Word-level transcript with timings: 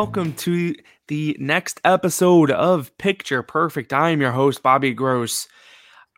Welcome 0.00 0.32
to 0.36 0.74
the 1.08 1.36
next 1.38 1.78
episode 1.84 2.50
of 2.50 2.96
Picture 2.96 3.42
Perfect. 3.42 3.92
I 3.92 4.08
am 4.08 4.22
your 4.22 4.32
host, 4.32 4.62
Bobby 4.62 4.94
Gross. 4.94 5.46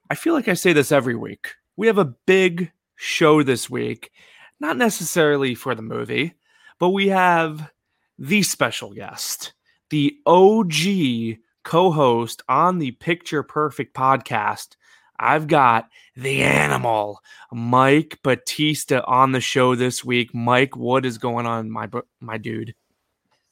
I 0.09 0.15
feel 0.15 0.35
like 0.35 0.47
I 0.47 0.55
say 0.55 0.73
this 0.73 0.93
every 0.93 1.17
week. 1.17 1.49
We 1.77 1.89
have 1.89 1.99
a 1.99 2.15
big 2.25 2.71
show 2.95 3.43
this 3.43 3.69
week, 3.69 4.13
not 4.61 4.77
necessarily 4.77 5.57
for 5.57 5.75
the 5.75 5.83
movie, 5.83 6.35
but 6.79 6.91
we 6.91 7.09
have 7.09 7.73
the 8.21 8.45
special 8.45 8.93
guest, 8.95 9.53
the 9.91 10.15
OG 10.27 11.41
co 11.65 11.91
host 11.91 12.41
on 12.49 12.79
the 12.79 12.93
Picture 12.93 13.43
Perfect 13.43 13.97
podcast. 13.97 14.77
I've 15.19 15.49
got 15.49 15.89
the 16.15 16.45
animal, 16.45 17.19
Mike 17.51 18.21
Battista, 18.23 19.05
on 19.07 19.33
the 19.33 19.41
show 19.41 19.75
this 19.75 20.05
week. 20.05 20.33
Mike, 20.33 20.77
what 20.77 21.05
is 21.05 21.19
going 21.19 21.47
on, 21.47 21.69
my 21.69 21.89
my 22.21 22.39
dude? 22.39 22.77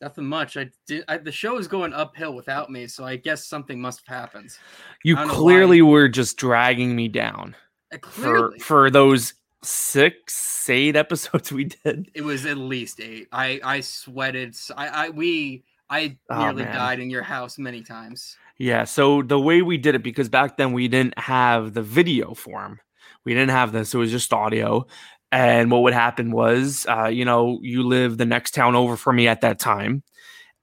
Nothing 0.00 0.24
much. 0.24 0.56
I 0.56 0.70
did. 0.86 1.04
I, 1.09 1.18
the 1.18 1.32
show 1.32 1.59
is 1.59 1.68
going 1.68 1.92
uphill 1.92 2.34
without 2.34 2.70
me, 2.70 2.86
so 2.86 3.04
I 3.04 3.16
guess 3.16 3.46
something 3.46 3.80
must 3.80 4.02
have 4.06 4.16
happened. 4.16 4.56
You 5.04 5.16
clearly 5.16 5.82
were 5.82 6.09
just 6.09 6.38
dragging 6.38 6.96
me 6.96 7.09
down 7.09 7.54
uh, 7.92 7.98
for 8.09 8.56
for 8.60 8.90
those 8.90 9.34
six, 9.62 10.68
eight 10.70 10.96
episodes 10.96 11.52
we 11.52 11.64
did. 11.64 12.10
It 12.14 12.23
was 12.23 12.46
at 12.46 12.56
least 12.56 13.00
eight. 13.00 13.28
I 13.30 13.60
I 13.62 13.80
sweated. 13.80 14.56
I 14.74 14.88
I 14.88 15.09
we 15.10 15.65
I 15.90 16.16
oh, 16.30 16.38
nearly 16.38 16.64
man. 16.64 16.74
died 16.74 17.01
in 17.01 17.10
your 17.10 17.23
house 17.23 17.59
many 17.59 17.82
times. 17.82 18.37
Yeah. 18.57 18.85
So 18.85 19.23
the 19.23 19.40
way 19.40 19.60
we 19.60 19.76
did 19.76 19.95
it, 19.95 20.02
because 20.02 20.29
back 20.29 20.57
then 20.57 20.73
we 20.73 20.88
didn't 20.88 21.18
have 21.18 21.74
the 21.74 21.82
video 21.82 22.35
form, 22.35 22.80
we 23.24 23.35
didn't 23.35 23.51
have 23.51 23.73
this. 23.73 23.92
It 23.92 23.98
was 23.98 24.10
just 24.10 24.32
audio. 24.32 24.87
And 25.32 25.70
what 25.70 25.82
would 25.82 25.92
happen 25.92 26.32
was, 26.32 26.86
uh, 26.88 27.06
you 27.06 27.24
know, 27.24 27.60
you 27.62 27.84
live 27.84 28.18
the 28.18 28.26
next 28.26 28.52
town 28.52 28.74
over 28.74 28.96
for 28.96 29.12
me 29.12 29.28
at 29.28 29.42
that 29.42 29.59
time. 29.59 30.02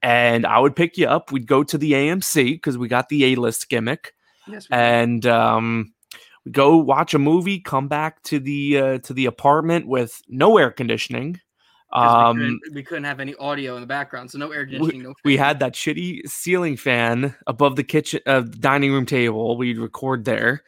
And 0.02 0.46
I 0.46 0.60
would 0.60 0.76
pick 0.76 0.98
you 0.98 1.08
up. 1.08 1.32
We'd 1.32 1.48
go 1.48 1.64
to 1.64 1.78
the 1.78 1.94
AMC 1.94 2.54
because 2.54 2.78
we 2.78 2.88
got 2.88 3.10
the 3.10 3.26
A 3.26 3.36
list 3.36 3.70
gimmick. 3.70 4.14
Yes, 4.48 4.68
and 4.70 5.26
um, 5.26 5.94
we 6.46 6.52
go 6.52 6.78
watch 6.78 7.14
a 7.14 7.20
movie, 7.20 7.60
come 7.60 7.88
back 7.88 8.22
to 8.24 8.40
the 8.40 8.78
uh, 8.78 8.98
to 9.00 9.14
the 9.14 9.26
apartment 9.26 9.88
with 9.88 10.22
no 10.30 10.58
air 10.58 10.72
conditioning 10.72 11.42
um, 11.94 12.38
we 12.38 12.44
couldn't, 12.44 12.62
we, 12.74 12.84
couldn't, 12.84 13.04
have 13.06 13.20
any 13.20 13.36
audio 13.36 13.76
in 13.76 13.82
the 13.82 13.88
background, 13.88 14.30
so 14.30 14.38
no 14.38 14.52
air 14.52 14.66
conditioning. 14.66 15.00
We, 15.00 15.04
no 15.04 15.14
we 15.24 15.38
had 15.38 15.60
that 15.60 15.74
shitty 15.74 16.28
ceiling 16.28 16.76
fan 16.76 17.34
above 17.48 17.78
the 17.78 17.84
kitchen, 17.84 18.20
uh, 18.26 18.42
dining 18.42 18.92
room 18.92 19.06
table. 19.06 19.58
We'd 19.58 19.78
record 19.78 20.26
there 20.26 20.64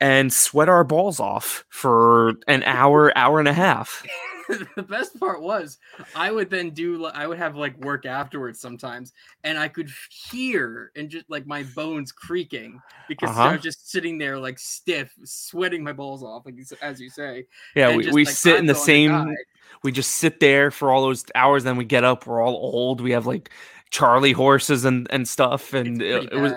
and 0.00 0.32
sweat 0.32 0.68
our 0.68 0.84
balls 0.84 1.20
off 1.20 1.64
for 1.68 2.34
an 2.48 2.62
hour, 2.64 3.16
hour 3.16 3.38
and 3.38 3.48
a 3.48 3.52
half. 3.52 4.04
the 4.74 4.82
best 4.82 5.18
part 5.20 5.42
was 5.42 5.78
I 6.16 6.32
would 6.32 6.50
then 6.50 6.70
do 6.70 7.06
I 7.06 7.26
would 7.26 7.38
have 7.38 7.54
like 7.54 7.78
work 7.78 8.04
afterwards 8.04 8.58
sometimes 8.58 9.12
and 9.44 9.56
I 9.56 9.68
could 9.68 9.88
hear 10.10 10.90
and 10.96 11.08
just 11.08 11.30
like 11.30 11.46
my 11.46 11.62
bones 11.62 12.10
creaking 12.10 12.82
because 13.08 13.30
uh-huh. 13.30 13.42
I 13.42 13.52
was 13.52 13.62
just 13.62 13.88
sitting 13.90 14.18
there 14.18 14.38
like 14.38 14.58
stiff, 14.58 15.14
sweating 15.22 15.84
my 15.84 15.92
balls 15.92 16.24
off, 16.24 16.46
like 16.46 16.56
as 16.82 17.00
you 17.00 17.10
say. 17.10 17.46
Yeah, 17.76 17.94
we, 17.94 18.02
just, 18.02 18.14
we 18.14 18.24
like, 18.24 18.34
sit 18.34 18.56
in 18.56 18.66
the 18.66 18.74
same 18.74 19.36
we 19.82 19.92
just 19.92 20.12
sit 20.12 20.40
there 20.40 20.70
for 20.70 20.90
all 20.90 21.02
those 21.02 21.24
hours, 21.34 21.64
then 21.64 21.76
we 21.76 21.84
get 21.84 22.04
up, 22.04 22.26
we're 22.26 22.42
all 22.42 22.54
old, 22.54 23.00
we 23.00 23.12
have 23.12 23.26
like 23.26 23.50
Charlie 23.90 24.32
horses 24.32 24.84
and, 24.84 25.06
and 25.10 25.26
stuff, 25.26 25.72
and 25.72 26.02
it, 26.02 26.32
it 26.32 26.38
was 26.38 26.52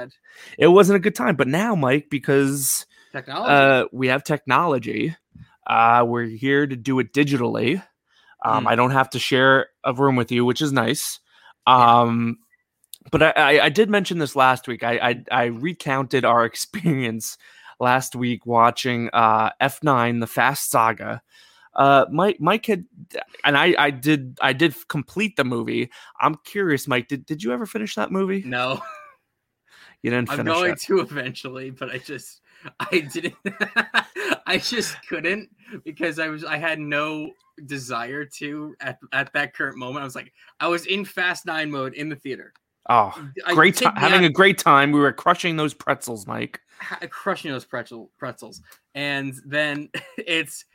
it 0.58 0.68
wasn't 0.68 0.98
a 0.98 1.00
good 1.00 1.16
time. 1.16 1.36
But 1.36 1.48
now, 1.48 1.76
Mike, 1.76 2.10
because 2.10 2.86
technology. 3.14 3.54
Uh, 3.54 3.86
we 3.92 4.08
have 4.08 4.24
technology 4.24 5.16
uh, 5.68 6.06
we're 6.08 6.26
here 6.26 6.68
to 6.68 6.76
do 6.76 7.00
it 7.00 7.14
digitally. 7.14 7.84
Um, 8.44 8.66
mm. 8.66 8.70
I 8.70 8.76
don't 8.76 8.92
have 8.92 9.10
to 9.12 9.20
share 9.20 9.68
a 9.84 9.94
room 9.94 10.16
with 10.16 10.32
you, 10.32 10.46
which 10.46 10.62
is 10.62 10.74
nice. 10.74 11.20
Um, 11.66 12.40
but 13.12 13.24
I, 13.24 13.30
I, 13.32 13.66
I, 13.66 13.70
did 13.70 13.90
mention 13.90 14.18
this 14.18 14.36
last 14.36 14.68
week. 14.68 14.84
I, 14.84 14.98
I, 14.98 15.24
I 15.32 15.44
recounted 15.46 16.26
our 16.26 16.44
experience 16.46 17.38
last 17.80 18.16
week 18.16 18.46
watching 18.46 19.10
uh, 19.14 19.52
F9, 19.62 20.20
the 20.20 20.28
Fast 20.28 20.70
Saga. 20.70 21.22
Uh, 21.74 22.06
Mike, 22.12 22.38
Mike 22.40 22.66
had, 22.66 22.86
and 23.46 23.58
I, 23.58 23.74
I 23.78 23.90
did, 23.92 24.38
I 24.42 24.54
did 24.54 24.76
complete 24.90 25.38
the 25.38 25.44
movie. 25.44 25.90
I'm 26.20 26.36
curious, 26.44 26.88
Mike. 26.88 27.08
Did, 27.08 27.26
did 27.26 27.42
you 27.44 27.54
ever 27.54 27.66
finish 27.66 27.96
that 27.96 28.12
movie? 28.12 28.44
No, 28.46 28.82
you 30.04 30.12
didn't. 30.12 30.30
Finish. 30.30 30.40
I'm 30.40 30.46
going 30.46 30.74
it. 30.74 30.82
to 30.82 31.00
eventually, 31.00 31.72
but 31.72 31.90
I 31.90 31.98
just, 31.98 32.42
I 32.80 33.00
didn't. 33.00 33.36
I 34.46 34.58
just 34.58 34.96
couldn't 35.08 35.50
because 35.84 36.20
I 36.20 36.28
was 36.28 36.44
I 36.44 36.58
had 36.58 36.80
no 36.80 37.32
desire 37.66 38.26
to 38.26 38.76
at, 38.82 39.00
at 39.12 39.34
that 39.34 39.54
current 39.54 39.78
moment. 39.78 40.02
I 40.02 40.06
was 40.06 40.16
like 40.16 40.32
I 40.60 40.68
was 40.68 40.86
in 40.86 41.06
Fast 41.06 41.46
Nine 41.46 41.72
mode 41.72 41.94
in 41.94 42.10
the 42.10 42.16
theater. 42.16 42.54
Oh, 42.90 43.14
great 43.54 43.78
time! 43.78 43.96
Having 43.96 44.26
a 44.26 44.30
great 44.30 44.58
time. 44.58 44.92
We 44.92 45.00
were 45.00 45.14
crushing 45.14 45.56
those 45.56 45.74
pretzels, 45.74 46.28
Mike. 46.28 46.60
Crushing 47.10 47.52
those 47.52 47.64
pretzel 47.64 48.12
pretzels, 48.18 48.62
and 48.94 49.34
then 49.46 49.90
it's 50.18 50.66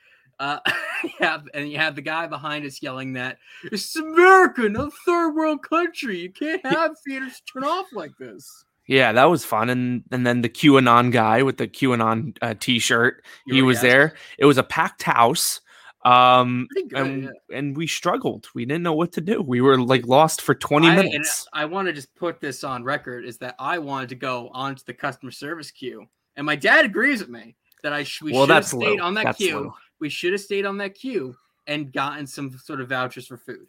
uh, 0.40 0.58
yeah, 1.20 1.38
and 1.54 1.70
you 1.70 1.78
have 1.78 1.96
the 1.96 2.02
guy 2.02 2.26
behind 2.26 2.64
us 2.64 2.82
yelling 2.82 3.12
that 3.14 3.38
it's 3.64 3.94
America, 3.96 4.68
no 4.68 4.90
third 5.04 5.34
world 5.34 5.62
country. 5.62 6.18
You 6.18 6.30
can't 6.30 6.64
have 6.64 6.92
theaters 7.06 7.42
turn 7.52 7.64
off 7.64 7.86
like 7.92 8.12
this. 8.18 8.64
Yeah, 8.88 9.12
that 9.12 9.26
was 9.26 9.44
fun. 9.44 9.68
And 9.68 10.02
and 10.10 10.26
then 10.26 10.40
the 10.40 10.48
QAnon 10.48 11.12
guy 11.12 11.42
with 11.42 11.58
the 11.58 11.68
QAnon 11.68 12.36
uh, 12.42 12.54
t-shirt, 12.58 13.22
he 13.46 13.62
was 13.62 13.80
there. 13.82 14.14
It 14.38 14.46
was 14.46 14.58
a 14.58 14.64
packed 14.64 15.04
house. 15.04 15.60
Um 16.04 16.68
good, 16.72 16.92
and, 16.94 17.22
yeah. 17.24 17.58
and 17.58 17.76
we 17.76 17.86
struggled. 17.86 18.48
We 18.54 18.64
didn't 18.64 18.82
know 18.84 18.94
what 18.94 19.12
to 19.12 19.20
do. 19.20 19.42
We 19.42 19.60
were 19.60 19.78
like 19.78 20.06
lost 20.06 20.40
for 20.40 20.54
20 20.54 20.88
I, 20.88 20.96
minutes. 20.96 21.46
I 21.52 21.66
want 21.66 21.86
to 21.86 21.92
just 21.92 22.14
put 22.14 22.40
this 22.40 22.64
on 22.64 22.82
record 22.82 23.24
is 23.24 23.36
that 23.38 23.56
I 23.58 23.78
wanted 23.78 24.08
to 24.10 24.14
go 24.14 24.48
onto 24.54 24.82
the 24.86 24.94
customer 24.94 25.32
service 25.32 25.70
queue. 25.70 26.06
And 26.36 26.46
my 26.46 26.56
dad 26.56 26.84
agrees 26.84 27.20
with 27.20 27.28
me 27.28 27.56
that 27.82 27.92
I 27.92 28.04
sh- 28.04 28.22
we 28.22 28.32
well, 28.32 28.46
should 28.46 28.54
have 28.54 28.66
stayed 28.66 29.00
low. 29.00 29.06
on 29.06 29.14
that 29.14 29.24
that's 29.24 29.38
queue. 29.38 29.60
Low. 29.60 29.74
We 30.00 30.08
should 30.08 30.32
have 30.32 30.40
stayed 30.40 30.64
on 30.64 30.78
that 30.78 30.94
queue 30.94 31.36
and 31.66 31.92
gotten 31.92 32.26
some 32.26 32.56
sort 32.58 32.80
of 32.80 32.88
vouchers 32.88 33.26
for 33.26 33.36
food. 33.36 33.66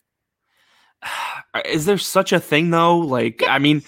Is 1.66 1.86
there 1.86 1.98
such 1.98 2.32
a 2.32 2.40
thing 2.40 2.70
though? 2.70 3.00
Like, 3.00 3.44
I 3.48 3.58
mean, 3.58 3.84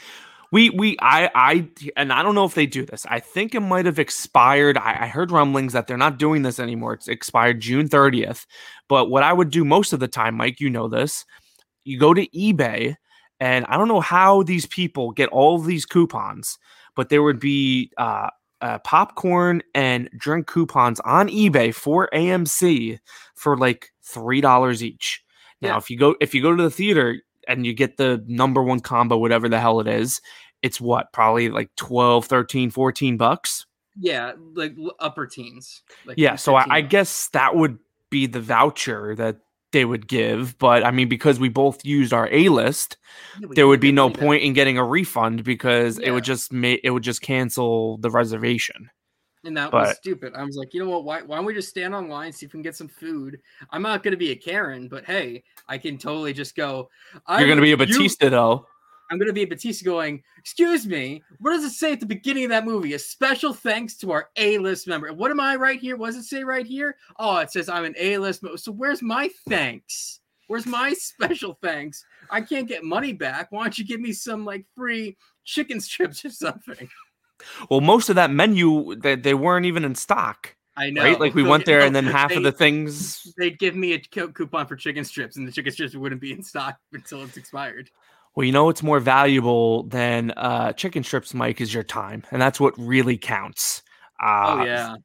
we 0.51 0.69
we 0.69 0.97
I 1.01 1.29
I 1.33 1.69
and 1.95 2.11
I 2.11 2.21
don't 2.23 2.35
know 2.35 2.45
if 2.45 2.53
they 2.53 2.65
do 2.65 2.85
this. 2.85 3.05
I 3.09 3.19
think 3.19 3.55
it 3.55 3.61
might 3.61 3.85
have 3.85 3.99
expired. 3.99 4.77
I, 4.77 5.03
I 5.03 5.07
heard 5.07 5.31
rumblings 5.31 5.73
that 5.73 5.87
they're 5.87 5.97
not 5.97 6.19
doing 6.19 6.41
this 6.41 6.59
anymore. 6.59 6.93
It's 6.93 7.07
expired 7.07 7.61
June 7.61 7.87
30th. 7.87 8.45
But 8.89 9.09
what 9.09 9.23
I 9.23 9.31
would 9.31 9.49
do 9.49 9.63
most 9.63 9.93
of 9.93 9.99
the 9.99 10.07
time, 10.09 10.35
Mike, 10.35 10.59
you 10.59 10.69
know 10.69 10.89
this, 10.89 11.25
you 11.85 11.97
go 11.97 12.13
to 12.13 12.27
eBay, 12.27 12.95
and 13.39 13.65
I 13.69 13.77
don't 13.77 13.87
know 13.87 14.01
how 14.01 14.43
these 14.43 14.65
people 14.65 15.11
get 15.11 15.29
all 15.29 15.55
of 15.55 15.65
these 15.65 15.85
coupons, 15.85 16.59
but 16.95 17.07
there 17.09 17.23
would 17.23 17.39
be 17.39 17.91
uh, 17.97 18.29
uh, 18.59 18.79
popcorn 18.79 19.63
and 19.73 20.09
drink 20.17 20.47
coupons 20.47 20.99
on 21.01 21.29
eBay 21.29 21.73
for 21.73 22.09
AMC 22.13 22.99
for 23.35 23.57
like 23.57 23.91
three 24.03 24.41
dollars 24.41 24.83
each. 24.83 25.23
Now, 25.61 25.69
yeah. 25.69 25.77
if 25.77 25.89
you 25.89 25.97
go 25.97 26.15
if 26.19 26.35
you 26.35 26.41
go 26.41 26.55
to 26.55 26.63
the 26.63 26.69
theater, 26.69 27.21
and 27.57 27.65
you 27.65 27.73
get 27.73 27.97
the 27.97 28.23
number 28.27 28.61
one 28.63 28.79
combo, 28.79 29.17
whatever 29.17 29.49
the 29.49 29.59
hell 29.59 29.79
it 29.79 29.87
is, 29.87 30.21
it's 30.61 30.79
what, 30.79 31.11
probably 31.11 31.49
like 31.49 31.69
12, 31.75 32.25
13, 32.25 32.69
14 32.69 33.17
bucks? 33.17 33.65
Yeah, 33.97 34.33
like 34.53 34.75
upper 34.99 35.27
teens. 35.27 35.81
Like 36.05 36.17
yeah, 36.17 36.35
so 36.35 36.55
I, 36.55 36.65
I 36.69 36.81
guess 36.81 37.27
that 37.29 37.55
would 37.55 37.77
be 38.09 38.25
the 38.25 38.39
voucher 38.39 39.15
that 39.15 39.37
they 39.71 39.85
would 39.85 40.07
give. 40.07 40.57
But 40.57 40.85
I 40.85 40.91
mean, 40.91 41.09
because 41.09 41.39
we 41.39 41.49
both 41.49 41.85
used 41.85 42.13
our 42.13 42.29
A 42.31 42.49
list, 42.49 42.97
yeah, 43.39 43.47
there 43.51 43.67
would 43.67 43.79
be 43.79 43.91
no 43.91 44.09
point 44.09 44.41
that. 44.41 44.47
in 44.47 44.53
getting 44.53 44.77
a 44.77 44.85
refund 44.85 45.43
because 45.43 45.99
yeah. 45.99 46.07
it 46.07 46.11
would 46.11 46.23
just 46.23 46.53
make 46.53 46.81
it 46.83 46.91
would 46.91 47.03
just 47.03 47.21
cancel 47.21 47.97
the 47.97 48.11
reservation. 48.11 48.89
And 49.43 49.57
that 49.57 49.71
but, 49.71 49.87
was 49.87 49.97
stupid. 49.97 50.33
I 50.35 50.43
was 50.43 50.55
like, 50.55 50.73
you 50.73 50.83
know 50.83 50.89
what? 50.89 51.03
Why, 51.03 51.21
why 51.23 51.37
don't 51.37 51.45
we 51.45 51.53
just 51.53 51.69
stand 51.69 51.95
online, 51.95 52.31
see 52.31 52.45
if 52.45 52.53
we 52.53 52.57
can 52.57 52.61
get 52.61 52.75
some 52.75 52.87
food? 52.87 53.39
I'm 53.71 53.81
not 53.81 54.03
going 54.03 54.11
to 54.11 54.17
be 54.17 54.31
a 54.31 54.35
Karen, 54.35 54.87
but 54.87 55.03
hey, 55.05 55.43
I 55.67 55.77
can 55.77 55.97
totally 55.97 56.33
just 56.33 56.55
go. 56.55 56.89
You're 57.27 57.47
going 57.47 57.55
to 57.57 57.63
be 57.63 57.71
a 57.71 57.77
Battista, 57.77 58.25
you, 58.25 58.29
though. 58.29 58.67
I'm 59.09 59.17
going 59.17 59.27
to 59.27 59.33
be 59.33 59.43
a 59.43 59.47
Battista 59.47 59.83
going, 59.83 60.23
excuse 60.37 60.85
me, 60.85 61.21
what 61.39 61.51
does 61.51 61.65
it 61.65 61.71
say 61.71 61.91
at 61.91 61.99
the 61.99 62.05
beginning 62.05 62.45
of 62.45 62.49
that 62.51 62.65
movie? 62.65 62.93
A 62.93 62.99
special 62.99 63.53
thanks 63.53 63.97
to 63.97 64.11
our 64.11 64.29
A 64.37 64.57
list 64.59 64.87
member. 64.87 65.11
What 65.11 65.31
am 65.31 65.39
I 65.39 65.55
right 65.55 65.79
here? 65.79 65.97
What 65.97 66.07
does 66.07 66.17
it 66.17 66.23
say 66.23 66.43
right 66.43 66.65
here? 66.65 66.95
Oh, 67.17 67.37
it 67.39 67.51
says 67.51 67.67
I'm 67.67 67.83
an 67.83 67.95
A 67.97 68.19
list. 68.19 68.41
So 68.55 68.71
where's 68.71 69.01
my 69.01 69.29
thanks? 69.49 70.21
Where's 70.47 70.65
my 70.65 70.93
special 70.97 71.57
thanks? 71.61 72.05
I 72.29 72.41
can't 72.41 72.69
get 72.69 72.85
money 72.85 73.11
back. 73.11 73.51
Why 73.51 73.63
don't 73.63 73.77
you 73.77 73.85
give 73.85 73.99
me 73.99 74.13
some 74.13 74.45
like 74.45 74.65
free 74.77 75.17
chicken 75.43 75.81
strips 75.81 76.23
or 76.23 76.29
something? 76.29 76.87
Well, 77.69 77.81
most 77.81 78.09
of 78.09 78.15
that 78.15 78.31
menu 78.31 78.95
they, 78.95 79.15
they 79.15 79.33
weren't 79.33 79.65
even 79.65 79.83
in 79.83 79.95
stock. 79.95 80.55
I 80.77 80.89
know. 80.89 81.03
Right? 81.03 81.19
Like 81.19 81.33
we 81.33 81.43
went 81.43 81.65
there 81.65 81.81
and 81.81 81.95
then 81.95 82.05
half 82.05 82.29
they, 82.29 82.37
of 82.37 82.43
the 82.43 82.51
things 82.51 83.33
they'd 83.37 83.59
give 83.59 83.75
me 83.75 83.93
a 83.93 83.99
coupon 83.99 84.67
for 84.67 84.75
chicken 84.75 85.03
strips 85.03 85.35
and 85.35 85.47
the 85.47 85.51
chicken 85.51 85.71
strips 85.71 85.95
wouldn't 85.95 86.21
be 86.21 86.31
in 86.31 86.43
stock 86.43 86.77
until 86.93 87.23
it's 87.23 87.37
expired. 87.37 87.89
Well, 88.35 88.45
you 88.45 88.53
know 88.53 88.65
what's 88.65 88.81
more 88.81 89.01
valuable 89.01 89.83
than 89.83 90.31
uh, 90.31 90.71
chicken 90.73 91.03
strips, 91.03 91.33
Mike, 91.33 91.59
is 91.59 91.73
your 91.73 91.83
time, 91.83 92.23
and 92.31 92.41
that's 92.41 92.61
what 92.61 92.73
really 92.77 93.17
counts. 93.17 93.83
Uh, 94.23 94.57
oh 94.59 94.63
yeah, 94.63 94.95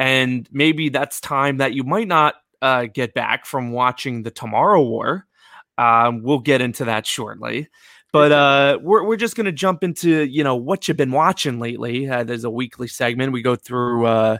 and 0.00 0.48
maybe 0.50 0.88
that's 0.88 1.20
time 1.20 1.58
that 1.58 1.74
you 1.74 1.84
might 1.84 2.08
not 2.08 2.34
uh, 2.60 2.86
get 2.92 3.14
back 3.14 3.46
from 3.46 3.70
watching 3.70 4.24
the 4.24 4.32
Tomorrow 4.32 4.82
War. 4.82 5.26
Um, 5.78 6.22
we'll 6.22 6.40
get 6.40 6.60
into 6.60 6.86
that 6.86 7.06
shortly. 7.06 7.68
But 8.12 8.30
uh, 8.30 8.78
we're 8.82 9.04
we're 9.04 9.16
just 9.16 9.36
gonna 9.36 9.52
jump 9.52 9.82
into 9.82 10.24
you 10.26 10.44
know 10.44 10.54
what 10.54 10.86
you've 10.86 10.98
been 10.98 11.12
watching 11.12 11.58
lately. 11.58 12.08
Uh, 12.08 12.24
there's 12.24 12.44
a 12.44 12.50
weekly 12.50 12.86
segment 12.86 13.32
we 13.32 13.40
go 13.42 13.56
through 13.56 14.06
uh, 14.06 14.38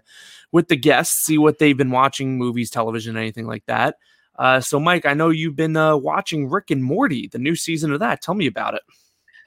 with 0.53 0.69
the 0.69 0.77
guests, 0.77 1.25
see 1.25 1.39
what 1.39 1.59
they've 1.59 1.77
been 1.77 1.91
watching, 1.91 2.37
movies, 2.37 2.71
television, 2.71 3.17
anything 3.17 3.47
like 3.47 3.65
that. 3.67 3.97
Uh, 4.39 4.61
so, 4.61 4.81
Mike, 4.81 5.07
I 5.07 5.15
know 5.15 5.31
you've 5.31 5.57
been 5.57 5.77
uh, 5.77 5.97
watching 5.97 6.49
Rick 6.49 6.71
and 6.71 6.83
Morty, 6.83 7.29
the 7.29 7.39
new 7.39 7.55
season 7.55 7.93
of 7.93 8.01
that. 8.01 8.23
Tell 8.23 8.35
me 8.35 8.47
about 8.47 8.75
it. 8.75 8.83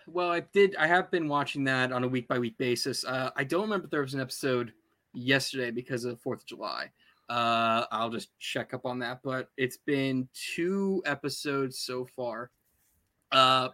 Well, 0.08 0.30
I 0.30 0.42
did. 0.42 0.76
I 0.76 0.88
have 0.88 1.10
been 1.10 1.28
watching 1.28 1.64
that 1.66 1.92
on 1.92 2.04
a 2.04 2.08
week 2.08 2.28
by 2.28 2.38
week 2.38 2.58
basis. 2.58 3.04
Uh, 3.04 3.32
I 3.36 3.44
don't 3.44 3.64
remember 3.64 3.86
if 3.86 3.92
there 3.92 4.02
was 4.02 4.14
an 4.14 4.22
episode 4.22 4.74
yesterday 5.14 5.72
because 5.72 6.06
of 6.06 6.20
Fourth 6.22 6.42
of 6.42 6.46
July. 6.46 6.92
Uh, 7.28 7.86
I'll 7.92 8.12
just 8.12 8.38
check 8.40 8.74
up 8.76 8.86
on 8.86 9.00
that. 9.00 9.22
But 9.24 9.50
it's 9.58 9.78
been 9.78 10.28
two 10.34 11.02
episodes 11.06 11.80
so 11.80 12.06
far. 12.06 12.52
Uh, 13.32 13.70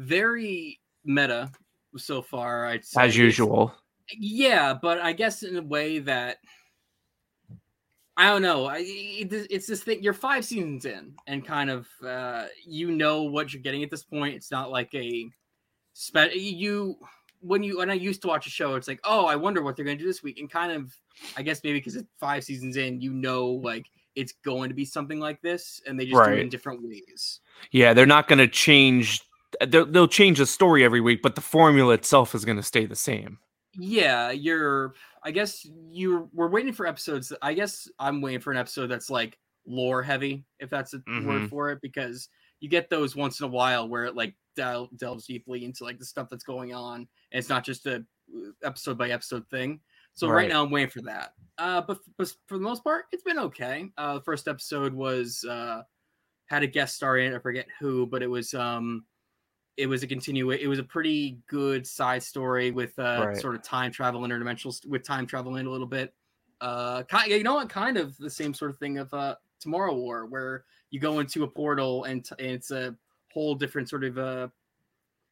very 0.00 0.80
meta 1.04 1.50
so 1.96 2.22
far. 2.22 2.66
I'd 2.66 2.84
say. 2.84 3.02
As 3.02 3.16
usual. 3.16 3.74
Yeah, 4.18 4.74
but 4.74 4.98
I 4.98 5.12
guess 5.12 5.42
in 5.42 5.56
a 5.56 5.62
way 5.62 6.00
that 6.00 6.38
I 8.16 8.28
don't 8.28 8.42
know. 8.42 8.66
I, 8.66 8.82
it's 8.82 9.66
this 9.66 9.82
thing. 9.82 10.02
You're 10.02 10.12
five 10.12 10.44
seasons 10.44 10.84
in, 10.84 11.14
and 11.26 11.46
kind 11.46 11.70
of 11.70 11.86
uh, 12.06 12.46
you 12.66 12.90
know 12.90 13.22
what 13.22 13.52
you're 13.52 13.62
getting 13.62 13.82
at 13.82 13.90
this 13.90 14.02
point. 14.02 14.34
It's 14.34 14.50
not 14.50 14.70
like 14.70 14.94
a 14.94 15.30
spe- 15.94 16.34
you 16.34 16.98
when 17.40 17.62
you 17.62 17.78
when 17.78 17.88
I 17.88 17.94
used 17.94 18.20
to 18.22 18.28
watch 18.28 18.46
a 18.46 18.50
show. 18.50 18.74
It's 18.74 18.88
like, 18.88 19.00
oh, 19.04 19.26
I 19.26 19.36
wonder 19.36 19.62
what 19.62 19.76
they're 19.76 19.84
going 19.84 19.96
to 19.96 20.02
do 20.02 20.08
this 20.08 20.22
week, 20.22 20.38
and 20.38 20.50
kind 20.50 20.72
of, 20.72 20.94
I 21.36 21.42
guess 21.42 21.62
maybe 21.64 21.78
because 21.78 21.96
it's 21.96 22.08
five 22.18 22.44
seasons 22.44 22.76
in, 22.76 23.00
you 23.00 23.12
know, 23.12 23.46
like 23.46 23.86
it's 24.16 24.32
going 24.44 24.68
to 24.68 24.74
be 24.74 24.84
something 24.84 25.20
like 25.20 25.40
this, 25.40 25.80
and 25.86 25.98
they 25.98 26.04
just 26.04 26.22
do 26.22 26.32
it 26.32 26.40
in 26.40 26.48
different 26.48 26.82
ways. 26.82 27.40
Yeah, 27.70 27.94
they're 27.94 28.06
not 28.06 28.28
going 28.28 28.40
to 28.40 28.48
change. 28.48 29.22
They'll, 29.66 29.86
they'll 29.86 30.08
change 30.08 30.38
the 30.38 30.46
story 30.46 30.84
every 30.84 31.00
week, 31.00 31.22
but 31.22 31.34
the 31.34 31.40
formula 31.40 31.94
itself 31.94 32.34
is 32.34 32.44
going 32.44 32.56
to 32.56 32.62
stay 32.62 32.86
the 32.86 32.96
same. 32.96 33.38
Yeah, 33.78 34.30
you're. 34.30 34.94
I 35.22 35.30
guess 35.30 35.66
you 35.90 36.28
we're 36.32 36.48
waiting 36.48 36.72
for 36.72 36.86
episodes. 36.86 37.32
I 37.42 37.54
guess 37.54 37.88
I'm 37.98 38.20
waiting 38.20 38.40
for 38.40 38.50
an 38.50 38.58
episode 38.58 38.88
that's 38.88 39.10
like 39.10 39.38
lore 39.66 40.02
heavy, 40.02 40.44
if 40.58 40.70
that's 40.70 40.94
a 40.94 40.98
mm-hmm. 40.98 41.26
word 41.26 41.50
for 41.50 41.70
it, 41.70 41.78
because 41.82 42.28
you 42.60 42.68
get 42.68 42.90
those 42.90 43.14
once 43.14 43.40
in 43.40 43.44
a 43.44 43.48
while 43.50 43.88
where 43.88 44.04
it 44.04 44.16
like 44.16 44.34
del- 44.56 44.90
delves 44.96 45.26
deeply 45.26 45.64
into 45.64 45.84
like 45.84 45.98
the 45.98 46.04
stuff 46.04 46.28
that's 46.30 46.44
going 46.44 46.74
on, 46.74 46.96
and 46.96 47.38
it's 47.38 47.48
not 47.48 47.64
just 47.64 47.86
a 47.86 47.96
uh, 47.96 48.50
episode 48.64 48.98
by 48.98 49.10
episode 49.10 49.44
thing. 49.50 49.80
So 50.14 50.28
right, 50.28 50.34
right 50.34 50.48
now 50.48 50.64
I'm 50.64 50.70
waiting 50.70 50.90
for 50.90 51.02
that. 51.02 51.34
Uh, 51.58 51.82
but, 51.82 51.98
but 52.18 52.32
for 52.46 52.58
the 52.58 52.64
most 52.64 52.82
part, 52.82 53.04
it's 53.12 53.22
been 53.22 53.38
okay. 53.38 53.90
Uh, 53.96 54.14
the 54.14 54.22
first 54.22 54.48
episode 54.48 54.92
was 54.92 55.44
uh, 55.48 55.82
had 56.46 56.62
a 56.62 56.66
guest 56.66 56.96
star 56.96 57.18
in 57.18 57.32
it. 57.32 57.36
I 57.36 57.38
forget 57.38 57.66
who, 57.78 58.06
but 58.06 58.22
it 58.22 58.26
was 58.26 58.52
um 58.54 59.04
it 59.76 59.86
was 59.86 60.02
a 60.02 60.06
continue 60.06 60.50
it 60.50 60.66
was 60.66 60.78
a 60.78 60.84
pretty 60.84 61.38
good 61.46 61.86
side 61.86 62.22
story 62.22 62.70
with 62.70 62.98
uh 62.98 63.26
right. 63.26 63.36
sort 63.36 63.54
of 63.54 63.62
time 63.62 63.90
travel 63.90 64.20
interdimensional 64.22 64.86
with 64.86 65.02
time 65.02 65.26
travel 65.26 65.56
in 65.56 65.66
a 65.66 65.70
little 65.70 65.86
bit 65.86 66.12
uh 66.60 67.02
kind, 67.04 67.30
you 67.30 67.42
know 67.42 67.54
what 67.54 67.68
kind 67.68 67.96
of 67.96 68.16
the 68.18 68.30
same 68.30 68.52
sort 68.52 68.70
of 68.70 68.78
thing 68.78 68.98
of 68.98 69.12
uh 69.14 69.34
tomorrow 69.60 69.94
war 69.94 70.26
where 70.26 70.64
you 70.90 70.98
go 71.00 71.20
into 71.20 71.44
a 71.44 71.48
portal 71.48 72.04
and, 72.04 72.24
t- 72.24 72.34
and 72.38 72.48
it's 72.50 72.70
a 72.70 72.94
whole 73.32 73.54
different 73.54 73.88
sort 73.88 74.04
of 74.04 74.18
uh 74.18 74.48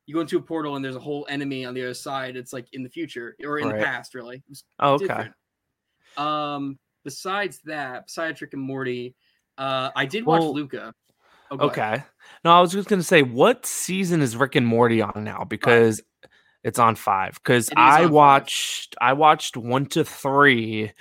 you 0.06 0.14
go 0.14 0.20
into 0.20 0.38
a 0.38 0.42
portal 0.42 0.76
and 0.76 0.84
there's 0.84 0.96
a 0.96 1.00
whole 1.00 1.26
enemy 1.28 1.64
on 1.64 1.74
the 1.74 1.82
other 1.82 1.94
side 1.94 2.36
it's 2.36 2.52
like 2.52 2.66
in 2.72 2.82
the 2.82 2.88
future 2.88 3.36
or 3.44 3.58
in 3.58 3.68
right. 3.68 3.78
the 3.78 3.84
past 3.84 4.14
really 4.14 4.42
oh, 4.80 4.94
okay 4.94 5.06
different. 5.06 5.34
um 6.16 6.78
besides 7.04 7.60
that 7.64 8.06
besides 8.06 8.40
rick 8.40 8.54
and 8.54 8.62
morty 8.62 9.14
uh 9.58 9.90
i 9.96 10.06
did 10.06 10.24
well, 10.24 10.40
watch 10.40 10.54
luca 10.54 10.94
Oh, 11.50 11.58
okay. 11.66 12.02
No, 12.44 12.52
I 12.52 12.60
was 12.60 12.72
just 12.72 12.88
gonna 12.88 13.02
say, 13.02 13.22
what 13.22 13.66
season 13.66 14.20
is 14.22 14.36
Rick 14.36 14.56
and 14.56 14.66
Morty 14.66 15.02
on 15.02 15.24
now? 15.24 15.44
Because 15.44 16.00
five. 16.22 16.30
it's 16.64 16.78
on 16.78 16.94
five. 16.94 17.34
Because 17.34 17.70
I 17.76 18.06
watched, 18.06 18.96
five. 19.00 19.10
I 19.10 19.12
watched 19.14 19.56
one 19.56 19.86
to 19.86 20.04
three, 20.04 20.92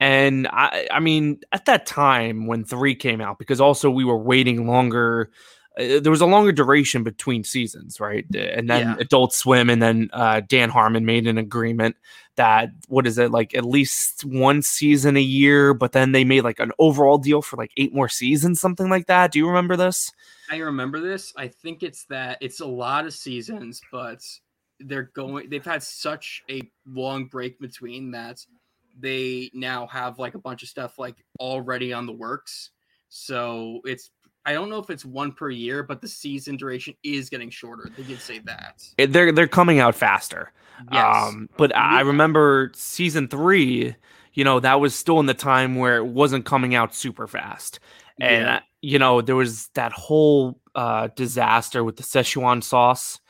and 0.00 0.46
I, 0.48 0.88
I 0.90 1.00
mean, 1.00 1.40
at 1.52 1.66
that 1.66 1.86
time 1.86 2.46
when 2.46 2.64
three 2.64 2.94
came 2.94 3.20
out, 3.20 3.38
because 3.38 3.60
also 3.60 3.90
we 3.90 4.04
were 4.04 4.18
waiting 4.18 4.66
longer 4.66 5.30
uh, 5.78 6.00
there 6.00 6.10
was 6.10 6.20
a 6.20 6.26
longer 6.26 6.52
duration 6.52 7.04
between 7.04 7.44
seasons, 7.44 8.00
right? 8.00 8.26
And 8.34 8.68
then 8.68 8.88
yeah. 8.88 8.96
Adult 8.98 9.32
Swim 9.32 9.70
and 9.70 9.80
then 9.80 10.10
uh, 10.12 10.40
Dan 10.46 10.70
Harmon 10.70 11.04
made 11.04 11.26
an 11.26 11.38
agreement 11.38 11.96
that 12.36 12.70
what 12.88 13.06
is 13.06 13.18
it 13.18 13.30
like 13.30 13.54
at 13.54 13.64
least 13.64 14.24
one 14.24 14.62
season 14.62 15.16
a 15.16 15.20
year, 15.20 15.74
but 15.74 15.92
then 15.92 16.12
they 16.12 16.24
made 16.24 16.42
like 16.42 16.60
an 16.60 16.72
overall 16.78 17.18
deal 17.18 17.42
for 17.42 17.56
like 17.56 17.72
eight 17.76 17.94
more 17.94 18.08
seasons, 18.08 18.60
something 18.60 18.88
like 18.88 19.06
that. 19.06 19.32
Do 19.32 19.38
you 19.38 19.46
remember 19.46 19.76
this? 19.76 20.12
I 20.50 20.58
remember 20.58 21.00
this. 21.00 21.32
I 21.36 21.48
think 21.48 21.82
it's 21.82 22.04
that 22.06 22.38
it's 22.40 22.60
a 22.60 22.66
lot 22.66 23.06
of 23.06 23.12
seasons, 23.12 23.80
but 23.92 24.22
they're 24.80 25.10
going. 25.14 25.50
They've 25.50 25.64
had 25.64 25.82
such 25.82 26.42
a 26.50 26.62
long 26.86 27.26
break 27.26 27.58
between 27.60 28.12
that 28.12 28.44
they 29.00 29.50
now 29.54 29.86
have 29.86 30.18
like 30.18 30.34
a 30.34 30.40
bunch 30.40 30.62
of 30.62 30.68
stuff 30.68 30.98
like 30.98 31.24
already 31.38 31.92
on 31.92 32.06
the 32.06 32.12
works. 32.12 32.70
So 33.08 33.80
it's 33.84 34.10
I 34.48 34.54
don't 34.54 34.70
know 34.70 34.78
if 34.78 34.88
it's 34.88 35.04
one 35.04 35.32
per 35.32 35.50
year, 35.50 35.82
but 35.82 36.00
the 36.00 36.08
season 36.08 36.56
duration 36.56 36.94
is 37.04 37.28
getting 37.28 37.50
shorter. 37.50 37.90
They 37.94 38.02
did 38.02 38.18
say 38.18 38.38
that. 38.38 38.82
They're 38.96 39.30
they're 39.30 39.46
coming 39.46 39.78
out 39.78 39.94
faster. 39.94 40.52
Yes. 40.90 41.16
Um, 41.28 41.50
but 41.58 41.68
yeah. 41.68 41.82
I 41.82 42.00
remember 42.00 42.72
season 42.74 43.28
three, 43.28 43.94
you 44.32 44.44
know, 44.44 44.58
that 44.60 44.80
was 44.80 44.94
still 44.94 45.20
in 45.20 45.26
the 45.26 45.34
time 45.34 45.76
where 45.76 45.98
it 45.98 46.06
wasn't 46.06 46.46
coming 46.46 46.74
out 46.74 46.94
super 46.94 47.26
fast. 47.26 47.78
And 48.18 48.44
yeah. 48.46 48.60
you 48.80 48.98
know, 48.98 49.20
there 49.20 49.36
was 49.36 49.68
that 49.74 49.92
whole 49.92 50.58
uh 50.74 51.08
disaster 51.14 51.84
with 51.84 51.96
the 51.96 52.02
Szechuan 52.02 52.64
sauce. 52.64 53.20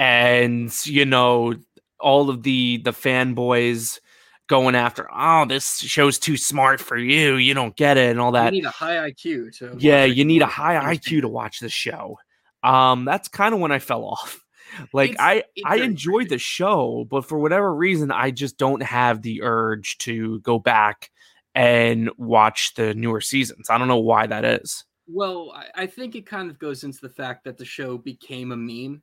And 0.00 0.74
you 0.84 1.04
know, 1.04 1.54
all 2.00 2.28
of 2.28 2.42
the 2.42 2.78
the 2.78 2.90
fanboys 2.90 4.00
going 4.48 4.74
after, 4.74 5.08
oh, 5.12 5.44
this 5.46 5.78
show's 5.78 6.18
too 6.18 6.36
smart 6.36 6.80
for 6.80 6.96
you. 6.96 7.36
You 7.36 7.54
don't 7.54 7.76
get 7.76 7.96
it 7.96 8.10
and 8.10 8.20
all 8.20 8.32
that. 8.32 8.52
You 8.52 8.62
need 8.62 8.66
a 8.66 8.70
high 8.70 9.10
IQ 9.10 9.56
to 9.58 9.76
Yeah, 9.78 10.04
you 10.04 10.24
need 10.24 10.42
a 10.42 10.46
high 10.46 10.96
IQ 10.96 11.22
to 11.22 11.28
watch 11.28 11.60
the 11.60 11.68
show. 11.68 12.18
Um, 12.62 13.04
that's 13.04 13.28
kind 13.28 13.54
of 13.54 13.60
when 13.60 13.72
I 13.72 13.78
fell 13.78 14.04
off. 14.04 14.42
Like 14.92 15.12
it's, 15.12 15.20
I 15.20 15.44
it's 15.54 15.64
I 15.64 15.76
enjoyed 15.76 16.28
the 16.28 16.38
show, 16.38 17.06
but 17.08 17.24
for 17.24 17.38
whatever 17.38 17.72
reason, 17.72 18.10
I 18.10 18.30
just 18.30 18.58
don't 18.58 18.82
have 18.82 19.22
the 19.22 19.42
urge 19.42 19.96
to 19.98 20.40
go 20.40 20.58
back 20.58 21.10
and 21.54 22.10
watch 22.18 22.74
the 22.74 22.92
newer 22.92 23.22
seasons. 23.22 23.70
I 23.70 23.78
don't 23.78 23.88
know 23.88 23.98
why 23.98 24.26
that 24.26 24.44
is. 24.44 24.84
Well, 25.06 25.52
I, 25.54 25.84
I 25.84 25.86
think 25.86 26.14
it 26.14 26.26
kind 26.26 26.50
of 26.50 26.58
goes 26.58 26.84
into 26.84 27.00
the 27.00 27.08
fact 27.08 27.44
that 27.44 27.56
the 27.56 27.64
show 27.64 27.96
became 27.96 28.52
a 28.52 28.56
meme. 28.56 29.02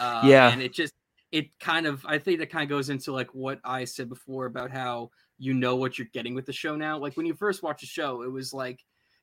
Uh, 0.00 0.22
yeah, 0.24 0.50
and 0.50 0.62
it 0.62 0.72
just 0.72 0.94
it 1.32 1.58
kind 1.58 1.86
of 1.86 2.04
I 2.06 2.18
think 2.18 2.38
that 2.38 2.50
kind 2.50 2.62
of 2.62 2.68
goes 2.68 2.90
into 2.90 3.10
like 3.10 3.34
what 3.34 3.58
I 3.64 3.84
said 3.84 4.08
before 4.08 4.46
about 4.46 4.70
how 4.70 5.10
you 5.38 5.54
know 5.54 5.74
what 5.76 5.98
you're 5.98 6.08
getting 6.12 6.34
with 6.34 6.46
the 6.46 6.52
show 6.52 6.76
now. 6.76 6.98
Like 6.98 7.16
when 7.16 7.26
you 7.26 7.34
first 7.34 7.62
watch 7.62 7.82
a 7.82 7.86
show, 7.86 8.22
it 8.22 8.30
was 8.30 8.52
like 8.52 8.80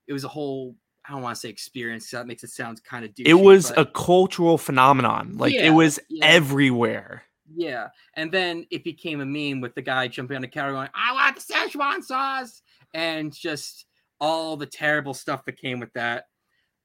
it 0.07 0.13
was 0.13 0.23
a 0.23 0.27
whole 0.27 0.75
I 1.07 1.13
don't 1.13 1.21
want 1.21 1.35
to 1.35 1.39
say 1.39 1.49
experience. 1.49 2.09
That 2.09 2.27
makes 2.27 2.43
it 2.43 2.49
sound 2.49 2.83
kind 2.83 3.05
of 3.05 3.11
douchey, 3.11 3.27
It 3.27 3.35
was 3.35 3.71
a 3.77 3.85
cultural 3.85 4.57
phenomenon. 4.57 5.37
Like 5.37 5.53
yeah, 5.53 5.67
it 5.67 5.69
was 5.69 5.99
yeah. 6.09 6.25
everywhere. 6.25 7.23
Yeah, 7.55 7.87
and 8.15 8.31
then 8.31 8.65
it 8.69 8.83
became 8.83 9.21
a 9.21 9.25
meme 9.25 9.61
with 9.61 9.73
the 9.75 9.81
guy 9.81 10.07
jumping 10.07 10.35
on 10.35 10.41
the 10.41 10.47
counter 10.47 10.73
going, 10.73 10.89
"I 10.93 11.13
want 11.13 11.35
the 11.35 11.53
Szechuan 11.53 12.03
sauce," 12.03 12.61
and 12.93 13.33
just 13.33 13.85
all 14.19 14.57
the 14.57 14.65
terrible 14.65 15.13
stuff 15.13 15.45
that 15.45 15.57
came 15.57 15.79
with 15.79 15.93
that. 15.93 16.25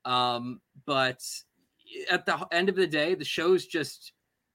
Um, 0.05 0.61
but 0.87 1.23
at 2.11 2.27
the 2.27 2.47
end 2.53 2.69
of 2.69 2.77
the 2.77 2.87
day, 2.87 3.15
the 3.15 3.25
show's 3.25 3.67
just 3.67 4.13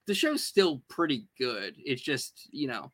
the 0.09 0.15
show's 0.15 0.43
still 0.43 0.81
pretty 0.89 1.27
good. 1.37 1.75
It's 1.77 2.01
just 2.01 2.49
you 2.51 2.67
know 2.67 2.91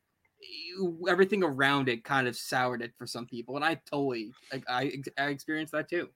everything 1.08 1.42
around 1.42 1.88
it 1.88 2.04
kind 2.04 2.28
of 2.28 2.36
soured 2.36 2.82
it 2.82 2.92
for 2.96 3.06
some 3.06 3.26
people, 3.26 3.56
and 3.56 3.64
I 3.64 3.80
totally 3.90 4.32
I, 4.52 4.62
I, 4.68 4.92
I 5.18 5.26
experienced 5.28 5.72
that 5.72 5.88
too. 5.88 6.10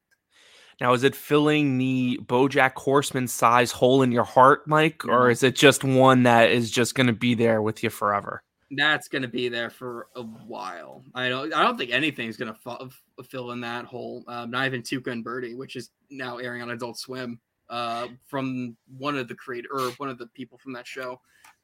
Now, 0.78 0.92
is 0.92 1.02
it 1.02 1.16
filling 1.16 1.78
the 1.78 2.20
BoJack 2.24 2.74
Horseman 2.74 3.28
size 3.28 3.72
hole 3.72 4.02
in 4.02 4.12
your 4.12 4.24
heart, 4.24 4.66
Mike, 4.66 5.04
or 5.06 5.22
mm-hmm. 5.22 5.30
is 5.32 5.42
it 5.42 5.56
just 5.56 5.84
one 5.84 6.22
that 6.24 6.50
is 6.50 6.70
just 6.70 6.94
going 6.94 7.06
to 7.06 7.12
be 7.14 7.34
there 7.34 7.62
with 7.62 7.82
you 7.82 7.88
forever? 7.90 8.42
That's 8.70 9.08
going 9.08 9.22
to 9.22 9.28
be 9.28 9.48
there 9.48 9.70
for 9.70 10.08
a 10.14 10.22
while. 10.22 11.02
I 11.14 11.30
don't. 11.30 11.52
I 11.54 11.62
don't 11.62 11.78
think 11.78 11.92
anything's 11.92 12.36
going 12.36 12.54
to 12.54 12.90
fill 13.24 13.50
in 13.52 13.62
that 13.62 13.86
hole. 13.86 14.22
Um, 14.28 14.50
not 14.50 14.66
even 14.66 14.82
Tuca 14.82 15.12
and 15.12 15.24
Birdie, 15.24 15.54
which 15.54 15.76
is 15.76 15.90
now 16.10 16.36
airing 16.36 16.60
on 16.60 16.70
Adult 16.70 16.98
Swim 16.98 17.40
uh, 17.70 18.08
from 18.26 18.76
one 18.98 19.16
of 19.16 19.28
the 19.28 19.34
creator 19.34 19.68
or 19.72 19.90
one 19.92 20.10
of 20.10 20.18
the 20.18 20.26
people 20.26 20.58
from 20.58 20.72
that 20.74 20.86
show. 20.86 21.20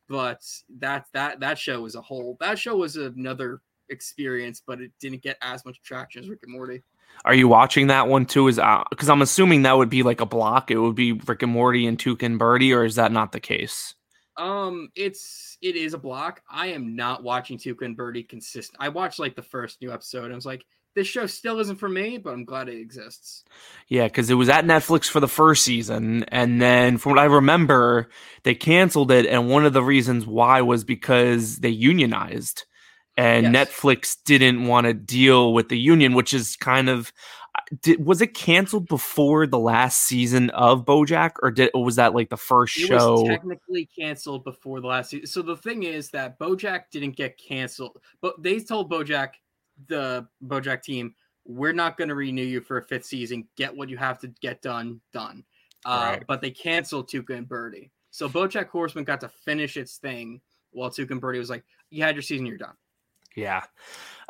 But 0.09 0.41
that 0.79 1.07
that 1.13 1.41
that 1.41 1.59
show 1.59 1.83
was 1.83 1.97
a 1.97 2.01
whole 2.01 2.37
that 2.41 2.59
show 2.59 2.77
was 2.77 2.97
another 2.97 3.61
experience, 3.89 4.63
but 4.65 4.81
it 4.81 4.93
didn't 5.01 5.23
get 5.23 5.37
as 5.43 5.65
much 5.65 5.83
traction 5.83 6.23
as 6.23 6.31
Rick 6.31 6.41
and 6.45 6.53
Morty. 6.53 6.83
Are 7.25 7.35
you 7.35 7.49
watching 7.49 7.89
that 7.89 8.09
one 8.09 8.25
too? 8.25 8.47
Is 8.49 8.57
because 8.57 9.09
uh, 9.09 9.13
I'm 9.13 9.23
assuming 9.23 9.63
that 9.63 9.77
would 9.77 9.91
be 9.91 10.03
like 10.03 10.21
a 10.21 10.27
block. 10.27 10.71
It 10.71 10.79
would 10.79 10.95
be 10.95 11.13
Rick 11.13 11.43
and 11.43 11.53
Morty 11.53 11.87
and 11.87 11.99
Tuca 11.99 12.23
and 12.23 12.39
Birdie, 12.39 12.73
or 12.73 12.85
is 12.85 12.95
that 12.97 13.11
not 13.11 13.33
the 13.33 13.41
case? 13.41 13.95
Um, 14.37 14.91
it's 14.95 15.57
it 15.63 15.77
is 15.77 15.95
a 15.95 15.99
block. 15.99 16.43
I 16.49 16.69
am 16.69 16.95
not 16.95 17.23
watching 17.23 17.59
Tuca 17.59 17.85
and 17.85 17.97
Birdie 17.97 18.23
consistent. 18.23 18.77
I 18.81 18.91
watched 18.91 19.19
like 19.19 19.35
the 19.35 19.43
first 19.43 19.81
new 19.81 19.93
episode. 19.93 20.31
I 20.31 20.35
was 20.35 20.47
like, 20.47 20.65
this 20.97 21.07
show 21.07 21.27
still 21.27 21.61
isn't 21.61 21.77
for 21.79 21.89
me, 21.89 22.19
but 22.19 22.33
I'm 22.35 22.45
glad 22.45 22.69
it 22.69 22.81
exists. 22.81 23.45
Yeah, 23.89 24.05
because 24.05 24.31
it 24.31 24.35
was 24.35 24.49
at 24.49 24.65
Netflix 24.65 25.09
for 25.09 25.21
the 25.21 25.29
first 25.29 25.65
season, 25.65 26.25
and 26.25 26.61
then 26.61 26.99
from 26.99 27.11
what 27.13 27.19
I 27.21 27.25
remember, 27.27 28.09
they 28.43 28.55
canceled 28.55 29.13
it, 29.13 29.27
and 29.27 29.49
one 29.49 29.65
of 29.65 29.73
the 29.73 29.83
reasons 29.83 30.27
why 30.27 30.61
was 30.63 30.83
because 30.85 31.59
they 31.59 31.69
unionized, 31.69 32.65
and 33.17 33.55
Yes. 33.55 33.55
Netflix 33.55 34.17
didn't 34.25 34.67
want 34.67 34.87
to 34.87 34.95
deal 34.95 35.53
with 35.55 35.69
the 35.69 35.79
union, 35.79 36.15
which 36.15 36.35
is 36.35 36.57
kind 36.57 36.89
of. 36.89 37.13
uh, 37.55 37.61
Did, 37.83 38.05
was 38.05 38.21
it 38.23 38.35
canceled 38.35 38.89
before 38.89 39.47
the 39.47 39.59
last 39.59 40.03
season 40.03 40.51
of 40.51 40.85
BoJack, 40.85 41.35
or 41.43 41.51
did 41.53 41.71
or 41.75 41.85
was 41.85 41.97
that 41.97 42.15
like 42.15 42.29
the 42.31 42.37
first 42.37 42.75
It 42.75 42.87
show? 42.89 43.19
was 43.19 43.23
technically 43.23 43.87
canceled 43.87 44.45
before 44.45 44.81
the 44.81 44.87
last 44.89 45.11
season. 45.11 45.27
So 45.27 45.43
the 45.43 45.57
thing 45.57 45.85
is 45.85 46.11
that 46.11 46.39
BoJack 46.39 46.91
didn't 46.91 47.17
get 47.17 47.39
canceled, 47.39 48.01
but 48.21 48.43
they 48.43 48.61
told 48.61 48.91
BoJack, 48.91 49.31
the 49.89 50.27
BoJack 50.45 50.83
team, 50.83 51.15
we're 51.45 51.73
not 51.73 51.97
going 51.97 52.09
to 52.09 52.15
renew 52.15 52.45
you 52.45 52.61
for 52.61 52.79
a 52.79 52.83
fifth 52.83 53.07
season. 53.07 53.47
Get 53.57 53.75
what 53.75 53.89
you 53.89 53.97
have 53.97 54.19
to 54.21 54.29
get 54.41 54.63
done, 54.63 55.01
done. 55.13 55.45
Uh, 55.85 56.13
Right. 56.13 56.27
But 56.27 56.41
they 56.41 56.51
canceled 56.51 57.09
Tuca 57.09 57.37
and 57.37 57.49
Birdie. 57.49 57.91
So 58.11 58.29
BoJack 58.29 58.69
Horseman 58.69 59.05
got 59.05 59.21
to 59.21 59.29
finish 59.29 59.77
its 59.77 59.99
thing, 59.99 60.41
while 60.73 60.91
Tuca 60.91 61.11
and 61.13 61.21
Birdie 61.21 61.39
was 61.39 61.51
like, 61.51 61.65
"You 61.91 62.03
had 62.03 62.15
your 62.15 62.23
season, 62.23 62.47
you're 62.47 62.57
done." 62.57 62.75
Yeah. 63.37 63.63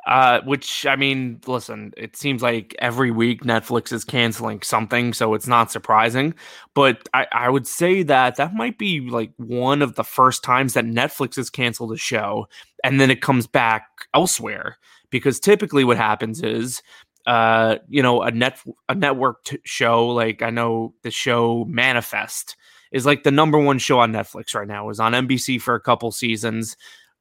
Uh, 0.06 0.40
which 0.42 0.86
I 0.86 0.94
mean, 0.94 1.40
listen, 1.46 1.92
it 1.96 2.14
seems 2.16 2.40
like 2.40 2.76
every 2.78 3.10
week 3.10 3.42
Netflix 3.42 3.92
is 3.92 4.04
canceling 4.04 4.62
something, 4.62 5.12
so 5.12 5.34
it's 5.34 5.48
not 5.48 5.72
surprising. 5.72 6.34
But 6.74 7.08
I, 7.12 7.26
I 7.32 7.50
would 7.50 7.66
say 7.66 8.04
that 8.04 8.36
that 8.36 8.54
might 8.54 8.78
be 8.78 9.00
like 9.00 9.32
one 9.36 9.82
of 9.82 9.96
the 9.96 10.04
first 10.04 10.44
times 10.44 10.74
that 10.74 10.84
Netflix 10.84 11.34
has 11.36 11.50
canceled 11.50 11.92
a 11.92 11.96
show 11.96 12.48
and 12.84 13.00
then 13.00 13.10
it 13.10 13.20
comes 13.20 13.48
back 13.48 13.88
elsewhere. 14.14 14.78
Because 15.16 15.40
typically 15.40 15.84
what 15.84 15.96
happens 15.96 16.42
is, 16.42 16.82
uh, 17.26 17.76
you 17.88 18.02
know, 18.02 18.22
a 18.22 18.30
net 18.30 18.60
a 18.88 18.94
network 18.94 19.44
t- 19.44 19.58
show 19.64 20.08
like 20.08 20.42
I 20.42 20.50
know 20.50 20.94
the 21.02 21.10
show 21.10 21.64
Manifest 21.66 22.56
is 22.92 23.04
like 23.06 23.24
the 23.24 23.30
number 23.30 23.58
one 23.58 23.78
show 23.78 23.98
on 23.98 24.12
Netflix 24.12 24.54
right 24.54 24.68
now. 24.68 24.84
It 24.84 24.88
was 24.88 25.00
on 25.00 25.12
NBC 25.12 25.60
for 25.60 25.74
a 25.74 25.80
couple 25.80 26.10
seasons, 26.12 26.76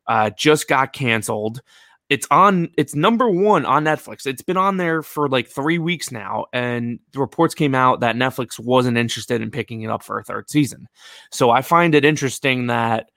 uh, 0.07 0.29
just 0.31 0.67
got 0.67 0.93
canceled. 0.93 1.61
It's 2.09 2.27
on 2.29 2.69
it's 2.77 2.93
number 2.93 3.27
one 3.29 3.65
on 3.65 3.83
netflix. 3.83 4.27
It's 4.27 4.43
been 4.43 4.57
on 4.57 4.77
there 4.77 5.01
for 5.01 5.27
like 5.27 5.47
three 5.47 5.79
weeks 5.79 6.11
now 6.11 6.45
and 6.53 6.99
the 7.13 7.19
reports 7.19 7.55
came 7.55 7.73
out 7.73 8.01
that 8.01 8.15
netflix 8.15 8.59
wasn't 8.59 8.97
interested 8.97 9.41
in 9.41 9.49
picking 9.49 9.81
it 9.81 9.89
up 9.89 10.03
for 10.03 10.19
a 10.19 10.23
third 10.23 10.47
season. 10.47 10.87
So 11.31 11.49
i 11.49 11.63
find 11.63 11.95
it 11.95 12.05
interesting 12.05 12.67
that 12.67 13.09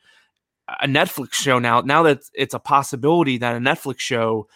a 0.81 0.87
netflix 0.87 1.35
show 1.35 1.59
now 1.59 1.83
now 1.83 2.03
that 2.05 2.21
it's 2.33 2.55
a 2.55 2.59
possibility 2.59 3.37
that 3.37 3.57
a 3.57 3.59
netflix 3.59 4.01
show 4.01 4.49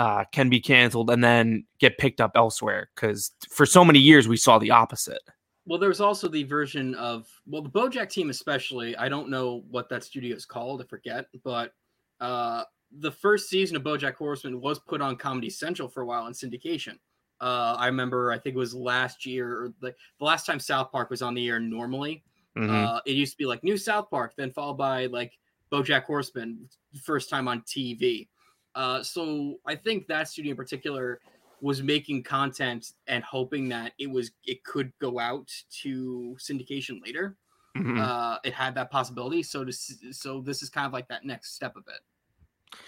uh, 0.00 0.24
can 0.32 0.48
be 0.48 0.58
canceled 0.58 1.10
and 1.10 1.22
then 1.22 1.62
get 1.78 1.98
picked 1.98 2.22
up 2.22 2.32
elsewhere 2.34 2.88
because 2.94 3.32
for 3.50 3.66
so 3.66 3.84
many 3.84 3.98
years 3.98 4.26
we 4.26 4.36
saw 4.36 4.58
the 4.58 4.70
opposite 4.70 5.20
Well, 5.66 5.78
there's 5.78 6.00
also 6.00 6.26
the 6.26 6.42
version 6.44 6.94
of 6.94 7.28
well, 7.46 7.60
the 7.60 7.68
BoJack 7.68 8.08
team 8.08 8.30
especially. 8.30 8.96
I 8.96 9.10
don't 9.10 9.28
know 9.28 9.62
what 9.70 9.90
that 9.90 10.02
studio 10.02 10.34
is 10.34 10.46
called. 10.46 10.80
I 10.80 10.86
forget, 10.86 11.26
but 11.44 11.74
uh, 12.18 12.64
the 12.90 13.12
first 13.12 13.50
season 13.50 13.76
of 13.76 13.82
BoJack 13.82 14.14
Horseman 14.14 14.58
was 14.62 14.78
put 14.78 15.02
on 15.02 15.16
Comedy 15.16 15.50
Central 15.50 15.86
for 15.86 16.00
a 16.00 16.06
while 16.06 16.26
in 16.28 16.32
syndication. 16.32 16.96
Uh, 17.38 17.76
I 17.78 17.84
remember, 17.86 18.32
I 18.32 18.38
think 18.38 18.56
it 18.56 18.58
was 18.58 18.74
last 18.74 19.26
year 19.26 19.52
or 19.52 19.74
the, 19.80 19.94
the 20.18 20.24
last 20.24 20.46
time 20.46 20.58
South 20.60 20.90
Park 20.90 21.10
was 21.10 21.20
on 21.20 21.34
the 21.34 21.46
air 21.46 21.60
normally. 21.60 22.24
Mhm. 22.56 22.70
Uh, 22.70 23.00
it 23.04 23.12
used 23.12 23.32
to 23.32 23.38
be 23.38 23.44
like 23.44 23.62
New 23.62 23.76
South 23.76 24.08
Park, 24.08 24.32
then 24.34 24.50
followed 24.50 24.78
by 24.78 25.06
like 25.06 25.36
BoJack 25.70 26.04
Horseman, 26.04 26.70
first 27.02 27.28
time 27.28 27.48
on 27.48 27.60
TV. 27.62 28.28
Uh, 28.74 29.02
so 29.02 29.56
I 29.66 29.74
think 29.74 30.06
that 30.08 30.28
studio 30.28 30.52
in 30.52 30.56
particular 30.56 31.20
was 31.60 31.82
making 31.82 32.22
content 32.22 32.92
and 33.06 33.22
hoping 33.22 33.68
that 33.68 33.92
it 33.98 34.10
was 34.10 34.30
it 34.44 34.64
could 34.64 34.92
go 34.98 35.18
out 35.18 35.50
to 35.82 36.36
syndication 36.38 37.04
later. 37.04 37.36
Mhm. 37.76 38.00
Uh, 38.00 38.38
it 38.44 38.52
had 38.52 38.74
that 38.74 38.90
possibility. 38.90 39.42
So 39.42 39.64
to, 39.64 39.72
so 39.72 40.40
this 40.40 40.62
is 40.62 40.70
kind 40.70 40.86
of 40.86 40.92
like 40.92 41.08
that 41.08 41.24
next 41.24 41.54
step 41.54 41.76
of 41.76 41.84
it. 41.88 42.80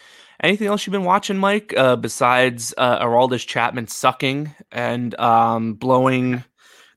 Anything 0.43 0.67
else 0.67 0.87
you've 0.87 0.93
been 0.93 1.05
watching, 1.05 1.37
Mike? 1.37 1.73
Uh, 1.77 1.95
besides 1.95 2.75
uh, 2.77 3.05
Aroldis 3.05 3.47
Chapman 3.47 3.87
sucking 3.87 4.53
and 4.73 5.19
um, 5.21 5.75
blowing 5.75 6.43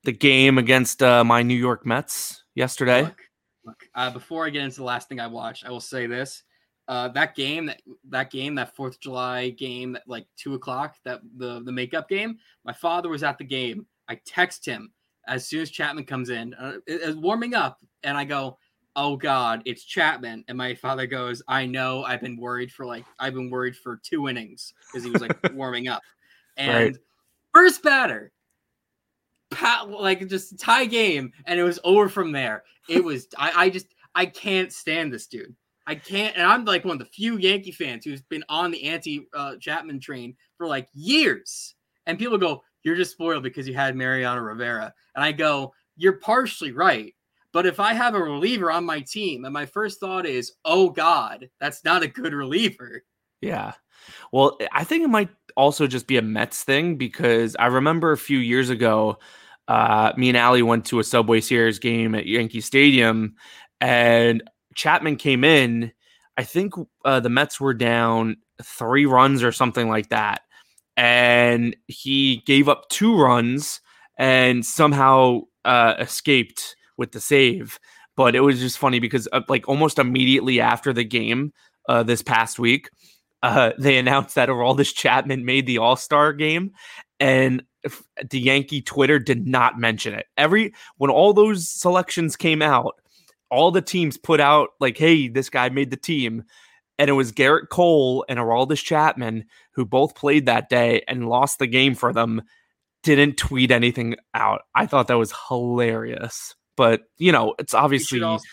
the 0.04 0.12
game 0.12 0.58
against 0.58 1.04
uh, 1.04 1.24
my 1.24 1.44
New 1.44 1.56
York 1.56 1.86
Mets 1.86 2.44
yesterday. 2.56 3.04
Look, 3.04 3.22
look. 3.66 3.84
Uh, 3.94 4.10
before 4.10 4.46
I 4.46 4.50
get 4.50 4.64
into 4.64 4.78
the 4.78 4.84
last 4.84 5.10
thing 5.10 5.20
I 5.20 5.28
watched, 5.28 5.66
I 5.66 5.70
will 5.70 5.82
say 5.82 6.08
this: 6.08 6.44
uh, 6.88 7.08
that 7.10 7.36
game, 7.36 7.66
that 7.68 7.82
that 8.10 8.32
game, 8.32 8.56
that 8.56 8.76
Fourth 8.76 8.96
of 8.96 9.00
July 9.00 9.50
game, 9.50 9.94
that 9.94 10.04
like 10.08 10.28
two 10.38 10.54
o'clock, 10.54 10.96
that 11.04 11.22
the 11.38 11.62
the 11.64 11.72
makeup 11.72 12.08
game. 12.10 12.38
My 12.64 12.74
father 12.74 13.10
was 13.10 13.24
at 13.24 13.38
the 13.38 13.44
game. 13.44 13.86
I 14.08 14.20
text 14.26 14.66
him 14.66 14.92
as 15.28 15.48
soon 15.48 15.62
as 15.62 15.72
Chapman 15.72 16.06
comes 16.06 16.30
in, 16.30 16.54
uh, 16.54 16.78
it- 16.86 17.02
it's 17.02 17.16
warming 17.18 17.56
up, 17.56 17.80
and 18.04 18.16
I 18.16 18.26
go, 18.26 18.60
"Oh 18.96 19.18
God, 19.18 19.64
it's 19.66 19.84
Chapman!" 19.84 20.44
And 20.48 20.58
my 20.58 20.76
father 20.76 21.08
goes, 21.08 21.42
"I 21.48 21.66
know. 21.66 22.04
I've 22.04 22.22
been 22.22 22.38
worried 22.38 22.72
for 22.72 22.86
like 22.86 23.06
I've 23.20 23.34
been 23.34 23.50
worried 23.50 23.76
for 23.76 23.98
two 24.04 24.28
innings 24.28 24.74
because 24.88 25.04
he 25.04 25.12
was 25.12 25.22
like 25.22 25.34
warming 25.52 25.88
up." 25.88 26.04
And 26.58 26.74
Right. 26.94 26.98
first 27.54 27.82
batter, 27.84 28.32
pat, 29.52 29.90
like 29.90 30.28
just 30.28 30.60
tie 30.60 30.86
game, 30.86 31.32
and 31.46 31.60
it 31.60 31.64
was 31.64 31.80
over 31.84 32.10
from 32.10 32.32
there. 32.32 32.64
It 32.88 33.04
was 33.04 33.28
I, 33.38 33.66
I 33.66 33.70
just 33.70 33.88
I 34.14 34.26
can't 34.28 34.72
stand 34.72 35.12
this 35.14 35.28
dude. 35.28 35.56
I 35.88 35.96
can't, 35.96 36.36
and 36.36 36.46
I'm 36.46 36.66
like 36.66 36.84
one 36.84 36.94
of 36.94 37.00
the 37.00 37.14
few 37.14 37.38
Yankee 37.38 37.72
fans 37.72 38.06
who's 38.06 38.22
been 38.24 38.44
on 38.50 38.72
the 38.72 38.84
anti 38.86 39.28
uh, 39.34 39.56
Chapman 39.58 40.00
train 40.00 40.36
for 40.58 40.68
like 40.68 40.90
years. 40.94 41.76
And 42.08 42.18
people 42.18 42.38
go, 42.38 42.64
"You're 42.84 42.96
just 42.96 43.12
spoiled 43.12 43.44
because 43.44 43.68
you 43.68 43.74
had 43.74 43.96
Mariano 43.96 44.42
Rivera," 44.42 44.94
and 45.16 45.24
I 45.24 45.32
go, 45.32 45.74
"You're 45.96 46.20
partially 46.20 46.72
right." 46.72 47.14
But 47.52 47.66
if 47.66 47.80
I 47.80 47.94
have 47.94 48.16
a 48.16 48.20
reliever 48.20 48.72
on 48.72 48.84
my 48.84 49.00
team, 49.00 49.46
and 49.46 49.54
my 49.54 49.66
first 49.66 50.00
thought 50.00 50.26
is, 50.26 50.54
"Oh 50.66 50.90
God, 50.90 51.50
that's 51.60 51.84
not 51.84 52.04
a 52.04 52.08
good 52.08 52.34
reliever." 52.34 53.04
Yeah. 53.42 53.74
Well, 54.32 54.58
I 54.72 54.84
think 54.84 55.04
it 55.04 55.10
might 55.10 55.30
also 55.56 55.88
just 55.88 56.08
be 56.08 56.18
a 56.18 56.22
Mets 56.22 56.64
thing 56.64 56.96
because 56.98 57.56
I 57.58 57.68
remember 57.68 58.12
a 58.12 58.18
few 58.18 58.40
years 58.40 58.70
ago, 58.70 59.20
uh, 59.68 60.14
me 60.18 60.30
and 60.30 60.38
Allie 60.38 60.62
went 60.62 60.86
to 60.86 61.00
a 61.00 61.04
Subway 61.04 61.42
Series 61.42 61.80
game 61.80 62.16
at 62.16 62.26
Yankee 62.26 62.62
Stadium, 62.62 63.36
and 63.82 64.44
Chapman 64.76 65.16
came 65.16 65.44
in. 65.44 65.92
I 66.38 66.44
think 66.44 66.74
uh, 67.04 67.20
the 67.20 67.30
Mets 67.30 67.60
were 67.60 67.74
down 67.74 68.38
three 68.62 69.06
runs 69.06 69.44
or 69.44 69.52
something 69.52 69.90
like 69.90 70.10
that, 70.10 70.42
and 70.98 71.76
he 71.88 72.44
gave 72.46 72.70
up 72.70 72.90
two 72.90 73.18
runs 73.18 73.82
and 74.18 74.66
somehow 74.66 75.42
uh, 75.64 75.96
escaped 76.00 76.76
with 76.98 77.12
the 77.12 77.22
save. 77.22 77.80
But 78.16 78.36
it 78.36 78.42
was 78.42 78.60
just 78.60 78.78
funny 78.78 79.00
because 79.00 79.28
uh, 79.34 79.42
like 79.50 79.68
almost 79.68 80.00
immediately 80.00 80.62
after 80.62 80.94
the 80.94 81.04
game 81.04 81.54
uh, 81.90 82.04
this 82.04 82.22
past 82.22 82.60
week, 82.60 82.90
uh, 83.44 83.72
they 83.80 83.98
announced 83.98 84.36
that 84.36 84.50
Aroldis 84.50 84.94
Chapman 84.94 85.46
made 85.46 85.68
the 85.68 85.78
All 85.78 85.96
Star 85.96 86.34
game, 86.34 86.72
and 87.20 87.64
the 88.30 88.40
Yankee 88.40 88.82
Twitter 88.82 89.20
did 89.20 89.48
not 89.48 89.80
mention 89.80 90.14
it. 90.14 90.26
Every 90.38 90.74
when 90.98 91.12
all 91.12 91.34
those 91.34 91.70
selections 91.70 92.36
came 92.36 92.62
out, 92.62 92.96
all 93.56 93.72
the 93.72 93.82
teams 93.82 94.18
put 94.18 94.40
out 94.40 94.70
like, 94.80 94.98
"Hey, 94.98 95.28
this 95.28 95.50
guy 95.50 95.70
made 95.70 95.90
the 95.90 95.98
team," 95.98 96.44
and 97.00 97.10
it 97.10 97.14
was 97.14 97.32
Gerrit 97.32 97.70
Cole 97.70 98.26
and 98.30 98.38
Aroldis 98.40 98.84
Chapman 98.84 99.46
who 99.72 99.86
both 99.86 100.16
played 100.16 100.46
that 100.46 100.70
day 100.70 101.02
and 101.08 101.28
lost 101.30 101.60
the 101.60 101.68
game 101.68 101.96
for 101.96 102.14
them. 102.14 102.42
Didn't 103.04 103.38
tweet 103.38 103.72
anything 103.72 104.16
out. 104.34 104.62
I 104.74 104.86
thought 104.88 105.08
that 105.08 105.18
was 105.18 105.34
hilarious. 105.48 106.56
But 106.76 107.04
you 107.18 107.32
know, 107.32 107.56
it's 107.60 107.74
obviously 107.74 108.22
also- 108.22 108.44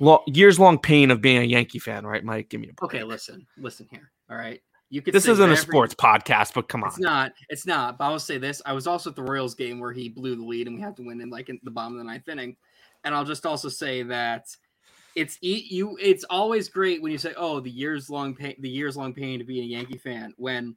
lo- 0.00 0.22
years 0.26 0.58
long 0.58 0.78
pain 0.78 1.10
of 1.10 1.20
being 1.20 1.38
a 1.38 1.44
Yankee 1.44 1.78
fan, 1.78 2.06
right, 2.06 2.24
Mike? 2.24 2.48
Give 2.48 2.60
me 2.60 2.68
a 2.68 2.72
break. 2.72 2.94
okay, 2.94 3.04
listen, 3.04 3.46
listen 3.58 3.86
here. 3.90 4.10
All 4.30 4.36
right, 4.36 4.60
you 4.90 5.02
could. 5.02 5.12
This 5.14 5.24
isn't 5.24 5.36
a 5.44 5.48
whatever 5.48 5.66
you- 5.66 5.72
sports 5.72 5.94
podcast, 5.94 6.54
but 6.54 6.68
come 6.68 6.82
on. 6.82 6.88
It's 6.90 6.98
not. 6.98 7.32
It's 7.48 7.66
not. 7.66 7.98
But 7.98 8.04
I 8.04 8.10
will 8.10 8.18
say 8.20 8.38
this: 8.38 8.62
I 8.64 8.72
was 8.72 8.86
also 8.86 9.10
at 9.10 9.16
the 9.16 9.22
Royals 9.22 9.54
game 9.54 9.80
where 9.80 9.92
he 9.92 10.08
blew 10.08 10.36
the 10.36 10.44
lead, 10.44 10.66
and 10.66 10.76
we 10.76 10.82
had 10.82 10.96
to 10.96 11.02
win 11.02 11.20
in 11.20 11.28
like 11.30 11.48
in 11.48 11.58
the 11.62 11.70
bottom 11.70 11.94
of 11.94 11.98
the 11.98 12.04
ninth 12.04 12.28
inning. 12.28 12.56
And 13.04 13.14
I'll 13.14 13.24
just 13.24 13.46
also 13.46 13.68
say 13.68 14.02
that 14.04 14.46
it's 15.14 15.38
you. 15.40 15.96
It's 16.00 16.24
always 16.24 16.68
great 16.68 17.02
when 17.02 17.12
you 17.12 17.18
say, 17.18 17.34
"Oh, 17.36 17.60
the 17.60 17.70
years 17.70 18.08
long 18.10 18.34
pain, 18.34 18.54
the 18.60 18.68
years 18.68 18.96
long 18.96 19.12
pain 19.12 19.38
to 19.38 19.44
be 19.44 19.60
a 19.60 19.64
Yankee 19.64 19.98
fan." 19.98 20.34
When 20.36 20.76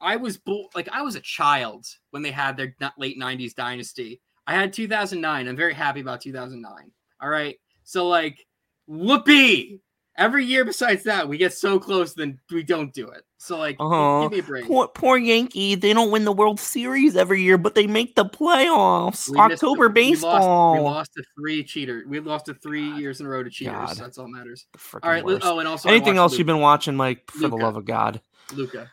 I 0.00 0.16
was 0.16 0.38
like 0.74 0.88
I 0.90 1.02
was 1.02 1.16
a 1.16 1.20
child 1.20 1.86
when 2.10 2.22
they 2.22 2.30
had 2.30 2.56
their 2.56 2.74
late 2.96 3.18
'90s 3.18 3.54
dynasty. 3.54 4.20
I 4.46 4.54
had 4.54 4.72
2009. 4.72 5.46
I'm 5.46 5.56
very 5.56 5.74
happy 5.74 6.00
about 6.00 6.20
2009. 6.20 6.90
All 7.22 7.28
right, 7.28 7.56
so 7.84 8.08
like, 8.08 8.46
whoopee! 8.86 9.80
Every 10.16 10.44
year 10.44 10.64
besides 10.64 11.04
that, 11.04 11.28
we 11.28 11.38
get 11.38 11.54
so 11.54 11.78
close, 11.78 12.14
then 12.14 12.38
we 12.50 12.62
don't 12.62 12.92
do 12.92 13.08
it. 13.08 13.22
So 13.38 13.56
like, 13.56 13.76
Aw, 13.80 14.22
give 14.22 14.32
me 14.32 14.38
a 14.40 14.42
break. 14.42 14.66
Poor, 14.66 14.88
poor 14.88 15.16
Yankee. 15.16 15.74
They 15.74 15.94
don't 15.94 16.10
win 16.10 16.24
the 16.26 16.32
World 16.32 16.60
Series 16.60 17.16
every 17.16 17.42
year, 17.42 17.56
but 17.56 17.74
they 17.74 17.86
make 17.86 18.14
the 18.16 18.26
playoffs. 18.26 19.30
We 19.30 19.38
October 19.38 19.84
lost- 19.84 19.94
baseball. 19.94 20.74
We 20.74 20.80
lost, 20.80 21.14
to 21.14 21.24
three 21.38 21.64
cheater. 21.64 22.04
We 22.06 22.20
lost 22.20 22.46
to 22.46 22.54
three 22.54 22.90
years 22.98 23.20
in 23.20 23.26
a 23.26 23.30
row 23.30 23.42
to 23.42 23.48
cheaters. 23.48 23.72
God. 23.72 23.96
That's 23.96 24.18
all 24.18 24.26
that 24.26 24.32
matters. 24.32 24.66
All 25.02 25.08
right. 25.08 25.24
worst. 25.24 25.46
Oh, 25.46 25.58
and 25.58 25.66
also 25.66 25.88
Anything 25.88 26.18
else 26.18 26.32
Luca. 26.32 26.38
you've 26.40 26.46
been 26.48 26.60
watching, 26.60 26.96
Mike? 26.96 27.30
For 27.30 27.48
the 27.48 27.56
love 27.56 27.76
of 27.76 27.86
God. 27.86 28.20
Luca. 28.52 28.90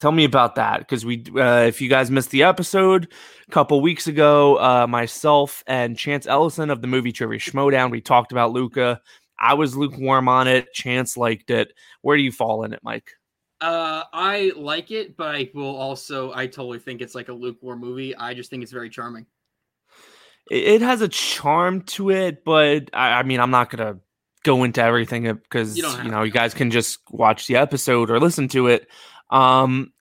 Tell 0.00 0.12
me 0.12 0.24
about 0.24 0.54
that 0.54 0.78
because 0.78 1.04
we, 1.04 1.22
uh, 1.36 1.64
if 1.64 1.82
you 1.82 1.90
guys 1.90 2.10
missed 2.10 2.30
the 2.30 2.44
episode 2.44 3.12
a 3.46 3.50
couple 3.50 3.82
weeks 3.82 4.06
ago, 4.06 4.56
uh, 4.56 4.86
myself 4.86 5.62
and 5.66 5.98
Chance 5.98 6.26
Ellison 6.26 6.70
of 6.70 6.80
the 6.80 6.86
movie 6.86 7.12
Trivia 7.12 7.38
Schmoedown, 7.38 7.90
we 7.90 8.00
talked 8.00 8.32
about 8.32 8.52
Luca. 8.52 9.02
I 9.40 9.54
was 9.54 9.76
lukewarm 9.76 10.28
on 10.28 10.46
it. 10.48 10.72
Chance 10.72 11.16
liked 11.16 11.50
it. 11.50 11.72
Where 12.02 12.16
do 12.16 12.22
you 12.22 12.32
fall 12.32 12.64
in 12.64 12.72
it, 12.72 12.80
Mike? 12.82 13.10
Uh, 13.60 14.04
I 14.12 14.52
like 14.56 14.90
it, 14.90 15.16
but 15.16 15.34
I 15.34 15.50
will 15.54 15.76
also. 15.76 16.32
I 16.32 16.46
totally 16.46 16.78
think 16.78 17.00
it's 17.00 17.14
like 17.14 17.28
a 17.28 17.32
lukewarm 17.32 17.80
movie. 17.80 18.16
I 18.16 18.34
just 18.34 18.50
think 18.50 18.62
it's 18.62 18.72
very 18.72 18.90
charming. 18.90 19.26
It, 20.50 20.82
has 20.82 21.00
a 21.00 21.08
charm 21.08 21.82
to 21.82 22.10
it, 22.10 22.44
but 22.44 22.90
I, 22.92 23.20
I 23.20 23.22
mean, 23.22 23.38
I'm 23.38 23.52
not 23.52 23.70
gonna 23.70 23.98
go 24.42 24.64
into 24.64 24.82
everything 24.82 25.32
because 25.32 25.76
you, 25.76 25.86
you, 26.02 26.10
know 26.10 26.22
you 26.22 26.32
guys 26.32 26.54
can 26.54 26.70
just 26.70 26.98
watch 27.10 27.46
the 27.46 27.56
episode 27.56 28.10
or 28.10 28.18
listen 28.18 28.48
to 28.48 28.66
it. 28.66 28.88
Um, 29.30 29.92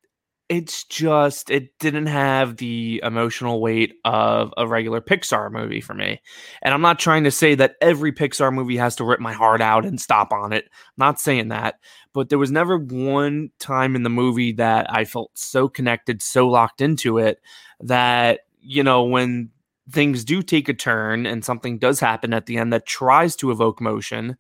it's 0.50 0.84
just 0.84 1.52
it 1.52 1.78
didn't 1.78 2.08
have 2.08 2.58
the 2.58 3.00
emotional 3.04 3.62
weight 3.62 3.94
of 4.04 4.52
a 4.58 4.68
regular 4.68 5.00
Pixar 5.00 5.52
movie 5.52 5.80
for 5.80 5.94
me. 5.94 6.20
And 6.64 6.74
I'm 6.74 6.82
not 6.82 6.98
trying 6.98 7.24
to 7.26 7.32
say 7.32 7.54
that 7.56 7.76
every 7.82 8.12
Pixar 8.12 8.52
movie 8.52 8.78
has 8.78 8.96
to 8.96 9.06
rip 9.06 9.20
my 9.20 9.32
heart 9.32 9.62
out 9.62 9.86
and 9.86 10.02
stop 10.02 10.34
on 10.34 10.52
it. 10.52 10.66
I'm 10.66 10.94
not 10.98 11.20
saying 11.20 11.50
that, 11.50 11.76
but 12.14 12.30
there 12.30 12.40
was 12.40 12.52
never 12.52 12.80
one 12.80 13.52
time 13.60 13.96
in 13.96 14.02
the 14.02 14.10
movie 14.10 14.52
that 14.54 14.92
I 14.92 15.06
felt 15.06 15.30
so 15.36 15.70
connected, 15.70 16.20
so 16.24 16.48
locked 16.48 16.82
into 16.82 17.20
it 17.20 17.40
that 17.80 18.42
you 18.60 18.84
know 18.84 19.04
when 19.04 19.52
things 19.92 20.24
do 20.24 20.42
take 20.42 20.68
a 20.68 20.74
turn 20.74 21.28
and 21.28 21.46
something 21.46 21.78
does 21.78 22.00
happen 22.00 22.34
at 22.34 22.48
the 22.48 22.58
end 22.58 22.74
that 22.74 22.88
tries 22.88 23.36
to 23.36 23.52
evoke 23.52 23.80
motion, 23.80 24.36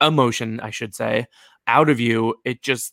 emotion, 0.00 0.60
I 0.60 0.70
should 0.70 0.94
say, 0.94 1.26
out 1.66 1.88
of 1.88 2.00
you, 2.00 2.34
it 2.44 2.62
just 2.62 2.92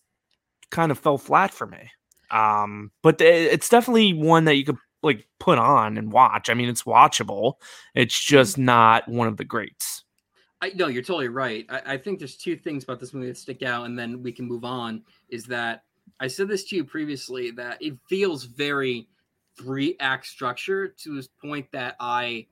kind 0.69 0.91
of 0.91 0.99
fell 0.99 1.17
flat 1.17 1.53
for 1.53 1.67
me. 1.67 1.91
Um, 2.31 2.91
but 3.01 3.19
it's 3.21 3.69
definitely 3.69 4.13
one 4.13 4.45
that 4.45 4.55
you 4.55 4.65
could 4.65 4.77
like 5.03 5.27
put 5.39 5.57
on 5.57 5.97
and 5.97 6.11
watch. 6.11 6.49
I 6.49 6.53
mean, 6.53 6.69
it's 6.69 6.83
watchable. 6.83 7.55
It's 7.95 8.15
mm-hmm. 8.15 8.35
just 8.35 8.57
not 8.57 9.07
one 9.07 9.27
of 9.27 9.37
the 9.37 9.45
greats. 9.45 10.03
I 10.61 10.71
no, 10.75 10.87
you're 10.87 11.01
totally 11.01 11.27
right. 11.27 11.65
I, 11.69 11.93
I 11.93 11.97
think 11.97 12.19
there's 12.19 12.37
two 12.37 12.55
things 12.55 12.83
about 12.83 12.99
this 12.99 13.13
movie 13.13 13.27
that 13.27 13.37
stick 13.37 13.63
out, 13.63 13.85
and 13.85 13.97
then 13.97 14.21
we 14.21 14.31
can 14.31 14.45
move 14.45 14.63
on. 14.63 15.03
Is 15.29 15.45
that 15.45 15.83
I 16.19 16.27
said 16.27 16.47
this 16.47 16.63
to 16.65 16.75
you 16.75 16.83
previously 16.83 17.51
that 17.51 17.81
it 17.81 17.97
feels 18.07 18.43
very 18.43 19.07
three 19.57 19.95
act 19.99 20.27
structure 20.27 20.87
to 20.87 21.15
this 21.15 21.27
point 21.27 21.67
that 21.71 21.95
I 21.99 22.47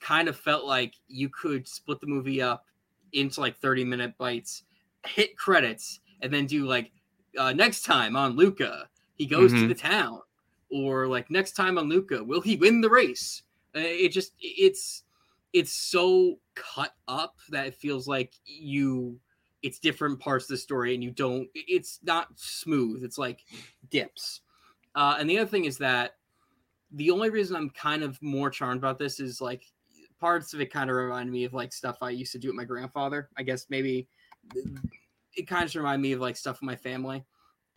kind 0.00 0.28
of 0.28 0.36
felt 0.36 0.64
like 0.64 0.94
you 1.08 1.28
could 1.28 1.68
split 1.68 2.00
the 2.00 2.06
movie 2.06 2.42
up 2.42 2.64
into 3.12 3.40
like 3.40 3.58
30 3.58 3.84
minute 3.84 4.14
bites, 4.18 4.64
hit 5.06 5.36
credits, 5.36 6.00
and 6.20 6.32
then 6.32 6.46
do 6.46 6.66
like 6.66 6.90
uh, 7.38 7.52
next 7.52 7.82
time 7.82 8.16
on 8.16 8.36
Luca, 8.36 8.88
he 9.16 9.26
goes 9.26 9.52
mm-hmm. 9.52 9.62
to 9.62 9.68
the 9.68 9.74
town, 9.74 10.20
or 10.70 11.06
like 11.06 11.30
next 11.30 11.52
time 11.52 11.78
on 11.78 11.88
Luca, 11.88 12.22
will 12.22 12.40
he 12.40 12.56
win 12.56 12.80
the 12.80 12.90
race? 12.90 13.42
Uh, 13.74 13.80
it 13.80 14.08
just 14.10 14.32
it's 14.40 15.04
it's 15.52 15.72
so 15.72 16.38
cut 16.54 16.94
up 17.08 17.36
that 17.50 17.66
it 17.66 17.74
feels 17.74 18.06
like 18.06 18.32
you 18.44 19.18
it's 19.62 19.78
different 19.78 20.18
parts 20.20 20.44
of 20.44 20.48
the 20.48 20.56
story 20.56 20.94
and 20.94 21.02
you 21.02 21.10
don't 21.10 21.48
it's 21.54 21.98
not 22.04 22.28
smooth 22.36 23.02
it's 23.02 23.18
like 23.18 23.40
dips 23.90 24.42
uh, 24.94 25.16
and 25.18 25.28
the 25.28 25.38
other 25.38 25.48
thing 25.48 25.64
is 25.64 25.76
that 25.78 26.16
the 26.92 27.10
only 27.10 27.30
reason 27.30 27.56
i'm 27.56 27.70
kind 27.70 28.02
of 28.02 28.20
more 28.22 28.50
charmed 28.50 28.78
about 28.78 28.98
this 28.98 29.18
is 29.18 29.40
like 29.40 29.64
parts 30.20 30.54
of 30.54 30.60
it 30.60 30.72
kind 30.72 30.88
of 30.90 30.96
remind 30.96 31.30
me 31.30 31.44
of 31.44 31.54
like 31.54 31.72
stuff 31.72 31.98
i 32.02 32.10
used 32.10 32.32
to 32.32 32.38
do 32.38 32.48
with 32.48 32.56
my 32.56 32.64
grandfather 32.64 33.28
i 33.36 33.42
guess 33.42 33.66
maybe 33.68 34.06
it 35.34 35.46
kind 35.46 35.64
of 35.64 35.74
remind 35.74 36.00
me 36.00 36.12
of 36.12 36.20
like 36.20 36.36
stuff 36.36 36.60
with 36.60 36.66
my 36.66 36.76
family 36.76 37.24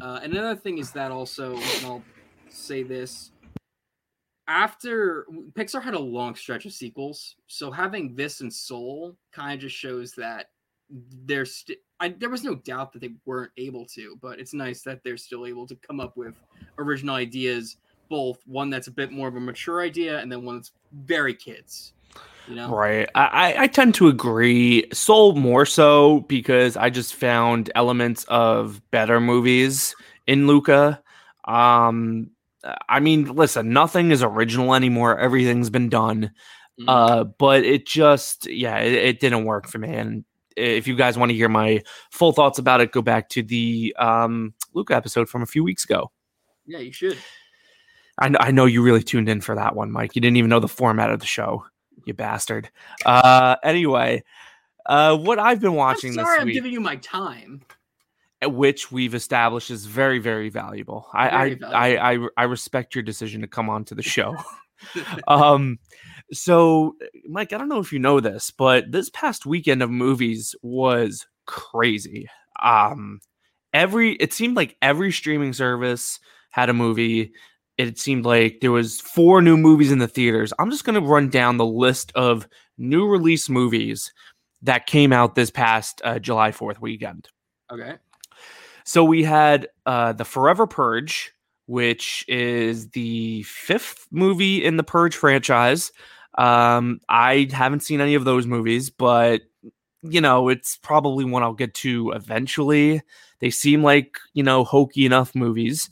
uh, 0.01 0.19
another 0.23 0.55
thing 0.55 0.77
is 0.77 0.91
that 0.91 1.11
also, 1.11 1.55
and 1.55 1.85
I'll 1.85 2.03
say 2.49 2.83
this 2.83 3.31
after 4.49 5.27
Pixar 5.53 5.81
had 5.81 5.93
a 5.93 5.99
long 5.99 6.33
stretch 6.35 6.65
of 6.65 6.73
sequels, 6.73 7.35
so 7.45 7.69
having 7.69 8.15
this 8.15 8.41
and 8.41 8.51
Soul 8.51 9.15
kind 9.31 9.53
of 9.53 9.59
just 9.59 9.75
shows 9.75 10.13
that 10.13 10.47
there's 11.25 11.63
I, 11.99 12.09
there 12.09 12.31
was 12.31 12.43
no 12.43 12.55
doubt 12.55 12.91
that 12.93 12.99
they 12.99 13.11
weren't 13.25 13.51
able 13.57 13.85
to, 13.87 14.17
but 14.21 14.39
it's 14.39 14.53
nice 14.53 14.81
that 14.83 15.01
they're 15.03 15.17
still 15.17 15.45
able 15.45 15.67
to 15.67 15.75
come 15.75 15.99
up 15.99 16.17
with 16.17 16.33
original 16.79 17.15
ideas. 17.15 17.77
Both 18.09 18.41
one 18.47 18.71
that's 18.71 18.87
a 18.87 18.91
bit 18.91 19.11
more 19.11 19.27
of 19.27 19.35
a 19.35 19.39
mature 19.39 19.81
idea, 19.81 20.19
and 20.19 20.31
then 20.31 20.43
one 20.43 20.55
that's 20.55 20.71
very 21.05 21.35
kids. 21.35 21.93
You 22.49 22.55
know? 22.55 22.73
Right. 22.73 23.07
I, 23.13 23.55
I 23.59 23.67
tend 23.67 23.93
to 23.95 24.07
agree. 24.07 24.87
Soul 24.91 25.35
more 25.35 25.67
so 25.67 26.21
because 26.21 26.75
I 26.75 26.89
just 26.89 27.13
found 27.13 27.71
elements 27.75 28.23
of 28.23 28.81
better 28.89 29.19
movies 29.19 29.95
in 30.25 30.47
Luca. 30.47 31.01
Um, 31.45 32.31
I 32.89 32.99
mean, 32.99 33.35
listen, 33.35 33.71
nothing 33.71 34.09
is 34.09 34.23
original 34.23 34.73
anymore. 34.73 35.19
Everything's 35.19 35.69
been 35.69 35.89
done. 35.89 36.31
Mm-hmm. 36.79 36.89
Uh, 36.89 37.23
but 37.25 37.63
it 37.63 37.85
just, 37.85 38.47
yeah, 38.47 38.79
it, 38.79 38.93
it, 38.93 39.19
didn't 39.19 39.45
work 39.45 39.67
for 39.67 39.77
me. 39.77 39.93
And 39.93 40.25
if 40.57 40.87
you 40.87 40.95
guys 40.95 41.19
want 41.19 41.29
to 41.29 41.35
hear 41.35 41.49
my 41.49 41.83
full 42.09 42.31
thoughts 42.31 42.57
about 42.57 42.81
it, 42.81 42.91
go 42.91 43.03
back 43.03 43.29
to 43.29 43.43
the 43.43 43.95
um, 43.99 44.55
Luca 44.73 44.95
episode 44.95 45.29
from 45.29 45.43
a 45.43 45.45
few 45.47 45.63
weeks 45.63 45.83
ago. 45.83 46.11
Yeah, 46.65 46.79
you 46.79 46.91
should. 46.91 47.17
I, 48.17 48.33
I 48.39 48.51
know 48.51 48.65
you 48.65 48.81
really 48.81 49.03
tuned 49.03 49.29
in 49.29 49.41
for 49.41 49.55
that 49.55 49.75
one, 49.75 49.91
Mike. 49.91 50.15
You 50.15 50.21
didn't 50.21 50.37
even 50.37 50.49
know 50.49 50.59
the 50.59 50.67
format 50.67 51.11
of 51.11 51.19
the 51.19 51.25
show 51.25 51.63
you 52.05 52.13
bastard. 52.13 52.69
Uh, 53.05 53.55
anyway, 53.63 54.23
uh, 54.85 55.17
what 55.17 55.39
I've 55.39 55.59
been 55.59 55.75
watching 55.75 56.11
I'm 56.11 56.25
sorry, 56.25 56.39
this 56.39 56.45
week, 56.45 56.51
I'm 56.51 56.53
giving 56.55 56.71
you 56.73 56.81
my 56.81 56.95
time, 56.97 57.61
which 58.43 58.91
we've 58.91 59.13
established 59.13 59.71
is 59.71 59.85
very, 59.85 60.19
very 60.19 60.49
valuable. 60.49 61.07
I, 61.13 61.29
very 61.29 61.55
valuable. 61.55 61.77
I, 61.77 61.95
I, 61.95 62.13
I, 62.13 62.27
I 62.37 62.43
respect 62.43 62.95
your 62.95 63.03
decision 63.03 63.41
to 63.41 63.47
come 63.47 63.69
on 63.69 63.85
to 63.85 63.95
the 63.95 64.03
show. 64.15 64.35
um, 65.27 65.79
so 66.31 66.95
Mike, 67.27 67.53
I 67.53 67.57
don't 67.57 67.69
know 67.69 67.79
if 67.79 67.91
you 67.91 67.99
know 67.99 68.19
this, 68.19 68.51
but 68.51 68.91
this 68.91 69.09
past 69.09 69.45
weekend 69.45 69.81
of 69.81 69.89
movies 69.89 70.55
was 70.61 71.27
crazy. 71.45 72.29
Um, 72.61 73.19
every 73.73 74.13
it 74.13 74.33
seemed 74.33 74.55
like 74.55 74.77
every 74.81 75.11
streaming 75.11 75.53
service 75.53 76.19
had 76.51 76.69
a 76.69 76.73
movie 76.73 77.31
it 77.79 77.97
seemed 77.97 78.25
like 78.25 78.59
there 78.59 78.73
was 78.73 78.99
four 78.99 79.41
new 79.41 79.55
movies 79.55 79.89
in 79.89 79.99
the 79.99 80.07
theaters. 80.07 80.51
I'm 80.59 80.69
just 80.69 80.83
going 80.83 81.01
to 81.01 81.07
run 81.07 81.29
down 81.29 81.55
the 81.55 81.65
list 81.65 82.11
of 82.13 82.45
new 82.77 83.07
release 83.07 83.47
movies 83.47 84.11
that 84.61 84.85
came 84.85 85.13
out 85.13 85.35
this 85.35 85.49
past 85.49 86.01
uh, 86.03 86.19
July 86.19 86.51
4th 86.51 86.81
weekend. 86.81 87.29
Okay. 87.71 87.95
So 88.83 89.05
we 89.05 89.23
had 89.23 89.69
uh, 89.85 90.11
The 90.11 90.25
Forever 90.25 90.67
Purge, 90.67 91.31
which 91.67 92.25
is 92.27 92.89
the 92.89 93.43
fifth 93.43 94.07
movie 94.11 94.65
in 94.65 94.75
the 94.75 94.83
Purge 94.83 95.15
franchise. 95.15 95.93
Um, 96.37 96.99
I 97.07 97.47
haven't 97.49 97.83
seen 97.83 98.01
any 98.01 98.15
of 98.15 98.25
those 98.25 98.45
movies, 98.45 98.89
but 98.89 99.43
you 100.01 100.19
know, 100.19 100.49
it's 100.49 100.75
probably 100.75 101.23
one 101.23 101.43
I'll 101.43 101.53
get 101.53 101.73
to 101.75 102.11
eventually. 102.11 103.01
They 103.39 103.51
seem 103.51 103.83
like, 103.83 104.17
you 104.33 104.43
know, 104.43 104.65
hokey 104.65 105.05
enough 105.05 105.33
movies. 105.33 105.89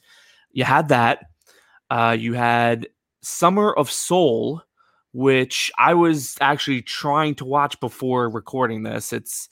You 0.52 0.65
had 0.65 0.89
that. 0.89 1.28
Uh, 1.89 2.15
you 2.17 2.34
had 2.34 2.88
Summer 3.21 3.73
of 3.73 3.89
Soul, 3.89 4.62
which 5.13 5.71
I 5.78 5.93
was 5.93 6.38
actually 6.41 6.82
trying 6.82 7.36
to 7.36 7.45
watch 7.45 7.80
before 7.80 8.30
recording 8.30 8.84
this. 8.84 9.13
It's 9.13 9.50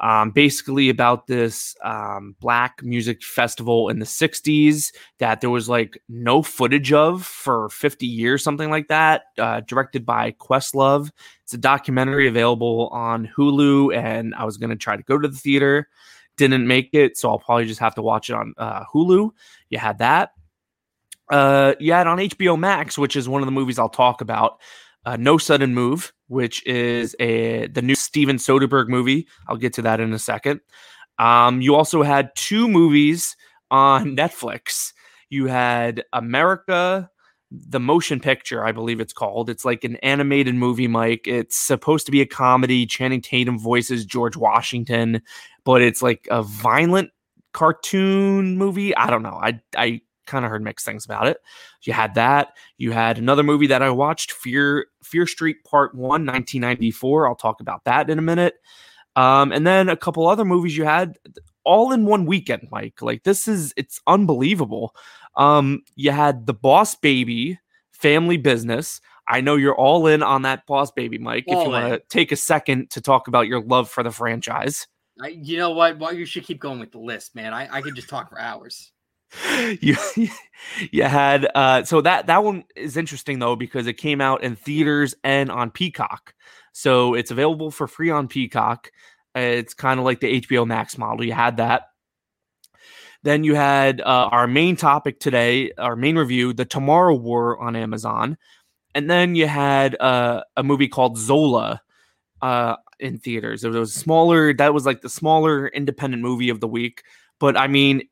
um, 0.00 0.30
basically 0.30 0.90
about 0.90 1.26
this 1.26 1.74
um, 1.82 2.36
black 2.40 2.82
music 2.82 3.22
festival 3.22 3.88
in 3.88 3.98
the 3.98 4.06
60s 4.06 4.92
that 5.18 5.40
there 5.40 5.50
was 5.50 5.68
like 5.68 6.00
no 6.08 6.42
footage 6.42 6.92
of 6.92 7.24
for 7.24 7.68
50 7.70 8.06
years, 8.06 8.44
something 8.44 8.70
like 8.70 8.88
that, 8.88 9.22
uh, 9.38 9.60
directed 9.60 10.06
by 10.06 10.32
Questlove. 10.32 11.10
It's 11.42 11.54
a 11.54 11.58
documentary 11.58 12.28
available 12.28 12.88
on 12.88 13.28
Hulu, 13.36 13.96
and 13.96 14.34
I 14.34 14.44
was 14.44 14.56
going 14.56 14.70
to 14.70 14.76
try 14.76 14.96
to 14.96 15.02
go 15.02 15.18
to 15.18 15.26
the 15.26 15.36
theater. 15.36 15.88
Didn't 16.36 16.68
make 16.68 16.90
it, 16.92 17.16
so 17.16 17.30
I'll 17.30 17.40
probably 17.40 17.64
just 17.64 17.80
have 17.80 17.96
to 17.96 18.02
watch 18.02 18.30
it 18.30 18.34
on 18.34 18.54
uh, 18.56 18.84
Hulu. 18.94 19.30
You 19.70 19.78
had 19.78 19.98
that. 19.98 20.30
Uh, 21.30 21.74
you 21.78 21.92
had 21.92 22.06
on 22.06 22.18
HBO 22.18 22.58
Max, 22.58 22.98
which 22.98 23.16
is 23.16 23.28
one 23.28 23.42
of 23.42 23.46
the 23.46 23.52
movies 23.52 23.78
I'll 23.78 23.88
talk 23.88 24.20
about. 24.20 24.60
Uh, 25.04 25.16
no 25.16 25.38
Sudden 25.38 25.74
Move, 25.74 26.12
which 26.26 26.64
is 26.66 27.14
a 27.20 27.66
the 27.68 27.82
new 27.82 27.94
Steven 27.94 28.36
Soderbergh 28.36 28.88
movie. 28.88 29.26
I'll 29.48 29.56
get 29.56 29.72
to 29.74 29.82
that 29.82 30.00
in 30.00 30.12
a 30.12 30.18
second. 30.18 30.60
Um, 31.18 31.60
you 31.60 31.74
also 31.74 32.02
had 32.02 32.34
two 32.34 32.68
movies 32.68 33.36
on 33.70 34.16
Netflix. 34.16 34.92
You 35.30 35.46
had 35.46 36.04
America, 36.12 37.10
the 37.50 37.80
motion 37.80 38.20
picture, 38.20 38.64
I 38.64 38.72
believe 38.72 39.00
it's 39.00 39.12
called. 39.12 39.50
It's 39.50 39.64
like 39.64 39.84
an 39.84 39.96
animated 39.96 40.54
movie, 40.54 40.88
Mike. 40.88 41.26
It's 41.26 41.56
supposed 41.56 42.06
to 42.06 42.12
be 42.12 42.20
a 42.20 42.26
comedy. 42.26 42.86
Channing 42.86 43.20
Tatum 43.20 43.58
voices 43.58 44.04
George 44.04 44.36
Washington, 44.36 45.22
but 45.64 45.82
it's 45.82 46.02
like 46.02 46.26
a 46.30 46.42
violent 46.42 47.10
cartoon 47.52 48.56
movie. 48.56 48.94
I 48.96 49.10
don't 49.10 49.22
know. 49.22 49.38
I 49.42 49.60
I 49.76 50.00
kind 50.28 50.44
of 50.44 50.50
heard 50.50 50.62
mixed 50.62 50.86
things 50.86 51.04
about 51.04 51.26
it. 51.26 51.38
You 51.82 51.92
had 51.92 52.14
that. 52.14 52.56
You 52.76 52.92
had 52.92 53.18
another 53.18 53.42
movie 53.42 53.66
that 53.68 53.82
I 53.82 53.90
watched, 53.90 54.32
Fear 54.32 54.86
Fear 55.02 55.26
Street 55.26 55.64
Part 55.64 55.94
1, 55.94 56.08
1994. 56.08 57.26
I'll 57.26 57.34
talk 57.34 57.60
about 57.60 57.84
that 57.84 58.10
in 58.10 58.18
a 58.18 58.22
minute. 58.22 58.54
Um, 59.16 59.50
and 59.50 59.66
then 59.66 59.88
a 59.88 59.96
couple 59.96 60.28
other 60.28 60.44
movies 60.44 60.76
you 60.76 60.84
had 60.84 61.18
all 61.64 61.92
in 61.92 62.06
one 62.06 62.24
weekend, 62.24 62.68
Mike. 62.70 63.02
Like 63.02 63.24
this 63.24 63.48
is 63.48 63.74
it's 63.76 64.00
unbelievable. 64.06 64.94
Um, 65.36 65.82
you 65.96 66.10
had 66.12 66.46
the 66.46 66.54
Boss 66.54 66.94
Baby 66.94 67.58
family 67.92 68.36
business. 68.36 69.00
I 69.26 69.40
know 69.40 69.56
you're 69.56 69.74
all 69.74 70.06
in 70.06 70.22
on 70.22 70.42
that 70.42 70.66
Boss 70.66 70.90
Baby, 70.90 71.18
Mike. 71.18 71.44
All 71.48 71.60
if 71.60 71.66
you 71.66 71.70
want 71.70 71.92
to 71.92 72.02
take 72.08 72.32
a 72.32 72.36
second 72.36 72.90
to 72.90 73.00
talk 73.00 73.28
about 73.28 73.46
your 73.46 73.60
love 73.60 73.90
for 73.90 74.02
the 74.02 74.10
franchise. 74.10 74.86
I, 75.20 75.28
you 75.28 75.58
know 75.58 75.70
what? 75.70 75.98
Well, 75.98 76.12
you 76.12 76.24
should 76.24 76.44
keep 76.44 76.60
going 76.60 76.78
with 76.78 76.92
the 76.92 76.98
list, 76.98 77.34
man. 77.34 77.52
I, 77.52 77.68
I 77.70 77.82
could 77.82 77.94
just 77.94 78.08
talk 78.08 78.30
for 78.30 78.40
hours. 78.40 78.92
you 79.80 79.96
you 80.90 81.02
had 81.02 81.48
uh 81.54 81.84
so 81.84 82.00
that 82.00 82.26
that 82.26 82.42
one 82.42 82.64
is 82.74 82.96
interesting 82.96 83.38
though 83.38 83.56
because 83.56 83.86
it 83.86 83.94
came 83.94 84.20
out 84.20 84.42
in 84.42 84.56
theaters 84.56 85.14
and 85.22 85.50
on 85.50 85.70
Peacock. 85.70 86.34
So 86.72 87.14
it's 87.14 87.30
available 87.30 87.70
for 87.70 87.86
free 87.86 88.10
on 88.10 88.28
Peacock. 88.28 88.90
It's 89.34 89.74
kind 89.74 89.98
of 89.98 90.04
like 90.04 90.20
the 90.20 90.40
HBO 90.40 90.66
Max 90.66 90.96
model. 90.96 91.24
You 91.24 91.32
had 91.32 91.58
that. 91.58 91.82
Then 93.22 93.42
you 93.44 93.54
had 93.54 94.00
uh, 94.00 94.28
our 94.30 94.46
main 94.46 94.76
topic 94.76 95.18
today, 95.18 95.72
our 95.76 95.96
main 95.96 96.16
review, 96.16 96.52
The 96.52 96.64
Tomorrow 96.64 97.16
War 97.16 97.58
on 97.60 97.74
Amazon. 97.74 98.38
And 98.94 99.10
then 99.10 99.34
you 99.34 99.46
had 99.46 99.96
uh, 100.00 100.44
a 100.56 100.62
movie 100.62 100.88
called 100.88 101.18
Zola 101.18 101.82
uh, 102.42 102.76
in 103.00 103.18
theaters. 103.18 103.64
It 103.64 103.70
was 103.70 103.92
smaller. 103.92 104.54
That 104.54 104.72
was 104.72 104.86
like 104.86 105.00
the 105.00 105.08
smaller 105.08 105.68
independent 105.68 106.22
movie 106.22 106.48
of 106.48 106.60
the 106.60 106.68
week. 106.68 107.02
But 107.40 107.56
I 107.56 107.66
mean, 107.66 108.08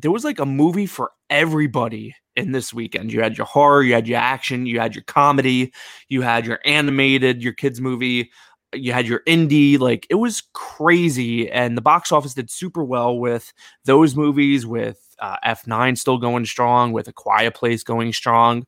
there 0.00 0.10
was 0.10 0.24
like 0.24 0.38
a 0.38 0.46
movie 0.46 0.86
for 0.86 1.12
everybody 1.28 2.14
in 2.36 2.52
this 2.52 2.72
weekend. 2.72 3.12
You 3.12 3.20
had 3.20 3.36
your 3.36 3.46
horror, 3.46 3.82
you 3.82 3.94
had 3.94 4.08
your 4.08 4.18
action, 4.18 4.66
you 4.66 4.80
had 4.80 4.94
your 4.94 5.04
comedy, 5.04 5.72
you 6.08 6.22
had 6.22 6.46
your 6.46 6.60
animated, 6.64 7.42
your 7.42 7.52
kids 7.52 7.80
movie, 7.80 8.30
you 8.72 8.92
had 8.92 9.06
your 9.06 9.20
indie. 9.26 9.78
Like 9.78 10.06
it 10.10 10.16
was 10.16 10.42
crazy, 10.54 11.50
and 11.50 11.76
the 11.76 11.82
box 11.82 12.12
office 12.12 12.34
did 12.34 12.50
super 12.50 12.84
well 12.84 13.18
with 13.18 13.52
those 13.84 14.16
movies. 14.16 14.66
With 14.66 14.98
uh, 15.18 15.36
F9 15.44 15.98
still 15.98 16.18
going 16.18 16.46
strong, 16.46 16.92
with 16.92 17.08
A 17.08 17.12
Quiet 17.12 17.54
Place 17.54 17.82
going 17.82 18.12
strong. 18.12 18.66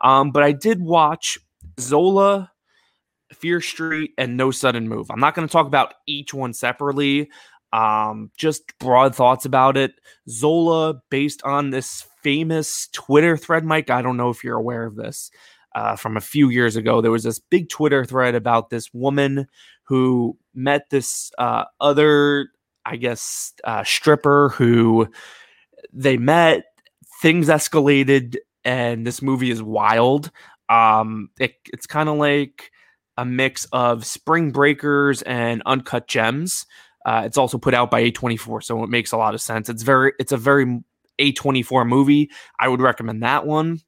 Um, 0.00 0.32
but 0.32 0.42
I 0.42 0.52
did 0.52 0.82
watch 0.82 1.38
Zola, 1.80 2.50
Fear 3.32 3.60
Street, 3.60 4.12
and 4.18 4.36
No 4.36 4.50
Sudden 4.50 4.88
Move. 4.88 5.10
I'm 5.10 5.20
not 5.20 5.34
going 5.34 5.46
to 5.48 5.52
talk 5.52 5.66
about 5.66 5.94
each 6.06 6.34
one 6.34 6.52
separately. 6.52 7.30
Um, 7.74 8.30
just 8.36 8.62
broad 8.78 9.16
thoughts 9.16 9.44
about 9.44 9.76
it. 9.76 9.94
Zola, 10.28 11.02
based 11.10 11.42
on 11.42 11.70
this 11.70 12.06
famous 12.22 12.88
Twitter 12.92 13.36
thread, 13.36 13.64
Mike. 13.64 13.90
I 13.90 14.00
don't 14.00 14.16
know 14.16 14.30
if 14.30 14.44
you're 14.44 14.56
aware 14.56 14.84
of 14.84 14.94
this. 14.94 15.30
Uh, 15.74 15.96
from 15.96 16.16
a 16.16 16.20
few 16.20 16.50
years 16.50 16.76
ago, 16.76 17.00
there 17.00 17.10
was 17.10 17.24
this 17.24 17.40
big 17.40 17.68
Twitter 17.68 18.04
thread 18.04 18.36
about 18.36 18.70
this 18.70 18.94
woman 18.94 19.48
who 19.82 20.38
met 20.54 20.88
this 20.90 21.32
uh, 21.36 21.64
other, 21.80 22.48
I 22.86 22.94
guess, 22.94 23.52
uh, 23.64 23.82
stripper 23.82 24.50
who 24.50 25.08
they 25.92 26.16
met. 26.16 26.66
Things 27.20 27.48
escalated, 27.48 28.36
and 28.64 29.04
this 29.04 29.20
movie 29.20 29.50
is 29.50 29.64
wild. 29.64 30.30
Um, 30.68 31.30
it, 31.40 31.56
it's 31.72 31.88
kind 31.88 32.08
of 32.08 32.18
like 32.18 32.70
a 33.16 33.24
mix 33.24 33.64
of 33.72 34.06
Spring 34.06 34.52
Breakers 34.52 35.22
and 35.22 35.60
Uncut 35.66 36.06
Gems. 36.06 36.66
Uh, 37.04 37.22
it's 37.24 37.38
also 37.38 37.58
put 37.58 37.74
out 37.74 37.90
by 37.90 38.10
A24, 38.10 38.62
so 38.62 38.82
it 38.82 38.90
makes 38.90 39.12
a 39.12 39.16
lot 39.16 39.34
of 39.34 39.40
sense. 39.40 39.68
It's 39.68 39.82
very, 39.82 40.12
it's 40.18 40.32
a 40.32 40.36
very 40.36 40.80
A24 41.20 41.86
movie. 41.86 42.30
I 42.58 42.68
would 42.68 42.80
recommend 42.80 43.22
that 43.22 43.46
one. 43.46 43.80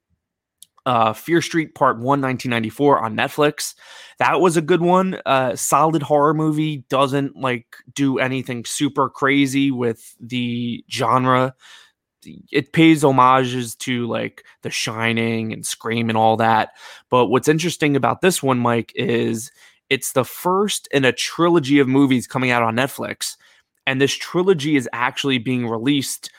Uh, 0.85 1.11
Fear 1.11 1.41
Street 1.41 1.75
Part 1.75 1.97
1, 1.97 2.03
1994 2.03 2.99
on 2.99 3.17
Netflix. 3.17 3.75
That 4.19 4.39
was 4.39 4.55
a 4.55 4.61
good 4.61 4.81
one. 4.81 5.19
Uh, 5.25 5.55
solid 5.57 6.01
horror 6.01 6.33
movie. 6.33 6.85
Doesn't 6.89 7.35
like 7.35 7.75
do 7.93 8.19
anything 8.19 8.63
super 8.63 9.09
crazy 9.09 9.69
with 9.69 10.15
the 10.21 10.85
genre. 10.89 11.55
It 12.51 12.71
pays 12.71 13.01
homages 13.01 13.75
to 13.75 14.07
like 14.07 14.45
The 14.61 14.69
Shining 14.69 15.51
and 15.51 15.65
Scream 15.65 16.07
and 16.07 16.17
all 16.17 16.37
that. 16.37 16.69
But 17.09 17.27
what's 17.27 17.49
interesting 17.49 17.97
about 17.97 18.21
this 18.21 18.41
one, 18.41 18.59
Mike, 18.59 18.93
is 18.95 19.51
it's 19.89 20.13
the 20.13 20.25
first 20.25 20.87
in 20.91 21.05
a 21.05 21.11
trilogy 21.11 21.79
of 21.79 21.87
movies 21.87 22.27
coming 22.27 22.51
out 22.51 22.63
on 22.63 22.75
Netflix. 22.75 23.37
And 23.85 24.01
this 24.01 24.13
trilogy 24.13 24.75
is 24.75 24.89
actually 24.91 25.37
being 25.37 25.67
released 25.67 26.29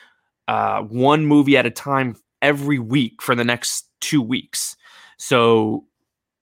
uh, 0.47 0.81
one 0.81 1.25
movie 1.25 1.57
at 1.57 1.65
a 1.65 1.71
time 1.71 2.15
every 2.41 2.79
week 2.79 3.21
for 3.21 3.35
the 3.35 3.43
next 3.43 3.89
two 3.99 4.21
weeks. 4.21 4.75
So 5.17 5.85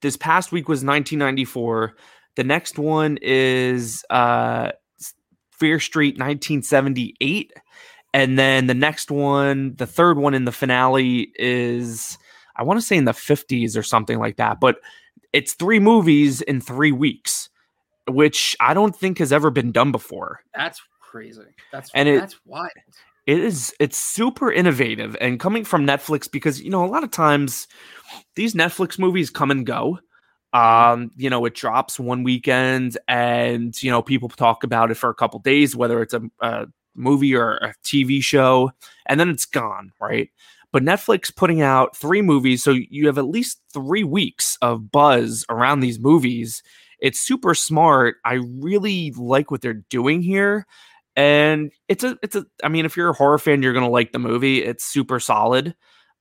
this 0.02 0.18
past 0.18 0.52
week 0.52 0.68
was 0.68 0.80
1994. 0.80 1.96
The 2.36 2.44
next 2.44 2.78
one 2.78 3.18
is 3.22 4.06
uh, 4.10 4.72
Fear 5.52 5.80
Street 5.80 6.16
1978. 6.16 7.54
And 8.14 8.38
then 8.38 8.68
the 8.68 8.74
next 8.74 9.12
one, 9.12 9.76
the 9.76 9.88
third 9.88 10.18
one 10.18 10.34
in 10.34 10.46
the 10.46 10.52
finale 10.52 11.32
is, 11.36 12.18
I 12.56 12.64
want 12.64 12.80
to 12.80 12.86
say 12.86 12.96
in 12.96 13.06
the 13.06 13.12
50s 13.12 13.78
or 13.78 13.84
something 13.84 14.20
like 14.20 14.38
that. 14.38 14.60
But 14.60 14.78
it's 15.38 15.54
three 15.54 15.80
movies 15.80 16.42
in 16.42 16.60
three 16.60 16.92
weeks, 16.92 17.50
which 18.10 18.56
I 18.60 18.74
don't 18.74 18.96
think 18.96 19.20
has 19.20 19.32
ever 19.32 19.52
been 19.52 19.72
done 19.72 19.92
before. 19.92 20.40
That's 20.56 20.82
crazy. 21.00 21.44
That's 21.72 21.92
And 21.94 22.10
it- 22.10 22.20
that's 22.20 22.40
wild. 22.46 22.72
It 23.28 23.40
is 23.40 23.74
it's 23.80 23.98
super 23.98 24.50
innovative 24.52 25.16
and 25.20 25.38
coming 25.40 25.66
from 25.66 25.86
Netflix 25.86 26.32
because 26.32 26.62
you 26.62 26.70
know 26.70 26.86
a 26.86 26.88
lot 26.88 27.04
of 27.04 27.12
times 27.12 27.68
these 28.36 28.54
Netflix 28.54 28.98
movies 28.98 29.30
come 29.30 29.52
and 29.52 29.66
go. 29.66 30.00
Um, 30.54 31.12
you 31.18 31.30
know, 31.30 31.44
it 31.44 31.54
drops 31.54 32.00
one 32.00 32.24
weekend 32.24 32.98
and 33.10 33.76
you 33.84 33.92
know 33.92 34.02
people 34.02 34.30
talk 34.30 34.64
about 34.64 34.92
it 34.92 34.96
for 34.96 35.10
a 35.10 35.14
couple 35.14 35.40
days, 35.42 35.76
whether 35.76 36.02
it's 36.02 36.14
a, 36.14 36.22
a 36.40 36.68
movie 36.96 37.36
or 37.36 37.58
a 37.58 37.74
TV 37.84 38.24
show, 38.24 38.72
and 39.06 39.20
then 39.20 39.30
it's 39.30 39.46
gone, 39.46 39.92
right? 40.00 40.30
But 40.72 40.84
Netflix 40.84 41.34
putting 41.34 41.62
out 41.62 41.96
three 41.96 42.22
movies, 42.22 42.64
so 42.64 42.72
you 42.72 43.08
have 43.08 43.18
at 43.18 43.28
least 43.28 43.62
three 43.74 44.04
weeks 44.04 44.58
of 44.62 44.92
buzz 44.92 45.46
around 45.50 45.80
these 45.80 46.00
movies. 46.00 46.62
It's 47.00 47.20
super 47.20 47.54
smart. 47.54 48.18
I 48.26 48.40
really 48.60 49.12
like 49.18 49.50
what 49.50 49.62
they're 49.62 49.74
doing 49.90 50.22
here 50.22 50.66
and 51.16 51.72
it's 51.88 52.04
a 52.04 52.16
it's 52.22 52.36
a 52.36 52.46
i 52.64 52.68
mean 52.68 52.86
if 52.86 52.96
you're 52.96 53.10
a 53.10 53.14
horror 53.14 53.40
fan 53.40 53.64
you're 53.64 53.74
gonna 53.74 53.90
like 53.90 54.12
the 54.12 54.20
movie 54.20 54.64
it's 54.64 54.86
super 54.86 55.20
solid 55.20 55.74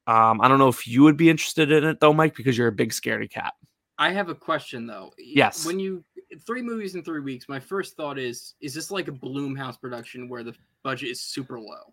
um 0.07 0.41
i 0.41 0.49
don't 0.49 0.59
know 0.59 0.69
if 0.69 0.89
you 0.89 1.03
would 1.03 1.19
be 1.19 1.29
interested 1.29 1.71
in 1.71 1.85
it 1.85 2.01
though 2.01 2.15
mike 2.15 2.35
because 2.35 2.57
you're 2.57 2.69
a 2.69 2.73
big 2.73 2.93
scaredy 2.93 3.31
cat 3.31 3.53
I 3.99 4.11
have 4.13 4.29
a 4.29 4.35
question 4.35 4.87
though. 4.87 5.13
Yes. 5.19 5.65
When 5.65 5.79
you 5.79 6.05
three 6.47 6.63
movies 6.63 6.95
in 6.95 7.03
three 7.03 7.21
weeks, 7.21 7.49
my 7.49 7.61
first 7.61 7.97
thought 7.97 8.19
is: 8.19 8.55
is 8.61 8.75
this 8.75 8.91
like 8.91 9.09
a 9.09 9.13
Blumhouse 9.13 9.81
production 9.81 10.29
where 10.29 10.45
the 10.45 10.55
budget 10.83 11.11
is 11.11 11.21
super 11.21 11.59
low? 11.59 11.93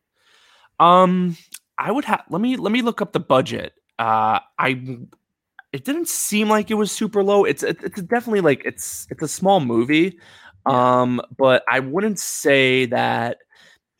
um 0.80 1.38
i 1.84 1.92
would 1.92 2.06
have 2.06 2.24
let 2.30 2.42
me 2.42 2.56
let 2.58 2.72
me 2.72 2.82
look 2.82 3.02
up 3.02 3.12
the 3.14 3.20
budget. 3.20 3.74
Uh 4.00 4.40
i 4.60 4.98
it 5.72 5.86
didn't 5.86 6.08
seem 6.08 6.50
like 6.50 6.70
it 6.72 6.76
was 6.76 6.92
super 6.92 7.24
low. 7.24 7.46
It's 7.46 7.64
it, 7.64 7.78
it's 7.84 8.02
definitely 8.04 8.42
like 8.42 8.62
it's 8.66 9.08
it's 9.10 9.24
a 9.24 9.28
small 9.28 9.60
movie 9.60 10.18
um 10.66 11.22
but 11.38 11.64
i 11.70 11.80
wouldn't 11.80 12.18
say 12.20 12.86
that 12.86 13.38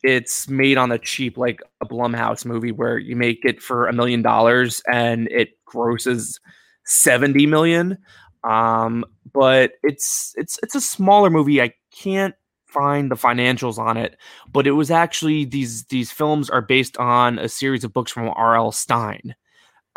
it's 0.02 0.48
made 0.48 0.78
on 0.78 0.90
the 0.90 0.98
cheap 0.98 1.38
like 1.38 1.60
a 1.82 1.86
blumhouse 1.86 2.44
movie 2.44 2.72
where 2.72 2.98
you 2.98 3.16
make 3.16 3.44
it 3.44 3.62
for 3.62 3.86
a 3.86 3.92
million 3.92 4.22
dollars 4.22 4.82
and 4.86 5.28
it 5.30 5.50
grosses 5.64 6.38
70 6.84 7.46
million. 7.46 7.98
Um 8.44 9.04
but 9.32 9.72
it's 9.82 10.34
it's 10.36 10.58
it's 10.62 10.74
a 10.74 10.80
smaller 10.80 11.30
movie. 11.30 11.62
I 11.62 11.72
can't 11.92 12.34
find 12.74 13.10
the 13.10 13.14
financials 13.28 13.78
on 13.78 13.96
it 13.96 14.16
but 14.52 14.66
it 14.66 14.72
was 14.72 14.90
actually 14.90 15.44
these 15.44 15.84
these 15.84 16.10
films 16.10 16.50
are 16.50 16.60
based 16.62 16.96
on 16.98 17.38
a 17.38 17.48
series 17.48 17.84
of 17.84 17.92
books 17.92 18.12
from 18.12 18.28
R.L. 18.36 18.72
Stine 18.72 19.34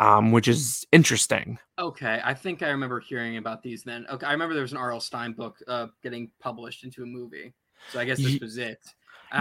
um 0.00 0.32
which 0.32 0.48
is 0.48 0.86
interesting 0.92 1.58
Okay, 1.78 2.20
I 2.24 2.34
think 2.34 2.62
I 2.62 2.70
remember 2.70 2.98
hearing 2.98 3.36
about 3.36 3.62
these. 3.62 3.84
Then, 3.84 4.04
okay, 4.10 4.26
I 4.26 4.32
remember 4.32 4.52
there 4.52 4.66
was 4.68 4.72
an 4.72 4.78
R.L. 4.78 4.98
Stine 4.98 5.32
book 5.32 5.54
uh, 5.68 5.86
getting 6.02 6.28
published 6.40 6.82
into 6.82 7.04
a 7.04 7.06
movie. 7.06 7.54
So 7.92 8.00
I 8.00 8.04
guess 8.04 8.18
this 8.18 8.40
was 8.40 8.58
it. 8.58 8.80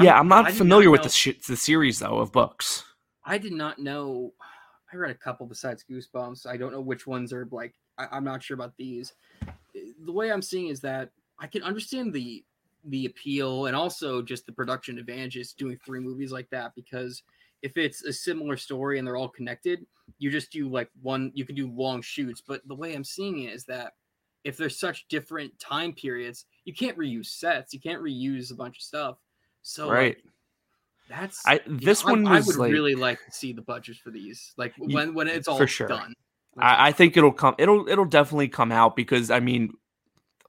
yeah 0.01 0.19
i'm 0.19 0.27
not 0.27 0.51
familiar 0.51 0.89
with 0.91 0.99
know- 1.01 1.09
the 1.09 1.09
sh- 1.09 1.45
the 1.47 1.55
series 1.55 1.97
though 1.99 2.19
of 2.19 2.31
books 2.31 2.83
I 3.27 3.37
did 3.37 3.51
not 3.53 3.77
know. 3.77 4.33
I 4.91 4.95
read 4.95 5.11
a 5.11 5.15
couple 5.25 5.45
besides 5.47 5.83
Goosebumps. 5.89 6.47
I 6.47 6.55
don't 6.55 6.71
know 6.71 6.79
which 6.81 7.05
ones 7.05 7.33
are 7.33 7.45
like. 7.51 7.73
I, 7.97 8.07
I'm 8.11 8.23
not 8.23 8.41
sure 8.41 8.55
about 8.55 8.73
these. 8.77 9.13
The 10.05 10.11
way 10.11 10.31
I'm 10.31 10.41
seeing 10.41 10.67
is 10.67 10.79
that 10.81 11.09
I 11.37 11.47
can 11.47 11.61
understand 11.61 12.13
the 12.13 12.45
the 12.85 13.05
appeal 13.05 13.65
and 13.65 13.75
also 13.75 14.21
just 14.21 14.45
the 14.45 14.51
production 14.51 14.97
advantages 14.97 15.53
doing 15.53 15.77
three 15.85 15.99
movies 15.99 16.31
like 16.31 16.49
that 16.51 16.73
because 16.75 17.23
if 17.63 17.75
it's 17.77 18.03
a 18.03 18.13
similar 18.13 18.55
story 18.55 18.97
and 18.99 19.07
they're 19.07 19.17
all 19.17 19.27
connected, 19.29 19.85
you 20.19 20.29
just 20.29 20.51
do 20.51 20.69
like 20.69 20.89
one. 21.01 21.31
You 21.33 21.43
can 21.43 21.55
do 21.55 21.69
long 21.71 22.01
shoots. 22.01 22.41
But 22.45 22.61
the 22.67 22.75
way 22.75 22.93
I'm 22.93 23.03
seeing 23.03 23.43
it 23.43 23.53
is 23.53 23.65
that 23.65 23.93
if 24.43 24.55
there's 24.57 24.79
such 24.79 25.07
different 25.09 25.57
time 25.59 25.91
periods, 25.91 26.45
you 26.65 26.73
can't 26.73 26.97
reuse 26.97 27.25
sets. 27.25 27.73
You 27.73 27.79
can't 27.79 28.01
reuse 28.01 28.51
a 28.51 28.55
bunch 28.55 28.77
of 28.77 28.83
stuff. 28.83 29.17
So 29.63 29.89
right 29.89 30.15
like, 30.15 30.23
that's 31.09 31.45
I- 31.47 31.61
you 31.65 31.71
know, 31.73 31.79
this 31.79 32.05
I- 32.05 32.11
one 32.11 32.27
I, 32.27 32.39
would 32.41 32.55
like- 32.57 32.71
really 32.71 32.95
like 32.95 33.23
to 33.25 33.31
see 33.31 33.53
the 33.53 33.61
budgets 33.63 33.99
for 33.99 34.11
these, 34.11 34.53
like 34.55 34.73
when 34.77 35.13
when 35.13 35.27
it's 35.27 35.47
all 35.47 35.57
for 35.57 35.67
sure. 35.67 35.87
done. 35.87 36.13
I, 36.59 36.87
I 36.87 36.91
think 36.91 37.17
it'll 37.17 37.31
come. 37.33 37.55
It'll 37.57 37.87
it'll 37.89 38.05
definitely 38.05 38.47
come 38.49 38.71
out 38.71 38.95
because 38.95 39.29
I 39.31 39.39
mean, 39.39 39.73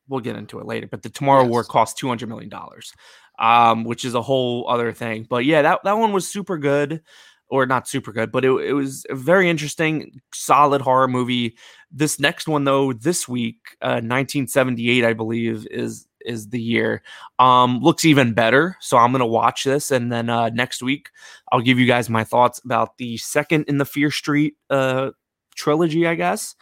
we'll 0.09 0.21
get 0.21 0.37
into 0.37 0.59
it 0.61 0.67
later. 0.67 0.89
But 0.91 1.03
the 1.03 1.11
Tomorrow 1.11 1.45
War 1.47 1.61
Yes. 1.61 1.69
cost 1.69 1.99
two 1.99 2.09
hundred 2.09 2.29
million 2.29 2.49
dollars. 2.51 2.93
um, 3.41 3.85
which 3.85 4.05
is 4.05 4.15
a 4.15 4.23
whole 4.23 4.69
other 4.69 4.93
thing. 4.93 5.25
But 5.29 5.45
yeah, 5.45 5.63
that 5.63 5.81
that 5.85 5.97
one 5.99 6.13
was 6.13 6.27
super 6.29 6.59
good, 6.59 7.03
or 7.49 7.67
not 7.67 7.87
super 7.87 8.13
good, 8.13 8.33
but 8.33 8.45
it 8.45 8.51
it 8.51 8.73
was 8.73 9.07
a 9.11 9.15
very 9.15 9.49
interesting, 9.49 10.21
solid 10.35 10.81
horror 10.81 11.07
movie. 11.09 11.57
This 11.93 12.19
next 12.19 12.49
one 12.49 12.65
though, 12.65 12.93
this 12.93 13.29
week, 13.29 13.77
uh, 13.81 14.03
1978, 14.03 15.05
I 15.05 15.13
believe, 15.13 15.67
is 15.71 16.07
is 16.23 16.49
the 16.49 16.61
year. 16.61 17.03
Um, 17.39 17.79
looks 17.81 18.05
even 18.05 18.35
better. 18.35 18.77
So 18.81 18.97
I'm 18.97 19.13
gonna 19.13 19.25
watch 19.27 19.63
this, 19.63 19.93
and 19.93 20.11
then 20.13 20.29
uh, 20.29 20.49
next 20.49 20.83
week 20.83 21.11
I'll 21.53 21.61
give 21.61 21.79
you 21.79 21.87
guys 21.87 22.11
my 22.11 22.25
thoughts 22.25 22.59
about 22.65 22.99
the 22.99 23.19
second 23.19 23.67
in 23.69 23.79
the 23.79 23.85
Fear 23.87 24.11
Street 24.11 24.55
uh, 24.69 25.13
trilogy, 25.55 26.09
I 26.09 26.17
guess. 26.17 26.57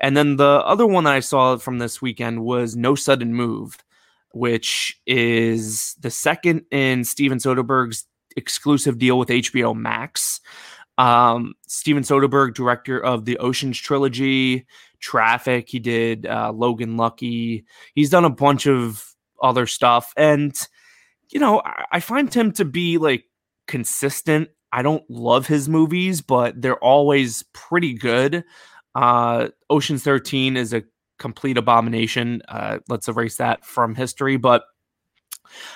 And 0.00 0.16
then 0.16 0.36
the 0.36 0.62
other 0.64 0.86
one 0.86 1.04
that 1.04 1.12
I 1.12 1.20
saw 1.20 1.56
from 1.56 1.78
this 1.78 2.00
weekend 2.00 2.42
was 2.42 2.76
No 2.76 2.94
Sudden 2.94 3.34
Move, 3.34 3.76
which 4.32 4.98
is 5.06 5.94
the 6.00 6.10
second 6.10 6.64
in 6.70 7.04
Steven 7.04 7.38
Soderbergh's 7.38 8.06
exclusive 8.36 8.98
deal 8.98 9.18
with 9.18 9.28
HBO 9.28 9.76
Max. 9.76 10.40
Um, 10.98 11.54
Steven 11.66 12.02
Soderbergh, 12.02 12.54
director 12.54 13.02
of 13.02 13.24
the 13.24 13.38
Oceans 13.38 13.78
trilogy, 13.78 14.66
Traffic. 15.00 15.68
He 15.68 15.78
did 15.78 16.26
uh, 16.26 16.52
Logan 16.52 16.96
Lucky. 16.96 17.64
He's 17.94 18.10
done 18.10 18.24
a 18.24 18.30
bunch 18.30 18.66
of 18.66 19.04
other 19.42 19.66
stuff, 19.66 20.12
and 20.16 20.54
you 21.30 21.40
know, 21.40 21.62
I, 21.64 21.84
I 21.92 22.00
find 22.00 22.32
him 22.32 22.52
to 22.52 22.66
be 22.66 22.98
like 22.98 23.24
consistent. 23.66 24.50
I 24.72 24.82
don't 24.82 25.08
love 25.08 25.46
his 25.46 25.68
movies, 25.68 26.20
but 26.20 26.60
they're 26.60 26.76
always 26.84 27.44
pretty 27.54 27.94
good. 27.94 28.44
Uh, 28.94 29.48
Ocean's 29.68 30.02
13 30.02 30.56
is 30.56 30.72
a 30.72 30.82
complete 31.18 31.58
abomination. 31.58 32.42
Uh, 32.48 32.78
let's 32.88 33.08
erase 33.08 33.36
that 33.36 33.64
from 33.64 33.94
history. 33.94 34.36
But 34.36 34.64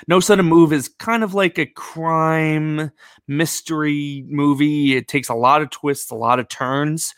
No 0.09 0.21
Sudden 0.21 0.47
Move 0.47 0.73
is 0.73 0.89
kind 0.89 1.23
of 1.23 1.35
like 1.35 1.59
a 1.59 1.67
crime 1.67 2.91
mystery 3.29 4.25
movie. 4.29 4.97
It 4.97 5.09
takes 5.09 5.29
a 5.29 5.35
lot 5.35 5.63
of 5.63 5.71
twists, 5.71 6.11
a 6.11 6.17
lot 6.17 6.39
of 6.39 6.49
turns. 6.49 7.15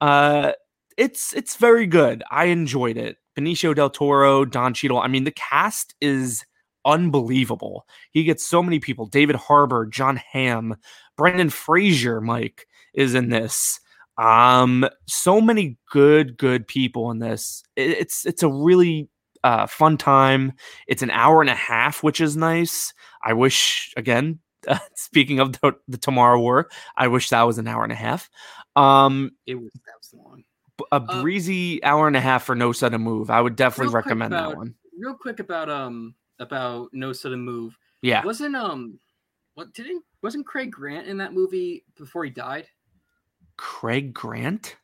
Uh, 0.00 0.52
it's 0.96 1.34
it's 1.34 1.56
very 1.56 1.86
good. 1.86 2.22
I 2.30 2.46
enjoyed 2.46 2.96
it. 2.96 3.18
Benicio 3.36 3.74
del 3.74 3.90
Toro, 3.90 4.44
Don 4.44 4.72
Cheadle. 4.72 4.98
I 4.98 5.08
mean, 5.08 5.24
the 5.24 5.30
cast 5.30 5.94
is 6.00 6.44
unbelievable. 6.86 7.86
He 8.12 8.24
gets 8.24 8.46
so 8.46 8.62
many 8.62 8.78
people. 8.78 9.06
David 9.06 9.36
Harbour, 9.36 9.84
Jon 9.84 10.16
Hamm, 10.16 10.76
Brendan 11.16 11.50
Fraser, 11.50 12.20
Mike 12.20 12.66
is 12.94 13.14
in 13.14 13.28
this. 13.28 13.80
Um, 14.18 14.88
so 15.06 15.40
many 15.40 15.76
good, 15.90 16.36
good 16.36 16.66
people 16.66 17.10
in 17.10 17.18
this. 17.18 17.62
It, 17.76 17.90
it's 17.90 18.24
it's 18.26 18.42
a 18.42 18.48
really 18.48 19.08
uh, 19.44 19.66
fun 19.66 19.96
time. 19.98 20.52
It's 20.86 21.02
an 21.02 21.10
hour 21.10 21.40
and 21.40 21.50
a 21.50 21.54
half, 21.54 22.02
which 22.02 22.20
is 22.20 22.36
nice. 22.36 22.92
I 23.22 23.32
wish 23.34 23.92
again. 23.96 24.38
Uh, 24.66 24.78
speaking 24.96 25.38
of 25.38 25.52
the, 25.52 25.76
the 25.86 25.98
Tomorrow 25.98 26.40
War, 26.40 26.68
I 26.96 27.08
wish 27.08 27.28
that 27.30 27.42
was 27.42 27.58
an 27.58 27.68
hour 27.68 27.82
and 27.84 27.92
a 27.92 27.96
half. 27.96 28.28
Um, 28.74 29.32
It 29.46 29.54
was 29.56 29.70
that 29.72 29.94
was 30.00 30.14
long. 30.14 30.44
a 30.92 30.96
Uh, 30.96 31.22
breezy 31.22 31.82
hour 31.84 32.06
and 32.08 32.16
a 32.16 32.20
half 32.20 32.44
for 32.44 32.54
no 32.54 32.72
sudden 32.72 33.00
move. 33.02 33.30
I 33.30 33.40
would 33.40 33.54
definitely 33.56 33.94
recommend 33.94 34.32
that 34.32 34.56
one. 34.56 34.74
Real 34.98 35.14
quick 35.14 35.40
about 35.40 35.68
um 35.70 36.14
about 36.38 36.88
No 36.92 37.12
Sudden 37.12 37.40
Move. 37.40 37.78
Yeah, 38.02 38.24
Wasn't 38.24 38.56
um 38.56 38.98
what 39.54 39.72
didn't 39.72 40.02
wasn't 40.22 40.46
Craig 40.46 40.70
Grant 40.72 41.06
in 41.06 41.18
that 41.18 41.32
movie 41.32 41.84
before 41.96 42.24
he 42.24 42.30
died? 42.30 42.66
Craig 43.56 44.12
Grant. 44.14 44.76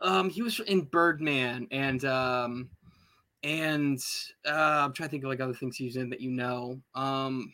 Um, 0.00 0.28
he 0.30 0.42
was 0.42 0.58
in 0.60 0.82
Birdman 0.82 1.68
and 1.70 2.04
um, 2.04 2.70
and 3.42 4.00
uh, 4.46 4.50
I'm 4.84 4.92
trying 4.92 5.08
to 5.08 5.10
think 5.10 5.24
of 5.24 5.30
like 5.30 5.40
other 5.40 5.54
things 5.54 5.76
he's 5.76 5.96
in 5.96 6.10
that 6.10 6.20
you 6.20 6.30
know. 6.30 6.80
Um, 6.94 7.52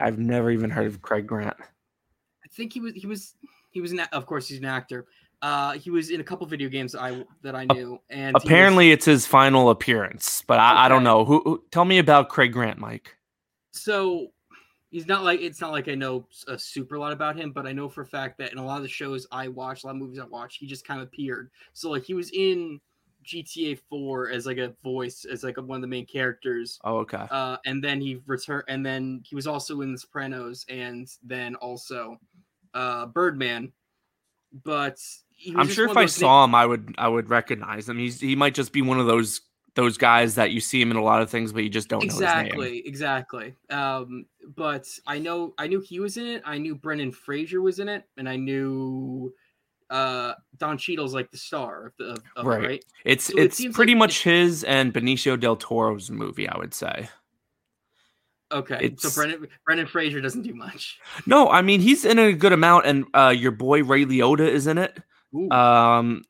I've 0.00 0.18
never 0.18 0.50
even 0.50 0.70
heard 0.70 0.86
of 0.86 1.00
Craig 1.02 1.26
Grant. 1.26 1.56
I 1.60 2.48
think 2.52 2.72
he 2.72 2.80
was 2.80 2.92
he 2.94 3.06
was 3.06 3.34
he 3.70 3.80
was 3.80 3.92
an 3.92 4.00
of 4.12 4.26
course 4.26 4.48
he's 4.48 4.58
an 4.58 4.64
actor. 4.64 5.06
Uh, 5.42 5.72
he 5.72 5.90
was 5.90 6.10
in 6.10 6.20
a 6.20 6.24
couple 6.24 6.46
video 6.46 6.68
games 6.68 6.92
that 6.92 7.02
I 7.02 7.24
that 7.42 7.54
I 7.54 7.64
knew, 7.66 8.00
and 8.08 8.28
he 8.28 8.32
was- 8.34 8.44
Apparently, 8.44 8.92
it's 8.92 9.04
his 9.04 9.26
final 9.26 9.68
appearance, 9.70 10.42
but 10.46 10.58
I, 10.58 10.86
I 10.86 10.88
don't 10.88 11.04
know. 11.04 11.24
Who, 11.24 11.42
who? 11.44 11.64
Tell 11.70 11.84
me 11.84 11.98
about 11.98 12.30
Craig 12.30 12.52
Grant, 12.52 12.78
Mike. 12.78 13.16
so 13.72 14.28
he's 14.94 15.08
not 15.08 15.24
like 15.24 15.40
it's 15.40 15.60
not 15.60 15.72
like 15.72 15.88
I 15.88 15.96
know 15.96 16.24
a 16.46 16.56
super 16.56 17.00
lot 17.00 17.12
about 17.12 17.36
him, 17.36 17.50
but 17.50 17.66
I 17.66 17.72
know 17.72 17.88
for 17.88 18.02
a 18.02 18.06
fact 18.06 18.38
that 18.38 18.52
in 18.52 18.58
a 18.58 18.64
lot 18.64 18.76
of 18.76 18.84
the 18.84 18.88
shows 18.88 19.26
I 19.32 19.48
watch, 19.48 19.82
a 19.82 19.86
lot 19.88 19.96
of 19.96 20.00
movies 20.00 20.20
I 20.20 20.24
watch, 20.24 20.58
he 20.58 20.68
just 20.68 20.86
kind 20.86 21.00
of 21.00 21.08
appeared. 21.08 21.50
So 21.72 21.90
like 21.90 22.04
he 22.04 22.14
was 22.14 22.30
in 22.30 22.80
GTA 23.24 23.80
4 23.90 24.30
as 24.30 24.46
like 24.46 24.58
a 24.58 24.72
voice, 24.84 25.24
as 25.24 25.42
like 25.42 25.56
a, 25.56 25.62
one 25.62 25.78
of 25.78 25.82
the 25.82 25.88
main 25.88 26.06
characters. 26.06 26.78
Oh, 26.84 26.98
okay. 26.98 27.26
Uh, 27.28 27.56
and 27.66 27.82
then 27.82 28.00
he 28.00 28.20
returned, 28.24 28.64
and 28.68 28.86
then 28.86 29.20
he 29.24 29.34
was 29.34 29.48
also 29.48 29.80
in 29.80 29.90
The 29.90 29.98
Sopranos, 29.98 30.64
and 30.68 31.08
then 31.24 31.56
also 31.56 32.20
uh, 32.72 33.06
Birdman. 33.06 33.72
But 34.62 34.98
he 35.28 35.56
was 35.56 35.66
I'm 35.66 35.74
sure 35.74 35.90
if 35.90 35.96
I 35.96 36.06
saw 36.06 36.44
him, 36.44 36.54
I 36.54 36.66
would 36.66 36.94
I 36.98 37.08
would 37.08 37.30
recognize 37.30 37.88
him. 37.88 37.98
He's 37.98 38.20
he 38.20 38.36
might 38.36 38.54
just 38.54 38.72
be 38.72 38.82
one 38.82 39.00
of 39.00 39.06
those 39.06 39.40
those 39.74 39.98
guys 39.98 40.36
that 40.36 40.52
you 40.52 40.60
see 40.60 40.80
him 40.80 40.90
in 40.92 40.96
a 40.96 41.02
lot 41.02 41.20
of 41.20 41.28
things, 41.30 41.52
but 41.52 41.64
you 41.64 41.68
just 41.68 41.88
don't 41.88 42.00
know 42.02 42.06
his 42.12 42.20
name. 42.20 42.28
exactly, 42.28 42.82
exactly. 42.86 43.54
Um, 43.70 44.26
but 44.56 44.86
I 45.06 45.18
know 45.18 45.52
I 45.58 45.66
knew 45.66 45.80
he 45.80 45.98
was 46.00 46.16
in 46.16 46.26
it. 46.26 46.42
I 46.44 46.58
knew 46.58 46.74
Brendan 46.76 47.10
Fraser 47.12 47.60
was 47.60 47.78
in 47.80 47.88
it, 47.88 48.04
and 48.16 48.28
I 48.28 48.36
knew 48.36 49.34
uh 49.90 50.32
Don 50.56 50.78
Cheadle's 50.78 51.12
like 51.12 51.30
the 51.30 51.36
star 51.36 51.86
of 51.86 51.92
the 51.98 52.18
of, 52.36 52.46
Right. 52.46 52.62
right? 52.64 52.84
It's 53.04 53.24
So 53.24 53.34
it's 53.36 53.56
seems 53.56 53.74
pretty 53.76 53.92
like 53.94 53.98
much 53.98 54.22
his 54.22 54.64
and 54.64 54.94
Benicio 54.94 55.38
del 55.38 55.56
Toro's 55.56 56.10
movie, 56.10 56.48
I 56.48 56.56
would 56.56 56.72
say. 56.72 57.08
Okay, 58.52 58.76
It's- 58.80 59.02
so 59.02 59.10
Brendan 59.20 59.48
Brendan 59.66 59.86
Fraser 59.86 60.20
doesn't 60.20 60.42
do 60.42 60.54
much. 60.54 61.00
No, 61.26 61.48
I 61.50 61.62
mean 61.62 61.80
he's 61.80 62.04
in 62.04 62.18
a 62.18 62.32
good 62.32 62.52
amount, 62.52 62.86
and 62.86 63.04
uh, 63.14 63.34
your 63.36 63.50
boy 63.50 63.82
Ray 63.82 64.04
Liotta 64.04 64.46
is 64.48 64.66
in 64.66 64.78
it. 64.78 64.96
Ooh, 65.34 65.50
Um, 65.50 66.22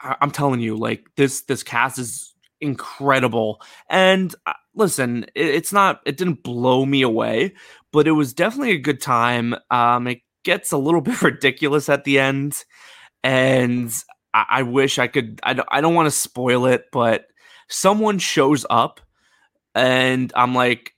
I- 0.00 0.16
I'm 0.20 0.30
telling 0.30 0.60
you, 0.60 0.76
like 0.76 1.06
this 1.16 1.42
this 1.42 1.62
cast 1.62 1.98
is 1.98 2.31
incredible. 2.62 3.60
And 3.90 4.34
uh, 4.46 4.54
listen, 4.74 5.24
it, 5.34 5.46
it's 5.46 5.72
not 5.72 6.00
it 6.06 6.16
didn't 6.16 6.42
blow 6.42 6.86
me 6.86 7.02
away, 7.02 7.54
but 7.92 8.08
it 8.08 8.12
was 8.12 8.32
definitely 8.32 8.72
a 8.72 8.78
good 8.78 9.00
time. 9.00 9.54
Um, 9.70 10.06
it 10.06 10.20
gets 10.44 10.72
a 10.72 10.78
little 10.78 11.00
bit 11.02 11.20
ridiculous 11.20 11.90
at 11.90 12.04
the 12.04 12.18
end, 12.18 12.64
and 13.22 13.92
I, 14.32 14.46
I 14.48 14.62
wish 14.62 14.98
I 14.98 15.08
could. 15.08 15.40
I 15.42 15.52
don't, 15.52 15.68
I 15.70 15.82
don't 15.82 15.94
want 15.94 16.06
to 16.06 16.10
spoil 16.10 16.66
it, 16.66 16.84
but 16.92 17.26
someone 17.68 18.18
shows 18.18 18.64
up, 18.70 19.00
and 19.74 20.32
I'm 20.34 20.54
like, 20.54 20.92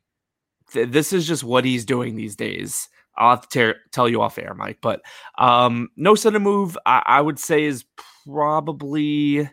th- 0.72 0.90
this 0.90 1.12
is 1.12 1.26
just 1.26 1.42
what 1.42 1.64
he's 1.64 1.84
doing 1.84 2.14
these 2.14 2.36
days. 2.36 2.88
I'll 3.16 3.30
have 3.30 3.42
to 3.42 3.48
tear, 3.48 3.76
tell 3.92 4.08
you 4.08 4.22
off 4.22 4.38
air, 4.38 4.54
Mike. 4.54 4.78
But 4.82 5.00
um, 5.38 5.88
no 5.96 6.16
sudden 6.16 6.42
move, 6.42 6.76
I, 6.84 7.02
I 7.06 7.20
would 7.20 7.38
say 7.38 7.62
is 7.62 7.84
probably 8.26 9.48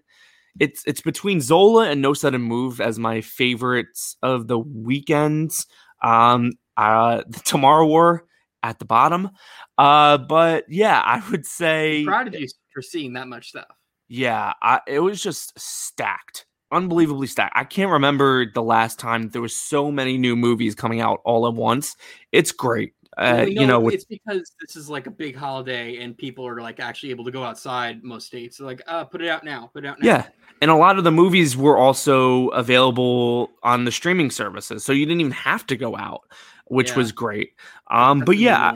it's 0.60 0.84
it's 0.86 1.02
between 1.02 1.42
Zola 1.42 1.90
and 1.90 2.02
No 2.02 2.14
Sudden 2.14 2.42
Move 2.42 2.82
as 2.82 3.00
my 3.00 3.22
favorites 3.22 4.18
of 4.22 4.48
the 4.48 4.60
weekends. 4.60 5.66
Um, 6.04 6.52
uh, 6.78 7.24
the 7.28 7.40
Tomorrow 7.40 7.86
War 7.86 8.26
at 8.64 8.80
the 8.80 8.86
bottom. 8.86 9.30
Uh, 9.78 10.18
but 10.18 10.66
yeah, 10.70 11.02
I 11.04 11.22
would 11.32 11.46
say 11.46 12.04
proud 12.06 12.28
of 12.28 12.36
you 12.36 12.48
for 12.74 12.82
seeing 12.82 13.14
that 13.14 13.28
much 13.28 13.50
stuff. 13.50 13.68
yeah, 14.08 14.54
I, 14.62 14.80
it 14.88 15.00
was 15.00 15.22
just 15.22 15.58
stacked, 15.60 16.46
unbelievably 16.72 17.28
stacked. 17.28 17.54
I 17.56 17.64
can't 17.64 17.92
remember 17.92 18.46
the 18.52 18.64
last 18.64 19.00
time 19.00 19.30
there 19.30 19.42
was 19.42 19.56
so 19.56 19.92
many 19.92 20.18
new 20.18 20.36
movies 20.36 20.76
coming 20.76 21.02
out 21.02 21.22
all 21.26 21.48
at 21.48 21.54
once. 21.54 21.96
It's 22.32 22.52
great. 22.52 22.94
Uh, 23.18 23.34
Well, 23.40 23.50
you 23.50 23.68
know, 23.68 23.80
with, 23.80 23.94
it's 23.94 24.06
because 24.06 24.54
this 24.62 24.76
is 24.76 24.90
like 24.90 25.06
a 25.08 25.12
big 25.12 25.36
holiday 25.36 25.98
and 25.98 26.18
people 26.18 26.48
are 26.48 26.62
like 26.62 26.80
actually 26.80 27.10
able 27.10 27.26
to 27.26 27.32
go 27.32 27.44
outside 27.44 28.04
most 28.04 28.28
states. 28.28 28.60
Like, 28.60 28.82
uh, 28.88 29.04
put 29.04 29.22
it 29.22 29.28
out 29.28 29.44
now. 29.44 29.70
Put 29.74 29.84
it 29.84 29.88
out 29.88 30.02
now. 30.02 30.08
Yeah. 30.08 30.28
and 30.62 30.72
a 30.72 30.76
lot 30.76 30.98
of 30.98 31.04
the 31.04 31.12
movies 31.12 31.58
were 31.58 31.78
also 31.78 32.48
available 32.50 33.52
on 33.64 33.84
the 33.86 33.92
streaming 33.92 34.30
services, 34.32 34.86
so 34.86 34.94
you 34.94 35.06
didn't 35.06 35.20
even 35.22 35.32
have 35.34 35.66
to 35.68 35.76
go 35.76 35.98
out, 35.98 36.22
which 36.68 36.92
Yeah. 36.92 36.98
was 36.98 37.12
great. 37.12 37.54
Um, 37.90 38.20
That's 38.20 38.28
but 38.28 38.38
yeah, 38.38 38.72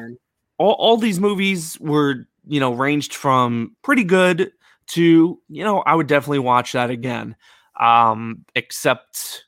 all, 0.58 0.74
all 0.74 0.98
these 0.98 1.20
movies 1.20 1.80
were 1.80 2.28
you 2.48 2.60
know 2.60 2.74
ranged 2.74 3.14
from 3.16 3.76
pretty 3.84 4.04
good 4.04 4.52
to 4.88 5.40
you 5.48 5.64
know 5.64 5.80
I 5.80 5.96
would 5.96 6.08
definitely 6.08 6.40
watch 6.40 6.74
that 6.74 6.90
again, 6.90 7.36
um, 7.80 8.46
except 8.56 9.46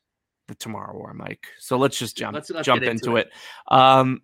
the 0.48 0.56
Tomorrow 0.56 0.96
War, 0.98 1.14
Mike. 1.14 1.48
So 1.60 1.78
let's 1.78 2.00
just 2.00 2.16
jump 2.16 2.36
Let's- 2.36 2.50
let's 2.52 2.66
jump 2.66 2.82
into, 2.84 2.92
into 2.92 3.16
it. 3.18 3.32
Um, 3.68 4.22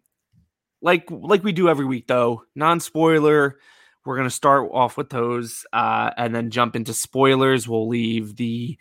like 0.83 1.07
like 1.09 1.43
we 1.43 1.53
do 1.53 1.69
every 1.69 1.85
week 1.85 2.07
though, 2.07 2.43
non 2.53 2.79
spoiler. 2.79 3.57
We're 4.05 4.17
gonna 4.17 4.29
start 4.29 4.69
off 4.73 4.97
with 4.97 5.09
those, 5.09 5.65
uh, 5.71 6.11
and 6.17 6.35
then 6.35 6.51
jump 6.51 6.75
into 6.75 6.93
spoilers. 6.93 7.67
We'll 7.67 7.87
leave 7.87 8.35
the 8.35 8.77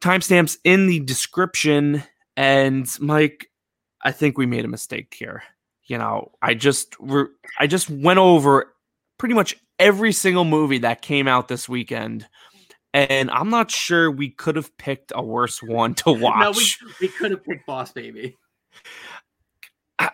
timestamps 0.00 0.58
in 0.62 0.86
the 0.86 1.00
description. 1.00 2.02
And 2.36 2.86
Mike, 3.00 3.50
I 4.02 4.12
think 4.12 4.36
we 4.36 4.44
made 4.44 4.66
a 4.66 4.68
mistake 4.68 5.14
here. 5.18 5.42
You 5.86 5.96
know, 5.96 6.32
I 6.42 6.52
just 6.52 6.94
re- 7.00 7.32
I 7.58 7.66
just 7.66 7.88
went 7.88 8.18
over 8.18 8.74
pretty 9.18 9.34
much 9.34 9.56
every 9.78 10.12
single 10.12 10.44
movie 10.44 10.78
that 10.78 11.00
came 11.00 11.26
out 11.28 11.48
this 11.48 11.66
weekend, 11.66 12.28
and 12.92 13.30
I'm 13.30 13.48
not 13.48 13.70
sure 13.70 14.10
we 14.10 14.28
could 14.28 14.56
have 14.56 14.76
picked 14.76 15.12
a 15.14 15.22
worse 15.22 15.62
one 15.62 15.94
to 15.94 16.12
watch. 16.12 16.40
No, 16.40 16.50
we, 16.50 16.92
we 17.00 17.08
could 17.08 17.30
have 17.30 17.42
picked 17.42 17.66
Boss 17.66 17.92
Baby. 17.92 18.36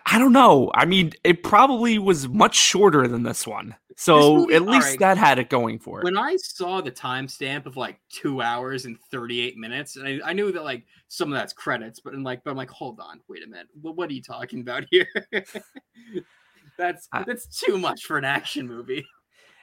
I 0.05 0.19
don't 0.19 0.33
know. 0.33 0.71
I 0.73 0.85
mean, 0.85 1.11
it 1.23 1.43
probably 1.43 1.99
was 1.99 2.27
much 2.27 2.55
shorter 2.55 3.07
than 3.07 3.23
this 3.23 3.45
one. 3.47 3.75
So 3.95 4.37
movie- 4.37 4.55
at 4.55 4.61
least 4.63 4.85
alright. 4.85 4.99
that 4.99 5.17
had 5.17 5.39
it 5.39 5.49
going 5.49 5.79
for 5.79 5.99
it. 5.99 6.03
when 6.03 6.17
I 6.17 6.35
saw 6.37 6.81
the 6.81 6.91
timestamp 6.91 7.65
of 7.65 7.77
like 7.77 7.99
two 8.09 8.41
hours 8.41 8.85
and 8.85 8.97
38 9.11 9.57
minutes, 9.57 9.95
and 9.95 10.07
I, 10.07 10.29
I 10.29 10.33
knew 10.33 10.51
that 10.51 10.63
like 10.63 10.85
some 11.09 11.31
of 11.31 11.37
that's 11.37 11.53
credits, 11.53 11.99
but 11.99 12.13
I'm 12.13 12.23
like, 12.23 12.43
but 12.43 12.51
I'm 12.51 12.57
like, 12.57 12.71
hold 12.71 12.99
on, 12.99 13.19
wait 13.27 13.43
a 13.43 13.47
minute, 13.47 13.67
what, 13.81 13.95
what 13.95 14.09
are 14.09 14.13
you 14.13 14.21
talking 14.21 14.61
about 14.61 14.85
here? 14.89 15.07
that's 16.77 17.07
I- 17.11 17.23
that's 17.23 17.45
too 17.47 17.77
much 17.77 18.03
for 18.05 18.17
an 18.17 18.25
action 18.25 18.67
movie. 18.67 19.05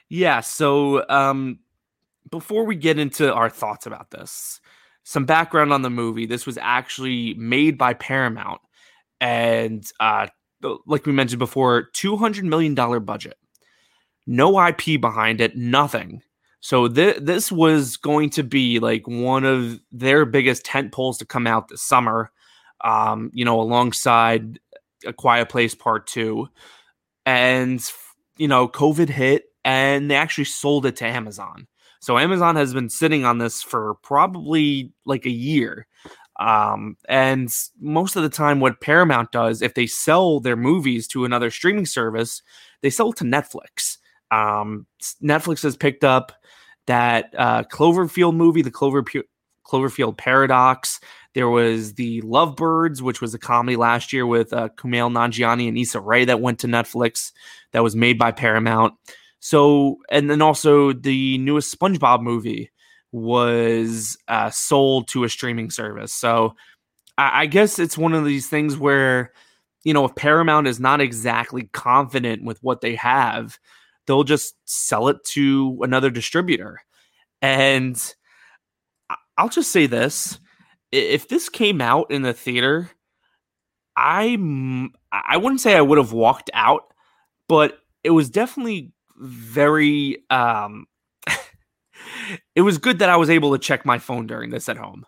Yeah, 0.09 0.41
so 0.41 1.05
um 1.09 1.59
before 2.29 2.65
we 2.65 2.75
get 2.75 2.99
into 2.99 3.33
our 3.33 3.49
thoughts 3.49 3.85
about 3.85 4.11
this, 4.11 4.61
some 5.03 5.25
background 5.25 5.73
on 5.73 5.81
the 5.81 5.89
movie. 5.89 6.25
This 6.25 6.45
was 6.45 6.57
actually 6.61 7.33
made 7.33 7.77
by 7.77 7.93
Paramount 7.93 8.61
and 9.21 9.85
uh 10.01 10.27
like 10.85 11.05
we 11.05 11.11
mentioned 11.11 11.39
before, 11.39 11.83
200 11.93 12.45
million 12.45 12.75
dollar 12.75 12.99
budget. 12.99 13.37
No 14.27 14.67
IP 14.67 15.01
behind 15.01 15.41
it, 15.41 15.55
nothing. 15.57 16.21
So 16.59 16.87
th- 16.87 17.17
this 17.21 17.51
was 17.51 17.97
going 17.97 18.29
to 18.31 18.43
be 18.43 18.79
like 18.79 19.07
one 19.07 19.43
of 19.45 19.79
their 19.91 20.25
biggest 20.25 20.63
tent 20.63 20.91
poles 20.91 21.17
to 21.17 21.25
come 21.25 21.47
out 21.47 21.67
this 21.67 21.81
summer. 21.81 22.31
Um, 22.83 23.31
you 23.33 23.45
know, 23.45 23.59
alongside 23.61 24.59
A 25.05 25.13
Quiet 25.13 25.49
Place 25.49 25.73
Part 25.75 26.07
2. 26.07 26.47
And 27.25 27.83
you 28.37 28.47
know, 28.47 28.67
COVID 28.67 29.09
hit 29.09 29.45
and 29.63 30.09
they 30.09 30.15
actually 30.15 30.45
sold 30.45 30.85
it 30.85 30.95
to 30.97 31.05
Amazon. 31.05 31.67
So 31.99 32.17
Amazon 32.17 32.55
has 32.55 32.73
been 32.73 32.89
sitting 32.89 33.25
on 33.25 33.37
this 33.37 33.61
for 33.61 33.95
probably 34.01 34.91
like 35.05 35.25
a 35.25 35.31
year. 35.31 35.85
Um, 36.39 36.97
and 37.07 37.49
most 37.79 38.15
of 38.15 38.23
the 38.23 38.29
time, 38.29 38.59
what 38.59 38.81
Paramount 38.81 39.31
does, 39.31 39.61
if 39.61 39.73
they 39.73 39.85
sell 39.85 40.39
their 40.39 40.55
movies 40.55 41.07
to 41.09 41.25
another 41.25 41.51
streaming 41.51 41.85
service, 41.85 42.41
they 42.81 42.89
sell 42.89 43.13
to 43.13 43.23
Netflix. 43.23 43.97
Um, 44.31 44.87
Netflix 45.21 45.61
has 45.63 45.75
picked 45.75 46.03
up 46.03 46.31
that 46.87 47.33
uh, 47.37 47.63
Cloverfield 47.63 48.35
movie, 48.35 48.61
the 48.61 48.71
Clover 48.71 49.03
Cloverfield 49.67 50.17
Paradox. 50.17 50.99
There 51.33 51.49
was 51.49 51.93
the 51.93 52.21
Lovebirds, 52.21 53.01
which 53.01 53.21
was 53.21 53.33
a 53.33 53.39
comedy 53.39 53.77
last 53.77 54.11
year 54.11 54.25
with 54.25 54.51
uh, 54.51 54.69
Kumail 54.77 55.11
Nanjiani 55.11 55.67
and 55.67 55.77
Issa 55.77 55.99
Rae 55.99 56.25
that 56.25 56.41
went 56.41 56.59
to 56.59 56.67
Netflix. 56.67 57.31
That 57.71 57.83
was 57.83 57.95
made 57.95 58.17
by 58.17 58.31
Paramount. 58.31 58.95
So, 59.39 59.97
and 60.09 60.29
then 60.29 60.41
also 60.41 60.93
the 60.93 61.37
newest 61.37 61.77
SpongeBob 61.77 62.21
movie 62.21 62.70
was 63.11 64.17
uh, 64.27 64.49
sold 64.49 65.07
to 65.09 65.23
a 65.23 65.29
streaming 65.29 65.69
service. 65.69 66.13
So, 66.13 66.55
I, 67.17 67.41
I 67.41 67.45
guess 67.45 67.79
it's 67.79 67.97
one 67.97 68.13
of 68.13 68.25
these 68.25 68.47
things 68.47 68.77
where, 68.77 69.33
you 69.83 69.93
know, 69.93 70.05
if 70.05 70.15
Paramount 70.15 70.67
is 70.67 70.79
not 70.79 71.01
exactly 71.01 71.69
confident 71.73 72.43
with 72.43 72.61
what 72.63 72.81
they 72.81 72.95
have, 72.95 73.59
they'll 74.05 74.23
just 74.23 74.55
sell 74.65 75.07
it 75.07 75.23
to 75.25 75.79
another 75.81 76.09
distributor. 76.09 76.79
And 77.41 78.01
I'll 79.37 79.49
just 79.49 79.71
say 79.71 79.87
this: 79.87 80.39
if 80.91 81.27
this 81.27 81.49
came 81.49 81.81
out 81.81 82.11
in 82.11 82.21
the 82.21 82.33
theater, 82.33 82.91
I 83.95 84.37
I 85.11 85.37
wouldn't 85.37 85.61
say 85.61 85.75
I 85.75 85.81
would 85.81 85.97
have 85.97 86.13
walked 86.13 86.49
out, 86.53 86.93
but 87.47 87.79
it 88.03 88.11
was 88.11 88.29
definitely 88.29 88.91
very 89.17 90.23
um 90.29 90.85
it 92.55 92.61
was 92.61 92.77
good 92.77 92.99
that 92.99 93.09
I 93.09 93.17
was 93.17 93.29
able 93.29 93.51
to 93.53 93.59
check 93.59 93.85
my 93.85 93.97
phone 93.99 94.27
during 94.27 94.49
this 94.49 94.69
at 94.69 94.77
home 94.77 95.05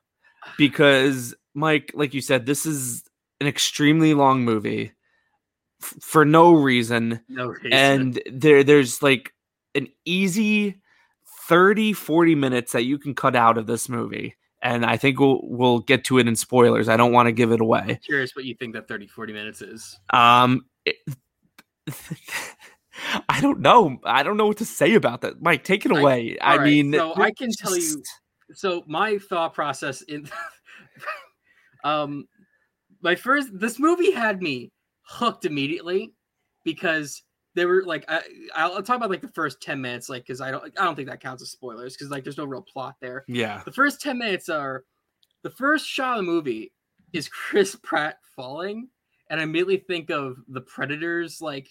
because 0.57 1.33
Mike 1.53 1.91
like 1.93 2.13
you 2.13 2.21
said 2.21 2.45
this 2.45 2.65
is 2.65 3.03
an 3.41 3.47
extremely 3.47 4.13
long 4.13 4.43
movie 4.43 4.91
f- 5.81 5.95
for 6.01 6.25
no 6.25 6.53
reason 6.53 7.19
No 7.29 7.47
reason. 7.47 7.71
and 7.73 8.21
there 8.31 8.63
there's 8.63 9.01
like 9.01 9.33
an 9.75 9.87
easy 10.05 10.81
30 11.47 11.93
40 11.93 12.35
minutes 12.35 12.71
that 12.73 12.83
you 12.83 12.97
can 12.97 13.13
cut 13.15 13.35
out 13.35 13.57
of 13.57 13.67
this 13.67 13.89
movie 13.89 14.35
and 14.61 14.85
I 14.85 14.95
think 14.97 15.19
we'll 15.19 15.41
we'll 15.43 15.79
get 15.79 16.05
to 16.05 16.19
it 16.19 16.27
in 16.27 16.37
spoilers. 16.37 16.87
I 16.87 16.95
don't 16.95 17.11
want 17.11 17.27
to 17.27 17.33
give 17.33 17.51
it 17.51 17.59
away. 17.59 17.99
curious 18.05 18.33
what 18.33 18.45
you 18.45 18.55
think 18.55 18.75
that 18.75 18.87
30, 18.87 19.07
40 19.07 19.33
minutes 19.33 19.61
is. 19.61 19.99
Um, 20.11 20.65
it- 20.85 20.95
I 23.29 23.41
don't 23.41 23.59
know. 23.59 23.97
I 24.03 24.23
don't 24.23 24.37
know 24.37 24.47
what 24.47 24.57
to 24.57 24.65
say 24.65 24.93
about 24.93 25.21
that. 25.21 25.41
Mike, 25.41 25.63
take 25.63 25.85
it 25.85 25.91
away. 25.91 26.37
I, 26.39 26.51
all 26.51 26.57
right, 26.59 26.65
mean, 26.65 26.93
so 26.93 27.13
I 27.15 27.31
can 27.31 27.49
tell 27.51 27.77
you- 27.77 28.03
so 28.53 28.83
my 28.87 29.17
thought 29.17 29.53
process 29.53 30.01
in 30.03 30.29
um 31.83 32.25
my 33.01 33.15
first 33.15 33.49
this 33.53 33.79
movie 33.79 34.11
had 34.11 34.41
me 34.41 34.71
hooked 35.01 35.45
immediately 35.45 36.13
because 36.63 37.23
they 37.55 37.65
were 37.65 37.83
like 37.85 38.05
I, 38.07 38.21
I'll 38.55 38.81
talk 38.81 38.97
about 38.97 39.09
like 39.09 39.21
the 39.21 39.27
first 39.29 39.61
10 39.61 39.79
minutes 39.81 40.09
like 40.09 40.23
because 40.23 40.41
I 40.41 40.51
don't 40.51 40.63
I 40.77 40.83
don't 40.85 40.95
think 40.95 41.09
that 41.09 41.21
counts 41.21 41.43
as 41.43 41.51
spoilers 41.51 41.95
because 41.95 42.09
like 42.09 42.23
there's 42.23 42.37
no 42.37 42.45
real 42.45 42.61
plot 42.63 42.95
there. 43.01 43.25
Yeah. 43.27 43.61
The 43.65 43.71
first 43.71 44.01
10 44.01 44.17
minutes 44.17 44.49
are 44.49 44.83
the 45.43 45.51
first 45.51 45.87
shot 45.87 46.19
of 46.19 46.25
the 46.25 46.31
movie 46.31 46.71
is 47.11 47.29
Chris 47.49 47.75
Pratt 47.83 48.17
falling 48.35 48.89
and 49.29 49.39
I 49.39 49.43
immediately 49.43 49.77
think 49.77 50.09
of 50.09 50.37
the 50.47 50.61
Predators 50.61 51.41
like 51.41 51.69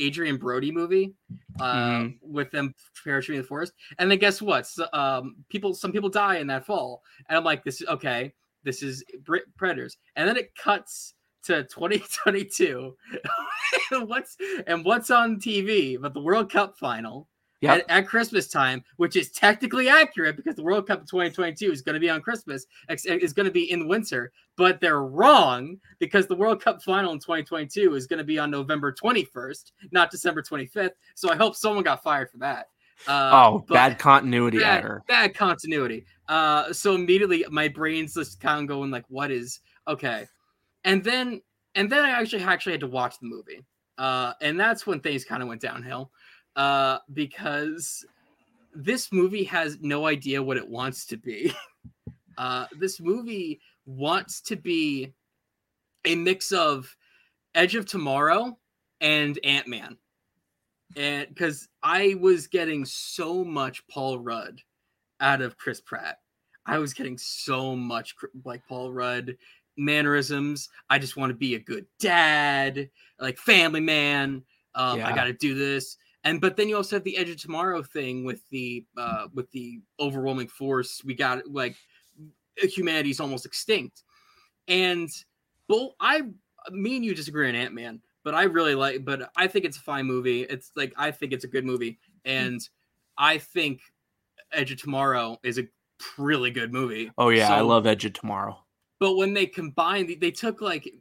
Adrien 0.00 0.36
Brody 0.36 0.70
movie 0.72 1.14
uh, 1.60 1.74
Mhm. 1.74 2.18
with 2.22 2.50
them 2.50 2.74
parachuting 3.04 3.34
in 3.36 3.40
the 3.42 3.46
forest. 3.46 3.72
And 3.98 4.10
then 4.10 4.18
guess 4.18 4.40
what? 4.40 4.66
So, 4.66 4.86
um, 4.92 5.36
people, 5.48 5.74
some 5.74 5.92
people 5.92 6.08
die 6.08 6.36
in 6.38 6.46
that 6.48 6.64
fall, 6.66 7.02
and 7.28 7.36
I'm 7.36 7.44
like, 7.44 7.64
this 7.64 7.80
is 7.80 7.88
okay. 7.88 8.32
This 8.64 8.82
is 8.82 9.04
Brit 9.24 9.44
Predators, 9.56 9.96
and 10.16 10.28
then 10.28 10.36
it 10.36 10.54
cuts 10.56 11.14
to 11.44 11.64
2022. 11.64 12.94
and 13.92 14.08
what's 14.08 14.36
and 14.66 14.84
what's 14.84 15.10
on 15.10 15.36
TV? 15.40 16.00
But 16.00 16.12
the 16.14 16.20
World 16.20 16.50
Cup 16.50 16.76
final 16.78 17.28
Yep. 17.60 17.84
at, 17.88 17.90
at 17.90 18.06
Christmas 18.06 18.46
time, 18.46 18.84
which 18.98 19.16
is 19.16 19.32
technically 19.32 19.88
accurate 19.88 20.36
because 20.36 20.54
the 20.54 20.62
World 20.62 20.86
Cup 20.86 21.00
2022 21.06 21.72
is 21.72 21.82
going 21.82 21.94
to 21.94 22.00
be 22.00 22.08
on 22.08 22.20
Christmas, 22.20 22.66
ex- 22.88 23.04
is 23.04 23.32
going 23.32 23.46
to 23.46 23.52
be 23.52 23.72
in 23.72 23.88
winter, 23.88 24.30
but 24.56 24.80
they're 24.80 25.02
wrong 25.02 25.76
because 25.98 26.28
the 26.28 26.36
World 26.36 26.62
Cup 26.62 26.82
final 26.82 27.12
in 27.12 27.18
2022 27.18 27.96
is 27.96 28.06
going 28.06 28.18
to 28.18 28.24
be 28.24 28.38
on 28.38 28.50
November 28.50 28.92
21st, 28.92 29.72
not 29.90 30.10
December 30.10 30.40
25th. 30.40 30.92
So 31.16 31.30
I 31.30 31.36
hope 31.36 31.56
someone 31.56 31.82
got 31.82 32.02
fired 32.02 32.30
for 32.30 32.38
that. 32.38 32.68
Uh, 33.06 33.30
oh, 33.32 33.64
bad 33.68 33.98
continuity 33.98 34.58
bad, 34.58 34.84
error. 34.84 35.04
bad 35.08 35.34
continuity. 35.34 36.04
Uh, 36.28 36.72
so 36.72 36.94
immediately 36.94 37.44
my 37.50 37.68
brain's 37.68 38.14
just 38.14 38.40
kind 38.40 38.60
of 38.60 38.68
going 38.68 38.90
like, 38.90 39.04
what 39.08 39.30
is 39.30 39.60
okay? 39.86 40.26
And 40.84 41.02
then 41.04 41.40
and 41.74 41.90
then 41.90 42.04
I 42.04 42.10
actually 42.10 42.42
actually 42.42 42.72
had 42.72 42.80
to 42.80 42.86
watch 42.88 43.18
the 43.20 43.26
movie. 43.26 43.64
Uh, 43.98 44.32
and 44.40 44.58
that's 44.58 44.86
when 44.86 45.00
things 45.00 45.24
kind 45.24 45.42
of 45.42 45.48
went 45.48 45.60
downhill. 45.60 46.10
Uh, 46.58 46.98
because 47.14 48.04
this 48.74 49.12
movie 49.12 49.44
has 49.44 49.78
no 49.80 50.06
idea 50.06 50.42
what 50.42 50.58
it 50.58 50.68
wants 50.68 51.06
to 51.06 51.16
be. 51.16 51.54
uh, 52.38 52.66
this 52.78 53.00
movie 53.00 53.60
wants 53.86 54.42
to 54.42 54.56
be 54.56 55.14
a 56.04 56.14
mix 56.14 56.52
of 56.52 56.94
Edge 57.54 57.76
of 57.76 57.86
Tomorrow 57.86 58.58
and 59.00 59.38
Ant 59.44 59.68
Man 59.68 59.96
and 60.96 61.28
because 61.28 61.68
I 61.82 62.16
was 62.20 62.46
getting 62.46 62.84
so 62.84 63.44
much 63.44 63.86
Paul 63.88 64.18
Rudd 64.18 64.60
out 65.20 65.40
of 65.40 65.58
Chris 65.58 65.80
Pratt, 65.80 66.18
I 66.66 66.78
was 66.78 66.94
getting 66.94 67.18
so 67.18 67.76
much 67.76 68.14
like 68.44 68.66
Paul 68.68 68.92
Rudd 68.92 69.36
mannerisms. 69.76 70.68
I 70.90 70.98
just 70.98 71.16
want 71.16 71.30
to 71.30 71.36
be 71.36 71.54
a 71.54 71.60
good 71.60 71.86
dad, 71.98 72.90
like 73.20 73.38
family 73.38 73.80
man. 73.80 74.42
Um, 74.74 75.02
I 75.02 75.14
got 75.14 75.24
to 75.24 75.32
do 75.32 75.54
this, 75.54 75.96
and 76.24 76.40
but 76.40 76.56
then 76.56 76.68
you 76.68 76.76
also 76.76 76.96
have 76.96 77.04
the 77.04 77.16
Edge 77.16 77.30
of 77.30 77.36
Tomorrow 77.36 77.82
thing 77.82 78.24
with 78.24 78.42
the 78.50 78.84
uh, 78.96 79.28
with 79.34 79.50
the 79.52 79.80
overwhelming 80.00 80.48
force. 80.48 81.02
We 81.04 81.14
got 81.14 81.46
like 81.46 81.76
humanity's 82.56 83.20
almost 83.20 83.46
extinct, 83.46 84.02
and 84.66 85.08
well, 85.68 85.94
I 86.00 86.22
me 86.70 86.96
and 86.96 87.04
you 87.04 87.14
disagree 87.14 87.48
on 87.48 87.54
Ant 87.54 87.74
Man 87.74 88.00
but 88.28 88.34
I 88.34 88.42
really 88.42 88.74
like. 88.74 89.06
But 89.06 89.30
I 89.36 89.46
think 89.46 89.64
it's 89.64 89.78
a 89.78 89.80
fine 89.80 90.04
movie. 90.04 90.42
It's 90.42 90.70
like 90.76 90.92
I 90.98 91.10
think 91.10 91.32
it's 91.32 91.44
a 91.44 91.48
good 91.48 91.64
movie, 91.64 91.98
and 92.26 92.60
I 93.16 93.38
think 93.38 93.80
Edge 94.52 94.70
of 94.70 94.82
Tomorrow 94.82 95.38
is 95.42 95.58
a 95.58 95.66
really 96.18 96.50
good 96.50 96.70
movie. 96.70 97.10
Oh 97.16 97.30
yeah, 97.30 97.50
I 97.50 97.60
love 97.60 97.86
Edge 97.86 98.04
of 98.04 98.12
Tomorrow. 98.12 98.58
But 99.00 99.16
when 99.16 99.32
they 99.32 99.46
combined, 99.46 100.14
they 100.20 100.30
took 100.30 100.60
like 100.60 100.92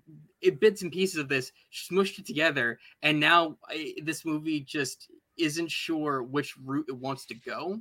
it, 0.42 0.60
bits 0.60 0.82
and 0.82 0.92
pieces 0.92 1.18
of 1.18 1.30
this, 1.30 1.52
smushed 1.74 2.20
it 2.20 2.26
together, 2.26 2.80
and 3.02 3.20
now 3.20 3.58
I, 3.70 3.96
this 4.04 4.26
movie 4.26 4.62
just 4.62 5.10
isn't 5.38 5.72
sure 5.72 6.24
which 6.24 6.58
route 6.58 6.88
it 6.90 6.98
wants 6.98 7.26
to 7.28 7.36
go. 7.36 7.80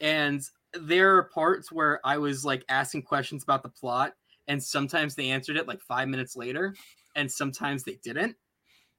And 0.00 0.42
there 0.74 1.16
are 1.16 1.24
parts 1.24 1.70
where 1.70 2.00
I 2.04 2.18
was 2.18 2.44
like 2.44 2.64
asking 2.68 3.02
questions 3.02 3.42
about 3.42 3.62
the 3.62 3.68
plot, 3.68 4.14
and 4.48 4.62
sometimes 4.62 5.14
they 5.14 5.30
answered 5.30 5.56
it 5.56 5.68
like 5.68 5.80
five 5.80 6.08
minutes 6.08 6.36
later, 6.36 6.74
and 7.16 7.30
sometimes 7.30 7.84
they 7.84 7.98
didn't. 8.02 8.36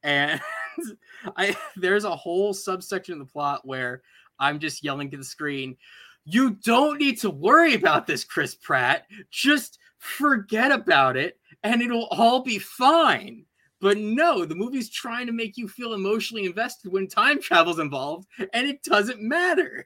And 0.03 0.41
I 1.37 1.55
there's 1.75 2.05
a 2.05 2.15
whole 2.15 2.53
subsection 2.53 3.13
of 3.13 3.19
the 3.19 3.31
plot 3.31 3.61
where 3.65 4.01
I'm 4.39 4.59
just 4.59 4.83
yelling 4.83 5.11
to 5.11 5.17
the 5.17 5.23
screen, 5.23 5.77
"You 6.25 6.51
don't 6.63 6.99
need 6.99 7.19
to 7.19 7.29
worry 7.29 7.73
about 7.73 8.07
this, 8.07 8.23
Chris 8.23 8.55
Pratt. 8.55 9.05
Just 9.29 9.79
forget 9.97 10.71
about 10.71 11.17
it, 11.17 11.39
and 11.63 11.81
it'll 11.81 12.07
all 12.11 12.41
be 12.43 12.59
fine." 12.59 13.45
But 13.79 13.97
no, 13.97 14.45
the 14.45 14.55
movie's 14.55 14.89
trying 14.89 15.25
to 15.25 15.33
make 15.33 15.57
you 15.57 15.67
feel 15.67 15.93
emotionally 15.93 16.45
invested 16.45 16.91
when 16.91 17.07
time 17.07 17.41
travel's 17.41 17.79
involved, 17.79 18.27
and 18.53 18.67
it 18.67 18.83
doesn't 18.83 19.21
matter. 19.21 19.83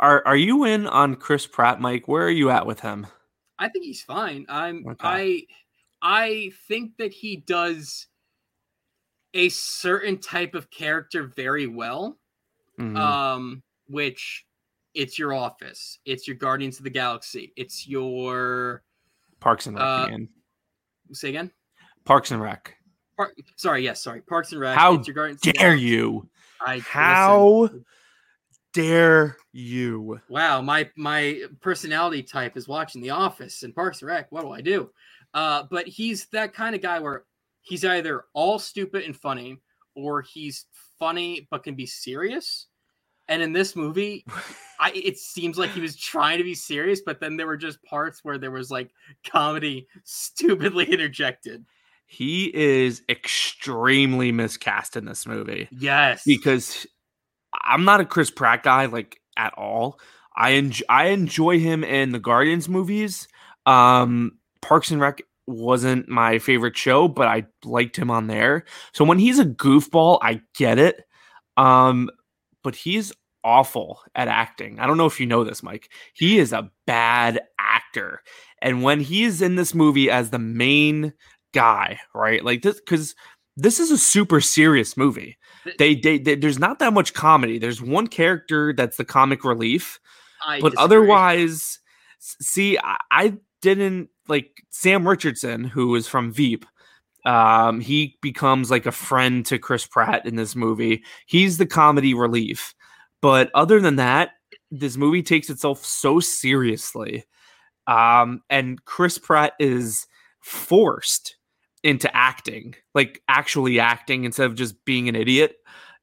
Are 0.00 0.26
are 0.26 0.36
you 0.36 0.64
in 0.64 0.86
on 0.88 1.14
Chris 1.14 1.46
Pratt, 1.46 1.80
Mike? 1.80 2.08
Where 2.08 2.24
are 2.26 2.30
you 2.30 2.50
at 2.50 2.66
with 2.66 2.80
him? 2.80 3.06
I 3.58 3.68
think 3.68 3.84
he's 3.84 4.02
fine. 4.02 4.46
I'm 4.48 4.84
Okay. 4.86 4.98
I 5.00 5.46
I 6.02 6.52
think 6.66 6.96
that 6.98 7.12
he 7.12 7.36
does 7.36 8.08
a 9.32 9.48
certain 9.48 10.18
type 10.18 10.54
of 10.54 10.70
character 10.70 11.24
very 11.24 11.66
well. 11.66 12.18
Mhm. 12.78 12.96
Um, 12.98 13.62
which 13.86 14.44
it's 14.94 15.18
your 15.18 15.32
office, 15.32 15.98
it's 16.04 16.26
your 16.26 16.36
Guardians 16.36 16.78
of 16.78 16.84
the 16.84 16.90
Galaxy, 16.90 17.52
it's 17.56 17.86
your 17.86 18.82
Parks 19.40 19.66
and 19.66 19.76
Rec. 19.76 19.84
uh. 19.84 20.18
Say 21.12 21.28
again. 21.28 21.50
Parks 22.04 22.30
and 22.30 22.40
Rec. 22.40 22.74
Sorry, 23.56 23.84
yes, 23.84 24.02
sorry. 24.02 24.20
Parks 24.22 24.52
and 24.52 24.60
Rec. 24.60 24.76
How 24.76 24.94
it's 24.94 25.06
your 25.06 25.14
Guardians 25.14 25.40
Dare 25.40 25.74
you? 25.74 26.28
I 26.60 26.78
How 26.80 27.46
listen, 27.46 27.84
dare 28.72 29.36
you? 29.52 30.20
wow, 30.28 30.60
my 30.60 30.90
my 30.96 31.42
personality 31.60 32.22
type 32.22 32.56
is 32.56 32.66
watching 32.68 33.00
The 33.02 33.10
Office 33.10 33.62
and 33.62 33.74
Parks 33.74 34.02
and 34.02 34.08
Rec. 34.08 34.30
What 34.32 34.42
do 34.42 34.50
I 34.50 34.60
do? 34.60 34.90
Uh, 35.32 35.64
but 35.70 35.86
he's 35.86 36.26
that 36.26 36.54
kind 36.54 36.74
of 36.74 36.82
guy 36.82 37.00
where 37.00 37.24
he's 37.60 37.84
either 37.84 38.24
all 38.34 38.58
stupid 38.58 39.04
and 39.04 39.16
funny, 39.16 39.58
or 39.94 40.22
he's 40.22 40.66
funny 40.98 41.46
but 41.50 41.64
can 41.64 41.74
be 41.74 41.86
serious. 41.86 42.66
And 43.28 43.42
in 43.42 43.52
this 43.52 43.74
movie, 43.74 44.24
I 44.80 44.92
it 44.94 45.18
seems 45.18 45.58
like 45.58 45.70
he 45.70 45.80
was 45.80 45.96
trying 45.96 46.38
to 46.38 46.44
be 46.44 46.54
serious, 46.54 47.00
but 47.04 47.20
then 47.20 47.36
there 47.36 47.46
were 47.46 47.56
just 47.56 47.82
parts 47.82 48.20
where 48.22 48.38
there 48.38 48.50
was 48.50 48.70
like 48.70 48.90
comedy 49.26 49.88
stupidly 50.04 50.84
interjected. 50.90 51.64
He 52.06 52.54
is 52.54 53.02
extremely 53.08 54.30
miscast 54.30 54.96
in 54.96 55.04
this 55.06 55.26
movie. 55.26 55.68
Yes, 55.72 56.22
because 56.26 56.86
I'm 57.62 57.84
not 57.84 58.00
a 58.00 58.04
Chris 58.04 58.30
Pratt 58.30 58.62
guy 58.62 58.86
like 58.86 59.20
at 59.36 59.54
all. 59.54 59.98
I 60.36 60.50
enjoy 60.50 60.84
I 60.88 61.06
enjoy 61.06 61.60
him 61.60 61.84
in 61.84 62.12
the 62.12 62.18
Guardians 62.18 62.68
movies. 62.68 63.28
Um, 63.66 64.38
Parks 64.60 64.90
and 64.90 65.00
Rec 65.00 65.22
wasn't 65.46 66.08
my 66.08 66.38
favorite 66.38 66.76
show, 66.76 67.08
but 67.08 67.28
I 67.28 67.46
liked 67.64 67.96
him 67.96 68.10
on 68.10 68.26
there. 68.26 68.64
So 68.92 69.04
when 69.04 69.18
he's 69.18 69.38
a 69.38 69.44
goofball, 69.44 70.18
I 70.22 70.40
get 70.56 70.78
it. 70.78 71.02
Um, 71.56 72.10
but 72.64 72.74
he's 72.74 73.12
awful 73.44 74.00
at 74.16 74.26
acting. 74.26 74.80
I 74.80 74.86
don't 74.86 74.96
know 74.96 75.06
if 75.06 75.20
you 75.20 75.26
know 75.26 75.44
this, 75.44 75.62
Mike. 75.62 75.90
He 76.14 76.38
is 76.38 76.52
a 76.52 76.70
bad 76.86 77.42
actor. 77.60 78.22
And 78.62 78.82
when 78.82 79.00
he's 79.00 79.42
in 79.42 79.54
this 79.54 79.74
movie 79.74 80.10
as 80.10 80.30
the 80.30 80.38
main 80.38 81.12
guy, 81.52 82.00
right? 82.14 82.44
Like 82.44 82.62
this 82.62 82.80
cuz 82.80 83.14
this 83.56 83.78
is 83.78 83.92
a 83.92 83.98
super 83.98 84.40
serious 84.40 84.96
movie. 84.96 85.38
They, 85.78 85.94
they, 85.94 86.18
they 86.18 86.34
there's 86.34 86.58
not 86.58 86.80
that 86.80 86.92
much 86.92 87.14
comedy. 87.14 87.58
There's 87.58 87.80
one 87.80 88.08
character 88.08 88.72
that's 88.72 88.96
the 88.96 89.04
comic 89.04 89.44
relief, 89.44 90.00
I 90.44 90.60
but 90.60 90.72
disagree. 90.72 90.84
otherwise 90.84 91.78
see 92.18 92.78
I, 92.78 92.96
I 93.10 93.34
didn't 93.60 94.08
like 94.26 94.62
Sam 94.70 95.06
Richardson 95.06 95.64
who 95.64 95.94
is 95.94 96.08
from 96.08 96.32
Veep. 96.32 96.64
Um 97.24 97.80
he 97.80 98.18
becomes 98.20 98.70
like 98.70 98.86
a 98.86 98.92
friend 98.92 99.44
to 99.46 99.58
Chris 99.58 99.86
Pratt 99.86 100.26
in 100.26 100.36
this 100.36 100.54
movie. 100.54 101.04
He's 101.26 101.58
the 101.58 101.66
comedy 101.66 102.14
relief. 102.14 102.74
But 103.22 103.50
other 103.54 103.80
than 103.80 103.96
that, 103.96 104.30
this 104.70 104.96
movie 104.96 105.22
takes 105.22 105.48
itself 105.48 105.84
so 105.84 106.20
seriously. 106.20 107.24
Um 107.86 108.42
and 108.50 108.84
Chris 108.84 109.18
Pratt 109.18 109.54
is 109.58 110.06
forced 110.40 111.36
into 111.82 112.14
acting, 112.16 112.74
like 112.94 113.22
actually 113.28 113.78
acting 113.78 114.24
instead 114.24 114.46
of 114.46 114.54
just 114.54 114.84
being 114.84 115.08
an 115.08 115.14
idiot, 115.14 115.56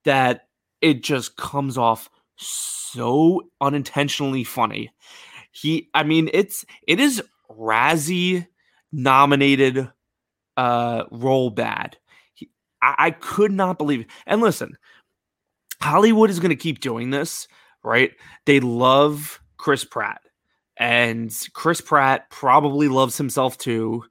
that 0.06 0.48
it 0.82 1.04
just 1.04 1.38
comes 1.38 1.78
off 1.78 2.10
so 2.38 3.42
unintentionally 3.60 4.44
funny. 4.44 4.92
He, 5.52 5.90
I 5.94 6.04
mean, 6.04 6.30
it's 6.34 6.66
it 6.88 7.00
is 7.00 7.22
Razzie 7.50 8.48
nominated 8.92 9.90
uh 10.62 11.05
role 11.12 11.49
bad. 11.49 11.97
He, 12.34 12.49
I, 12.82 12.95
I 12.97 13.12
could 13.12 13.51
not 13.51 13.78
believe 13.78 14.01
it. 14.01 14.07
And 14.26 14.41
listen, 14.41 14.78
Hollywood 15.82 16.30
is 16.30 16.39
going 16.39 16.49
to 16.49 16.55
keep 16.55 16.80
doing 16.80 17.09
this, 17.09 17.47
right? 17.84 18.12
They 18.45 18.59
love 18.59 19.41
Chris 19.57 19.84
Pratt, 19.84 20.22
and 20.78 21.36
Chris 21.53 21.82
Pratt 21.82 22.30
probably 22.30 22.88
loves 22.88 23.18
himself 23.18 23.57
too 23.57 24.03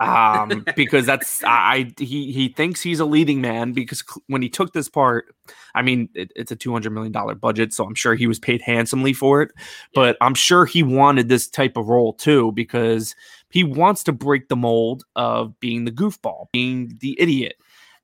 um 0.00 0.64
because 0.76 1.06
that's 1.06 1.42
I 1.44 1.92
he 1.98 2.32
he 2.32 2.48
thinks 2.48 2.82
he's 2.82 3.00
a 3.00 3.04
leading 3.04 3.40
man 3.40 3.72
because 3.72 4.04
cl- 4.06 4.22
when 4.26 4.42
he 4.42 4.48
took 4.48 4.72
this 4.72 4.88
part 4.88 5.34
I 5.74 5.82
mean 5.82 6.08
it, 6.14 6.32
it's 6.36 6.52
a 6.52 6.56
200 6.56 6.90
million 6.90 7.12
dollar 7.12 7.34
budget 7.34 7.72
so 7.72 7.84
I'm 7.84 7.94
sure 7.94 8.14
he 8.14 8.26
was 8.26 8.38
paid 8.38 8.60
handsomely 8.60 9.12
for 9.12 9.42
it 9.42 9.52
but 9.94 10.16
I'm 10.20 10.34
sure 10.34 10.66
he 10.66 10.82
wanted 10.82 11.28
this 11.28 11.48
type 11.48 11.76
of 11.76 11.88
role 11.88 12.12
too 12.12 12.52
because 12.52 13.14
he 13.50 13.64
wants 13.64 14.02
to 14.04 14.12
break 14.12 14.48
the 14.48 14.56
mold 14.56 15.04
of 15.16 15.58
being 15.60 15.84
the 15.84 15.90
goofball 15.92 16.46
being 16.52 16.96
the 17.00 17.16
idiot 17.20 17.56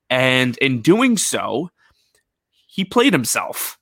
and 0.09 0.57
in 0.57 0.81
doing 0.81 1.17
so 1.17 1.69
he 2.67 2.83
played 2.85 3.13
himself 3.13 3.77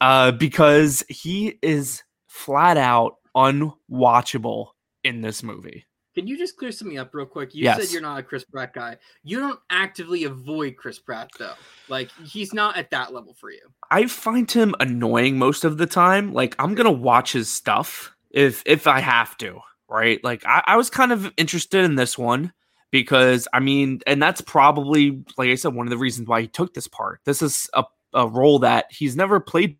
uh 0.00 0.30
because 0.32 1.04
he 1.08 1.58
is 1.62 2.02
flat 2.28 2.76
out 2.76 3.16
unwatchable 3.36 4.68
in 5.04 5.20
this 5.20 5.42
movie 5.42 5.86
Can 6.14 6.26
you 6.26 6.36
just 6.36 6.56
clear 6.56 6.72
something 6.72 6.98
up 6.98 7.14
real 7.14 7.26
quick? 7.26 7.54
You 7.54 7.64
Yes. 7.64 7.80
said 7.80 7.92
you're 7.92 8.02
not 8.02 8.18
a 8.18 8.22
Chris 8.22 8.44
Pratt 8.44 8.74
guy. 8.74 8.98
You 9.22 9.38
don't 9.38 9.60
actively 9.70 10.24
avoid 10.24 10.76
Chris 10.76 10.98
Pratt 10.98 11.30
though. 11.38 11.54
Like 11.88 12.10
he's 12.26 12.52
not 12.52 12.76
at 12.76 12.90
that 12.90 13.12
level 13.14 13.34
for 13.34 13.50
you. 13.50 13.60
I 13.90 14.06
find 14.06 14.50
him 14.50 14.74
annoying 14.80 15.38
most 15.38 15.64
of 15.64 15.78
the 15.78 15.86
time. 15.86 16.32
Like 16.32 16.56
I'm 16.58 16.74
gonna 16.74 16.90
watch 16.90 17.32
his 17.32 17.48
stuff 17.54 18.12
if 18.30 18.62
if 18.66 18.86
I 18.86 19.00
have 19.00 19.36
to, 19.38 19.60
right? 19.90 20.22
Like 20.24 20.46
I, 20.46 20.62
I 20.66 20.76
was 20.76 20.88
kind 20.88 21.12
of 21.12 21.30
interested 21.36 21.84
in 21.84 21.96
this 21.96 22.16
one 22.16 22.52
because 22.90 23.46
I 23.52 23.60
mean, 23.60 24.00
and 24.06 24.22
that's 24.22 24.40
probably 24.40 25.22
like 25.36 25.48
I 25.50 25.54
said, 25.56 25.74
one 25.74 25.86
of 25.86 25.90
the 25.90 25.98
reasons 25.98 26.28
why 26.28 26.40
he 26.42 26.48
took 26.48 26.72
this 26.72 26.88
part. 26.88 27.20
This 27.24 27.42
is 27.42 27.68
a, 27.74 27.84
a 28.14 28.26
role 28.26 28.60
that 28.60 28.86
he's 28.90 29.16
never 29.16 29.40
played 29.40 29.76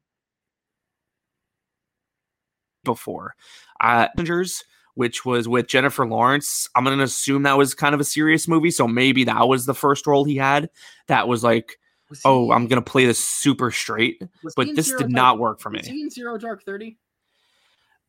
before. 2.85 3.35
Uh 3.81 4.09
Passengers, 4.09 4.65
which 4.95 5.25
was 5.25 5.49
with 5.49 5.67
Jennifer 5.69 6.07
Lawrence. 6.07 6.69
I'm 6.75 6.85
gonna 6.85 7.03
assume 7.03 7.45
that 7.45 7.57
was 7.59 7.75
kind 7.75 7.95
of 7.95 8.01
a 8.01 8.05
serious 8.05 8.49
movie, 8.49 8.71
so 8.71 8.87
maybe 8.89 9.25
that 9.25 9.49
was 9.49 9.67
the 9.67 9.75
first 9.75 10.07
role 10.07 10.25
he 10.25 10.37
had 10.37 10.71
that 11.07 11.29
was 11.29 11.43
like, 11.45 11.79
Was 12.09 12.21
oh, 12.25 12.47
he- 12.47 12.53
I'm 12.53 12.67
gonna 12.67 12.83
play 12.83 13.07
this 13.07 13.19
super 13.19 13.71
straight 13.71 14.23
but 14.57 14.69
this 14.75 14.89
did 14.89 14.99
Dark- 14.99 15.11
not 15.11 15.39
work 15.39 15.61
for 15.61 15.71
me. 15.71 16.09
Zero 16.11 16.37
Dark 16.39 16.65
Thirty? 16.65 16.99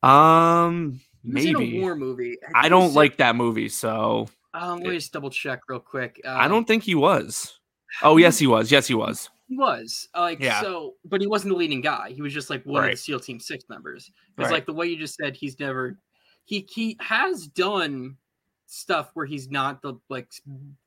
Um, 0.04 0.10
He 0.10 0.82
was 0.82 0.95
in 0.95 0.99
a 0.99 1.11
maybe 1.24 1.80
war 1.80 1.95
movie. 1.95 2.38
I 2.55 2.63
think 2.63 2.69
don't 2.72 2.93
like 2.93 3.17
that 3.17 3.36
movie, 3.36 3.69
so 3.69 4.28
Um, 4.53 4.80
let 4.80 4.89
me 4.89 4.95
just 4.97 5.13
double 5.13 5.30
check 5.30 5.61
real 5.67 5.80
quick. 5.80 6.19
Uh, 6.26 6.30
I 6.32 6.47
don't 6.47 6.65
think 6.67 6.84
he 6.84 6.95
was. 6.95 7.57
Oh, 8.01 8.17
yes, 8.17 8.38
he 8.39 8.47
was. 8.47 8.72
Yes, 8.72 8.88
he 8.88 8.93
was. 8.93 9.30
He 9.47 9.57
was 9.57 10.07
like 10.15 10.39
Yeah. 10.39 10.61
so, 10.61 10.95
but 11.05 11.19
he 11.22 11.28
wasn't 11.28 11.51
the 11.53 11.57
leading 11.57 11.82
guy. 11.82 12.11
He 12.11 12.22
was 12.22 12.34
just 12.34 12.49
like 12.49 12.65
one 12.65 12.84
of 12.84 12.88
Right. 12.88 12.91
the 12.93 12.97
SEAL 12.97 13.19
Team 13.19 13.39
Six 13.39 13.65
members. 13.69 14.09
It's 14.38 14.45
Right. 14.45 14.51
like 14.51 14.65
the 14.65 14.74
way 14.74 14.88
you 14.88 14.97
just 14.97 15.15
said. 15.15 15.36
He's 15.36 15.59
never. 15.59 15.97
He 16.45 16.67
he 16.74 16.97
has 17.01 17.47
done 17.47 18.17
stuff 18.65 19.11
where 19.13 19.26
he's 19.26 19.49
not 19.49 19.82
the 19.82 19.95
like 20.09 20.32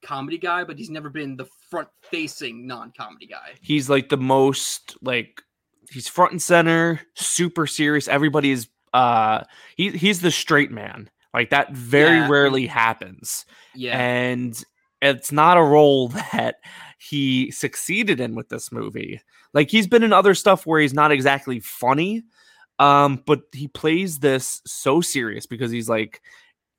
comedy 0.02 0.38
guy, 0.38 0.64
but 0.64 0.78
he's 0.78 0.88
never 0.88 1.10
been 1.10 1.36
the 1.36 1.46
front 1.70 1.88
facing 2.02 2.66
non 2.66 2.90
comedy 2.96 3.26
guy. 3.26 3.52
He's 3.60 3.90
like 3.90 4.08
the 4.08 4.16
most 4.16 4.96
like 5.02 5.42
he's 5.90 6.08
front 6.08 6.32
and 6.32 6.40
center, 6.42 7.02
super 7.14 7.66
serious. 7.66 8.08
Everybody 8.08 8.50
is 8.50 8.68
uh 8.94 9.44
he 9.76 9.90
he's 9.90 10.22
the 10.22 10.30
straight 10.30 10.70
man. 10.70 11.10
Like 11.34 11.50
that 11.50 11.72
very 11.72 12.18
Yeah. 12.18 12.28
rarely 12.28 12.66
happens. 12.66 13.44
Yeah, 13.74 13.98
and 13.98 14.64
it's 15.02 15.30
not 15.32 15.58
a 15.58 15.62
role 15.62 16.08
that 16.32 16.56
he 16.98 17.50
succeeded 17.50 18.20
in 18.20 18.34
with 18.34 18.48
this 18.48 18.72
movie. 18.72 19.20
Like 19.52 19.70
he's 19.70 19.86
been 19.86 20.02
in 20.02 20.12
other 20.14 20.34
stuff 20.34 20.64
where 20.64 20.80
he's 20.80 20.94
not 20.94 21.12
exactly 21.12 21.60
funny, 21.60 22.22
um, 22.78 23.22
but 23.26 23.42
he 23.52 23.68
plays 23.68 24.20
this 24.20 24.62
so 24.66 25.00
serious 25.00 25.44
because 25.46 25.70
he's 25.70 25.88
like 25.88 26.22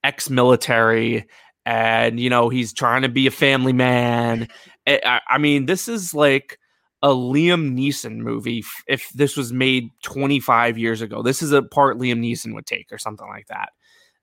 ex-military, 0.03 1.25
and 1.65 2.19
you 2.19 2.29
know 2.29 2.49
he's 2.49 2.73
trying 2.73 3.01
to 3.03 3.09
be 3.09 3.27
a 3.27 3.31
family 3.31 3.73
man. 3.73 4.47
I, 4.87 4.99
I- 5.05 5.21
I 5.35 5.37
mean, 5.37 5.65
this 5.65 5.87
is 5.87 6.13
like 6.13 6.59
a 7.05 7.09
Liam 7.09 7.77
Neeson 7.77 8.17
movie. 8.17 8.63
If 8.87 9.09
this 9.13 9.37
was 9.37 9.53
made 9.53 9.91
25 10.03 10.77
years 10.77 11.01
ago, 11.01 11.21
this 11.21 11.41
is 11.41 11.51
a 11.51 11.61
part 11.61 11.97
Liam 11.97 12.19
Neeson 12.19 12.53
would 12.55 12.65
take, 12.65 12.91
or 12.91 12.97
something 12.97 13.27
like 13.27 13.47
that 13.47 13.69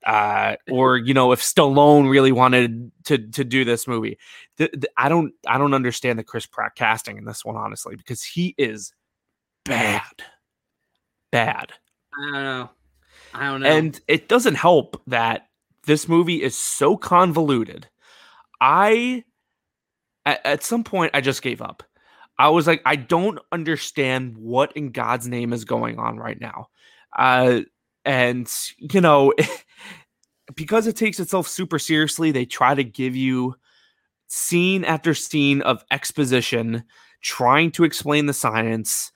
uh, 0.05 0.57
or 0.71 0.97
you 0.99 1.15
know 1.15 1.33
if 1.33 1.41
Stallone 1.41 2.11
really 2.11 2.33
wanted 2.33 2.91
to 3.05 3.19
to 3.19 3.45
do 3.45 3.65
this 3.65 3.87
movie. 3.87 4.19
Th- 4.59 4.73
th- 4.73 4.93
I 4.97 5.09
don't 5.09 5.33
I 5.47 5.59
don't 5.59 5.75
understand 5.75 6.19
the 6.19 6.25
Chris 6.25 6.47
Pratt 6.47 6.75
casting 6.75 7.19
in 7.19 7.25
this 7.25 7.45
one 7.45 7.57
honestly 7.57 7.97
because 7.97 8.23
he 8.23 8.55
is 8.59 8.93
bad, 9.65 10.03
bad, 11.31 11.73
I 12.17 12.33
don't 12.33 12.45
know. 12.45 12.71
I 13.35 13.45
don't 13.47 13.61
know. 13.63 13.69
and 13.69 14.01
it 14.09 14.29
doesn't 14.29 14.57
help 14.57 15.01
that 15.07 15.49
this 15.87 16.09
movie 16.09 16.43
is 16.43 16.57
so 16.57 16.97
convoluted. 16.97 17.89
I 18.61 19.25
at, 20.27 20.45
at 20.45 20.63
some 20.63 20.85
point 20.85 21.13
I 21.15 21.21
just 21.21 21.43
gave 21.43 21.63
up. 21.63 21.83
I 22.39 22.49
was 22.49 22.67
like, 22.67 22.83
I 22.85 22.97
don't 22.97 23.39
understand 23.53 24.37
what 24.37 24.73
in 24.77 24.91
God's 24.91 25.29
name 25.29 25.53
is 25.53 25.65
going 25.65 25.99
on 25.99 26.19
right 26.19 26.41
now. 26.41 26.69
Uh, 27.17 27.61
and 28.05 28.51
you 28.79 29.01
know, 29.01 29.33
because 30.55 30.87
it 30.87 30.97
takes 30.97 31.21
itself 31.21 31.49
super 31.49 31.79
seriously, 31.79 32.31
they 32.31 32.45
try 32.45 32.75
to 32.75 32.85
give 32.85 33.15
you 33.15 33.55
scene 34.29 34.85
after 34.85 35.15
scene 35.15 35.61
of 35.63 35.85
exposition 35.91 36.85
trying 37.21 37.71
to 37.71 37.85
explain 37.85 38.27
the 38.27 38.33
science, 38.33 39.13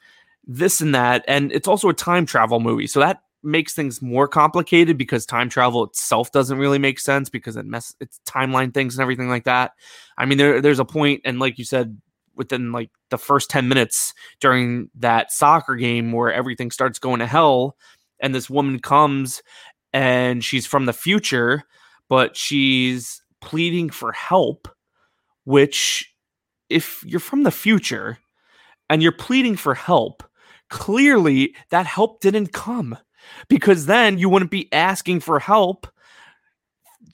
this 0.47 0.81
and 0.81 0.95
that. 0.95 1.25
And 1.27 1.53
it's 1.53 1.69
also 1.69 1.89
a 1.89 1.95
time 1.95 2.27
travel 2.27 2.61
movie. 2.61 2.87
So 2.87 3.01
that 3.01 3.23
makes 3.43 3.75
things 3.75 4.03
more 4.03 4.29
complicated 4.29 4.97
because 4.99 5.27
time 5.27 5.49
travel 5.49 5.85
itself 5.85 6.33
doesn't 6.33 6.59
really 6.59 6.79
make 6.79 6.99
sense 6.99 7.29
because 7.29 7.57
it 7.57 7.67
mess 7.67 7.95
it's 8.01 8.21
timeline 8.27 8.73
things 8.73 8.97
and 8.97 9.03
everything 9.03 9.29
like 9.29 9.45
that. 9.45 9.73
I 10.19 10.27
mean, 10.27 10.39
there, 10.39 10.61
there's 10.61 10.79
a 10.79 10.85
point, 10.85 11.23
and 11.25 11.39
like 11.39 11.59
you 11.59 11.65
said, 11.65 12.01
within 12.37 12.73
like 12.73 12.91
the 13.11 13.19
first 13.19 13.51
10 13.51 13.69
minutes 13.69 14.13
during 14.41 14.91
that 14.95 15.33
soccer 15.33 15.75
game 15.75 16.13
where 16.13 16.33
everything 16.33 16.71
starts 16.71 16.99
going 16.99 17.21
to 17.21 17.27
hell 17.27 17.77
and 18.21 18.35
this 18.35 18.51
woman 18.51 18.79
comes 18.79 19.43
and 19.93 20.45
she's 20.45 20.67
from 20.67 20.87
the 20.87 20.93
future 20.93 21.63
but 22.09 22.37
she's 22.37 23.23
pleading 23.41 23.91
for 23.91 24.13
help 24.13 24.69
which 25.45 26.13
if 26.69 27.03
you're 27.07 27.21
from 27.21 27.43
the 27.43 27.51
future 27.51 28.19
and 28.91 29.03
you're 29.03 29.13
pleading 29.13 29.57
for 29.57 29.75
help 29.75 30.23
clearly 30.69 31.55
that 31.71 31.87
help 31.87 32.21
didn't 32.21 32.53
come 32.53 32.97
because 33.49 33.87
then 33.87 34.19
you 34.19 34.29
wouldn't 34.29 34.51
be 34.51 34.73
asking 34.73 35.21
for 35.21 35.39
help 35.39 35.87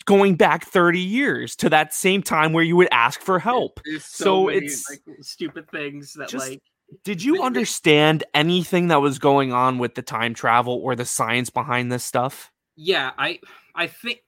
going 0.02 0.34
back 0.36 0.64
30 0.66 0.98
years 1.00 1.56
to 1.56 1.70
that 1.70 1.94
same 1.94 2.22
time 2.22 2.52
where 2.52 2.64
you 2.64 2.76
would 2.76 2.88
ask 2.92 3.20
for 3.20 3.38
help. 3.38 3.80
There's 3.84 4.04
So 4.04 4.44
many, 4.46 4.58
it's- 4.58 4.84
like 4.90 5.00
stupid 5.20 5.70
things 5.70 6.12
that 6.14 6.28
Just- 6.28 6.48
like 6.48 6.60
Did 7.04 7.22
you 7.24 7.42
understand 7.42 8.22
anything 8.34 8.88
that 8.88 9.00
was 9.00 9.18
going 9.18 9.52
on 9.52 9.78
with 9.78 9.94
the 9.94 10.02
time 10.02 10.34
travel 10.34 10.74
or 10.74 10.94
the 10.94 11.04
science 11.06 11.48
behind 11.50 11.90
this 11.90 12.04
stuff? 12.04 12.50
yeah, 12.76 13.10
I 13.18 13.38
I 13.74 13.86
think 13.86 14.20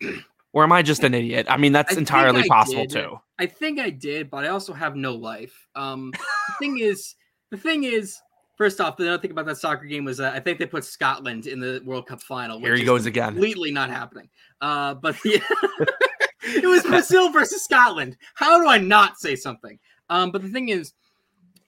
Or 0.53 0.63
am 0.63 0.73
I 0.73 0.83
just 0.83 1.03
an 1.03 1.15
idiot? 1.15 1.47
I 1.51 1.57
mean, 1.57 1.73
that's 1.73 1.95
I 1.95 1.99
entirely 1.99 2.47
possible 2.49 2.87
did. 2.87 2.91
too. 2.91 3.19
I 3.39 3.47
think 3.47 3.81
I 3.81 3.91
did, 3.91 4.31
but 4.31 4.45
I 4.45 4.49
also 4.49 4.73
have 4.73 4.95
no 4.97 5.15
life. 5.15 5.67
Um, 5.75 6.13
the 6.13 6.55
thing 6.61 6.79
is, 6.91 7.17
the 7.51 7.57
thing 7.59 7.85
is, 7.85 8.19
first 8.57 8.81
off, 8.81 8.97
the 8.97 9.09
other 9.09 9.21
thing 9.21 9.31
about 9.31 9.47
that 9.47 9.57
soccer 9.57 9.87
game 9.87 10.05
was 10.05 10.21
uh, 10.21 10.33
I 10.35 10.41
think 10.41 10.59
they 10.59 10.67
put 10.67 10.85
Scotland 10.85 11.47
in 11.47 11.61
the 11.61 11.81
World 11.85 12.07
Cup 12.07 12.23
final. 12.23 12.59
Here 12.59 12.77
he 12.77 12.85
goes 12.85 13.07
again. 13.07 13.33
Completely 13.33 13.71
not 13.71 13.91
happening. 13.91 14.29
Uh, 14.61 14.95
but 14.95 15.17
it 15.25 16.67
was 16.67 16.83
Brazil 16.83 17.31
versus 17.31 17.65
Scotland. 17.65 18.17
How 18.35 18.61
do 18.61 18.69
I 18.69 18.79
not 18.79 19.19
say 19.19 19.37
something? 19.37 19.79
Um, 20.09 20.31
but 20.31 20.43
the 20.43 20.49
thing 20.49 20.69
is, 20.69 20.93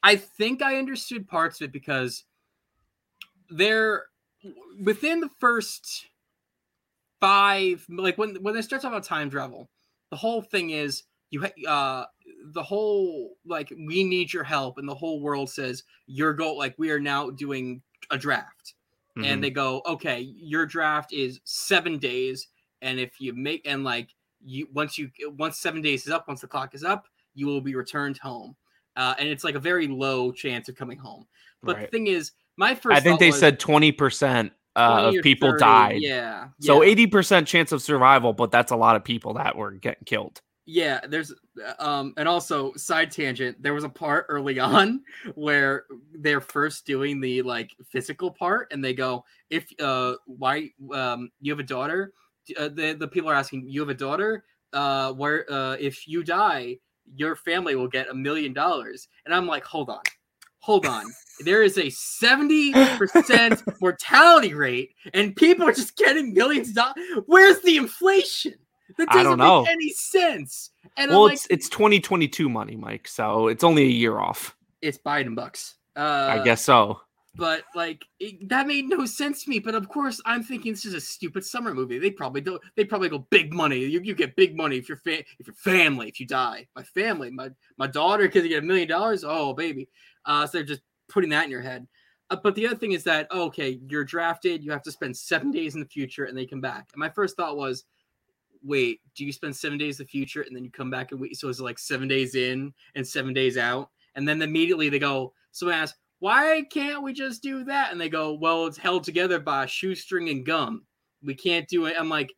I 0.03 0.17
think 0.17 0.63
I 0.63 0.77
understood 0.77 1.27
parts 1.27 1.61
of 1.61 1.67
it 1.67 1.73
because 1.73 2.25
they're 3.51 4.05
within 4.83 5.21
the 5.21 5.31
first 5.41 6.07
five, 7.21 7.85
like 7.89 8.19
when 8.19 8.37
when 8.43 8.55
they 8.55 8.63
start 8.63 8.83
talking 8.83 8.95
about 8.95 9.05
time 9.05 9.31
travel, 9.31 9.69
the 10.11 10.17
whole 10.17 10.43
thing 10.43 10.71
is 10.71 11.05
you 11.31 11.43
ha- 11.43 11.71
uh 11.71 12.05
the 12.53 12.63
whole 12.63 13.35
like 13.45 13.73
we 13.87 14.05
need 14.05 14.33
your 14.33 14.45
help 14.45 14.79
and 14.79 14.89
the 14.89 14.95
whole 14.95 15.21
world 15.21 15.51
says 15.51 15.83
you're 16.07 16.33
go 16.35 16.55
like 16.55 16.75
we 16.79 16.91
are 16.91 17.01
now 17.01 17.31
doing 17.31 17.81
a 18.11 18.19
draft 18.19 18.75
Mhm. 19.17 19.25
and 19.27 19.45
they 19.45 19.51
go 19.51 19.83
okay 19.87 20.21
your 20.21 20.67
draft 20.67 21.13
is 21.13 21.41
seven 21.45 21.99
days 21.99 22.49
and 22.83 23.01
if 23.01 23.21
you 23.21 23.33
make 23.33 23.63
and 23.67 23.85
like 23.85 24.11
you 24.45 24.69
once 24.73 24.99
you 24.99 25.11
once 25.39 25.59
seven 25.59 25.81
days 25.83 26.07
is 26.07 26.13
up 26.13 26.29
once 26.29 26.41
the 26.43 26.47
clock 26.47 26.75
is 26.75 26.85
up 26.85 27.07
you 27.35 27.47
will 27.47 27.61
be 27.61 27.75
returned 27.75 28.19
home 28.19 28.55
uh, 28.97 29.15
and 29.19 29.29
it's 29.29 29.45
like 29.45 29.55
a 29.55 29.61
very 29.61 29.87
low 29.89 30.31
chance 30.33 30.69
of 30.69 30.77
coming 30.77 30.99
home 30.99 31.27
but 31.63 31.77
Right. 31.77 31.91
the 31.91 31.97
thing 31.97 32.07
is 32.07 32.33
my 32.57 32.75
first 32.75 32.97
I 32.97 33.01
think 33.01 33.19
they 33.19 33.29
was 33.31 33.39
said 33.41 33.59
20% 33.59 34.51
uh, 34.77 35.13
of 35.17 35.23
people 35.23 35.51
30, 35.51 35.59
died. 35.59 36.03
yeah 36.03 36.49
So 36.61 36.83
yeah. 36.83 36.95
80% 36.95 37.47
chance 37.47 37.73
of 37.73 37.81
survival, 37.83 38.33
but 38.35 38.51
that's 38.51 38.73
a 38.73 38.77
lot 38.77 38.97
of 38.97 39.05
people 39.05 39.35
that 39.35 39.57
were 39.57 39.73
getting 39.73 40.05
killed. 40.05 40.41
Yeah, 40.69 41.01
there's 41.09 41.33
um 41.79 42.13
and 42.17 42.29
also 42.29 42.75
side 42.75 43.13
tangent, 43.13 43.63
there 43.63 43.73
was 43.73 43.85
a 43.85 43.89
part 43.89 44.27
early 44.29 44.59
on 44.61 45.03
where 45.37 45.85
they're 46.13 46.41
first 46.41 46.85
doing 46.87 47.21
the 47.21 47.43
like 47.43 47.71
physical 47.89 48.31
part 48.33 48.73
and 48.73 48.85
they 48.85 48.93
go, 48.93 49.25
if 49.49 49.69
uh 49.81 50.15
why 50.27 50.71
um 50.93 51.31
you 51.41 51.53
have 51.53 51.61
a 51.61 51.63
daughter, 51.63 52.13
uh, 52.59 52.69
the 52.69 52.97
the 52.99 53.09
people 53.09 53.31
are 53.31 53.35
asking, 53.35 53.69
you 53.69 53.81
have 53.81 53.91
a 53.91 53.95
daughter? 53.95 54.45
Uh 54.73 55.13
where 55.13 55.51
uh 55.51 55.75
if 55.79 56.09
you 56.09 56.25
die, 56.25 56.77
your 57.15 57.37
family 57.37 57.77
will 57.77 57.89
get 57.89 58.09
a 58.11 58.15
million 58.15 58.53
dollars. 58.53 59.07
And 59.25 59.33
I'm 59.35 59.47
like, 59.47 59.65
hold 59.65 59.89
on. 59.89 60.03
Hold 60.61 60.87
on. 60.87 61.05
There 61.45 61.63
is 61.63 61.77
a 61.77 61.89
70% 61.89 63.63
mortality 63.83 64.55
rate 64.55 64.95
and 65.13 65.37
people 65.37 65.69
are 65.69 65.73
just 65.73 65.95
getting 65.99 66.33
millions 66.33 66.71
of 66.71 66.77
dollars. 66.77 66.97
Where's 67.27 67.61
the 67.61 67.77
inflation? 67.77 68.55
That 68.99 69.09
I 69.11 69.23
doesn't 69.23 69.39
don't 69.39 69.39
know. 69.39 69.63
make 69.63 69.71
any 69.73 69.91
sense. 69.91 70.71
And 70.97 71.11
well, 71.11 71.25
like, 71.25 71.35
it's 71.35 71.47
it's 71.51 71.69
2022 71.69 72.49
money, 72.49 72.77
Mike. 72.77 73.07
So 73.09 73.49
it's 73.49 73.65
only 73.65 73.83
a 73.83 73.87
year 73.87 74.19
off. 74.19 74.57
it's 74.83 74.99
Biden 74.99 75.35
bucks. 75.35 75.75
Uh, 75.97 76.29
I 76.39 76.45
guess 76.45 76.63
so. 76.63 77.01
but 77.35 77.65
like 77.75 78.05
it, 78.21 78.49
that 78.49 78.67
made 78.67 78.87
no 78.89 79.05
sense 79.07 79.45
to 79.45 79.51
me. 79.51 79.59
But 79.59 79.75
of 79.75 79.89
course, 79.89 80.21
I'm 80.25 80.43
thinking 80.43 80.73
this 80.73 80.85
is 80.87 80.95
a 80.95 81.01
stupid 81.01 81.45
summer 81.45 81.75
movie. 81.75 81.99
They 81.99 82.11
probably 82.11 82.41
don't. 82.41 82.61
They 82.77 82.85
probably 82.85 83.09
go 83.11 83.27
big 83.31 83.53
money. 83.53 83.79
You, 83.81 84.01
you 84.01 84.15
get 84.15 84.37
big 84.37 84.57
money 84.57 84.77
if 84.79 84.89
your 84.89 84.99
fa- 84.99 85.25
if 85.39 85.47
your 85.47 85.55
family 85.55 86.09
if 86.09 86.19
you 86.21 86.27
die. 86.27 86.67
My 86.75 86.83
family, 86.83 87.31
my 87.31 87.51
my 87.77 87.87
daughter, 87.87 88.25
because 88.25 88.43
you 88.45 88.49
get 88.51 88.63
a 88.63 88.67
million 88.67 88.89
dollars. 88.89 89.25
Oh 89.27 89.53
baby. 89.53 89.89
Uh, 90.25 90.47
so 90.47 90.59
they're 90.59 90.67
just 90.67 90.83
putting 91.09 91.31
that 91.31 91.45
in 91.45 91.51
your 91.51 91.61
head. 91.63 91.87
Uh, 92.31 92.37
but 92.43 92.55
the 92.57 92.67
other 92.67 92.77
thing 92.77 92.93
is 92.93 93.05
that 93.05 93.31
okay, 93.31 93.79
you're 93.89 94.05
drafted. 94.05 94.65
You 94.65 94.71
have 94.73 94.83
to 94.83 94.91
spend 94.93 95.17
seven 95.17 95.51
days 95.51 95.75
in 95.75 95.81
the 95.81 95.87
future, 95.87 96.25
and 96.25 96.37
they 96.37 96.47
come 96.47 96.61
back. 96.61 96.89
And 96.93 97.01
my 97.01 97.09
first 97.11 97.37
thought 97.37 97.57
was, 97.57 97.85
wait, 98.67 99.01
do 99.15 99.25
you 99.25 99.33
spend 99.33 99.55
seven 99.57 99.79
days 99.79 99.99
in 100.01 100.05
the 100.05 100.09
future 100.09 100.43
and 100.43 100.55
then 100.55 100.65
you 100.65 100.71
come 100.71 100.91
back 100.91 101.13
and 101.13 101.21
wait? 101.21 101.37
So 101.37 101.49
it's 101.49 101.61
like 101.61 101.79
seven 101.79 102.09
days 102.09 102.35
in 102.35 102.73
and 102.95 103.07
seven 103.07 103.33
days 103.33 103.57
out. 103.57 103.91
And 104.15 104.27
then 104.27 104.43
immediately 104.43 104.89
they 104.89 104.99
go, 104.99 105.35
someone 105.53 105.77
asks, 105.77 105.99
why 106.19 106.65
can't 106.71 107.03
we 107.03 107.13
just 107.13 107.43
do 107.43 107.65
that? 107.65 107.93
And 107.93 108.01
they 108.01 108.09
go, 108.09 108.33
well, 108.35 108.67
it's 108.67 108.79
held 108.79 109.05
together 109.05 109.39
by 109.39 109.65
a 109.65 109.69
shoestring 109.69 110.29
and 110.31 110.45
gum. 110.45 110.87
We 111.23 111.35
can't 111.35 111.69
do 111.69 111.87
it. 111.87 111.97
I'm 111.99 112.09
like, 112.09 112.33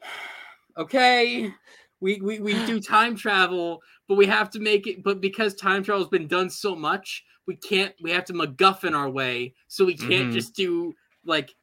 okay, 0.76 1.52
we, 2.00 2.20
we, 2.20 2.40
we 2.40 2.60
do 2.60 2.80
time 2.80 3.16
travel, 3.16 3.82
but 4.08 4.16
we 4.16 4.26
have 4.26 4.50
to 4.50 4.60
make 4.60 4.86
it. 4.86 5.02
But 5.02 5.20
because 5.20 5.54
time 5.54 5.82
travel 5.82 6.02
has 6.02 6.10
been 6.10 6.28
done 6.28 6.50
so 6.50 6.74
much, 6.74 7.24
we 7.46 7.56
can't, 7.56 7.94
we 8.00 8.10
have 8.12 8.24
to 8.26 8.32
MacGuffin 8.32 8.96
our 8.96 9.10
way. 9.10 9.54
So 9.68 9.84
we 9.84 9.96
can't 9.96 10.28
Mhm. 10.28 10.32
just 10.32 10.54
do 10.54 10.94
like, 11.24 11.54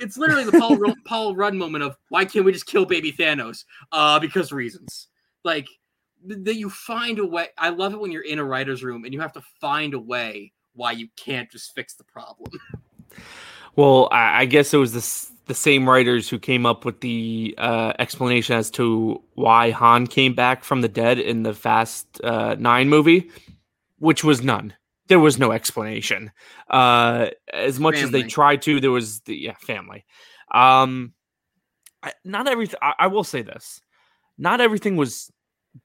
it's 0.00 0.16
literally 0.16 0.44
the 0.44 0.58
Paul 0.58 0.78
Paul 1.04 1.36
Rudd 1.36 1.54
moment 1.54 1.84
of 1.84 1.96
why 2.08 2.24
can't 2.24 2.44
we 2.44 2.52
just 2.52 2.66
kill 2.66 2.84
baby 2.84 3.12
Thanos? 3.12 3.64
Uh, 3.92 4.18
because 4.18 4.52
reasons. 4.52 5.08
Like 5.44 5.68
that 6.26 6.56
you 6.56 6.68
find 6.70 7.18
a 7.18 7.26
way. 7.26 7.48
I 7.56 7.70
love 7.70 7.94
it 7.94 8.00
when 8.00 8.10
you're 8.10 8.22
in 8.22 8.38
a 8.38 8.44
writer's 8.44 8.82
room 8.82 9.04
and 9.04 9.14
you 9.14 9.20
have 9.20 9.32
to 9.34 9.42
find 9.60 9.94
a 9.94 10.00
way 10.00 10.52
why 10.74 10.92
you 10.92 11.08
can't 11.16 11.50
just 11.50 11.74
fix 11.74 11.94
the 11.94 12.04
problem. 12.04 12.50
Well, 13.76 14.08
I, 14.10 14.40
I 14.40 14.44
guess 14.46 14.74
it 14.74 14.76
was 14.78 14.92
the 14.92 15.36
the 15.46 15.54
same 15.54 15.88
writers 15.88 16.28
who 16.28 16.38
came 16.38 16.66
up 16.66 16.84
with 16.84 17.00
the 17.00 17.54
uh, 17.58 17.92
explanation 17.98 18.56
as 18.56 18.72
to 18.72 19.22
why 19.34 19.70
Han 19.70 20.08
came 20.08 20.34
back 20.34 20.62
from 20.62 20.82
the 20.82 20.88
dead 20.88 21.18
in 21.20 21.44
the 21.44 21.54
Fast 21.54 22.20
uh, 22.22 22.56
Nine 22.58 22.88
movie, 22.88 23.30
which 24.00 24.24
was 24.24 24.42
none. 24.42 24.74
There 25.08 25.18
was 25.18 25.38
no 25.38 25.52
explanation. 25.52 26.32
Uh, 26.70 27.28
as 27.52 27.80
much 27.80 27.96
as 27.96 28.10
they 28.10 28.22
tried 28.22 28.62
to, 28.62 28.80
there 28.80 28.90
was 28.90 29.20
the 29.20 29.36
yeah 29.36 29.56
family. 29.60 30.04
Um, 30.52 31.14
I, 32.02 32.12
not 32.24 32.46
everything. 32.46 32.78
I, 32.82 32.94
I 32.98 33.06
will 33.08 33.24
say 33.24 33.42
this: 33.42 33.80
not 34.36 34.60
everything 34.60 34.96
was 34.96 35.30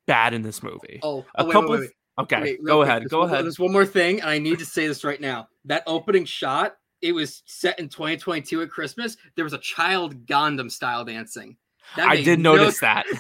bad 0.06 0.34
in 0.34 0.42
this 0.42 0.62
movie. 0.62 1.00
Oh, 1.02 1.26
A 1.36 1.44
oh, 1.44 1.46
wait, 1.46 1.54
couple 1.54 1.70
wait, 1.72 1.76
of- 1.76 1.82
wait, 1.82 1.92
okay, 2.20 2.42
wait, 2.42 2.64
go 2.66 2.82
ahead. 2.82 3.10
Go 3.10 3.20
one- 3.20 3.30
ahead. 3.30 3.46
There's 3.46 3.60
one 3.60 3.72
more 3.72 3.86
thing, 3.86 4.22
and 4.22 4.30
I 4.30 4.40
need 4.40 4.60
to 4.60 4.66
say 4.66 4.88
this 4.88 5.04
right 5.04 5.20
now. 5.20 5.48
That 5.66 5.84
opening 5.88 6.26
shot, 6.26 6.76
it 7.02 7.14
was 7.14 7.44
set 7.46 7.80
in 7.80 7.90
2022 7.90 8.62
at 8.62 8.70
Christmas. 8.70 9.18
There 9.36 9.44
was 9.46 9.54
a 9.54 9.60
child 9.60 10.26
Gangnam 10.26 10.72
style 10.72 11.06
dancing. 11.06 11.58
I 11.98 12.22
did 12.22 12.40
no 12.40 12.56
notice 12.56 12.80
that. 12.80 13.06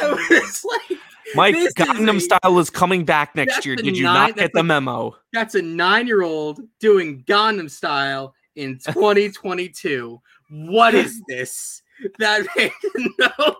I 0.00 0.26
was 0.30 0.64
like, 0.64 0.97
Mike, 1.34 1.54
This 1.54 1.66
is 1.68 1.74
Gangnam 1.74 2.16
a- 2.16 2.20
Style 2.20 2.58
is 2.58 2.70
coming 2.70 3.04
back 3.04 3.34
next 3.36 3.64
year. 3.66 3.76
Did 3.76 3.96
you 3.96 4.04
nine- 4.04 4.28
not 4.30 4.36
get 4.36 4.52
the 4.52 4.60
like- 4.60 4.66
memo? 4.66 5.16
that's 5.32 5.54
a 5.54 5.62
nine-year-old 5.62 6.60
doing 6.80 7.22
Gangnam 7.26 7.70
style 7.70 8.34
in 8.56 8.78
2022. 8.86 10.20
What 10.50 10.94
is 10.94 11.20
this? 11.28 11.82
That 12.18 12.46
made 12.56 12.70
no 13.18 13.56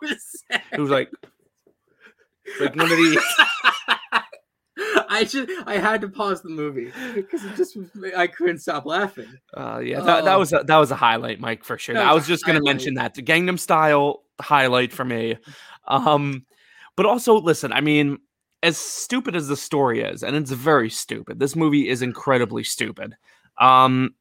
sense. 0.51 0.65
It 0.73 0.79
was 0.81 0.91
like, 0.91 1.11
like 2.61 2.75
one 2.77 2.91
of 2.91 2.97
these. 2.97 3.19
I 5.11 5.25
just 5.25 5.51
I 5.67 5.79
had 5.79 6.01
to 6.03 6.09
pause 6.09 6.43
the 6.43 6.49
movie 6.51 6.93
because 7.15 7.45
it 7.45 7.57
just 7.57 7.77
I 8.17 8.29
couldn't 8.29 8.61
stop 8.61 8.87
laughing. 8.87 9.27
Uh, 9.57 9.81
yeah, 9.83 10.01
that, 10.01 10.25
that 10.25 10.35
Oh. 10.37 10.39
was 10.39 10.53
a, 10.53 10.63
that 10.65 10.77
was 10.77 10.91
a 10.93 10.97
highlight, 10.97 11.41
Mike, 11.41 11.65
for 11.65 11.77
sure. 11.79 11.99
I 11.99 12.13
was 12.13 12.23
was 12.23 12.29
just 12.29 12.47
going 12.47 12.59
to 12.59 12.65
mention 12.65 12.95
that 12.95 13.15
the 13.15 13.23
Gangnam 13.23 13.59
Style 13.59 14.23
highlight 14.41 14.93
for 14.93 15.05
me. 15.05 15.37
Um, 15.89 16.45
but 16.99 17.07
also 17.07 17.41
listen, 17.41 17.73
I 17.73 17.81
mean, 17.81 18.19
as 18.65 18.77
stupid 18.77 19.37
as 19.37 19.47
the 19.47 19.57
story 19.57 20.03
is, 20.03 20.25
and 20.25 20.35
it's 20.35 20.51
very 20.51 20.91
stupid. 20.91 21.39
This 21.39 21.55
movie 21.55 21.89
is 21.89 22.03
incredibly 22.03 22.65
stupid. 22.65 23.15
Um, 23.57 24.17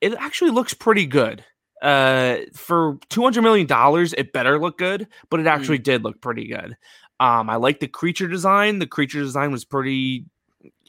it 0.00 0.14
actually 0.18 0.50
looks 0.50 0.74
pretty 0.74 1.06
good. 1.06 1.44
Uh, 1.80 2.38
for 2.56 2.98
two 3.08 3.22
hundred 3.22 3.42
million 3.42 3.68
dollars, 3.68 4.14
it 4.18 4.32
better 4.32 4.58
look 4.58 4.78
good, 4.78 5.06
but 5.30 5.38
it 5.38 5.46
Mm. 5.46 5.50
actually 5.52 5.78
did 5.78 6.02
look 6.02 6.20
pretty 6.20 6.48
good. 6.48 6.76
Um, 7.20 7.48
I 7.48 7.54
like 7.54 7.78
the 7.78 7.86
creature 7.86 8.26
design. 8.26 8.80
The 8.80 8.86
creature 8.88 9.20
design 9.20 9.52
was 9.52 9.64
pretty. 9.64 10.24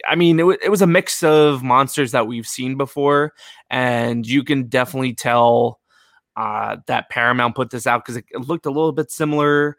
I 0.08 0.16
mean, 0.16 0.40
it, 0.40 0.44
wa- 0.48 0.58
it 0.64 0.70
was 0.70 0.82
a 0.82 0.88
mix 0.88 1.22
of 1.22 1.62
monsters 1.62 2.12
that 2.14 2.26
we've 2.26 2.48
seen 2.48 2.76
before, 2.76 3.34
and 3.70 4.26
you 4.26 4.44
can 4.44 4.64
definitely 4.68 5.14
tell 5.14 5.80
uh, 6.36 6.78
that 6.88 7.10
Paramount 7.10 7.54
put 7.54 7.70
this 7.70 7.86
out 7.86 8.04
because 8.04 8.18
it, 8.18 8.26
it 8.32 8.48
looked 8.48 8.66
a 8.66 8.72
little 8.72 8.94
bit 8.94 9.12
similar 9.12 9.78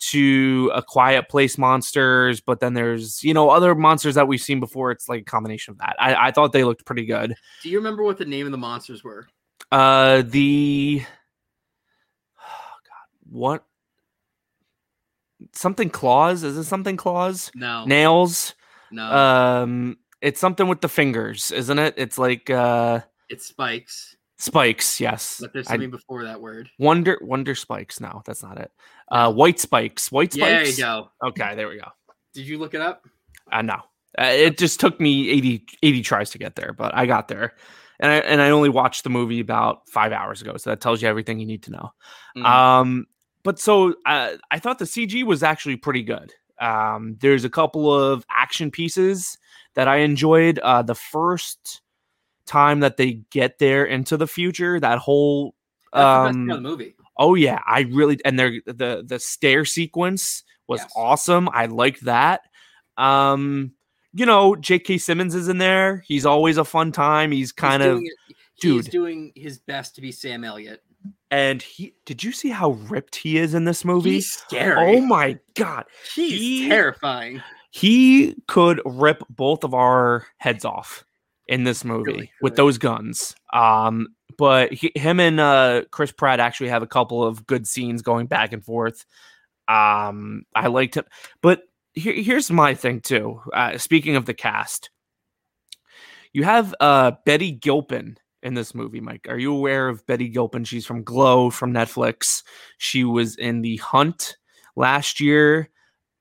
to 0.00 0.70
a 0.74 0.82
Quiet 0.82 1.28
Place 1.28 1.56
monsters, 1.56 2.40
but 2.40 2.60
then 2.60 2.74
there's 2.74 3.22
you 3.24 3.34
know 3.34 3.50
other 3.50 3.74
monsters 3.74 4.14
that 4.16 4.28
we've 4.28 4.40
seen 4.40 4.60
before. 4.60 4.90
It's 4.90 5.08
like 5.08 5.22
a 5.22 5.24
combination 5.24 5.72
of 5.72 5.78
that. 5.78 5.96
I, 5.98 6.28
I 6.28 6.30
thought 6.30 6.52
they 6.52 6.64
looked 6.64 6.84
pretty 6.84 7.06
good. 7.06 7.34
Do 7.62 7.68
you 7.68 7.78
remember 7.78 8.02
what 8.02 8.18
the 8.18 8.24
name 8.24 8.46
of 8.46 8.52
the 8.52 8.58
monsters 8.58 9.02
were? 9.02 9.28
Uh, 9.72 10.22
the 10.26 11.02
oh 12.38 12.76
God, 12.84 13.30
what 13.30 13.64
something 15.52 15.90
claws? 15.90 16.42
Is 16.42 16.56
it 16.56 16.64
something 16.64 16.96
claws? 16.96 17.50
No, 17.54 17.84
Nails? 17.84 18.54
no, 18.90 19.04
Um, 19.04 19.98
it's 20.20 20.40
something 20.40 20.68
with 20.68 20.80
the 20.80 20.88
fingers, 20.88 21.50
isn't 21.50 21.78
it? 21.78 21.94
It's 21.96 22.18
like 22.18 22.50
uh 22.50 23.00
it's 23.28 23.46
spikes. 23.46 24.16
Spikes. 24.44 25.00
Yes, 25.00 25.38
But 25.40 25.52
there's 25.52 25.66
I- 25.66 25.70
something 25.72 25.90
before 25.90 26.24
that 26.24 26.40
word. 26.40 26.70
wonder 26.78 27.18
wonder 27.22 27.54
spikes. 27.54 28.00
No, 28.00 28.22
that's 28.26 28.42
not 28.42 28.58
it. 28.58 28.70
Uh, 29.10 29.32
white 29.32 29.58
spikes. 29.60 30.10
White 30.12 30.34
Yeah, 30.34 30.46
there 30.46 30.64
spikes. 30.64 30.78
you 30.78 30.84
go. 30.84 31.08
Okay, 31.28 31.54
there 31.54 31.68
we 31.68 31.76
go. 31.78 31.88
Did 32.34 32.46
you 32.46 32.58
look 32.58 32.74
it 32.74 32.80
up? 32.80 33.06
I 33.50 33.62
know. 33.62 33.80
Uh, 34.18 34.24
it 34.26 34.58
just 34.58 34.78
took 34.80 35.00
me 35.00 35.28
80, 35.30 35.66
80 35.82 36.02
tries 36.02 36.30
to 36.30 36.38
get 36.38 36.54
there, 36.56 36.72
but 36.72 36.94
I 36.94 37.06
got 37.06 37.28
there. 37.28 37.54
And 38.00 38.10
I 38.10 38.16
and 38.16 38.40
I 38.42 38.50
only 38.50 38.68
watched 38.68 39.04
the 39.04 39.10
movie 39.10 39.40
about 39.40 39.88
five 39.88 40.12
hours 40.12 40.42
ago, 40.42 40.56
so 40.56 40.70
that 40.70 40.80
tells 40.80 41.00
you 41.02 41.08
everything 41.08 41.38
you 41.38 41.46
need 41.46 41.62
to 41.64 41.70
know. 41.72 41.90
Mm. 42.36 42.44
Um, 42.44 43.06
but 43.44 43.58
so 43.60 43.94
uh, 44.06 44.32
I 44.50 44.58
thought 44.58 44.78
the 44.78 44.84
CG 44.84 45.22
was 45.24 45.42
actually 45.44 45.76
pretty 45.76 46.02
good. 46.02 46.32
Um, 46.60 47.16
there's 47.20 47.44
a 47.44 47.50
couple 47.50 47.92
of 47.92 48.24
action 48.30 48.70
pieces 48.70 49.36
that 49.74 49.86
I 49.86 49.98
enjoyed. 49.98 50.58
Uh, 50.60 50.82
the 50.82 50.94
first 50.94 51.82
time 52.46 52.80
that 52.80 52.96
they 52.96 53.20
get 53.30 53.58
there 53.58 53.84
into 53.84 54.16
the 54.16 54.26
future, 54.26 54.78
that 54.80 54.98
whole 54.98 55.54
That's 55.92 56.02
the 56.02 56.28
best 56.28 56.36
um, 56.36 56.46
part 56.48 56.58
of 56.58 56.62
the 56.62 56.68
movie. 56.68 56.94
Oh 57.16 57.34
yeah, 57.34 57.60
I 57.66 57.82
really 57.82 58.18
and 58.24 58.38
they're 58.38 58.60
the 58.66 59.04
the 59.06 59.18
stair 59.18 59.64
sequence 59.64 60.42
was 60.66 60.80
Yes. 60.80 60.92
awesome. 60.96 61.48
I 61.52 61.66
liked 61.66 62.04
that. 62.06 62.42
Um, 62.96 63.72
you 64.12 64.26
know, 64.26 64.54
J.K. 64.56 64.98
Simmons 64.98 65.34
is 65.34 65.48
in 65.48 65.58
there. 65.58 66.02
He's 66.06 66.24
always 66.26 66.56
a 66.56 66.64
fun 66.64 66.92
time. 66.92 67.32
He's 67.32 67.52
kind 67.52 67.82
He's 67.82 67.90
of 67.92 67.96
doing 67.98 68.06
it- 68.28 68.36
dude. 68.60 68.84
Doing 68.90 69.32
his 69.34 69.58
best 69.58 69.94
to 69.96 70.00
be 70.00 70.12
Sam 70.12 70.44
Elliott. 70.44 70.82
and 71.30 71.60
he. 71.60 71.94
Did 72.06 72.22
you 72.22 72.32
see 72.32 72.50
how 72.50 72.70
ripped 72.88 73.16
he 73.16 73.38
is 73.38 73.54
in 73.54 73.64
this 73.64 73.84
movie? 73.84 74.12
He's 74.12 74.32
scary. 74.32 74.96
Oh 74.96 75.00
my 75.00 75.38
god, 75.54 75.84
He's 76.14 76.32
he- 76.40 76.68
terrifying. 76.68 77.42
he 77.70 78.36
could 78.46 78.80
rip 78.84 79.22
both 79.28 79.64
of 79.64 79.74
our 79.74 80.26
heads 80.38 80.64
off 80.64 81.04
in 81.46 81.64
this 81.64 81.84
movie 81.84 82.12
Really 82.12 82.32
with 82.40 82.56
those 82.56 82.78
guns. 82.78 83.34
Um, 83.52 84.08
but 84.36 84.72
he, 84.72 84.92
him 84.94 85.20
and 85.20 85.38
uh, 85.38 85.82
Chris 85.90 86.12
Pratt 86.12 86.40
actually 86.40 86.70
have 86.70 86.82
a 86.82 86.88
couple 86.88 87.22
of 87.22 87.46
good 87.46 87.66
scenes 87.66 88.02
going 88.02 88.26
back 88.26 88.52
and 88.52 88.64
forth. 88.64 89.04
Um, 89.68 90.44
I 90.54 90.66
liked 90.68 90.96
him, 90.96 91.04
but 91.42 91.62
here, 91.94 92.14
here's 92.14 92.50
my 92.50 92.74
thing 92.74 93.00
too. 93.00 93.40
Uh, 93.52 93.78
speaking 93.78 94.16
of 94.16 94.26
the 94.26 94.34
cast, 94.34 94.90
you 96.32 96.42
have 96.42 96.74
uh, 96.80 97.12
Betty 97.24 97.52
Gilpin 97.52 98.18
in 98.42 98.54
this 98.54 98.74
movie. 98.74 99.00
Mike, 99.00 99.26
are 99.28 99.38
you 99.38 99.54
aware 99.54 99.88
of 99.88 100.06
Betty 100.06 100.28
Gilpin? 100.28 100.64
She's 100.64 100.84
from 100.84 101.02
Glow 101.02 101.50
from 101.50 101.72
Netflix. 101.72 102.42
She 102.78 103.04
was 103.04 103.36
in 103.36 103.62
The 103.62 103.76
Hunt 103.76 104.36
last 104.76 105.20
year. 105.20 105.70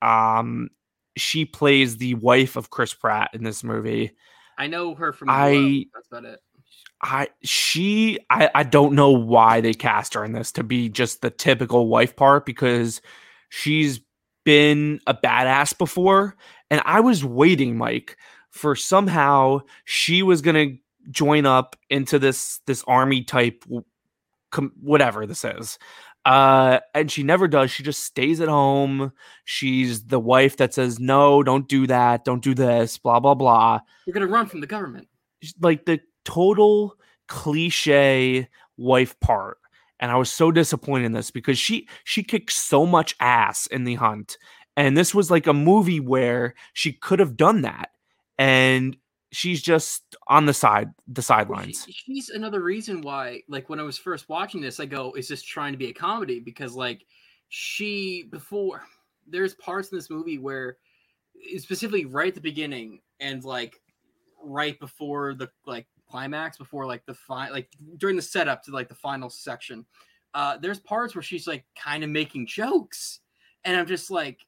Um, 0.01 0.69
she 1.17 1.45
plays 1.45 1.97
the 1.97 2.15
wife 2.15 2.55
of 2.55 2.69
Chris 2.69 2.93
Pratt 2.93 3.32
in 3.34 3.43
this 3.43 3.63
movie. 3.63 4.15
I 4.58 4.68
know 4.68 4.95
her 4.95 5.14
from. 5.14 5.30
I-. 5.30 5.86
That's 5.93 6.08
about 6.08 6.26
it. 6.26 6.39
I 7.01 7.28
she 7.43 8.18
I 8.30 8.49
I 8.56 8.64
don't 8.64 8.93
know 8.93 9.12
why 9.12 9.60
they 9.60 9.74
cast 9.74 10.14
her 10.14 10.24
in 10.24 10.32
this 10.32 10.54
to 10.54 10.64
be 10.64 10.88
just 10.88 11.22
the 11.22 11.30
typical 11.30 11.88
wife 11.88 12.16
part 12.16 12.45
because 12.45 13.01
she's 13.49 13.99
been 14.45 15.01
a 15.06 15.14
badass 15.14 15.78
before 15.78 16.36
and 16.70 16.82
I 16.86 17.01
was 17.01 17.24
waiting 17.24 17.78
Mike 17.78 18.18
for 18.51 18.76
somehow 18.76 19.62
she 19.84 20.24
was 20.24 20.41
going 20.41 20.56
to 20.56 20.78
join 21.12 21.45
up 21.45 21.76
into 21.89 22.20
this 22.20 22.62
this 22.68 22.84
army 22.88 23.24
type 23.24 23.66
com- 24.51 24.74
whatever 24.82 25.26
this 25.26 25.43
is. 25.43 25.78
Uh 26.26 26.80
and 26.93 27.11
she 27.11 27.24
never 27.24 27.47
does. 27.47 27.69
She 27.71 27.84
just 27.84 28.03
stays 28.03 28.39
at 28.39 28.47
home. 28.47 29.11
She's 29.45 30.05
the 30.05 30.19
wife 30.19 30.57
that 30.57 30.74
says 30.74 30.99
no, 30.99 31.43
don't 31.43 31.67
do 31.67 31.86
that, 31.88 32.24
don't 32.26 32.43
do 32.43 32.53
this, 32.53 32.97
blah 32.97 33.19
blah 33.19 33.36
blah 33.36 33.80
You're 34.05 34.13
gonna 34.13 34.28
run 34.28 34.45
from 34.47 34.61
the 34.61 34.67
government. 34.67 35.07
like 35.59 35.86
the 35.86 35.99
total 36.26 36.95
cliche 37.28 38.47
wife 38.78 39.19
part 39.19 39.57
and 39.99 40.11
i 40.11 40.15
was 40.15 40.30
so 40.30 40.51
disappointed 40.51 41.05
in 41.05 41.11
this 41.11 41.32
because 41.32 41.57
she 41.59 41.88
she 42.03 42.24
kicked 42.24 42.51
so 42.51 42.86
much 42.86 43.15
ass 43.19 43.67
in 43.67 43.84
the 43.84 43.95
hunt 43.95 44.38
and 44.78 44.95
this 44.97 45.13
was 45.13 45.30
like 45.30 45.45
a 45.47 45.53
movie 45.53 45.99
where 45.99 46.53
she 46.74 46.91
could 46.93 47.19
have 47.19 47.36
done 47.36 47.61
that 47.61 47.89
and 48.38 48.95
she's 49.34 49.61
just 49.61 50.15
on 50.27 50.45
the 50.45 50.53
side 50.53 50.89
the 51.07 51.21
sidelines 51.21 51.88
she- 51.88 51.91
she's 51.91 52.29
another 52.29 52.61
reason 52.61 53.01
why, 53.01 53.41
like, 53.47 53.69
when 53.69 53.79
I 53.79 53.84
was 53.84 53.97
first 53.97 54.29
watching 54.29 54.61
this, 54.61 54.79
I 54.79 54.86
go, 54.86 55.13
"Is 55.13 55.27
this 55.27 55.41
trying 55.43 55.73
to 55.73 55.77
be 55.77 55.88
a 55.89 55.93
comedy?" 55.93 56.39
Because, 56.39 56.75
like, 56.75 57.05
she 57.49 58.23
before 58.23 58.84
there's 59.27 59.55
parts 59.55 59.91
in 59.91 59.97
this 59.97 60.09
movie 60.09 60.38
where, 60.38 60.77
eh, 61.53 61.59
specifically 61.59 62.05
right 62.05 62.29
at 62.29 62.36
the 62.36 62.41
beginning 62.41 63.01
and 63.19 63.43
like 63.45 63.81
right 64.43 64.79
before 64.79 65.34
the 65.36 65.51
like 65.65 65.88
climax, 66.07 66.57
before 66.57 66.86
like 66.88 67.05
the 67.05 67.13
fi- 67.15 67.49
like 67.49 67.71
during 67.97 68.15
the 68.17 68.21
setup 68.21 68.63
to 68.63 68.71
like 68.71 68.89
the 68.89 68.95
final 68.95 69.29
section, 69.29 69.86
uh, 70.36 70.57
there's 70.57 70.79
parts 70.79 71.15
where 71.15 71.21
she's 71.23 71.47
like 71.47 71.65
kind 71.75 72.03
of 72.03 72.09
making 72.11 72.47
jokes, 72.47 73.21
and 73.65 73.77
I'm 73.77 73.88
just 73.88 74.11
like, 74.11 74.45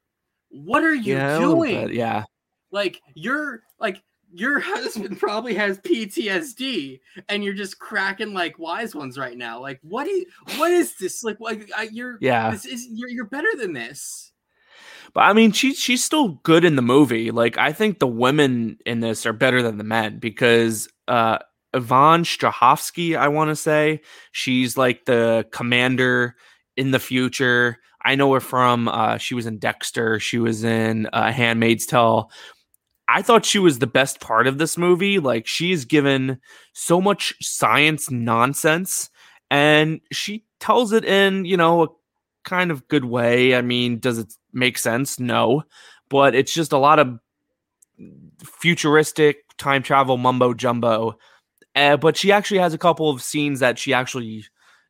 "What 0.49 0.83
are 0.83 0.95
you 0.95 1.17
yeah 1.17 1.37
doing?" 1.37 1.93
yeah 1.93 2.25
like 2.71 3.03
you're 3.13 3.63
like 3.79 4.03
your 4.35 4.59
husband 4.61 5.19
probably 5.19 5.53
has 5.55 5.79
PTSD 5.79 6.99
and 7.29 7.43
you're 7.43 7.53
just 7.53 7.79
cracking 7.79 8.33
like 8.33 8.59
wise 8.59 8.93
ones 8.93 9.17
right 9.17 9.37
now. 9.37 9.59
Like 9.59 9.79
what 9.81 10.07
is 10.07 10.25
what 10.57 10.71
is 10.71 10.95
this? 10.97 11.23
Like 11.23 11.39
like 11.39 11.69
I, 11.75 11.83
you're 11.91 12.17
yeah 12.21 12.51
this 12.51 12.65
is 12.65 12.87
you're 12.91 13.09
you're 13.09 13.25
better 13.25 13.49
than 13.57 13.73
this. 13.73 14.31
But 15.13 15.21
I 15.21 15.33
mean, 15.33 15.53
she's 15.53 15.79
she's 15.79 16.03
still 16.03 16.39
good 16.43 16.65
in 16.65 16.75
the 16.75 16.81
movie. 16.81 17.31
Like 17.31 17.57
I 17.57 17.71
think 17.71 17.99
the 17.99 18.07
women 18.07 18.77
in 18.85 18.99
this 18.99 19.25
are 19.25 19.33
better 19.33 19.61
than 19.61 19.77
the 19.77 19.83
men 19.83 20.19
because 20.19 20.89
uh 21.07 21.39
Yvonne 21.73 22.23
Strahovski, 22.23 23.17
I 23.17 23.27
want 23.27 23.49
to 23.49 23.55
say, 23.55 24.01
she's 24.31 24.77
like 24.77 25.05
the 25.05 25.45
commander 25.51 26.35
in 26.77 26.91
the 26.91 26.99
future. 26.99 27.79
I 28.03 28.15
know 28.15 28.31
her 28.33 28.39
from 28.39 28.89
uh 28.89 29.17
she 29.17 29.33
was 29.33 29.45
in 29.45 29.57
Dexter, 29.57 30.19
she 30.19 30.37
was 30.37 30.65
in 30.65 31.07
uh 31.13 31.31
Handmaid's 31.31 31.85
Tale. 31.85 32.29
I 33.07 33.21
thought 33.21 33.45
she 33.45 33.59
was 33.59 33.79
the 33.79 33.87
best 33.87 34.19
part 34.19 34.47
of 34.47 34.57
this 34.57 34.77
movie. 34.77 35.19
Like 35.19 35.47
she 35.47 35.71
is 35.71 35.85
given 35.85 36.39
so 36.73 36.99
much 36.99 37.33
science 37.41 38.09
nonsense 38.09 39.09
and 39.51 40.01
she 40.11 40.43
tells 40.59 40.91
it 40.91 41.05
in, 41.05 41.45
you 41.45 41.57
know, 41.57 41.83
a 41.83 41.87
kind 42.43 42.71
of 42.71 42.87
good 42.87 43.05
way. 43.05 43.55
I 43.55 43.61
mean, 43.61 43.99
does 43.99 44.17
it 44.17 44.33
make 44.53 44.77
sense? 44.77 45.19
No, 45.19 45.63
but 46.09 46.35
it's 46.35 46.53
just 46.53 46.71
a 46.71 46.77
lot 46.77 46.99
of 46.99 47.19
futuristic 48.43 49.37
time 49.57 49.83
travel 49.83 50.17
mumbo 50.17 50.53
jumbo. 50.53 51.17
Uh, 51.75 51.97
but 51.97 52.17
she 52.17 52.31
actually 52.31 52.59
has 52.59 52.73
a 52.73 52.79
couple 52.79 53.09
of 53.09 53.21
scenes 53.21 53.59
that 53.59 53.77
she 53.77 53.93
actually, 53.93 54.45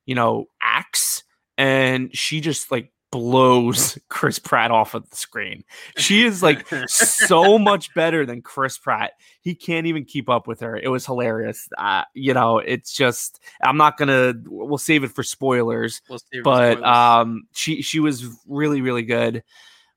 you 0.05 0.15
know, 0.15 0.45
acts 0.61 1.23
and 1.57 2.15
she 2.15 2.39
just 2.39 2.71
like 2.71 2.91
blows 3.19 3.97
Chris 4.09 4.39
Pratt 4.39 4.71
off 4.71 4.93
of 4.93 5.09
the 5.09 5.15
screen. 5.15 5.63
She 5.97 6.25
is 6.25 6.43
like 6.43 6.67
so 6.87 7.57
much 7.57 7.93
better 7.93 8.25
than 8.25 8.41
Chris 8.41 8.77
Pratt. 8.77 9.13
He 9.41 9.55
can't 9.55 9.87
even 9.87 10.03
keep 10.05 10.29
up 10.29 10.47
with 10.47 10.59
her. 10.59 10.75
It 10.75 10.89
was 10.89 11.05
hilarious. 11.05 11.69
Uh, 11.77 12.03
you 12.13 12.33
know, 12.33 12.59
it's 12.59 12.93
just 12.93 13.39
I'm 13.63 13.77
not 13.77 13.97
gonna. 13.97 14.33
We'll 14.45 14.77
save 14.77 15.03
it 15.03 15.11
for 15.11 15.23
spoilers 15.23 16.01
We'll 16.09 16.19
save 16.19 16.41
it 16.41 16.43
for 16.43 16.43
but 16.43 16.77
spoilers. 16.77 16.97
um 16.97 17.47
she 17.53 17.81
she 17.81 17.99
was 17.99 18.25
really 18.47 18.81
really 18.81 19.03
good 19.03 19.43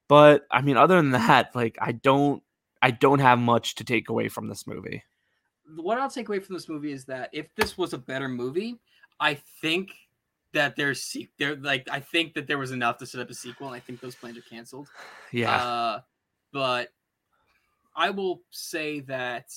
but 0.06 0.46
i 0.50 0.60
mean 0.60 0.76
other 0.76 0.96
than 0.96 1.10
that 1.10 1.54
like 1.54 1.76
i 1.80 1.92
don't 1.92 2.42
i 2.80 2.90
don't 2.90 3.18
have 3.18 3.38
much 3.38 3.76
to 3.76 3.84
take 3.84 4.08
away 4.08 4.28
from 4.28 4.48
this 4.48 4.66
movie 4.66 5.02
what 5.76 5.98
I'll 5.98 6.10
take 6.10 6.28
away 6.28 6.40
from 6.40 6.54
this 6.54 6.68
movie 6.68 6.92
is 6.92 7.04
that 7.06 7.30
if 7.32 7.54
this 7.54 7.76
was 7.76 7.92
a 7.92 7.98
better 7.98 8.28
movie, 8.28 8.78
I 9.20 9.34
think 9.60 9.90
that 10.54 10.76
there's 10.76 11.02
se- 11.02 11.30
there 11.38 11.56
like 11.56 11.88
I 11.90 12.00
think 12.00 12.34
that 12.34 12.46
there 12.46 12.58
was 12.58 12.70
enough 12.70 12.98
to 12.98 13.06
set 13.06 13.20
up 13.20 13.30
a 13.30 13.34
sequel, 13.34 13.68
and 13.68 13.76
I 13.76 13.80
think 13.80 14.00
those 14.00 14.14
plans 14.14 14.38
are 14.38 14.42
canceled. 14.42 14.88
Yeah. 15.30 15.54
Uh, 15.54 16.00
but 16.54 16.88
I 17.94 18.08
will 18.10 18.40
say 18.50 19.00
that 19.00 19.50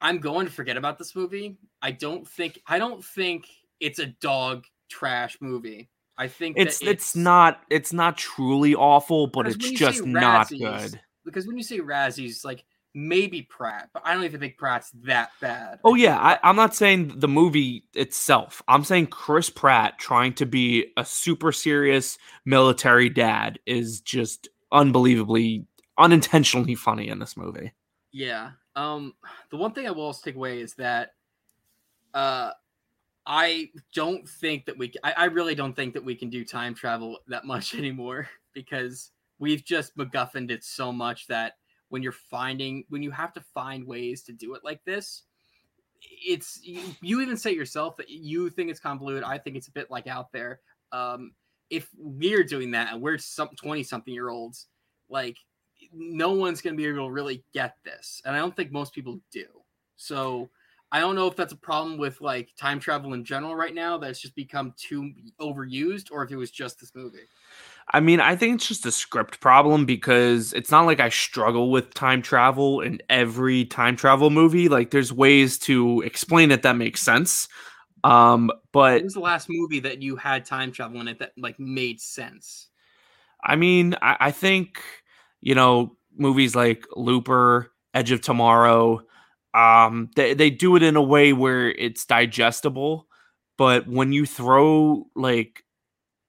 I'm 0.00 0.18
going 0.18 0.46
to 0.46 0.52
forget 0.52 0.76
about 0.76 0.98
this 0.98 1.16
movie. 1.16 1.56
I 1.80 1.92
don't 1.92 2.28
think 2.28 2.60
I 2.66 2.78
don't 2.78 3.02
think 3.02 3.46
it's 3.80 3.98
a 3.98 4.06
dog 4.06 4.64
trash 4.90 5.38
movie. 5.40 5.88
I 6.18 6.28
think 6.28 6.56
it's, 6.58 6.80
that 6.80 6.88
it's 6.88 7.16
not 7.16 7.62
it's 7.70 7.92
not 7.92 8.16
truly 8.16 8.74
awful, 8.74 9.26
but 9.26 9.46
it's 9.46 9.56
just 9.56 10.04
not 10.04 10.48
good. 10.48 11.00
because 11.24 11.46
when 11.46 11.56
you 11.56 11.62
say 11.62 11.78
Razzies, 11.78 12.44
like 12.44 12.64
maybe 12.96 13.42
Pratt, 13.42 13.90
but 13.92 14.02
I 14.06 14.14
don't 14.14 14.24
even 14.24 14.40
think 14.40 14.56
Pratt's 14.56 14.90
that 15.04 15.30
bad. 15.40 15.78
Oh 15.84 15.94
yeah, 15.94 16.18
I, 16.18 16.38
I'm 16.42 16.56
not 16.56 16.74
saying 16.74 17.12
the 17.16 17.28
movie 17.28 17.84
itself. 17.92 18.62
I'm 18.66 18.84
saying 18.84 19.08
Chris 19.08 19.50
Pratt 19.50 19.98
trying 19.98 20.32
to 20.34 20.46
be 20.46 20.92
a 20.96 21.04
super 21.04 21.52
serious 21.52 22.16
military 22.46 23.10
dad 23.10 23.58
is 23.66 24.00
just 24.00 24.48
unbelievably 24.72 25.66
unintentionally 25.98 26.74
funny 26.74 27.08
in 27.08 27.18
this 27.18 27.36
movie. 27.36 27.72
Yeah. 28.12 28.52
Um 28.74 29.12
the 29.50 29.58
one 29.58 29.72
thing 29.72 29.86
I 29.86 29.90
will 29.90 30.04
also 30.04 30.24
take 30.24 30.36
away 30.36 30.60
is 30.60 30.74
that 30.74 31.10
uh 32.14 32.52
I 33.26 33.70
don't 33.94 34.26
think 34.26 34.64
that 34.66 34.78
we 34.78 34.92
I 35.04 35.26
really 35.26 35.54
don't 35.54 35.74
think 35.74 35.92
that 35.94 36.04
we 36.04 36.14
can 36.14 36.30
do 36.30 36.44
time 36.44 36.74
travel 36.74 37.18
that 37.28 37.44
much 37.44 37.74
anymore 37.78 38.28
because 38.54 39.10
we've 39.38 39.64
just 39.64 39.96
MacGuffined 39.98 40.50
it 40.50 40.64
so 40.64 40.92
much 40.92 41.26
that 41.26 41.54
when 41.88 42.02
you're 42.02 42.12
finding 42.12 42.84
when 42.88 43.02
you 43.02 43.10
have 43.10 43.32
to 43.34 43.40
find 43.40 43.86
ways 43.86 44.22
to 44.22 44.32
do 44.32 44.54
it 44.54 44.64
like 44.64 44.84
this, 44.84 45.22
it's 46.02 46.60
you, 46.62 46.80
you 47.00 47.20
even 47.20 47.36
say 47.36 47.52
yourself 47.52 47.96
that 47.96 48.10
you 48.10 48.50
think 48.50 48.70
it's 48.70 48.80
convoluted. 48.80 49.24
I 49.24 49.38
think 49.38 49.56
it's 49.56 49.68
a 49.68 49.72
bit 49.72 49.90
like 49.90 50.06
out 50.06 50.32
there. 50.32 50.60
Um 50.92 51.32
if 51.68 51.88
we're 51.98 52.44
doing 52.44 52.70
that 52.70 52.92
and 52.92 53.02
we're 53.02 53.18
some 53.18 53.48
20 53.56 53.82
something 53.82 54.14
year 54.14 54.28
olds, 54.28 54.68
like 55.08 55.36
no 55.92 56.32
one's 56.32 56.60
going 56.60 56.74
to 56.74 56.76
be 56.76 56.86
able 56.88 57.06
to 57.06 57.12
really 57.12 57.44
get 57.52 57.76
this 57.84 58.20
and 58.24 58.34
i 58.34 58.38
don't 58.38 58.56
think 58.56 58.72
most 58.72 58.94
people 58.94 59.20
do 59.30 59.46
so 59.96 60.48
i 60.92 61.00
don't 61.00 61.14
know 61.14 61.26
if 61.26 61.36
that's 61.36 61.52
a 61.52 61.56
problem 61.56 61.98
with 61.98 62.20
like 62.20 62.50
time 62.56 62.80
travel 62.80 63.14
in 63.14 63.24
general 63.24 63.54
right 63.54 63.74
now 63.74 63.98
that's 63.98 64.20
just 64.20 64.34
become 64.34 64.74
too 64.76 65.12
overused 65.40 66.10
or 66.10 66.24
if 66.24 66.30
it 66.30 66.36
was 66.36 66.50
just 66.50 66.80
this 66.80 66.94
movie 66.94 67.28
I 67.92 68.00
mean, 68.00 68.20
I 68.20 68.36
think 68.36 68.56
it's 68.56 68.68
just 68.68 68.86
a 68.86 68.92
script 68.92 69.40
problem 69.40 69.86
because 69.86 70.52
it's 70.52 70.70
not 70.70 70.86
like 70.86 71.00
I 71.00 71.08
struggle 71.08 71.70
with 71.70 71.94
time 71.94 72.20
travel 72.20 72.80
in 72.80 73.00
every 73.08 73.64
time 73.64 73.96
travel 73.96 74.30
movie. 74.30 74.68
Like 74.68 74.90
there's 74.90 75.12
ways 75.12 75.58
to 75.60 76.02
explain 76.02 76.50
it 76.50 76.62
that 76.62 76.76
makes 76.76 77.00
sense. 77.00 77.48
Um, 78.04 78.50
but 78.72 78.94
what 78.94 79.04
was 79.04 79.14
the 79.14 79.20
last 79.20 79.48
movie 79.48 79.80
that 79.80 80.02
you 80.02 80.16
had 80.16 80.44
time 80.44 80.72
travel 80.72 81.00
in 81.00 81.08
it 81.08 81.18
that 81.20 81.32
like 81.36 81.58
made 81.58 82.00
sense 82.00 82.68
I 83.42 83.56
mean, 83.56 83.94
I, 84.02 84.16
I 84.20 84.30
think 84.32 84.82
you 85.40 85.54
know 85.54 85.96
movies 86.16 86.56
like 86.56 86.86
Looper, 86.96 87.72
Edge 87.94 88.10
of 88.10 88.20
Tomorrow, 88.20 89.02
um, 89.54 90.10
they 90.16 90.34
they 90.34 90.50
do 90.50 90.76
it 90.76 90.82
in 90.82 90.96
a 90.96 91.02
way 91.02 91.32
where 91.32 91.70
it's 91.70 92.04
digestible. 92.04 93.08
But 93.58 93.88
when 93.88 94.12
you 94.12 94.26
throw 94.26 95.06
like 95.14 95.64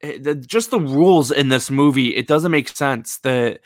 the, 0.02 0.36
just 0.36 0.72
the 0.72 0.80
rules 0.80 1.32
in 1.32 1.50
this 1.50 1.70
movie, 1.72 2.16
it 2.16 2.28
doesn't 2.28 2.52
make 2.52 2.70
sense. 2.70 3.18
The 3.20 3.60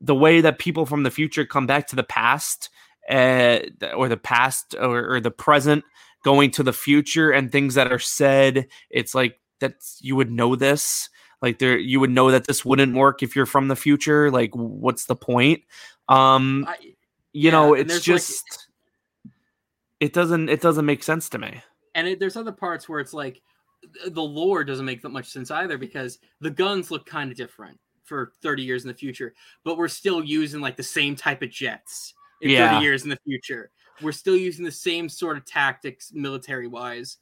the- 0.00 0.14
way 0.14 0.40
that 0.40 0.58
people 0.58 0.86
from 0.86 1.02
the 1.02 1.10
future 1.10 1.44
come 1.46 1.66
back 1.66 1.86
to 1.88 1.96
the 1.96 2.02
past, 2.02 2.68
uh, 3.08 3.60
or 3.94 4.08
the 4.08 4.16
past 4.16 4.74
or, 4.80 5.14
or 5.14 5.20
the 5.20 5.30
present, 5.30 5.84
going 6.24 6.50
to 6.52 6.62
the 6.62 6.72
future, 6.72 7.30
and 7.30 7.50
things 7.52 7.74
that 7.74 7.92
are 7.92 7.98
said, 7.98 8.66
it's 8.90 9.14
like 9.14 9.38
that 9.60 9.74
you 10.00 10.16
would 10.16 10.30
know 10.30 10.56
this. 10.56 11.08
Like 11.42 11.58
there 11.58 11.78
you 11.78 12.00
would 12.00 12.10
know 12.10 12.30
that 12.30 12.46
this 12.46 12.64
wouldn't 12.64 12.94
work 12.94 13.22
if 13.22 13.34
you're 13.36 13.46
from 13.46 13.68
the 13.68 13.76
future. 13.76 14.30
Like 14.30 14.50
what's 14.54 15.06
the 15.06 15.16
point? 15.16 15.62
Um 16.08 16.66
I, 16.68 16.74
you 16.82 16.94
yeah, 17.32 17.50
know 17.52 17.74
it's 17.74 17.88
there's, 17.88 18.08
like- 18.08 18.20
just 18.20 18.68
it 20.00 20.12
doesn't 20.12 20.48
it 20.48 20.60
doesn't 20.60 20.84
make 20.86 21.02
sense 21.02 21.28
to 21.30 21.38
me. 21.38 21.62
And 21.94 22.08
it, 22.08 22.20
there's 22.20 22.36
other 22.36 22.52
parts 22.52 22.88
where 22.88 23.00
it's 23.00 23.12
like 23.14 23.42
the 24.08 24.22
lore 24.22 24.64
doesn't 24.64 24.84
make 24.86 25.02
that 25.02 25.08
much 25.10 25.28
sense 25.28 25.50
either 25.50 25.78
because 25.78 26.18
the 26.40 26.50
guns 26.50 26.90
look 26.90 27.06
kind 27.06 27.30
of 27.30 27.36
different 27.36 27.78
for 28.04 28.32
30 28.42 28.62
years 28.62 28.82
in 28.84 28.88
the 28.88 28.94
future 28.94 29.34
but 29.64 29.78
we're 29.78 29.88
still 29.88 30.22
using 30.24 30.60
like 30.60 30.76
the 30.76 30.82
same 30.82 31.14
type 31.16 31.42
of 31.42 31.50
jets 31.50 32.14
in 32.42 32.50
Yeah. 32.50 32.72
30 32.74 32.84
years 32.84 33.02
in 33.04 33.08
the 33.10 33.18
future. 33.24 33.70
We're 34.02 34.12
still 34.12 34.36
using 34.36 34.64
the 34.64 34.72
same 34.72 35.08
sort 35.08 35.36
of 35.36 35.44
tactics 35.44 36.10
military 36.12 36.66
wise 36.66 37.18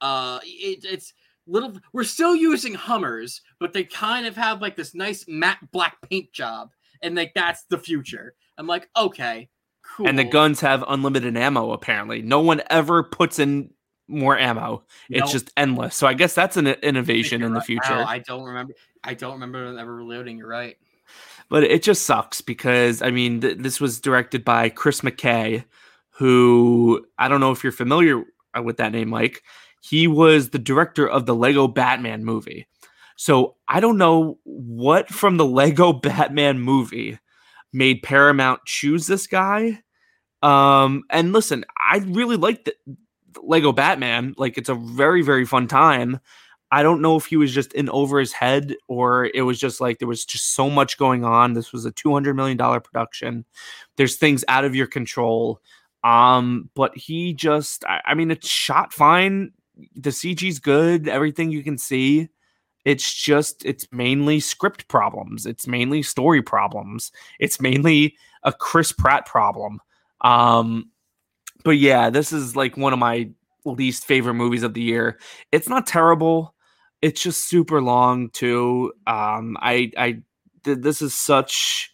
uh 0.00 0.38
it, 0.44 0.84
it's 0.84 1.12
little 1.46 1.72
we're 1.92 2.04
still 2.04 2.36
using 2.36 2.74
hummers 2.74 3.40
but 3.58 3.72
they 3.72 3.82
kind 3.82 4.26
of 4.26 4.36
have 4.36 4.60
like 4.60 4.76
this 4.76 4.94
nice 4.94 5.24
matte 5.26 5.58
black 5.72 5.96
paint 6.08 6.30
job 6.32 6.70
and 7.02 7.14
like 7.16 7.32
that's 7.34 7.64
the 7.64 7.78
future. 7.78 8.34
I'm 8.58 8.66
like 8.66 8.88
okay 8.96 9.48
cool 9.96 10.06
and 10.06 10.18
the 10.18 10.24
guns 10.24 10.60
have 10.60 10.84
unlimited 10.86 11.36
ammo 11.36 11.72
apparently. 11.72 12.22
No 12.22 12.40
one 12.40 12.62
ever 12.70 13.02
puts 13.02 13.38
in 13.38 13.70
more 14.08 14.38
ammo 14.38 14.82
it's 15.10 15.20
Nope. 15.20 15.30
just 15.30 15.50
endless 15.56 15.94
so 15.94 16.06
i 16.06 16.14
guess 16.14 16.34
that's 16.34 16.56
an 16.56 16.66
innovation 16.66 17.42
in 17.42 17.52
the 17.52 17.58
right. 17.58 17.66
future 17.66 17.94
Wow, 17.96 18.06
I 18.06 18.18
don't 18.18 18.44
remember. 18.44 18.74
I 19.04 19.14
don't 19.14 19.34
remember 19.34 19.78
ever 19.78 19.94
reloading. 19.94 20.38
You're 20.38 20.48
right. 20.48 20.76
but 21.48 21.62
it 21.62 21.82
just 21.82 22.04
sucks 22.04 22.40
because 22.40 23.00
I 23.02 23.10
mean, 23.10 23.40
th- 23.40 23.58
this 23.58 23.80
was 23.80 24.00
directed 24.00 24.44
by 24.44 24.68
Chris 24.70 25.02
McKay, 25.02 25.64
who 26.10 27.06
I 27.18 27.28
don't 27.28 27.40
know 27.40 27.52
if 27.52 27.62
you're 27.62 27.72
familiar 27.72 28.24
uh, 28.56 28.62
with 28.62 28.78
that 28.78 28.92
name, 28.92 29.08
Mike. 29.10 29.42
He 29.80 30.08
was 30.08 30.50
the 30.50 30.58
director 30.58 31.08
of 31.08 31.26
the 31.26 31.34
Lego 31.34 31.68
Batman 31.68 32.24
movie. 32.24 32.66
So 33.16 33.56
I 33.68 33.80
don't 33.80 33.98
know 33.98 34.38
what 34.44 35.08
from 35.08 35.36
the 35.36 35.46
Lego 35.46 35.92
Batman 36.08 36.58
movie 36.60 37.18
made 37.72 38.02
Paramount 38.02 38.64
choose 38.66 39.06
this 39.06 39.26
guy. 39.26 39.80
Um, 40.42 41.04
and 41.10 41.32
listen, 41.32 41.64
I 41.78 41.98
really 41.98 42.36
like 42.36 42.64
the 42.64 42.74
Lego 43.42 43.72
Batman. 43.72 44.34
Like, 44.36 44.58
it's 44.58 44.68
a 44.68 44.74
very, 44.74 45.22
very 45.22 45.44
fun 45.44 45.68
time. 45.68 46.20
I 46.70 46.82
don't 46.82 47.00
know 47.00 47.16
if 47.16 47.26
he 47.26 47.36
was 47.36 47.52
just 47.52 47.72
in 47.72 47.88
over 47.88 48.18
his 48.18 48.32
head 48.32 48.76
or 48.88 49.30
it 49.32 49.42
was 49.42 49.58
just 49.58 49.80
like 49.80 49.98
there 49.98 50.08
was 50.08 50.24
just 50.24 50.54
so 50.54 50.68
much 50.68 50.98
going 50.98 51.24
on. 51.24 51.54
This 51.54 51.72
was 51.72 51.86
a 51.86 51.92
$200 51.92 52.34
million 52.34 52.58
production. 52.58 53.46
There's 53.96 54.16
things 54.16 54.44
out 54.48 54.64
of 54.64 54.74
your 54.74 54.86
control. 54.86 55.62
Um, 56.04 56.68
but 56.74 56.96
he 56.96 57.32
just, 57.32 57.84
I, 57.86 58.00
I 58.06 58.14
mean, 58.14 58.30
it's 58.30 58.48
shot 58.48 58.92
fine. 58.92 59.52
The 59.94 60.10
CG's 60.10 60.58
good, 60.58 61.08
everything 61.08 61.50
you 61.50 61.62
can 61.62 61.78
see. 61.78 62.28
It's 62.84 63.12
just, 63.14 63.64
it's 63.64 63.86
mainly 63.90 64.40
script 64.40 64.88
problems. 64.88 65.46
It's 65.46 65.66
mainly 65.66 66.02
story 66.02 66.42
problems. 66.42 67.12
It's 67.40 67.60
mainly 67.60 68.16
a 68.42 68.52
Chris 68.52 68.92
Pratt 68.92 69.26
problem. 69.26 69.80
Um, 70.20 70.90
but 71.64 71.78
yeah, 71.78 72.10
this 72.10 72.32
is 72.32 72.56
like 72.56 72.76
one 72.76 72.92
of 72.92 72.98
my 72.98 73.30
least 73.64 74.04
favorite 74.06 74.34
movies 74.34 74.62
of 74.62 74.74
the 74.74 74.80
year. 74.80 75.18
It's 75.52 75.68
not 75.68 75.86
terrible. 75.86 76.54
It's 77.02 77.22
just 77.22 77.48
super 77.48 77.80
long 77.80 78.30
too. 78.30 78.92
Um, 79.06 79.56
I, 79.60 79.92
I, 79.96 80.22
th- 80.64 80.78
this 80.78 81.02
is 81.02 81.14
such. 81.14 81.92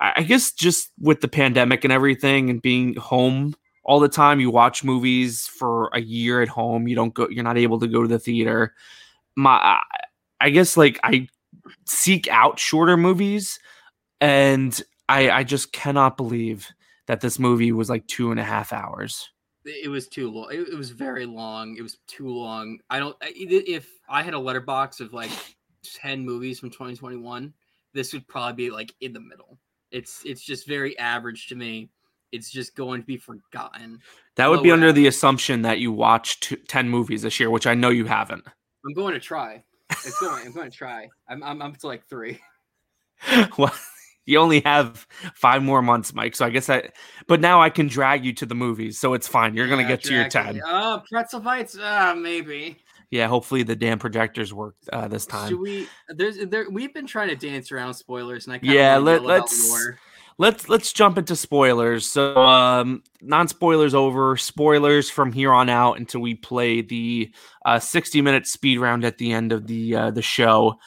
I 0.00 0.22
guess 0.22 0.50
just 0.50 0.90
with 0.98 1.20
the 1.20 1.28
pandemic 1.28 1.84
and 1.84 1.92
everything, 1.92 2.50
and 2.50 2.60
being 2.60 2.96
home 2.96 3.54
all 3.84 4.00
the 4.00 4.08
time, 4.08 4.40
you 4.40 4.50
watch 4.50 4.82
movies 4.82 5.46
for 5.46 5.90
a 5.94 6.00
year 6.00 6.42
at 6.42 6.48
home. 6.48 6.88
You 6.88 6.96
don't 6.96 7.14
go. 7.14 7.28
You're 7.28 7.44
not 7.44 7.56
able 7.58 7.78
to 7.78 7.86
go 7.86 8.02
to 8.02 8.08
the 8.08 8.18
theater. 8.18 8.74
My, 9.36 9.78
I 10.40 10.50
guess 10.50 10.76
like 10.76 10.98
I 11.04 11.28
seek 11.86 12.26
out 12.28 12.58
shorter 12.58 12.96
movies, 12.96 13.60
and 14.20 14.80
I, 15.08 15.30
I 15.30 15.44
just 15.44 15.72
cannot 15.72 16.16
believe 16.16 16.68
that 17.12 17.20
this 17.20 17.38
movie 17.38 17.72
was 17.72 17.90
like 17.90 18.06
two 18.06 18.30
and 18.30 18.40
a 18.40 18.42
half 18.42 18.72
hours. 18.72 19.28
It 19.66 19.90
was 19.90 20.08
too 20.08 20.30
long. 20.30 20.48
It, 20.50 20.74
was 20.74 20.88
very 20.88 21.26
long. 21.26 21.76
It 21.76 21.82
was 21.82 21.98
too 22.06 22.26
long. 22.26 22.78
I 22.88 22.98
don't. 22.98 23.14
I- 23.22 23.34
If 23.36 23.86
I 24.08 24.22
had 24.22 24.32
a 24.32 24.38
Letterboxd 24.38 25.00
of 25.02 25.12
like 25.12 25.28
ten 25.84 26.24
movies 26.24 26.58
from 26.58 26.70
2021, 26.70 27.52
this 27.92 28.14
would 28.14 28.26
probably 28.28 28.64
be 28.64 28.70
like 28.70 28.94
in 29.02 29.12
the 29.12 29.20
middle. 29.20 29.58
It's 29.90 30.22
it's 30.24 30.40
just 30.42 30.66
very 30.66 30.98
average 30.98 31.48
to 31.48 31.54
me. 31.54 31.90
It's 32.32 32.50
just 32.50 32.74
going 32.74 33.02
to 33.02 33.06
be 33.06 33.18
forgotten. 33.18 34.00
That 34.36 34.48
would 34.48 34.62
be 34.62 34.70
under 34.70 34.90
the 34.90 35.06
assumption 35.06 35.60
that 35.62 35.80
you 35.80 35.92
watched 35.92 36.44
t- 36.44 36.56
10 36.56 36.88
movies 36.88 37.20
this 37.20 37.38
year, 37.38 37.50
which 37.50 37.66
I 37.66 37.74
know 37.74 37.90
you 37.90 38.06
haven't. 38.06 38.42
I'm 38.86 38.94
going 38.94 39.12
to 39.12 39.20
try. 39.20 39.62
It's 39.90 40.18
going. 40.18 40.46
I'm 40.46 40.52
going 40.54 40.70
to 40.70 40.74
try. 40.74 41.10
I'm 41.28 41.42
I'm 41.42 41.60
up 41.60 41.76
to 41.76 41.86
like 41.88 42.06
three. 42.08 42.40
well, 43.58 43.74
you 44.26 44.38
only 44.38 44.60
have 44.60 45.06
five 45.34 45.62
more 45.62 45.82
months, 45.82 46.14
Mike. 46.14 46.36
So 46.36 46.44
I 46.46 46.50
guess 46.50 46.68
I, 46.70 46.90
but 47.26 47.40
now 47.40 47.60
I 47.60 47.70
can 47.70 47.88
drag 47.88 48.24
you 48.24 48.32
to 48.34 48.46
the 48.46 48.54
movies. 48.54 48.98
So 48.98 49.14
it's 49.14 49.26
fine. 49.28 49.54
You're 49.54 49.66
going 49.68 49.78
to 49.78 49.84
Yeah, 49.84 49.88
get 49.96 50.04
to 50.04 50.14
your 50.14 50.24
exactly. 50.26 50.60
10. 50.60 50.62
Oh, 50.66 51.02
pretzel 51.10 51.40
bites. 51.40 51.76
Ah, 51.80 52.14
maybe. 52.16 52.78
Yeah. 53.10 53.26
Hopefully 53.28 53.62
the 53.62 53.76
damn 53.76 53.98
projectors 53.98 54.54
work 54.54 54.76
uh, 54.92 55.08
this 55.08 55.26
time. 55.26 55.48
Should 55.50 55.60
we? 55.60 55.88
There's 56.08 56.38
there. 56.46 56.70
We've 56.70 56.94
been 56.94 57.06
trying 57.06 57.28
to 57.28 57.36
dance 57.36 57.70
around 57.72 57.94
spoilers, 57.94 58.46
and 58.46 58.54
I 58.54 58.60
Yeah, 58.62 58.72
yeah. 58.72 58.96
let- 58.98 59.22
let's- 59.22 59.88
let's 60.38 60.66
let's 60.68 60.92
jump 60.94 61.18
into 61.18 61.36
spoilers. 61.36 62.06
So 62.06 62.36
um 62.38 63.02
non 63.20 63.48
spoilers 63.48 63.94
over, 63.94 64.36
spoilers 64.38 65.10
from 65.10 65.30
here 65.30 65.52
on 65.52 65.68
out 65.68 65.98
until 65.98 66.22
we 66.22 66.34
play 66.34 66.80
the 66.80 67.30
uh 67.66 67.78
60 67.78 68.22
minute 68.22 68.46
speed 68.46 68.78
round 68.78 69.04
at 69.04 69.18
the 69.18 69.30
end 69.32 69.52
of 69.52 69.66
the 69.66 69.94
uh 69.94 70.10
the 70.10 70.22
show. 70.22 70.78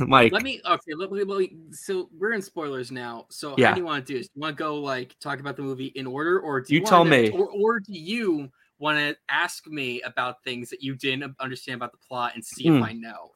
like 0.08 0.32
Let 0.32 0.42
me 0.42 0.60
okay. 0.66 0.94
Let 0.96 1.10
me, 1.12 1.24
let 1.24 1.50
so 1.72 2.08
we're 2.18 2.32
in 2.32 2.42
spoilers 2.42 2.90
now. 2.90 3.26
So 3.30 3.54
Yeah. 3.58 3.68
how 3.68 3.74
do 3.74 3.80
you 3.80 3.84
want 3.86 4.06
to 4.06 4.12
do 4.12 4.18
this? 4.18 4.28
You 4.34 4.40
want 4.40 4.56
to 4.56 4.62
go 4.62 4.76
like 4.76 5.16
talk 5.20 5.40
about 5.40 5.56
the 5.56 5.62
movie 5.62 5.92
in 5.94 6.06
order, 6.06 6.40
or 6.40 6.60
do 6.60 6.74
You 6.74 6.80
you, 6.80 6.86
tell 6.86 7.00
wanna- 7.00 7.10
me. 7.10 7.30
or, 7.30 7.48
or 7.50 7.80
do 7.80 7.92
you 7.92 8.50
want 8.78 8.98
to 8.98 9.16
ask 9.28 9.66
me 9.66 10.00
about 10.02 10.42
things 10.42 10.70
that 10.70 10.82
you 10.82 10.94
didn't 10.96 11.34
understand 11.38 11.76
about 11.76 11.92
the 11.92 11.98
plot 11.98 12.32
and 12.34 12.44
see 12.44 12.68
Hmm. 12.68 12.76
if 12.78 12.82
I 12.82 12.92
know? 12.92 13.32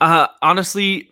Uh, 0.00 0.28
honestly, 0.42 1.10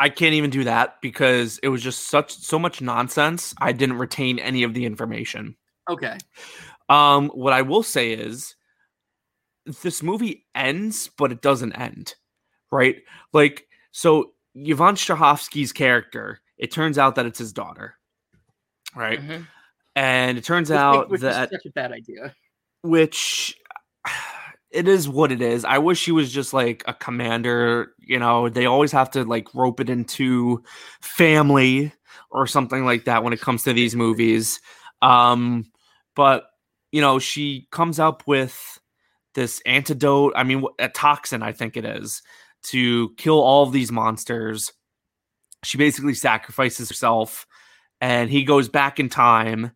I 0.00 0.08
can't 0.08 0.34
even 0.34 0.50
do 0.50 0.64
that 0.64 1.00
because 1.00 1.58
it 1.58 1.68
was 1.68 1.80
just 1.82 2.08
such 2.08 2.32
so 2.32 2.58
much 2.58 2.80
nonsense. 2.80 3.54
I 3.60 3.70
didn't 3.70 3.98
retain 3.98 4.40
any 4.40 4.64
of 4.64 4.74
the 4.74 4.84
information. 4.84 5.56
Okay. 5.88 6.18
Um, 6.88 7.28
what 7.28 7.52
I 7.52 7.62
will 7.62 7.84
say 7.84 8.12
is, 8.12 8.56
this 9.82 10.02
movie 10.02 10.44
ends, 10.56 11.08
but 11.16 11.30
it 11.30 11.40
doesn't 11.40 11.74
end, 11.74 12.16
right? 12.72 12.96
Like, 13.32 13.68
so 13.92 14.32
Yvonne 14.54 14.96
Strahovski's 14.96 15.72
character, 15.72 16.40
it 16.58 16.70
turns 16.70 16.98
out 16.98 17.14
that 17.14 17.26
it's 17.26 17.38
his 17.38 17.52
daughter, 17.52 17.94
right? 18.94 19.20
Mhm. 19.20 19.46
And 19.94 20.38
it 20.38 20.44
turns 20.44 20.70
Which 20.70 20.76
out 20.78 21.08
which 21.10 21.18
is 21.18 21.22
that 21.22 21.50
such 21.50 21.66
a 21.66 21.70
bad 21.70 21.92
idea. 21.92 22.34
which 22.82 23.56
it 24.70 24.88
is 24.88 25.08
what 25.08 25.30
it 25.32 25.42
is. 25.42 25.64
I 25.64 25.78
wish 25.78 26.04
he 26.04 26.12
was 26.12 26.32
just 26.32 26.52
like 26.54 26.82
a 26.86 26.94
commander, 26.94 27.92
you 27.98 28.18
know, 28.18 28.48
they 28.48 28.64
always 28.66 28.92
have 28.92 29.10
to 29.12 29.24
like 29.24 29.54
rope 29.54 29.80
it 29.80 29.90
into 29.90 30.62
family 31.02 31.92
or 32.30 32.46
something 32.46 32.84
like 32.86 33.04
that 33.04 33.22
when 33.22 33.32
it 33.34 33.40
comes 33.40 33.62
to 33.64 33.72
these 33.72 33.94
movies. 33.94 34.60
Um 35.02 35.70
but 36.16 36.44
you 36.90 37.00
know, 37.00 37.18
she 37.18 37.68
comes 37.70 37.98
up 37.98 38.22
with 38.26 38.78
this 39.34 39.60
antidote, 39.66 40.32
I 40.36 40.44
mean 40.44 40.64
a 40.78 40.88
toxin 40.88 41.42
I 41.42 41.52
think 41.52 41.76
it 41.76 41.84
is 41.84 42.22
to 42.64 43.10
kill 43.16 43.40
all 43.40 43.64
of 43.64 43.72
these 43.72 43.92
monsters. 43.92 44.72
She 45.64 45.78
basically 45.78 46.14
sacrifices 46.14 46.88
herself 46.88 47.46
and 48.00 48.30
he 48.30 48.44
goes 48.44 48.68
back 48.68 48.98
in 49.00 49.08
time. 49.08 49.72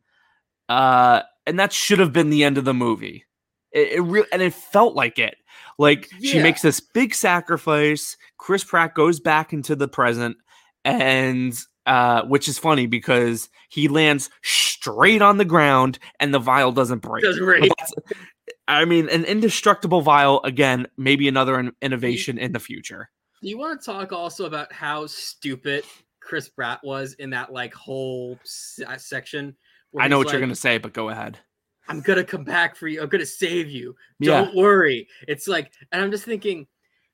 Uh 0.68 1.22
and 1.47 1.59
that 1.61 1.72
should 1.72 2.01
have 2.01 2.12
been 2.12 2.30
the 2.30 2.45
end 2.45 2.59
of 2.59 2.64
the 2.64 2.74
movie. 2.74 3.24
It, 3.72 3.93
it 3.93 4.01
really 4.01 4.28
and 4.32 4.43
it 4.43 4.55
felt 4.55 4.95
like 4.95 5.18
it. 5.18 5.37
Like 5.78 6.09
she 6.20 6.39
makes 6.43 6.62
this 6.62 6.80
big 6.80 7.14
sacrifice. 7.14 8.16
Chris 8.39 8.64
Pratt 8.64 8.95
goes 8.95 9.20
back 9.20 9.53
into 9.53 9.76
the 9.76 9.89
present, 9.89 10.37
and 10.84 11.55
uh, 11.84 12.22
which 12.22 12.49
is 12.49 12.59
funny 12.59 12.87
because 12.87 13.49
he 13.68 13.87
lands 13.89 14.30
straight 14.43 15.22
on 15.22 15.37
the 15.37 15.45
ground 15.45 15.99
and 16.18 16.32
the 16.32 16.39
vial 16.39 16.72
doesn't 16.72 17.01
break. 17.01 17.24
Doesn't 17.24 17.45
break. 17.45 17.62
That's- 17.62 17.93
I 18.69 18.85
mean, 18.85 19.09
an 19.09 19.25
indestructible 19.25 20.01
vial 20.01 20.41
again. 20.43 20.89
Maybe 20.97 21.29
another 21.29 21.59
in- 21.61 21.73
innovation 21.81 22.39
in 22.39 22.53
the 22.53 22.59
future. 22.59 23.11
Do 23.43 23.49
you 23.49 23.59
want 23.59 23.81
to 23.81 23.87
talk 23.87 24.12
also 24.12 24.47
about 24.47 24.73
how 24.73 25.07
stupid 25.07 25.85
Chris 26.21 26.49
Pratt 26.49 26.81
was 26.83 27.14
in 27.14 27.31
that 27.31 27.53
like 27.53 27.75
whole 27.75 28.39
se- 28.43 28.85
uh, 28.85 28.97
section? 28.97 29.57
I 29.99 30.09
know 30.09 30.19
what 30.19 30.33
you're 30.33 30.41
gonna 30.41 30.55
say, 30.55 30.79
but 30.79 30.93
go 30.93 31.11
ahead. 31.11 31.39
I'm 31.89 32.01
gonna 32.01 32.25
come 32.25 32.43
back 32.43 32.75
for 32.75 32.89
you. 32.89 33.01
I'm 33.01 33.09
gonna 33.09 33.25
save 33.25 33.71
you. 33.71 33.95
Don't 34.21 34.55
worry. 34.57 35.07
It's 35.29 35.47
like, 35.47 35.73
and 35.93 36.03
I'm 36.03 36.11
just 36.11 36.25
thinking, 36.25 36.67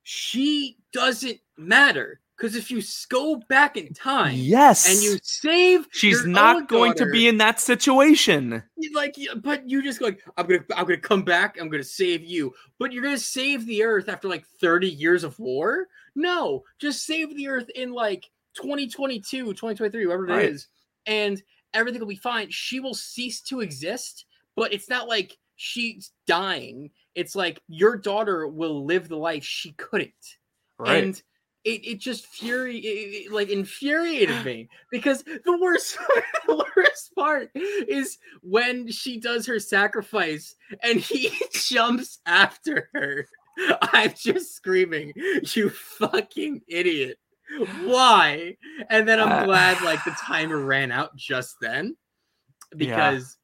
she 0.04 0.78
doesn't 0.92 1.38
matter 1.58 2.21
because 2.42 2.56
if 2.56 2.72
you 2.72 2.82
go 3.08 3.36
back 3.48 3.76
in 3.76 3.94
time 3.94 4.34
Yes, 4.34 4.90
and 4.90 5.00
you 5.00 5.16
save, 5.22 5.86
she's 5.92 6.18
your 6.18 6.26
not 6.26 6.56
own 6.56 6.66
going 6.66 6.94
to 6.94 7.06
be 7.06 7.28
in 7.28 7.38
that 7.38 7.60
situation. 7.60 8.60
like, 8.94 9.14
but 9.36 9.68
you 9.70 9.80
just 9.80 10.00
go 10.00 10.06
like, 10.06 10.20
I'm 10.36 10.46
gonna, 10.48 10.64
I'm 10.74 10.84
gonna 10.86 10.96
come 10.96 11.22
back. 11.22 11.56
I'm 11.60 11.68
gonna 11.68 11.84
save 11.84 12.24
you. 12.24 12.52
But 12.80 12.92
you're 12.92 13.04
gonna 13.04 13.16
save 13.16 13.64
the 13.66 13.84
Earth 13.84 14.08
after 14.08 14.28
like 14.28 14.44
30 14.60 14.88
years 14.90 15.22
of 15.22 15.38
war? 15.38 15.86
No, 16.16 16.64
just 16.80 17.06
save 17.06 17.36
the 17.36 17.46
Earth 17.46 17.70
in 17.76 17.92
like 17.92 18.28
2022, 18.54 19.44
2023, 19.44 20.06
whatever 20.06 20.28
it 20.40 20.50
is, 20.50 20.66
Right. 21.06 21.14
and 21.14 21.42
everything 21.72 22.00
will 22.00 22.08
be 22.08 22.16
fine. 22.16 22.50
She 22.50 22.80
will 22.80 22.94
cease 22.94 23.40
to 23.42 23.60
exist, 23.60 24.24
but 24.56 24.72
it's 24.72 24.88
not 24.88 25.06
like 25.06 25.38
she's 25.54 26.10
dying. 26.26 26.90
It's 27.14 27.36
like 27.36 27.62
your 27.68 27.96
daughter 27.96 28.48
will 28.48 28.84
live 28.84 29.08
the 29.08 29.16
life 29.16 29.44
she 29.44 29.72
couldn't. 29.74 30.10
Right. 30.76 31.04
And 31.04 31.22
it, 31.64 31.86
it 31.86 32.00
just 32.00 32.26
fury 32.26 32.78
it, 32.78 33.26
it, 33.26 33.32
like 33.32 33.48
infuriated 33.48 34.44
me 34.44 34.68
because 34.90 35.22
the 35.22 35.58
worst 35.60 35.96
the 36.46 36.64
worst 36.76 37.14
part 37.14 37.50
is 37.54 38.18
when 38.42 38.90
she 38.90 39.18
does 39.20 39.46
her 39.46 39.58
sacrifice 39.60 40.54
and 40.82 40.98
he 41.00 41.30
jumps 41.52 42.18
after 42.26 42.88
her. 42.94 43.26
I'm 43.82 44.14
just 44.16 44.54
screaming, 44.54 45.12
you 45.54 45.68
fucking 45.68 46.62
idiot. 46.68 47.18
Why? 47.84 48.56
And 48.88 49.06
then 49.06 49.20
I'm 49.20 49.28
Uh, 49.30 49.44
glad 49.44 49.82
like 49.82 50.02
the 50.04 50.10
timer 50.20 50.58
ran 50.58 50.90
out 50.90 51.14
just 51.16 51.56
then 51.60 51.94
because 52.76 53.36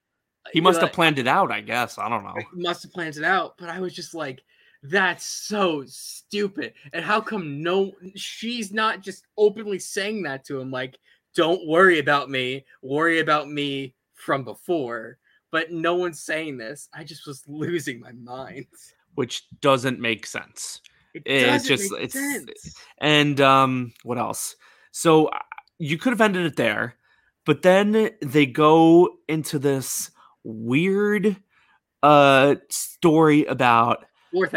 he 0.52 0.60
must 0.62 0.80
know, 0.80 0.86
have 0.86 0.94
planned 0.94 1.18
it 1.18 1.26
out. 1.26 1.52
I 1.52 1.60
guess. 1.60 1.98
I 1.98 2.08
don't 2.08 2.24
know. 2.24 2.34
must 2.54 2.82
have 2.84 2.92
planned 2.92 3.16
it 3.16 3.24
out, 3.24 3.54
but 3.58 3.68
I 3.68 3.80
was 3.80 3.92
just 3.94 4.14
like, 4.14 4.42
that's 4.82 5.24
so 5.24 5.84
stupid. 5.86 6.74
And 6.92 7.04
how 7.04 7.20
come 7.20 7.62
no 7.62 7.92
she's 8.14 8.72
not 8.72 9.02
just 9.02 9.24
openly 9.36 9.78
saying 9.78 10.22
that 10.22 10.44
to 10.46 10.60
him, 10.60 10.70
like, 10.70 10.98
don't 11.34 11.66
worry 11.66 11.98
about 11.98 12.30
me, 12.30 12.64
worry 12.82 13.20
about 13.20 13.48
me 13.48 13.94
from 14.14 14.44
before. 14.44 15.18
But 15.50 15.72
no 15.72 15.94
one's 15.94 16.20
saying 16.20 16.58
this. 16.58 16.88
I 16.92 17.04
just 17.04 17.26
was 17.26 17.42
losing 17.46 18.00
my 18.00 18.12
mind. 18.12 18.66
Which 19.14 19.44
doesn't 19.60 19.98
make 19.98 20.26
sense. 20.26 20.80
It 21.14 21.22
It's 21.24 21.46
doesn't 21.66 21.76
just- 21.76 21.92
make 21.92 22.02
it's- 22.04 22.12
sense. 22.34 22.74
And 22.98 23.40
um, 23.40 23.92
what 24.04 24.18
else? 24.18 24.56
So 24.92 25.26
uh, 25.26 25.38
you 25.78 25.96
could 25.96 26.12
have 26.12 26.20
ended 26.20 26.44
it 26.46 26.56
there, 26.56 26.96
but 27.46 27.62
then 27.62 28.10
they 28.20 28.46
go 28.46 29.08
into 29.28 29.58
this 29.58 30.10
weird 30.44 31.36
uh 32.02 32.54
story 32.68 33.44
about 33.46 34.04
Act. 34.34 34.52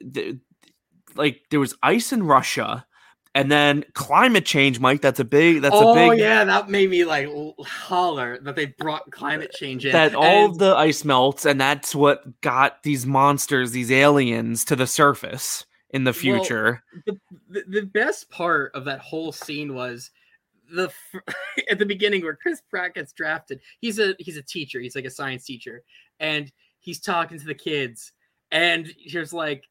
there, 0.00 0.32
like 1.16 1.42
there 1.50 1.60
was 1.60 1.74
ice 1.82 2.12
in 2.12 2.22
Russia, 2.22 2.84
and 3.34 3.50
then 3.50 3.84
climate 3.94 4.44
change, 4.46 4.80
Mike. 4.80 5.00
That's 5.00 5.20
a 5.20 5.24
big. 5.24 5.62
That's 5.62 5.74
oh 5.76 5.92
a 5.92 5.94
big. 5.94 6.08
Oh 6.08 6.12
yeah, 6.12 6.44
that 6.44 6.68
made 6.68 6.90
me 6.90 7.04
like 7.04 7.28
holler 7.66 8.38
that 8.42 8.56
they 8.56 8.66
brought 8.66 9.10
climate 9.10 9.52
change 9.52 9.84
in. 9.86 9.92
That 9.92 10.14
all 10.14 10.50
And- 10.50 10.58
the 10.60 10.74
ice 10.76 11.04
melts, 11.04 11.44
and 11.44 11.60
that's 11.60 11.94
what 11.94 12.40
got 12.40 12.82
these 12.82 13.06
monsters, 13.06 13.72
these 13.72 13.90
aliens, 13.90 14.64
to 14.66 14.76
the 14.76 14.86
surface 14.86 15.64
in 15.90 16.04
the 16.04 16.10
Well, 16.10 16.20
future. 16.20 16.82
the, 17.06 17.16
the 17.48 17.64
the 17.68 17.82
best 17.86 18.28
part 18.30 18.72
of 18.74 18.84
that 18.86 19.00
whole 19.00 19.30
scene 19.32 19.74
was 19.74 20.10
the 20.72 20.90
at 21.70 21.78
the 21.78 21.86
beginning 21.86 22.22
where 22.22 22.34
Chris 22.40 22.60
Pratt 22.68 22.94
gets 22.94 23.12
drafted. 23.12 23.60
He's 23.80 23.98
a 24.00 24.14
he's 24.18 24.36
a 24.36 24.42
teacher. 24.42 24.80
He's 24.80 24.96
like 24.96 25.04
a 25.04 25.10
science 25.10 25.44
teacher, 25.44 25.82
and 26.18 26.50
he's 26.80 26.98
talking 27.00 27.38
to 27.38 27.44
the 27.46 27.54
kids. 27.54 28.12
And 28.54 28.94
here's 28.98 29.32
like, 29.32 29.64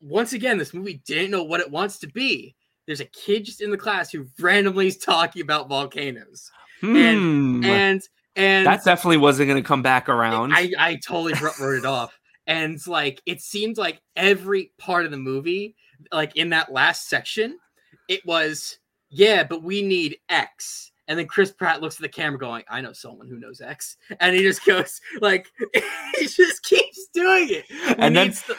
once 0.00 0.32
again, 0.32 0.58
this 0.58 0.74
movie 0.74 1.00
didn't 1.06 1.30
know 1.30 1.44
what 1.44 1.60
it 1.60 1.70
wants 1.70 1.98
to 2.00 2.08
be. 2.08 2.56
There's 2.86 3.00
a 3.00 3.04
kid 3.04 3.44
just 3.44 3.60
in 3.62 3.70
the 3.70 3.78
class 3.78 4.10
who 4.10 4.26
randomly 4.40 4.88
is 4.88 4.98
talking 4.98 5.40
about 5.40 5.68
volcanoes, 5.68 6.50
Hmm. 6.80 7.64
and 7.64 8.02
and 8.34 8.66
that 8.66 8.84
definitely 8.84 9.18
wasn't 9.18 9.48
going 9.48 9.62
to 9.62 9.66
come 9.66 9.82
back 9.82 10.08
around. 10.08 10.52
I, 10.52 10.72
I 10.78 10.96
totally 10.96 11.34
wrote 11.40 11.58
wrote 11.58 11.78
it 11.78 11.84
off. 11.84 12.18
And 12.46 12.78
like 12.86 13.20
it 13.26 13.40
seemed 13.40 13.78
like 13.78 14.00
every 14.16 14.72
part 14.78 15.04
of 15.04 15.10
the 15.10 15.16
movie, 15.18 15.76
like 16.12 16.34
in 16.36 16.50
that 16.50 16.72
last 16.72 17.08
section, 17.08 17.58
it 18.08 18.24
was, 18.24 18.78
yeah, 19.10 19.44
but 19.44 19.62
we 19.62 19.82
need 19.82 20.18
X. 20.28 20.90
And 21.08 21.18
then 21.18 21.26
Chris 21.26 21.50
Pratt 21.50 21.80
looks 21.80 21.96
at 21.96 22.02
the 22.02 22.08
camera 22.08 22.38
going, 22.38 22.64
I 22.68 22.80
know 22.82 22.92
someone 22.92 23.26
who 23.28 23.38
knows 23.38 23.60
X. 23.62 23.96
And 24.20 24.36
he 24.36 24.42
just 24.42 24.64
goes, 24.64 25.00
like, 25.20 25.46
he 26.18 26.26
just 26.26 26.62
keeps 26.62 27.08
doing 27.14 27.48
it. 27.50 27.64
And 27.98 28.14
then- 28.14 28.32
st- 28.34 28.58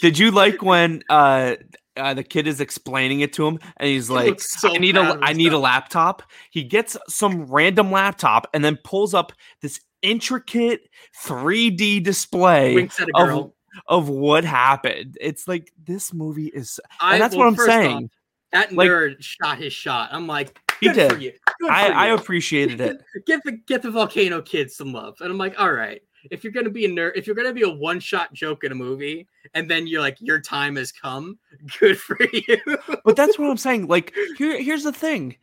Did 0.00 0.18
you 0.18 0.30
like 0.30 0.62
when 0.62 1.02
uh, 1.10 1.56
uh 1.96 2.14
the 2.14 2.24
kid 2.24 2.46
is 2.46 2.60
explaining 2.60 3.20
it 3.20 3.32
to 3.34 3.46
him 3.46 3.58
and 3.76 3.88
he's 3.88 4.08
He 4.08 4.14
like 4.14 4.40
so 4.40 4.74
I 4.74 4.78
need 4.78 4.96
a 4.96 5.14
of 5.14 5.36
need 5.36 5.52
a 5.52 5.58
laptop. 5.58 6.22
He 6.50 6.64
gets 6.64 6.96
some 7.08 7.44
random 7.46 7.90
laptop 7.92 8.46
and 8.54 8.64
then 8.64 8.78
pulls 8.82 9.12
up 9.12 9.32
this 9.60 9.80
intricate 10.02 10.88
3D 11.24 12.02
display 12.02 12.74
winks 12.74 12.98
at 13.00 13.08
a 13.14 13.18
of- 13.18 13.52
of 13.86 14.08
what 14.08 14.44
happened. 14.44 15.16
It's 15.20 15.46
like 15.46 15.72
this 15.84 16.12
movie 16.14 16.46
is 16.48 16.80
I, 17.00 17.14
and 17.14 17.22
that's 17.22 17.34
well, 17.36 17.40
what 17.40 17.48
I'm 17.48 17.54
first 17.56 17.68
off, 17.68 17.74
saying. 17.74 18.10
that 18.52 18.72
like- 18.72 18.88
nerd 18.90 19.16
shot 19.20 19.58
his 19.58 19.72
shot. 19.72 20.08
I'm 20.12 20.26
like, 20.26 20.58
He 20.80 20.88
good 20.88 21.10
for 21.10 21.16
did. 21.16 21.22
you. 21.22 21.32
Good 21.60 21.70
I, 21.70 21.88
for 21.88 21.94
I 21.94 22.06
appreciated 22.08 22.80
it. 22.80 23.02
get 23.26 23.42
the 23.44 23.52
get 23.52 23.82
the 23.82 23.90
volcano 23.90 24.40
kids 24.42 24.76
some 24.76 24.92
love. 24.92 25.16
And 25.20 25.30
I'm 25.30 25.38
like, 25.38 25.58
all 25.60 25.72
right, 25.72 26.00
if 26.30 26.44
you're 26.44 26.52
gonna 26.52 26.70
be 26.70 26.84
a 26.84 26.88
nerd, 26.88 27.12
if 27.16 27.26
you're 27.26 27.36
gonna 27.36 27.52
be 27.52 27.62
a 27.62 27.68
one 27.68 28.00
shot 28.00 28.32
joke 28.32 28.64
in 28.64 28.72
a 28.72 28.74
movie, 28.74 29.28
and 29.54 29.70
then 29.70 29.86
you're 29.86 30.00
like, 30.00 30.16
your 30.20 30.40
time 30.40 30.76
has 30.76 30.92
come, 30.92 31.38
good 31.80 31.98
for 31.98 32.18
you. 32.32 32.58
But 33.04 33.16
that's 33.16 33.38
what 33.38 33.50
I'm 33.50 33.56
saying. 33.56 33.86
Like 33.88 34.14
here 34.36 34.60
here's 34.60 34.84
the 34.84 34.92
thing. 34.92 35.36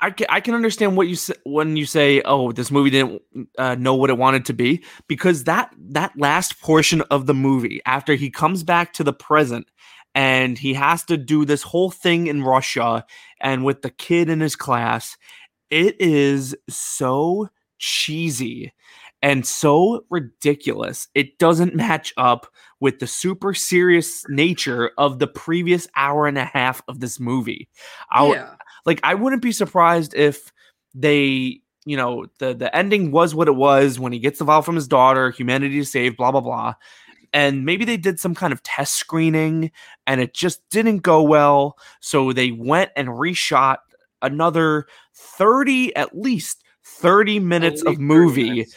I 0.00 0.10
can, 0.10 0.26
I 0.30 0.40
can 0.40 0.54
understand 0.54 0.96
what 0.96 1.08
you 1.08 1.14
say 1.14 1.34
when 1.44 1.76
you 1.76 1.84
say, 1.84 2.22
"Oh, 2.24 2.52
this 2.52 2.70
movie 2.70 2.88
didn't 2.88 3.20
uh, 3.58 3.74
know 3.74 3.94
what 3.94 4.08
it 4.08 4.16
wanted 4.16 4.46
to 4.46 4.54
be," 4.54 4.82
because 5.08 5.44
that 5.44 5.74
that 5.78 6.12
last 6.16 6.58
portion 6.60 7.02
of 7.10 7.26
the 7.26 7.34
movie, 7.34 7.82
after 7.84 8.14
he 8.14 8.30
comes 8.30 8.62
back 8.62 8.94
to 8.94 9.04
the 9.04 9.12
present 9.12 9.68
and 10.14 10.58
he 10.58 10.74
has 10.74 11.04
to 11.04 11.16
do 11.16 11.44
this 11.44 11.62
whole 11.62 11.90
thing 11.90 12.26
in 12.26 12.42
Russia 12.42 13.04
and 13.40 13.64
with 13.64 13.82
the 13.82 13.90
kid 13.90 14.28
in 14.28 14.40
his 14.40 14.56
class, 14.56 15.16
it 15.70 16.00
is 16.00 16.56
so 16.68 17.48
cheesy 17.78 18.72
and 19.22 19.46
so 19.46 20.04
ridiculous. 20.10 21.08
It 21.14 21.38
doesn't 21.38 21.74
match 21.74 22.12
up 22.16 22.46
with 22.80 23.00
the 23.00 23.06
super 23.06 23.54
serious 23.54 24.24
nature 24.28 24.92
of 24.98 25.18
the 25.18 25.26
previous 25.26 25.88
hour 25.96 26.26
and 26.26 26.38
a 26.38 26.44
half 26.44 26.82
of 26.88 27.00
this 27.00 27.18
movie. 27.18 27.68
I, 28.10 28.28
yeah. 28.28 28.54
Like 28.86 29.00
I 29.02 29.14
wouldn't 29.14 29.42
be 29.42 29.52
surprised 29.52 30.14
if 30.14 30.52
they, 30.94 31.60
you 31.84 31.96
know, 31.96 32.26
the 32.38 32.54
the 32.54 32.74
ending 32.74 33.10
was 33.10 33.34
what 33.34 33.48
it 33.48 33.56
was 33.56 33.98
when 33.98 34.12
he 34.12 34.18
gets 34.18 34.38
the 34.38 34.44
vial 34.44 34.62
from 34.62 34.76
his 34.76 34.88
daughter, 34.88 35.30
humanity 35.30 35.78
is 35.78 35.90
saved, 35.90 36.16
blah 36.16 36.32
blah 36.32 36.40
blah. 36.40 36.74
And 37.32 37.64
maybe 37.64 37.84
they 37.84 37.96
did 37.96 38.18
some 38.18 38.34
kind 38.34 38.52
of 38.52 38.62
test 38.62 38.94
screening 38.94 39.70
and 40.06 40.20
it 40.20 40.34
just 40.34 40.60
didn't 40.70 40.98
go 40.98 41.22
well. 41.22 41.76
So 42.00 42.32
they 42.32 42.50
went 42.50 42.90
and 42.96 43.08
reshot 43.08 43.78
another 44.22 44.86
30, 45.14 45.94
at 45.96 46.16
least 46.18 46.62
30 46.84 47.40
minutes 47.40 47.82
of 47.82 47.98
movie 47.98 48.50
minutes. 48.50 48.74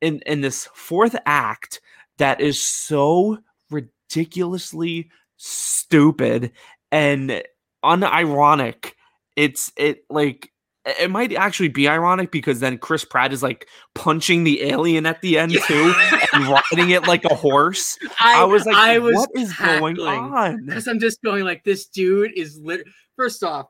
in 0.00 0.20
in 0.24 0.40
this 0.40 0.68
fourth 0.74 1.16
act 1.26 1.80
that 2.18 2.40
is 2.40 2.62
so 2.62 3.38
ridiculously 3.70 5.10
stupid 5.36 6.52
and 6.92 7.42
unironic 7.84 8.92
it's 9.36 9.72
it 9.76 10.04
like 10.10 10.52
it 10.98 11.10
might 11.10 11.32
actually 11.34 11.68
be 11.68 11.88
ironic 11.88 12.30
because 12.30 12.60
then 12.60 12.78
Chris 12.78 13.04
Pratt 13.04 13.32
is 13.32 13.42
like 13.42 13.68
punching 13.94 14.44
the 14.44 14.62
alien 14.62 15.06
at 15.06 15.20
the 15.20 15.38
end 15.38 15.52
too 15.66 15.94
and 16.32 16.48
riding 16.48 16.90
it 16.90 17.06
like 17.06 17.24
a 17.24 17.34
horse. 17.34 17.98
I, 18.20 18.42
I 18.42 18.44
was 18.44 18.64
like, 18.64 18.76
I 18.76 18.98
was 18.98 19.14
what 19.14 19.30
is 19.34 19.52
going 19.54 19.98
on? 19.98 20.66
Because 20.66 20.86
I'm 20.88 21.00
just 21.00 21.22
going 21.22 21.44
like, 21.44 21.64
this 21.64 21.86
dude 21.86 22.32
is 22.36 22.58
lit. 22.58 22.86
First 23.16 23.42
off, 23.42 23.66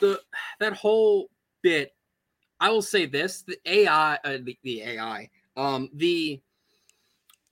the 0.00 0.20
that 0.60 0.72
whole 0.74 1.30
bit. 1.62 1.92
I 2.58 2.70
will 2.70 2.82
say 2.82 3.04
this: 3.04 3.42
the 3.42 3.58
AI, 3.66 4.14
uh, 4.24 4.38
the, 4.42 4.58
the 4.62 4.82
AI, 4.82 5.28
um, 5.56 5.90
the 5.92 6.40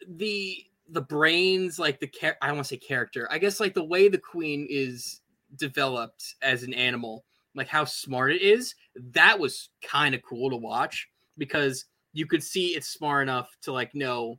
the 0.09 0.65
the 0.89 1.03
brains, 1.03 1.79
like 1.79 2.01
the 2.01 2.07
char- 2.07 2.37
I 2.41 2.47
don't 2.47 2.57
want 2.57 2.69
to 2.69 2.75
say 2.75 2.79
character. 2.79 3.29
I 3.31 3.39
guess 3.39 3.61
like 3.61 3.75
the 3.75 3.85
way 3.85 4.09
the 4.09 4.19
queen 4.19 4.67
is 4.71 5.21
developed 5.57 6.35
as 6.43 6.63
an 6.63 6.75
animal 6.75 7.25
like 7.55 7.69
how 7.69 7.85
smart 7.85 8.33
it 8.33 8.43
is, 8.43 8.75
that 9.13 9.39
was 9.39 9.71
kind 9.83 10.15
of 10.15 10.23
cool 10.23 10.51
to 10.51 10.57
watch 10.57 11.09
because 11.39 11.87
you 12.13 12.27
could 12.27 12.43
see 12.43 12.69
it's 12.69 12.89
smart 12.89 13.23
enough 13.23 13.49
to 13.63 13.73
like 13.73 13.95
know 13.95 14.39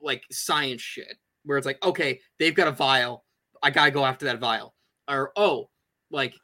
like 0.00 0.22
science 0.30 0.82
shit 0.82 1.16
where 1.44 1.58
it's 1.58 1.66
like, 1.66 1.82
okay, 1.84 2.20
they've 2.38 2.54
got 2.54 2.68
a 2.68 2.72
vial. 2.72 3.24
I 3.62 3.70
gotta 3.70 3.90
go 3.90 4.04
after 4.04 4.26
that 4.26 4.38
vial. 4.38 4.74
Or 5.08 5.32
oh, 5.36 5.70
like 6.10 6.34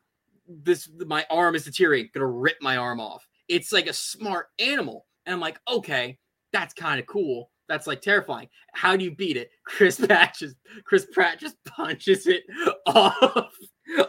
this 0.48 0.88
my 1.06 1.26
arm 1.30 1.54
is 1.54 1.64
deteriorating, 1.64 2.10
gonna 2.14 2.26
rip 2.26 2.56
my 2.60 2.76
arm 2.76 3.00
off. 3.00 3.26
It's 3.48 3.72
like 3.72 3.86
a 3.86 3.92
smart 3.92 4.46
animal. 4.58 5.06
And 5.26 5.34
I'm 5.34 5.40
like, 5.40 5.58
okay, 5.68 6.18
that's 6.52 6.74
kind 6.74 7.00
of 7.00 7.06
cool. 7.06 7.50
That's 7.68 7.86
like 7.86 8.00
terrifying. 8.02 8.48
How 8.72 8.96
do 8.96 9.04
you 9.04 9.14
beat 9.14 9.36
it? 9.36 9.50
Chris 9.64 9.98
Pratt 10.06 10.34
just 10.38 10.56
Chris 10.84 11.06
Pratt 11.12 11.38
just 11.38 11.56
punches 11.66 12.26
it 12.26 12.44
off 12.86 13.52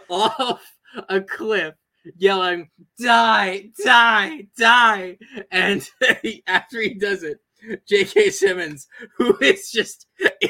off 0.08 0.75
a 1.08 1.20
cliff 1.20 1.74
yelling, 2.16 2.70
die, 3.00 3.70
die, 3.84 4.46
die. 4.58 5.18
And 5.50 5.88
after 6.46 6.80
he 6.80 6.94
does 6.94 7.22
it, 7.22 7.40
J.K. 7.88 8.30
Simmons, 8.30 8.86
who 9.16 9.36
is 9.38 9.70
just 9.70 10.06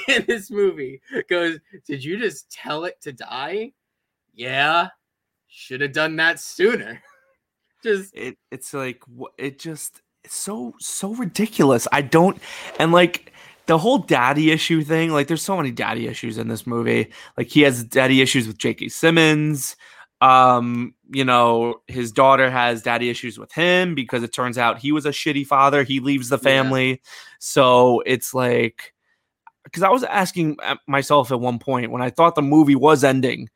in 0.09 0.25
this 0.27 0.51
movie, 0.51 1.01
goes, 1.29 1.59
Did 1.87 2.05
you 2.05 2.19
just 2.19 2.51
tell 2.51 2.85
it 2.85 3.01
to 3.03 3.13
die? 3.13 3.73
Yeah. 4.35 4.89
Should 5.49 5.81
have 5.81 5.93
done 5.93 6.17
that 6.17 6.41
sooner. 6.41 7.03
just 7.83 8.15
it, 8.15 8.37
it's 8.51 8.75
like 8.75 9.03
it 9.39 9.59
just 9.59 10.03
so 10.27 10.75
so 10.79 11.15
ridiculous. 11.15 11.87
I 11.93 12.03
don't 12.03 12.39
and 12.79 12.93
like 12.93 13.33
the 13.67 13.79
whole 13.79 13.99
daddy 13.99 14.51
issue 14.51 14.83
thing, 14.83 15.11
like 15.11 15.29
there's 15.29 15.43
so 15.43 15.57
many 15.57 15.71
daddy 15.71 16.07
issues 16.07 16.39
in 16.39 16.49
this 16.49 16.67
movie. 16.67 17.11
Like 17.37 17.49
he 17.49 17.63
has 17.63 17.85
daddy 17.85 18.21
issues 18.21 18.47
with 18.47 18.59
J.K. 18.59 18.89
Simmons. 18.89 19.77
Um, 20.21 20.95
you 21.11 21.25
know, 21.25 21.83
his 21.87 22.11
daughter 22.11 22.51
has 22.51 22.83
daddy 22.83 23.11
issues 23.11 23.39
with 23.39 23.53
him 23.53 23.95
because 23.95 24.23
it 24.23 24.33
turns 24.33 24.57
out 24.57 24.79
he 24.79 24.93
was 24.93 25.07
a 25.07 25.11
shitty 25.11 25.47
father. 25.47 25.83
He 25.83 26.01
leaves 26.01 26.29
the 26.29 26.39
family. 26.39 26.91
Yeah. 26.91 26.97
So 27.39 28.03
it's 28.07 28.33
like 28.33 28.95
because 29.64 29.83
I 29.83 29.91
was 29.91 30.05
asking 30.05 30.57
myself 30.87 31.31
at 31.33 31.41
one 31.41 31.59
point 31.59 31.91
when 31.91 32.03
I 32.03 32.11
thought 32.11 32.35
the 32.35 32.43
movie 32.43 32.77
was 32.77 33.05
ending, 33.05 33.51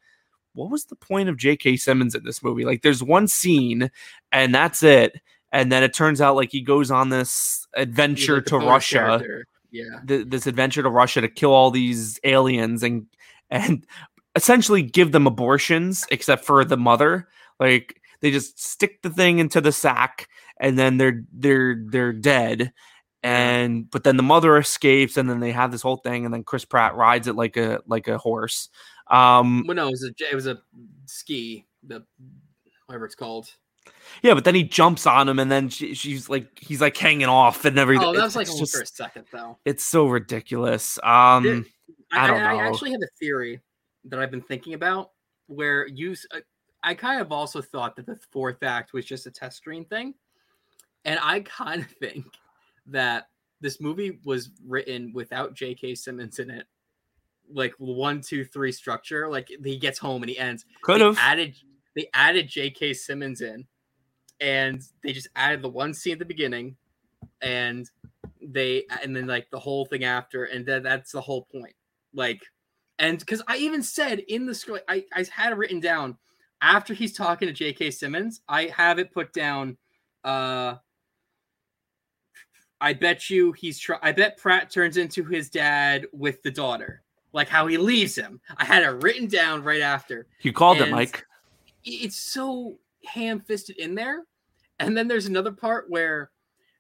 what 0.54 0.70
was 0.70 0.84
the 0.84 0.96
point 0.96 1.28
of 1.28 1.36
J.K. 1.36 1.76
Simmons 1.76 2.14
in 2.14 2.24
this 2.24 2.42
movie? 2.42 2.64
Like, 2.64 2.82
there's 2.82 3.02
one 3.02 3.28
scene 3.28 3.90
and 4.32 4.54
that's 4.54 4.82
it. 4.82 5.20
And 5.52 5.70
then 5.70 5.82
it 5.82 5.94
turns 5.94 6.20
out 6.20 6.36
like 6.36 6.50
he 6.50 6.61
goes 6.61 6.90
on 6.90 7.08
this 7.08 7.66
adventure 7.74 8.36
like 8.36 8.46
to 8.46 8.58
Russia. 8.58 8.98
Character 8.98 9.46
yeah 9.70 10.00
th- 10.06 10.26
this 10.28 10.46
adventure 10.46 10.82
to 10.82 10.90
Russia 10.90 11.20
to 11.20 11.28
kill 11.28 11.52
all 11.52 11.70
these 11.70 12.18
aliens 12.24 12.82
and 12.82 13.06
and 13.50 13.86
essentially 14.34 14.82
give 14.82 15.12
them 15.12 15.26
abortions 15.26 16.06
except 16.10 16.44
for 16.44 16.64
the 16.64 16.76
mother 16.76 17.28
like 17.58 18.00
they 18.20 18.30
just 18.30 18.62
stick 18.62 19.02
the 19.02 19.10
thing 19.10 19.38
into 19.38 19.60
the 19.60 19.72
sack 19.72 20.28
and 20.60 20.78
then 20.78 20.96
they're 20.96 21.22
they're 21.32 21.82
they're 21.86 22.12
dead 22.12 22.72
and 23.22 23.90
but 23.90 24.04
then 24.04 24.16
the 24.16 24.22
mother 24.22 24.56
escapes 24.56 25.16
and 25.16 25.28
then 25.28 25.40
they 25.40 25.52
have 25.52 25.72
this 25.72 25.82
whole 25.82 25.98
thing 25.98 26.24
and 26.24 26.32
then 26.32 26.44
Chris 26.44 26.64
Pratt 26.64 26.94
rides 26.94 27.26
it 27.26 27.36
like 27.36 27.56
a 27.56 27.80
like 27.86 28.08
a 28.08 28.18
horse 28.18 28.68
um 29.10 29.64
well 29.66 29.74
no 29.74 29.88
it 29.88 29.92
was 29.92 30.04
a 30.04 30.24
it 30.30 30.34
was 30.34 30.46
a 30.46 30.58
ski 31.06 31.66
the 31.82 32.04
whatever 32.86 33.04
it's 33.04 33.14
called 33.14 33.50
yeah, 34.22 34.34
but 34.34 34.44
then 34.44 34.54
he 34.54 34.62
jumps 34.62 35.06
on 35.06 35.28
him, 35.28 35.38
and 35.38 35.50
then 35.50 35.68
she, 35.68 35.94
she's 35.94 36.28
like, 36.28 36.46
he's 36.58 36.80
like 36.80 36.96
hanging 36.96 37.28
off 37.28 37.64
and 37.64 37.78
everything. 37.78 38.06
Oh, 38.06 38.12
that 38.12 38.22
was 38.22 38.36
like 38.36 38.46
just, 38.46 38.74
for 38.74 38.82
a 38.82 38.86
second, 38.86 39.24
though. 39.32 39.58
It's 39.64 39.84
so 39.84 40.06
ridiculous. 40.06 40.98
Um, 40.98 41.64
I, 42.12 42.24
I, 42.24 42.26
don't 42.26 42.40
know. 42.40 42.46
I 42.46 42.66
actually 42.66 42.90
have 42.90 43.00
a 43.02 43.08
theory 43.18 43.60
that 44.05 44.18
I've 44.18 44.30
been 44.30 44.42
thinking 44.42 44.74
about 44.74 45.11
where 45.46 45.86
you. 45.86 46.14
Uh, 46.32 46.40
I 46.82 46.94
kind 46.94 47.20
of 47.20 47.30
also 47.30 47.61
thought 47.61 47.96
that 47.96 48.07
the 48.07 48.18
fourth 48.30 48.62
act 48.62 48.92
was 48.92 49.05
just 49.05 49.26
a 49.26 49.30
test 49.30 49.59
screen 49.59 49.84
thing, 49.84 50.14
and 51.05 51.18
I 51.22 51.40
kind 51.40 51.82
of 51.82 51.90
think 51.90 52.26
that 52.86 53.28
this 53.61 53.80
movie 53.80 54.18
was 54.24 54.51
written 54.66 55.12
without 55.14 55.55
J.K. 55.55 55.94
Simmons 55.94 56.38
in 56.38 56.51
it, 56.51 56.66
like 57.53 57.74
one, 57.78 58.22
two, 58.22 58.44
three 58.44 58.72
structure. 58.72 59.28
Like 59.28 59.48
he 59.62 59.76
gets 59.78 59.98
home 59.98 60.22
and 60.22 60.30
he 60.30 60.38
ends. 60.38 60.64
Could 60.82 61.01
have 61.01 61.18
added. 61.18 61.57
They 61.94 62.09
added 62.14 62.48
J.K. 62.48 62.94
Simmons 62.94 63.40
in 63.40 63.66
and 64.40 64.82
they 65.03 65.12
just 65.12 65.28
added 65.36 65.62
the 65.62 65.68
one 65.68 65.92
scene 65.94 66.14
at 66.14 66.18
the 66.18 66.24
beginning 66.24 66.76
and 67.42 67.90
they 68.42 68.84
and 69.03 69.14
then 69.14 69.26
like 69.26 69.48
the 69.51 69.59
whole 69.59 69.84
thing 69.84 70.05
after 70.05 70.44
and 70.44 70.64
then 70.64 70.82
that's 70.82 71.12
the 71.12 71.20
whole 71.20 71.46
point 71.53 71.74
like 72.14 72.40
and 73.01 73.18
because 73.18 73.42
i 73.48 73.57
even 73.57 73.82
said 73.82 74.20
in 74.28 74.46
the 74.46 74.55
script 74.55 74.84
I, 74.88 75.05
I 75.12 75.26
had 75.32 75.53
it 75.53 75.57
written 75.57 75.80
down 75.80 76.16
after 76.62 76.94
he's 76.94 77.12
talking 77.12 77.53
to 77.53 77.64
jk 77.64 77.92
simmons 77.92 78.40
i 78.48 78.66
have 78.66 79.01
it 79.01 79.12
put 79.12 79.32
down 79.32 79.76
uh 80.22 80.76
i 82.80 82.92
bet 82.92 83.28
you 83.28 83.51
he's 83.53 83.78
try 83.78 83.98
i 84.03 84.12
bet 84.12 84.36
pratt 84.36 84.70
turns 84.70 84.96
into 84.96 85.24
his 85.24 85.51
dad 85.51 86.07
with 86.12 86.42
the 86.42 86.51
daughter 86.51 87.03
like 87.32 87.48
how 87.48 87.66
he 87.66 87.78
leaves 87.78 88.16
him. 88.16 88.40
I 88.57 88.64
had 88.64 88.82
it 88.82 89.03
written 89.03 89.28
down 89.28 89.62
right 89.62 89.82
after. 89.82 90.26
You 90.40 90.53
called 90.53 90.78
and 90.78 90.88
it 90.88 90.90
mike 90.90 91.24
it's 91.84 92.16
so 92.16 92.76
ham-fisted 93.07 93.76
in 93.78 93.94
there. 93.94 94.24
And 94.78 94.96
then 94.96 95.09
there's 95.09 95.26
another 95.26 95.53
part 95.53 95.88
where 95.88 96.30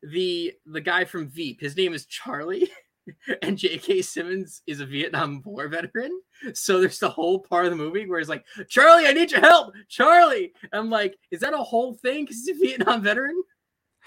the 0.02 0.52
the 0.66 0.80
guy 0.80 1.04
from 1.04 1.28
Veep, 1.28 1.60
his 1.60 1.76
name 1.76 1.92
is 1.92 2.06
Charlie, 2.06 2.70
and 3.42 3.58
J.K. 3.58 4.02
Simmons 4.02 4.62
is 4.66 4.80
a 4.80 4.86
Vietnam 4.86 5.42
War 5.44 5.68
veteran. 5.68 6.20
So 6.54 6.80
there's 6.80 6.98
the 6.98 7.10
whole 7.10 7.40
part 7.40 7.64
of 7.66 7.70
the 7.70 7.76
movie 7.76 8.06
where 8.06 8.18
he's 8.18 8.28
like, 8.28 8.44
Charlie, 8.68 9.06
I 9.06 9.12
need 9.12 9.30
your 9.30 9.40
help, 9.40 9.74
Charlie. 9.88 10.52
I'm 10.72 10.90
like, 10.90 11.18
is 11.30 11.40
that 11.40 11.54
a 11.54 11.58
whole 11.58 11.94
thing? 11.94 12.24
Because 12.24 12.44
he's 12.44 12.56
a 12.56 12.60
Vietnam 12.60 13.02
veteran. 13.02 13.42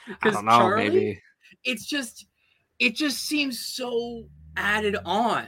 Because 0.07 0.41
Charlie, 0.41 0.89
maybe. 0.89 1.21
it's 1.63 1.85
just, 1.85 2.25
it 2.79 2.95
just 2.95 3.19
seems 3.19 3.59
so 3.59 4.25
added 4.57 4.97
on. 5.05 5.47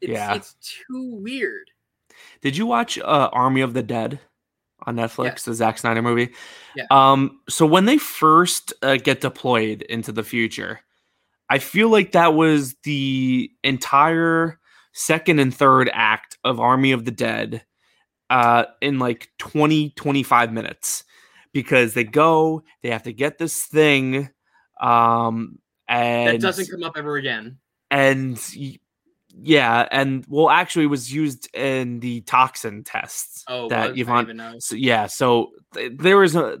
It's, 0.00 0.12
yeah, 0.12 0.34
it's 0.34 0.54
too 0.60 1.16
weird. 1.16 1.70
Did 2.40 2.56
you 2.56 2.66
watch 2.66 2.98
uh, 2.98 3.28
Army 3.32 3.60
of 3.60 3.74
the 3.74 3.82
Dead? 3.82 4.20
on 4.86 4.96
Netflix, 4.96 5.44
the 5.44 5.54
Zack 5.54 5.78
Snyder 5.78 6.00
movie. 6.00 6.32
Yeah. 6.74 6.86
Um, 6.90 7.40
so 7.48 7.66
when 7.66 7.84
they 7.84 7.98
first 7.98 8.72
uh, 8.82 8.96
get 8.96 9.20
deployed 9.20 9.82
into 9.82 10.12
the 10.12 10.22
future, 10.22 10.80
I 11.50 11.58
feel 11.58 11.90
like 11.90 12.12
that 12.12 12.32
was 12.34 12.76
the 12.84 13.50
entire 13.64 14.58
second 14.92 15.38
and 15.40 15.54
third 15.54 15.90
act 15.92 16.38
of 16.44 16.60
Army 16.60 16.92
of 16.92 17.04
the 17.04 17.10
Dead 17.10 17.64
uh, 18.30 18.64
in 18.80 18.98
like 19.00 19.28
20, 19.38 19.90
25 19.90 20.52
minutes. 20.52 21.04
because 21.52 21.94
they 21.94 22.04
go, 22.04 22.62
they 22.82 22.90
have 22.90 23.02
to 23.02 23.12
get 23.12 23.36
this 23.38 23.66
thing, 23.66 24.30
um, 24.80 25.58
and 25.88 26.34
that 26.36 26.40
doesn't 26.40 26.70
come 26.70 26.84
up 26.84 26.92
ever 26.96 27.16
again. 27.16 27.58
and 27.90 28.40
yeah, 29.32 29.86
and 29.90 30.24
well, 30.28 30.48
actually, 30.50 30.84
it 30.84 30.88
was 30.88 31.12
used 31.12 31.48
in 31.54 31.98
the 32.00 32.20
toxin 32.22 32.84
tests 32.84 33.44
Oh, 33.48 33.68
that 33.68 33.98
Yvonne. 33.98 34.26
didn't 34.26 34.36
even 34.36 34.36
know. 34.36 34.58
So, 34.60 34.76
yeah, 34.76 35.06
so 35.06 35.50
th- 35.74 35.92
there 35.98 36.18
was 36.18 36.36
a 36.36 36.58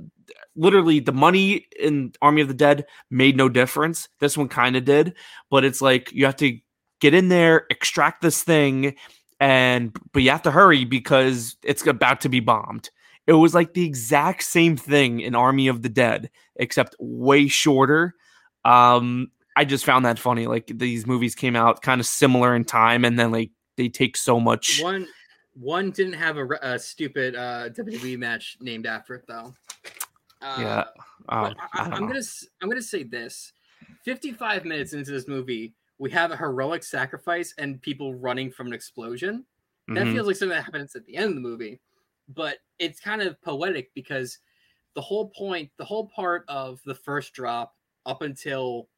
literally 0.56 1.00
the 1.00 1.12
money 1.12 1.66
in 1.78 2.12
Army 2.20 2.42
of 2.42 2.48
the 2.48 2.54
Dead 2.54 2.86
made 3.10 3.36
no 3.36 3.48
difference. 3.48 4.08
This 4.18 4.36
one 4.36 4.48
kind 4.48 4.76
of 4.76 4.84
did, 4.84 5.14
but 5.50 5.64
it's 5.64 5.80
like 5.80 6.12
you 6.12 6.26
have 6.26 6.36
to 6.36 6.58
get 7.00 7.14
in 7.14 7.28
there, 7.28 7.66
extract 7.70 8.22
this 8.22 8.42
thing, 8.42 8.96
and 9.38 9.96
but 10.12 10.22
you 10.22 10.30
have 10.30 10.42
to 10.42 10.50
hurry 10.50 10.84
because 10.84 11.56
it's 11.62 11.86
about 11.86 12.20
to 12.22 12.28
be 12.28 12.40
bombed. 12.40 12.90
It 13.26 13.34
was 13.34 13.54
like 13.54 13.74
the 13.74 13.84
exact 13.84 14.42
same 14.42 14.76
thing 14.76 15.20
in 15.20 15.34
Army 15.34 15.68
of 15.68 15.82
the 15.82 15.88
Dead, 15.88 16.30
except 16.56 16.96
way 16.98 17.48
shorter. 17.48 18.14
Um, 18.64 19.30
I 19.56 19.64
just 19.64 19.84
found 19.84 20.04
that 20.04 20.18
funny. 20.18 20.46
Like 20.46 20.66
these 20.74 21.06
movies 21.06 21.34
came 21.34 21.56
out 21.56 21.82
kind 21.82 22.00
of 22.00 22.06
similar 22.06 22.54
in 22.54 22.64
time, 22.64 23.04
and 23.04 23.18
then 23.18 23.30
like 23.30 23.50
they 23.76 23.88
take 23.88 24.16
so 24.16 24.40
much. 24.40 24.80
One 24.82 25.06
one 25.54 25.90
didn't 25.90 26.14
have 26.14 26.36
a, 26.36 26.48
a 26.62 26.78
stupid 26.78 27.34
uh, 27.34 27.68
WWE 27.70 28.18
match 28.18 28.56
named 28.60 28.86
after 28.86 29.14
it 29.14 29.24
though. 29.26 29.54
Uh, 30.40 30.46
Yeah, 30.54 30.84
um, 31.42 31.54
I, 31.58 31.86
I 31.92 31.98
am 31.98 32.06
gonna 32.06 32.22
I'm 32.62 32.68
gonna 32.68 32.82
say 32.82 33.02
this: 33.02 33.52
55 34.04 34.64
minutes 34.64 34.92
into 34.92 35.10
this 35.10 35.28
movie, 35.28 35.74
we 35.98 36.10
have 36.10 36.30
a 36.30 36.36
heroic 36.36 36.82
sacrifice 36.82 37.54
and 37.58 37.80
people 37.82 38.14
running 38.14 38.50
from 38.50 38.66
an 38.68 38.72
explosion. 38.72 39.46
That 39.94 40.08
Mhm. 40.08 40.10
feels 40.10 40.26
like 40.26 40.36
something 40.36 40.56
that 40.56 40.64
happens 40.64 40.96
at 40.96 41.04
the 41.06 41.16
end 41.16 41.30
of 41.30 41.34
the 41.34 41.40
movie, 41.40 41.80
but 42.28 42.58
it's 42.78 43.00
kind 43.00 43.22
of 43.22 43.40
poetic 43.42 43.92
because 43.94 44.38
the 44.94 45.02
whole 45.02 45.30
point, 45.30 45.72
the 45.78 45.84
whole 45.86 46.08
part 46.08 46.44
of 46.48 46.82
the 46.84 46.94
first 46.94 47.34
drop 47.34 47.76
up 48.06 48.22
until 48.22 48.90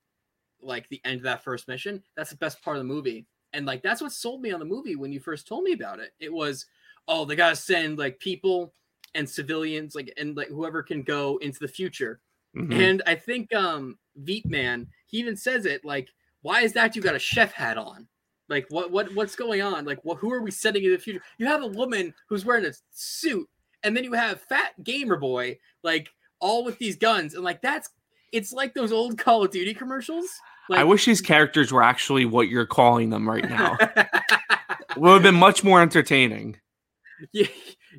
like 0.61 0.88
the 0.88 1.01
end 1.05 1.16
of 1.18 1.22
that 1.24 1.43
first 1.43 1.68
mission, 1.68 2.03
that's 2.16 2.30
the 2.30 2.36
best 2.36 2.62
part 2.62 2.76
of 2.76 2.80
the 2.82 2.88
movie. 2.88 3.26
And 3.53 3.66
like 3.66 3.82
that's 3.82 4.01
what 4.01 4.12
sold 4.12 4.43
me 4.43 4.53
on 4.53 4.61
the 4.61 4.66
movie 4.66 4.97
when 4.97 5.12
you 5.12 5.20
first 5.20 5.47
told 5.47 5.64
me 5.64 5.72
about 5.72 6.01
it. 6.01 6.12
It 6.18 6.32
was, 6.32 6.66
oh, 7.09 7.24
they 7.24 7.36
gotta 7.36 7.57
send 7.57 7.99
like 7.99 8.18
people 8.18 8.74
and 9.15 9.29
civilians, 9.29 9.95
like 9.95 10.13
and 10.17 10.37
like 10.37 10.49
whoever 10.49 10.83
can 10.83 11.03
go 11.03 11.39
into 11.39 11.59
the 11.61 11.69
future. 11.69 12.21
Mhm. 12.57 12.75
And 12.75 13.03
I 13.07 13.15
think 13.15 13.55
um 13.55 13.99
Veep 14.17 14.47
Man, 14.47 14.89
he 15.07 15.19
even 15.19 15.37
says 15.37 15.67
it 15.67 15.85
like, 15.85 16.09
why 16.43 16.63
is 16.63 16.73
that 16.75 16.95
you 16.95 17.03
got 17.03 17.15
a 17.15 17.19
chef 17.19 17.53
hat 17.53 17.79
on? 17.79 18.09
Like 18.49 18.67
what 18.71 18.91
what 18.91 19.15
what's 19.15 19.37
going 19.37 19.63
on? 19.63 19.85
Like 19.85 20.05
what 20.05 20.19
who 20.19 20.33
are 20.33 20.43
we 20.43 20.51
setting 20.51 20.85
in 20.85 20.93
the 20.93 20.99
future? 20.99 21.23
You 21.39 21.47
have 21.47 21.63
a 21.63 21.69
woman 21.69 22.13
who's 22.29 22.45
wearing 22.45 22.67
a 22.67 22.73
suit, 22.91 23.49
and 23.83 23.97
then 23.97 24.05
you 24.05 24.13
have 24.13 24.43
fat 24.43 24.83
gamer 24.85 25.17
boy, 25.17 25.59
like 25.83 26.11
all 26.41 26.65
with 26.65 26.79
these 26.79 26.97
guns, 26.97 27.35
and 27.35 27.45
like 27.45 27.63
that's 27.63 27.89
it's 28.33 28.53
like 28.53 28.75
those 28.75 28.93
old 28.93 29.19
Call 29.19 29.45
of 29.45 29.51
Duty 29.51 29.75
commercials. 29.75 30.29
Like, 30.69 30.81
I 30.81 30.85
wish 30.85 31.05
these 31.05 31.21
characters 31.21 31.73
were 31.73 31.83
actually 31.83 32.25
what 32.25 32.49
you're 32.49 32.67
calling 32.67 33.11
them 33.11 33.29
right 33.29 33.49
now. 33.49 33.77
would 34.97 35.13
have 35.13 35.23
been 35.23 35.35
much 35.35 35.63
more 35.63 35.81
entertaining. 35.83 36.57
you, 37.33 37.47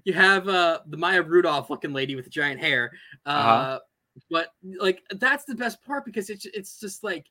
you 0.06 0.14
have 0.14 0.48
uh 0.48 0.80
the 0.88 0.98
Maya 0.98 1.22
Rudolph 1.22 1.70
looking 1.70 1.94
lady 1.94 2.16
with 2.16 2.26
the 2.26 2.32
giant 2.32 2.60
hair. 2.60 2.92
Uh 3.26 3.30
Uh-huh. 3.30 3.80
but 4.30 4.50
like 4.80 5.02
that's 5.16 5.46
the 5.46 5.56
best 5.56 5.84
part 5.84 6.06
because 6.06 6.30
it's 6.30 6.46
it's 6.46 6.80
just 6.80 7.04
like 7.04 7.26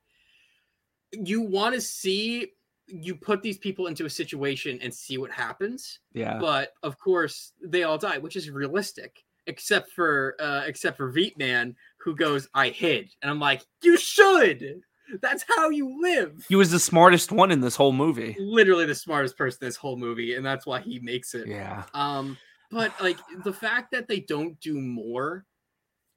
you 1.12 1.42
want 1.42 1.74
to 1.74 1.80
see 1.80 2.48
you 2.88 3.14
put 3.14 3.42
these 3.42 3.58
people 3.58 3.86
into 3.86 4.04
a 4.06 4.10
situation 4.10 4.78
and 4.82 4.92
see 4.92 5.16
what 5.18 5.30
happens. 5.30 6.00
Yeah. 6.12 6.38
But 6.38 6.72
of 6.82 6.98
course 6.98 7.52
they 7.62 7.84
all 7.84 7.98
die, 7.98 8.18
which 8.18 8.36
is 8.36 8.50
realistic. 8.50 9.22
Except 9.46 9.90
for 9.90 10.36
uh 10.40 10.62
except 10.66 10.96
for 10.96 11.10
Veep 11.10 11.36
Man 11.38 11.74
who 11.98 12.14
goes, 12.16 12.48
I 12.54 12.68
hid. 12.70 13.10
And 13.22 13.30
I'm 13.30 13.40
like, 13.40 13.62
you 13.82 13.96
should. 13.96 14.80
That's 15.20 15.44
how 15.56 15.68
you 15.70 16.00
live. 16.00 16.44
He 16.48 16.56
was 16.56 16.70
the 16.70 16.78
smartest 16.80 17.32
one 17.32 17.50
in 17.50 17.60
this 17.60 17.76
whole 17.76 17.92
movie. 17.92 18.34
literally 18.40 18.86
the 18.86 18.94
smartest 18.94 19.36
person 19.36 19.58
in 19.62 19.68
this 19.68 19.76
whole 19.76 19.96
movie, 19.96 20.34
and 20.36 20.46
that's 20.46 20.64
why 20.64 20.80
he 20.80 21.00
makes 21.00 21.34
it. 21.34 21.46
Yeah. 21.48 21.82
Um, 21.92 22.38
but 22.72 22.98
like 23.00 23.18
the 23.44 23.52
fact 23.52 23.92
that 23.92 24.08
they 24.08 24.20
don't 24.20 24.58
do 24.60 24.80
more, 24.80 25.44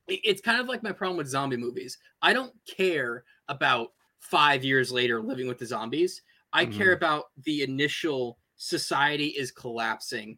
it's 0.08 0.42
kind 0.42 0.60
of 0.60 0.68
like 0.68 0.84
my 0.84 0.92
problem 0.92 1.18
with 1.18 1.28
zombie 1.28 1.58
movies. 1.58 1.98
I 2.22 2.34
don't 2.34 2.54
care 2.66 3.24
about 3.50 3.90
five 4.20 4.64
years 4.64 4.92
later 4.92 5.22
living 5.22 5.48
with 5.48 5.60
the 5.60 5.66
zombies. 5.66 6.22
I 6.54 6.66
mm-hmm. 6.66 6.78
care 6.78 6.94
about 6.94 7.26
the 7.44 7.64
initial 7.64 8.40
society 8.56 9.28
is 9.28 9.52
collapsing. 9.52 10.38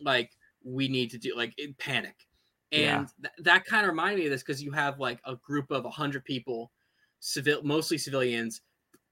Like 0.00 0.30
we 0.64 0.88
need 0.88 1.10
to 1.10 1.18
do 1.18 1.36
like 1.36 1.54
panic. 1.78 2.16
Yeah. 2.70 3.00
And 3.00 3.08
th- 3.22 3.34
that 3.40 3.66
kind 3.66 3.84
of 3.84 3.90
reminded 3.90 4.20
me 4.20 4.26
of 4.26 4.30
this 4.30 4.42
because 4.42 4.62
you 4.62 4.72
have 4.72 4.98
like 4.98 5.20
a 5.26 5.36
group 5.36 5.70
of 5.70 5.84
100 5.84 6.24
people, 6.24 6.72
civil, 7.20 7.62
mostly 7.62 7.98
civilians, 7.98 8.62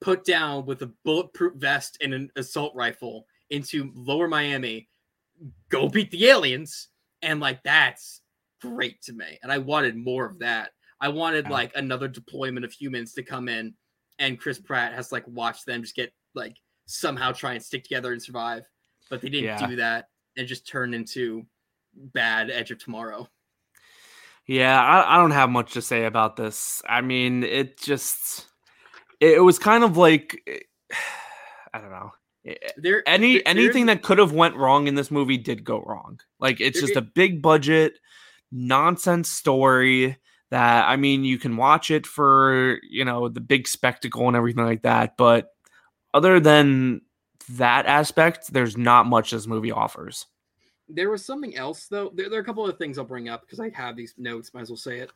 put 0.00 0.24
down 0.24 0.64
with 0.64 0.80
a 0.80 0.90
bulletproof 1.04 1.54
vest 1.56 1.98
and 2.00 2.14
an 2.14 2.30
assault 2.36 2.72
rifle 2.74 3.26
into 3.50 3.92
lower 3.94 4.28
Miami, 4.28 4.88
go 5.68 5.88
beat 5.88 6.10
the 6.10 6.26
aliens. 6.28 6.88
And 7.22 7.40
like 7.40 7.62
that's 7.62 8.22
great 8.60 9.02
to 9.02 9.12
me. 9.12 9.38
And 9.42 9.50
I 9.52 9.58
wanted 9.58 9.96
more 9.96 10.24
of 10.26 10.38
that. 10.40 10.70
I 11.00 11.08
wanted 11.08 11.48
like 11.48 11.72
another 11.76 12.08
deployment 12.08 12.64
of 12.64 12.72
humans 12.72 13.14
to 13.14 13.22
come 13.22 13.48
in 13.48 13.74
and 14.18 14.38
Chris 14.38 14.58
Pratt 14.58 14.92
has 14.92 15.12
like 15.12 15.26
watched 15.26 15.64
them 15.66 15.82
just 15.82 15.96
get 15.96 16.12
like 16.34 16.56
somehow 16.86 17.32
try 17.32 17.54
and 17.54 17.62
stick 17.62 17.82
together 17.84 18.12
and 18.12 18.22
survive. 18.22 18.64
But 19.08 19.22
they 19.22 19.28
didn't 19.30 19.44
Yeah. 19.46 19.66
do 19.66 19.76
that 19.76 20.08
and 20.36 20.46
just 20.46 20.68
turned 20.68 20.94
into 20.94 21.46
bad 21.94 22.50
Edge 22.50 22.70
of 22.70 22.78
Tomorrow. 22.78 23.28
Yeah, 24.46 24.80
I, 24.80 25.14
I 25.14 25.16
don't 25.18 25.30
have 25.30 25.50
much 25.50 25.72
to 25.74 25.82
say 25.82 26.04
about 26.04 26.36
this. 26.36 26.82
I 26.88 27.00
mean, 27.00 27.44
it 27.44 27.78
just 27.78 28.46
it 29.20 29.42
was 29.42 29.58
kind 29.58 29.84
of 29.84 29.96
like 29.96 30.42
I 31.72 31.80
don't 31.80 31.90
know. 31.90 32.12
Eh, 32.46 32.54
There 32.76 33.02
Any 33.06 33.34
there- 33.34 33.42
anything 33.46 33.86
that 33.86 34.02
could 34.02 34.18
have 34.18 34.32
went 34.32 34.56
wrong 34.56 34.86
in 34.86 34.94
this 34.94 35.10
movie 35.10 35.36
did 35.38 35.64
go 35.64 35.80
wrong. 35.82 36.20
Like 36.38 36.60
it's 36.60 36.80
There 36.80 36.88
just 36.88 36.96
a 36.96 37.02
big 37.02 37.42
budget 37.42 37.98
nonsense 38.50 39.30
story 39.30 40.16
that 40.50 40.88
I 40.88 40.96
mean, 40.96 41.24
you 41.24 41.38
can 41.38 41.56
watch 41.56 41.90
it 41.90 42.06
for, 42.06 42.80
you 42.88 43.04
know, 43.04 43.28
the 43.28 43.40
big 43.40 43.68
spectacle 43.68 44.26
and 44.26 44.36
everything 44.36 44.64
like 44.64 44.82
that, 44.82 45.16
but 45.16 45.54
other 46.12 46.40
than 46.40 47.02
that 47.50 47.86
aspect, 47.86 48.52
there's 48.52 48.76
not 48.76 49.06
much 49.06 49.30
this 49.30 49.46
movie 49.46 49.70
offers. 49.70 50.26
There 50.88 51.10
was 51.10 51.24
something 51.24 51.56
else 51.56 51.86
though. 51.86 52.10
There, 52.14 52.28
there 52.28 52.38
are 52.40 52.42
a 52.42 52.44
couple 52.44 52.66
of 52.66 52.78
things 52.78 52.98
I'll 52.98 53.04
bring 53.04 53.28
up 53.28 53.42
because 53.42 53.60
I 53.60 53.70
have 53.70 53.96
these 53.96 54.14
notes. 54.18 54.52
Might 54.52 54.62
as 54.62 54.70
well 54.70 54.76
say 54.76 54.98
it. 54.98 55.10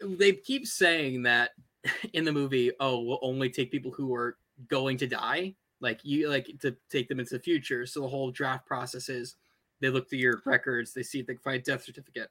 They 0.00 0.32
keep 0.32 0.66
saying 0.66 1.22
that 1.22 1.50
in 2.12 2.24
the 2.24 2.32
movie, 2.32 2.72
oh, 2.80 3.00
we'll 3.02 3.20
only 3.22 3.50
take 3.50 3.70
people 3.70 3.92
who 3.92 4.12
are 4.14 4.36
going 4.68 4.96
to 4.98 5.06
die. 5.06 5.54
Like 5.80 6.00
you 6.02 6.28
like 6.28 6.50
to 6.62 6.76
take 6.90 7.08
them 7.08 7.20
into 7.20 7.34
the 7.34 7.42
future. 7.42 7.86
So 7.86 8.00
the 8.00 8.08
whole 8.08 8.30
draft 8.30 8.66
process 8.66 9.08
is 9.08 9.36
they 9.80 9.90
look 9.90 10.08
through 10.08 10.20
your 10.20 10.42
records, 10.46 10.92
they 10.92 11.02
see 11.02 11.20
if 11.20 11.26
they 11.26 11.34
can 11.34 11.42
find 11.42 11.60
a 11.60 11.62
death 11.62 11.84
certificate. 11.84 12.30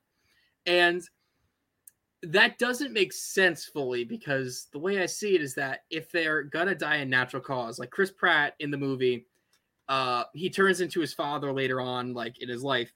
And 0.65 1.03
that 2.23 2.57
doesn't 2.57 2.91
make 2.91 3.13
sense 3.13 3.65
fully 3.65 4.03
because 4.03 4.67
the 4.71 4.79
way 4.79 5.01
I 5.01 5.05
see 5.05 5.35
it 5.35 5.41
is 5.41 5.53
that 5.55 5.81
if 5.91 6.11
they're 6.11 6.43
gonna 6.43 6.73
die 6.73 6.97
in 6.97 7.09
natural 7.09 7.41
cause, 7.41 7.77
like 7.77 7.91
Chris 7.91 8.11
Pratt 8.11 8.55
in 8.59 8.71
the 8.71 8.77
movie, 8.77 9.27
uh, 9.87 10.23
he 10.33 10.49
turns 10.49 10.81
into 10.81 10.99
his 10.99 11.13
father 11.13 11.51
later 11.53 11.79
on, 11.79 12.13
like 12.13 12.41
in 12.41 12.49
his 12.49 12.63
life, 12.63 12.91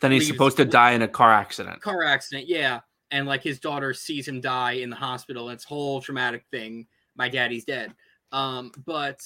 Then 0.00 0.12
he's 0.12 0.28
supposed 0.28 0.56
to 0.58 0.64
die 0.64 0.92
in 0.92 1.02
a 1.02 1.08
car 1.08 1.32
accident. 1.32 1.80
car 1.80 2.04
accident, 2.04 2.48
yeah, 2.48 2.80
and 3.10 3.26
like 3.26 3.42
his 3.42 3.58
daughter 3.58 3.92
sees 3.92 4.28
him 4.28 4.40
die 4.40 4.72
in 4.72 4.90
the 4.90 4.96
hospital, 4.96 5.48
and 5.48 5.56
it's 5.56 5.64
whole 5.64 6.00
traumatic 6.00 6.44
thing. 6.50 6.86
My 7.16 7.28
daddy's 7.28 7.64
dead. 7.64 7.92
Um, 8.30 8.72
but 8.86 9.20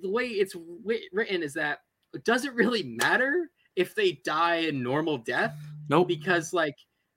the 0.00 0.10
way 0.10 0.26
it's 0.26 0.54
written 1.12 1.42
is 1.42 1.54
that 1.54 1.80
it 2.12 2.24
doesn't 2.24 2.54
really 2.54 2.82
matter 2.82 3.50
if 3.76 3.94
they 3.94 4.12
die 4.24 4.56
a 4.56 4.72
normal 4.72 5.18
death? 5.18 5.56
Nope. 5.88 6.08
because 6.08 6.52
like 6.52 6.76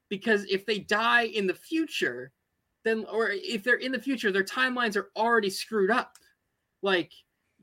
because 0.09 0.45
if 0.45 0.65
they 0.65 0.79
die 0.79 1.23
in 1.23 1.47
the 1.47 1.53
future 1.53 2.31
then 2.83 3.05
or 3.11 3.29
if 3.31 3.63
they're 3.63 3.75
in 3.75 3.91
the 3.91 3.99
future 3.99 4.31
their 4.31 4.43
timelines 4.43 4.95
are 4.95 5.09
already 5.15 5.49
screwed 5.49 5.91
up. 5.91 6.17
Like 6.81 7.11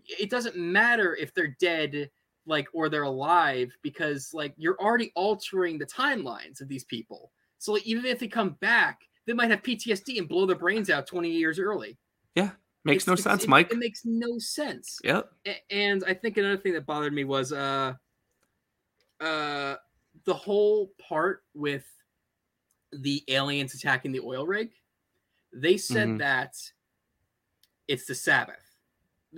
it 0.07 0.31
doesn't 0.31 0.57
matter 0.57 1.17
if 1.17 1.35
they're 1.35 1.57
dead 1.61 2.11
like 2.47 2.69
or 2.75 2.89
they're 2.89 3.03
alive 3.03 3.75
because 3.83 4.31
like 4.35 4.55
you're 4.57 4.81
already 4.81 5.13
altering 5.15 5.79
the 5.79 5.87
timelines 5.87 6.61
of 6.61 6.69
these 6.69 6.85
people. 6.85 7.33
So 7.59 7.73
like, 7.73 7.87
even 7.87 8.05
if 8.05 8.19
they 8.19 8.29
come 8.29 8.57
back 8.61 9.01
they 9.27 9.33
might 9.33 9.51
have 9.51 9.63
ptsd 9.63 10.19
and 10.19 10.29
blow 10.29 10.47
their 10.47 10.57
brains 10.57 10.91
out 10.91 11.07
20 11.07 11.31
years 11.31 11.59
early 11.59 11.97
Makes 12.85 13.05
It's- 13.05 13.07
no 13.19 13.31
sense, 13.31 13.45
it- 13.45 13.49
Mike. 13.49 13.73
it 13.73 13.79
makes 13.79 14.05
no 14.05 14.39
sense 14.39 15.01
Yep. 15.05 15.33
and 15.71 16.05
I 16.07 16.13
think 16.15 16.37
another 16.37 16.59
thing 16.59 16.75
that 16.75 16.85
bothered 16.85 17.15
me 17.15 17.25
was 17.25 17.53
uh 17.53 17.95
uh 19.21 19.77
the 20.25 20.35
whole 20.35 20.89
part 20.99 21.45
with 21.55 21.87
the 22.93 23.25
aliens 23.29 23.75
attacking 23.75 24.13
the 24.13 24.21
oil 24.21 24.47
rig. 24.47 24.71
They 25.53 25.77
said 25.77 26.09
Mhm. 26.09 26.19
that 26.19 26.55
it's 27.89 28.07
the 28.07 28.15
Sabbath. 28.15 28.77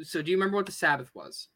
So 0.03 0.23
do 0.23 0.31
you 0.31 0.37
remember 0.37 0.57
what 0.57 0.67
the 0.67 0.73
Sabbath 0.73 1.15
was? 1.15 1.49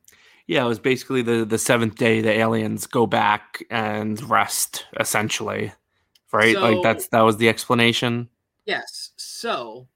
Yeah, 0.46 0.64
it 0.64 0.68
was 0.68 0.78
basically 0.78 1.22
the 1.22 1.44
the 1.44 1.58
seventh 1.58 1.96
day 1.96 2.20
the 2.20 2.32
aliens 2.32 2.86
go 2.86 3.06
back 3.06 3.64
and 3.70 4.20
rest 4.30 4.86
essentially 4.98 5.72
right? 6.32 6.56
like 6.56 6.82
that's 6.82 7.08
that 7.08 7.22
was 7.22 7.36
the 7.38 7.48
explanation. 7.48 8.28
Yes. 8.64 9.10
So 9.16 9.88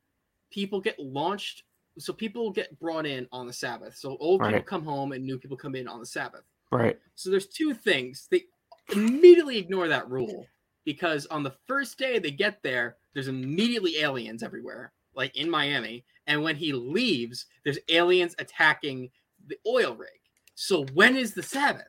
people 0.50 0.80
get 0.80 0.98
launched. 0.98 1.62
So 1.98 2.12
people 2.12 2.50
get 2.50 2.78
brought 2.80 3.06
in 3.06 3.28
on 3.30 3.46
the 3.46 3.52
Sabbath. 3.52 3.96
So 3.96 4.16
old 4.18 4.42
people 4.42 4.62
come 4.62 4.84
home 4.84 5.12
and 5.12 5.24
new 5.24 5.38
people 5.38 5.56
come 5.56 5.74
in 5.74 5.86
on 5.86 6.00
the 6.00 6.06
Sabbath. 6.06 6.42
Right. 6.72 6.98
So 7.14 7.30
there's 7.30 7.46
two 7.46 7.72
things. 7.72 8.26
They 8.30 8.44
immediately 8.92 9.58
ignore 9.58 9.88
that 9.88 10.10
rule 10.10 10.46
because 10.84 11.26
on 11.26 11.42
the 11.42 11.54
first 11.66 11.98
day 11.98 12.18
they 12.18 12.30
get 12.30 12.62
there, 12.62 12.96
there's 13.12 13.28
immediately 13.28 13.98
aliens 13.98 14.42
everywhere, 14.42 14.92
like 15.14 15.36
in 15.36 15.48
Miami. 15.48 16.04
And 16.26 16.42
when 16.42 16.56
he 16.56 16.72
leaves, 16.72 17.46
there's 17.64 17.78
aliens 17.88 18.34
attacking 18.38 19.10
the 19.46 19.56
oil 19.66 19.94
rig. 19.94 20.08
So 20.54 20.84
when 20.94 21.16
is 21.16 21.34
the 21.34 21.42
Sabbath? 21.42 21.84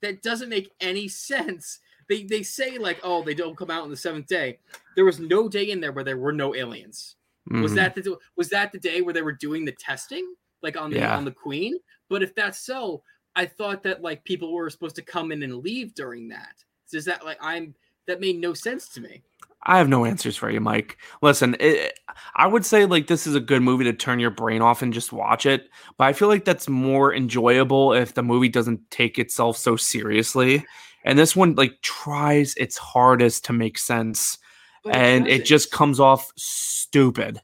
That 0.00 0.22
doesn't 0.22 0.48
make 0.48 0.72
any 0.80 1.08
sense. 1.08 1.80
They 2.08 2.24
they 2.24 2.42
say 2.42 2.78
like, 2.78 2.98
oh, 3.02 3.22
they 3.22 3.34
don't 3.34 3.56
come 3.56 3.70
out 3.70 3.82
on 3.82 3.90
the 3.90 3.96
seventh 3.96 4.26
day. 4.26 4.58
There 4.96 5.04
was 5.04 5.20
no 5.20 5.48
day 5.48 5.70
in 5.70 5.80
there 5.80 5.92
where 5.92 6.04
there 6.04 6.16
were 6.16 6.32
no 6.32 6.54
aliens. 6.54 7.16
Was 7.50 7.72
Mhm. 7.72 7.76
that 7.76 7.94
the 7.94 8.18
was 8.36 8.48
that 8.50 8.72
the 8.72 8.78
day 8.78 9.00
where 9.00 9.14
they 9.14 9.22
were 9.22 9.32
doing 9.32 9.64
the 9.64 9.72
testing, 9.72 10.34
like 10.62 10.76
on 10.76 10.90
the 10.90 10.98
Yeah. 10.98 11.16
on 11.16 11.24
the 11.24 11.32
Queen? 11.32 11.78
But 12.08 12.22
if 12.22 12.34
that's 12.34 12.58
so, 12.58 13.02
I 13.36 13.46
thought 13.46 13.82
that 13.84 14.02
like 14.02 14.24
people 14.24 14.52
were 14.52 14.68
supposed 14.70 14.96
to 14.96 15.02
come 15.02 15.32
in 15.32 15.42
and 15.42 15.56
leave 15.56 15.94
during 15.94 16.28
that. 16.28 16.54
that. 16.90 16.96
Is 16.98 17.04
that 17.06 17.24
like 17.24 17.38
I'm 17.40 17.74
that 18.06 18.20
made 18.20 18.36
no 18.40 18.52
sense 18.54 18.88
to 18.90 19.00
me? 19.00 19.22
I 19.64 19.78
have 19.78 19.88
no 19.88 20.04
answers 20.06 20.36
for 20.36 20.50
you, 20.50 20.60
Mike. 20.60 20.96
Listen, 21.22 21.54
it, 21.60 21.98
I 22.34 22.46
would 22.46 22.64
say 22.64 22.86
like 22.86 23.06
this 23.06 23.26
is 23.26 23.34
a 23.34 23.40
good 23.40 23.62
movie 23.62 23.84
to 23.84 23.92
turn 23.92 24.18
your 24.18 24.30
brain 24.30 24.62
off 24.62 24.80
and 24.82 24.92
just 24.92 25.12
watch 25.12 25.44
it, 25.46 25.68
but 25.98 26.04
I 26.04 26.12
feel 26.14 26.28
like 26.28 26.44
that's 26.44 26.68
more 26.68 27.14
enjoyable 27.14 27.92
if 27.92 28.14
the 28.14 28.22
movie 28.22 28.48
doesn't 28.48 28.90
take 28.90 29.18
itself 29.18 29.56
so 29.56 29.76
seriously. 29.76 30.64
And 31.04 31.18
this 31.18 31.36
one 31.36 31.54
like 31.54 31.80
tries 31.82 32.54
its 32.56 32.76
hardest 32.78 33.44
to 33.46 33.52
make 33.52 33.78
sense, 33.78 34.38
But 34.82 34.96
and 34.96 35.26
it 35.26 35.30
doesn't. 35.30 35.46
just 35.46 35.70
comes 35.70 36.00
off 36.00 36.32
stupid 36.36 37.40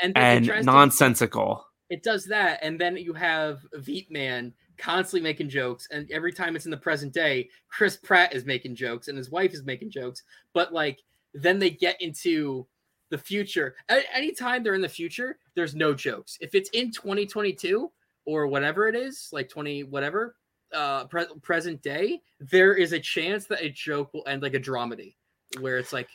and, 0.00 0.16
and 0.16 0.46
nonsensical. 0.64 1.64
it 1.88 2.02
does 2.02 2.24
that, 2.26 2.58
and 2.62 2.80
then 2.80 2.96
you 2.96 3.12
have 3.12 3.60
Veep 3.74 4.10
Man 4.10 4.52
constantly 4.78 5.20
making 5.20 5.48
jokes, 5.48 5.86
and 5.90 6.10
every 6.10 6.32
time 6.32 6.56
it's 6.56 6.64
in 6.64 6.70
the 6.70 6.76
present 6.76 7.12
day, 7.12 7.48
Chris 7.68 7.96
Pratt 7.96 8.34
is 8.34 8.44
making 8.44 8.74
jokes, 8.74 9.08
and 9.08 9.16
his 9.16 9.30
wife 9.30 9.52
is 9.52 9.64
making 9.64 9.90
jokes, 9.90 10.22
but 10.52 10.72
like 10.72 11.02
then 11.34 11.58
they 11.58 11.70
get 11.70 12.00
into 12.00 12.66
the 13.10 13.18
future. 13.18 13.74
Any 14.12 14.32
time 14.32 14.62
they're 14.62 14.74
in 14.74 14.80
the 14.80 14.88
future, 14.88 15.38
there's 15.54 15.74
no 15.74 15.92
jokes. 15.92 16.38
If 16.40 16.54
it's 16.54 16.70
in 16.70 16.90
2022 16.92 17.90
or 18.24 18.46
whatever 18.46 18.88
it 18.88 18.94
is, 18.94 19.28
like 19.32 19.48
20 19.48 19.84
whatever, 19.84 20.36
uh, 20.72 21.04
pre- 21.06 21.26
present 21.42 21.82
day, 21.82 22.20
there 22.38 22.74
is 22.74 22.92
a 22.92 23.00
chance 23.00 23.46
that 23.46 23.62
a 23.62 23.68
joke 23.68 24.14
will 24.14 24.24
end 24.26 24.42
like 24.42 24.54
a 24.54 24.60
dramedy, 24.60 25.16
where 25.60 25.78
it's 25.78 25.92
like 25.92 26.08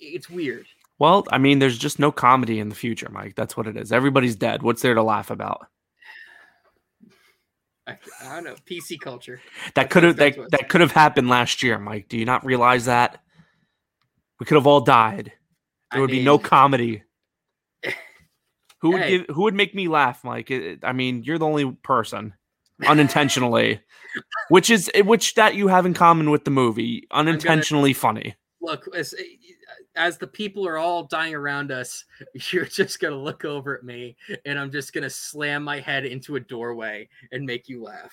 it's 0.00 0.28
weird. 0.30 0.66
Well, 0.98 1.26
I 1.32 1.38
mean, 1.38 1.60
there's 1.60 1.78
just 1.78 1.98
no 1.98 2.12
comedy 2.12 2.58
in 2.58 2.68
the 2.68 2.74
future, 2.74 3.08
Mike. 3.10 3.34
That's 3.34 3.56
what 3.56 3.66
it 3.66 3.76
is. 3.76 3.92
Everybody's 3.92 4.36
dead. 4.36 4.62
What's 4.62 4.82
there 4.82 4.94
to 4.94 5.02
laugh 5.02 5.30
about? 5.30 5.66
I, 7.86 7.96
I 8.22 8.34
don't 8.34 8.44
know 8.44 8.56
PC 8.66 9.00
culture. 9.00 9.40
That 9.74 9.90
could 9.90 10.02
have 10.02 10.16
that, 10.16 10.36
that 10.50 10.68
could 10.68 10.80
have 10.82 10.92
happened 10.92 11.28
last 11.28 11.62
year, 11.62 11.78
Mike. 11.78 12.08
Do 12.08 12.18
you 12.18 12.24
not 12.24 12.44
realize 12.44 12.84
that? 12.84 13.22
We 14.38 14.46
could 14.46 14.56
have 14.56 14.66
all 14.66 14.80
died. 14.82 15.32
There 15.92 16.00
would 16.00 16.10
be 16.10 16.22
no 16.22 16.38
comedy. 16.38 17.02
Who 18.80 18.92
would 18.92 19.02
Hey. 19.02 19.18
give, 19.18 19.26
who 19.28 19.42
would 19.42 19.54
make 19.54 19.74
me 19.74 19.88
laugh, 19.88 20.24
Mike? 20.24 20.50
I 20.82 20.92
mean, 20.94 21.22
you're 21.22 21.36
the 21.36 21.44
only 21.46 21.70
person 21.82 22.32
unintentionally, 22.86 23.80
which 24.48 24.70
is 24.70 24.90
eh, 24.94 25.02
which 25.02 25.34
that 25.34 25.54
you 25.54 25.68
have 25.68 25.84
in 25.84 25.92
common 25.92 26.30
with 26.30 26.44
the 26.46 26.50
movie, 26.50 27.06
unintentionally 27.10 27.92
funny. 27.92 28.36
look 28.62 28.88
eh, 28.94 29.02
as 29.96 30.18
the 30.18 30.26
people 30.26 30.66
are 30.66 30.78
all 30.78 31.04
dying 31.04 31.34
around 31.34 31.70
us 31.72 32.04
you're 32.52 32.64
just 32.64 33.00
gonna 33.00 33.16
look 33.16 33.44
over 33.44 33.76
at 33.76 33.84
me 33.84 34.16
and 34.44 34.58
i'm 34.58 34.70
just 34.70 34.92
gonna 34.92 35.10
slam 35.10 35.62
my 35.64 35.80
head 35.80 36.04
into 36.06 36.36
a 36.36 36.40
doorway 36.40 37.08
and 37.32 37.44
make 37.44 37.68
you 37.68 37.82
laugh 37.82 38.12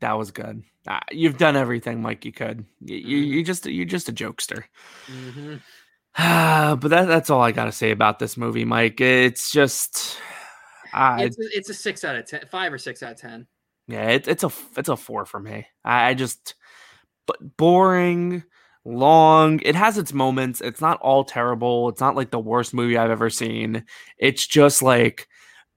That 0.00 0.16
was 0.16 0.30
good. 0.30 0.62
Uh, 0.86 1.00
you've 1.10 1.38
done 1.38 1.56
everything, 1.56 2.00
Mike. 2.00 2.24
You 2.24 2.30
could. 2.32 2.64
You, 2.80 2.96
you, 2.96 3.18
Mhm. 3.18 3.28
you 3.34 3.44
just 3.44 3.66
you're 3.66 3.84
just 3.84 4.08
a 4.08 4.12
jokester. 4.12 4.62
Mhm. 5.08 5.60
but 6.16 6.88
that, 6.88 7.06
that's 7.06 7.30
all 7.30 7.42
I 7.42 7.50
got 7.52 7.64
to 7.64 7.72
say 7.72 7.90
about 7.90 8.18
this 8.20 8.36
movie, 8.36 8.64
Mike. 8.64 9.00
It's 9.00 9.50
just, 9.50 10.18
I 10.92 11.24
it's, 11.24 11.36
a, 11.38 11.42
it's 11.52 11.68
a 11.68 11.74
six 11.74 12.04
out 12.04 12.14
of 12.16 12.26
ten 12.26 12.44
five 12.48 12.72
or 12.72 12.78
six 12.78 13.02
out 13.02 13.12
of 13.12 13.20
ten 13.20 13.46
yeah, 13.88 14.10
it, 14.10 14.28
it's 14.28 14.44
a 14.44 14.50
it's 14.76 14.88
a 14.88 14.96
four 14.96 15.24
for 15.26 15.40
me. 15.40 15.66
I, 15.84 16.10
I 16.10 16.14
just, 16.14 16.54
but 17.26 17.56
boring, 17.56 18.44
long. 18.88 19.60
It 19.64 19.74
has 19.74 19.98
its 19.98 20.12
moments. 20.12 20.60
It's 20.60 20.80
not 20.80 21.00
all 21.00 21.24
terrible. 21.24 21.88
It's 21.88 22.00
not 22.00 22.16
like 22.16 22.30
the 22.30 22.38
worst 22.38 22.74
movie 22.74 22.96
I've 22.96 23.10
ever 23.10 23.30
seen. 23.30 23.84
It's 24.18 24.46
just 24.46 24.82
like 24.82 25.28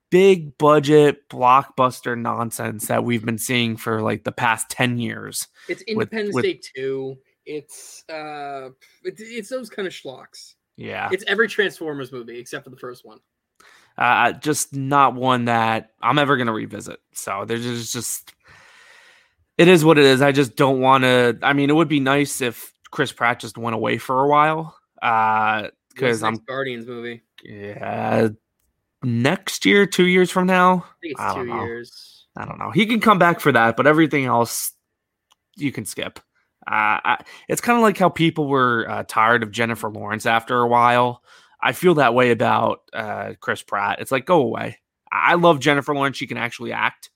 big 0.10 0.58
budget 0.58 1.30
blockbuster 1.30 2.18
nonsense 2.18 2.88
that 2.88 3.04
we've 3.04 3.26
been 3.26 3.38
seeing 3.38 3.78
for 3.78 4.02
like 4.02 4.24
the 4.24 4.32
past 4.32 4.70
ten 4.70 4.98
years. 4.98 5.48
it's 5.70 5.84
With- 5.88 6.10
independence 6.14 6.36
with- 6.36 6.44
day 6.46 6.60
2 6.76 7.18
it's 7.44 8.04
uh 8.08 8.70
it, 9.04 9.16
it's 9.18 9.50
those 9.50 9.68
kind 9.68 9.88
of 9.88 9.94
schlocks 9.94 10.54
Yeah, 10.78 11.10
it's 11.12 11.24
every 11.28 11.48
transformers 11.48 12.12
movie 12.12 12.38
except 12.38 12.66
for 12.66 12.70
the 12.70 12.78
first 12.78 13.04
one 13.04 13.18
uh, 13.98 14.32
just 14.34 14.76
not 14.76 15.16
one 15.16 15.46
that 15.46 15.92
I'm 16.02 16.18
ever 16.20 16.38
gonna 16.38 16.54
revisit. 16.54 17.00
So 17.14 17.46
there's 17.46 17.64
just, 17.64 17.94
just 17.94 18.34
it 19.58 19.68
is 19.68 19.84
what 19.84 19.98
it 19.98 20.06
is. 20.06 20.22
I 20.22 20.32
just 20.32 20.56
don't 20.56 20.80
want 20.80 21.04
to. 21.04 21.38
I 21.44 21.54
mean, 21.54 21.70
it 21.70 21.74
would 21.74 21.90
be 21.90 22.00
nice 22.00 22.42
if 22.42 22.71
Chris 22.92 23.12
Pratt 23.12 23.40
just 23.40 23.58
went 23.58 23.76
away 23.76 23.98
for 23.98 24.24
a 24.24 24.28
while. 24.28 24.78
Uh, 25.02 25.70
because 25.90 26.24
I'm 26.24 26.36
guardians 26.36 26.88
movie 26.88 27.22
yeah, 27.44 28.30
next 29.04 29.66
year, 29.66 29.86
two 29.86 30.08
years 30.08 30.32
from 30.32 30.48
now, 30.48 30.76
i 30.76 30.94
think 31.02 31.12
it's 31.14 31.20
I 31.20 31.34
two 31.34 31.40
don't 31.40 31.48
know. 31.48 31.64
years 31.64 32.26
I 32.36 32.46
don't 32.46 32.60
know. 32.60 32.72
He 32.72 32.86
can 32.86 33.00
come 33.02 33.20
back 33.20 33.40
for 33.40 33.52
that, 33.52 33.76
but 33.76 33.88
everything 33.88 34.26
else 34.26 34.72
you 35.58 35.72
can 35.72 35.86
skip. 35.86 36.20
Uh, 36.66 37.02
I, 37.04 37.24
it's 37.50 37.62
kind 37.62 37.78
of 37.78 37.84
like 37.84 37.98
how 37.98 38.10
people 38.10 38.48
were 38.48 38.86
uh, 38.90 39.04
tired 39.08 39.44
of 39.44 39.52
Jennifer 39.52 39.90
Lawrence 39.90 40.26
after 40.26 40.60
a 40.60 40.68
while. 40.68 41.24
I 41.62 41.74
feel 41.74 41.96
that 41.96 42.14
way 42.14 42.32
about 42.32 42.82
uh, 42.94 43.34
Chris 43.40 43.62
Pratt. 43.64 44.00
It's 44.00 44.12
like 44.12 44.26
go 44.26 44.42
away. 44.42 44.78
I 45.12 45.34
love 45.34 45.60
Jennifer 45.60 45.94
Lawrence; 45.94 46.18
she 46.18 46.28
can 46.28 46.38
actually 46.38 46.72
act, 46.72 47.10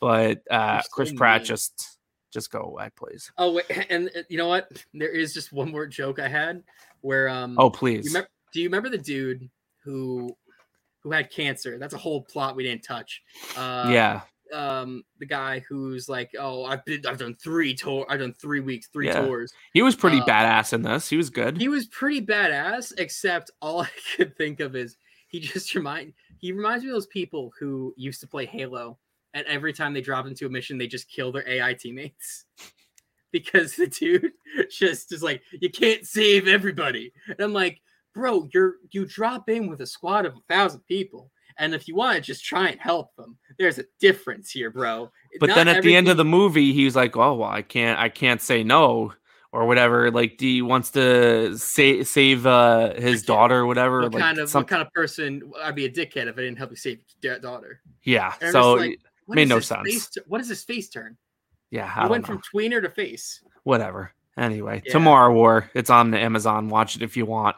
but 0.00 0.42
uh, 0.50 0.82
Chris 0.90 1.12
Pratt 1.12 1.42
mean. 1.42 1.46
just 1.46 1.95
just 2.36 2.50
go 2.50 2.60
away, 2.60 2.90
please. 2.96 3.32
oh 3.38 3.52
wait 3.52 3.64
and 3.90 4.10
uh, 4.14 4.20
you 4.28 4.36
know 4.36 4.48
what 4.48 4.68
there 4.94 5.08
is 5.10 5.32
just 5.32 5.52
one 5.52 5.70
more 5.70 5.86
joke 5.86 6.18
i 6.20 6.28
had 6.28 6.62
where 7.00 7.28
um 7.28 7.54
Oh, 7.58 7.66
You 7.66 7.70
please. 7.72 8.06
remember, 8.06 8.28
do 8.52 8.60
you 8.60 8.68
remember 8.68 8.90
the 8.90 8.98
dude 8.98 9.48
who 9.84 10.36
who 11.02 11.12
had 11.12 11.30
cancer? 11.30 11.78
That's 11.78 11.94
a 11.94 11.98
whole 11.98 12.22
plot 12.22 12.56
we 12.56 12.64
didn't 12.64 12.82
touch. 12.82 13.22
Uh, 13.56 13.90
yeah, 13.92 14.20
Um, 14.52 15.04
the 15.20 15.26
guy 15.26 15.62
who's 15.68 16.08
like, 16.08 16.30
oh, 16.38 16.64
I've 16.64 16.84
been, 16.84 17.06
I've 17.06 17.18
done 17.18 17.36
three 17.36 17.74
tour, 17.74 18.04
I've 18.08 18.18
done 18.20 18.32
three 18.34 18.60
weeks, 18.60 18.88
three 18.92 19.06
Yeah. 19.06 19.20
tours. 19.24 19.52
he 19.72 19.82
was 19.82 19.94
pretty 19.94 20.18
uh, 20.18 20.24
badass 20.26 20.72
in 20.72 20.82
this. 20.82 21.08
He 21.08 21.16
was 21.16 21.30
good. 21.30 21.56
He 21.58 21.68
was 21.68 21.86
pretty 21.86 22.20
badass, 22.26 22.92
except 22.98 23.50
all 23.62 23.80
I 23.88 23.88
could 24.16 24.36
think 24.36 24.58
of 24.60 24.74
is 24.76 24.96
he 25.28 25.38
just 25.40 25.74
remind 25.74 26.12
he 26.38 26.50
reminds 26.52 26.82
me 26.84 26.90
of 26.90 26.96
those 26.96 27.06
people 27.06 27.52
who 27.58 27.94
used 27.96 28.20
to 28.22 28.26
play 28.26 28.46
Halo, 28.46 28.98
and 29.36 29.46
every 29.46 29.72
time 29.72 29.92
they 29.94 30.00
drop 30.00 30.26
into 30.26 30.46
a 30.46 30.48
mission, 30.50 30.78
they 30.78 30.86
just 30.88 31.08
kill 31.08 31.30
their 31.30 31.48
AI 31.48 31.74
teammates. 31.74 32.44
Because 33.32 33.76
the 33.76 33.86
dude 33.88 34.32
just 34.70 35.12
is 35.12 35.22
like, 35.22 35.42
you 35.60 35.68
can't 35.68 36.06
save 36.06 36.48
everybody. 36.48 37.12
And 37.28 37.40
I'm 37.40 37.52
like, 37.52 37.82
bro, 38.14 38.48
you're 38.54 38.76
you 38.92 39.04
drop 39.04 39.50
in 39.50 39.68
with 39.68 39.80
a 39.82 39.86
squad 39.86 40.24
of 40.24 40.34
a 40.34 40.40
thousand 40.48 40.80
people. 40.86 41.30
And 41.58 41.74
if 41.74 41.86
you 41.88 41.94
want 41.96 42.16
to 42.16 42.22
just 42.22 42.44
try 42.44 42.68
and 42.68 42.80
help 42.80 43.14
them, 43.16 43.36
there's 43.58 43.78
a 43.78 43.84
difference 44.00 44.50
here, 44.50 44.70
bro. 44.70 45.10
But 45.40 45.48
Not 45.50 45.56
then 45.56 45.68
at 45.68 45.82
the 45.82 45.96
end 45.96 46.08
of 46.08 46.16
the 46.16 46.24
movie, 46.24 46.72
he's 46.72 46.94
like, 46.96 47.16
"Oh 47.16 47.34
well, 47.34 47.50
I 47.50 47.60
can't, 47.62 47.98
I 47.98 48.08
can't 48.08 48.40
say 48.40 48.62
no." 48.62 49.12
Or 49.52 49.66
whatever, 49.66 50.10
like 50.10 50.38
he 50.38 50.60
wants 50.60 50.90
to 50.92 51.56
sa- 51.56 52.02
save 52.02 52.46
uh, 52.46 52.92
his 52.94 53.22
daughter, 53.22 53.60
or 53.60 53.66
whatever. 53.66 54.02
what 54.02 54.12
like 54.12 54.22
kind 54.22 54.38
of 54.38 54.50
some- 54.50 54.60
what 54.62 54.68
kind 54.68 54.82
of 54.82 54.92
person 54.92 55.50
I'd 55.62 55.74
be 55.74 55.86
a 55.86 55.90
dickhead 55.90 56.26
if 56.26 56.34
I 56.38 56.42
didn't 56.42 56.58
help 56.58 56.70
you 56.70 56.76
save 56.76 57.00
your 57.22 57.38
daughter. 57.38 57.80
yeah. 58.02 58.34
And 58.42 58.52
So 58.52 58.74
like, 58.74 58.98
What 59.26 59.34
Made 59.36 59.48
no 59.48 59.60
sense. 59.60 60.08
tu- 60.10 60.22
what 60.26 60.40
is 60.40 60.48
his 60.48 60.64
face 60.64 60.88
turn? 60.88 61.16
yeah, 61.70 61.92
I 61.94 62.06
went 62.06 62.22
know. 62.28 62.34
from 62.34 62.42
tweener 62.54 62.80
to 62.82 62.88
face. 62.90 63.42
whatever. 63.64 64.12
Anyway, 64.38 64.82
Yeah. 64.84 64.92
Tomorrow 64.92 65.32
War. 65.34 65.70
It's 65.74 65.90
on 65.90 66.10
the 66.10 66.18
Amazon. 66.18 66.68
Watch 66.68 66.94
it 66.96 67.02
if 67.02 67.16
you 67.16 67.26
want. 67.26 67.56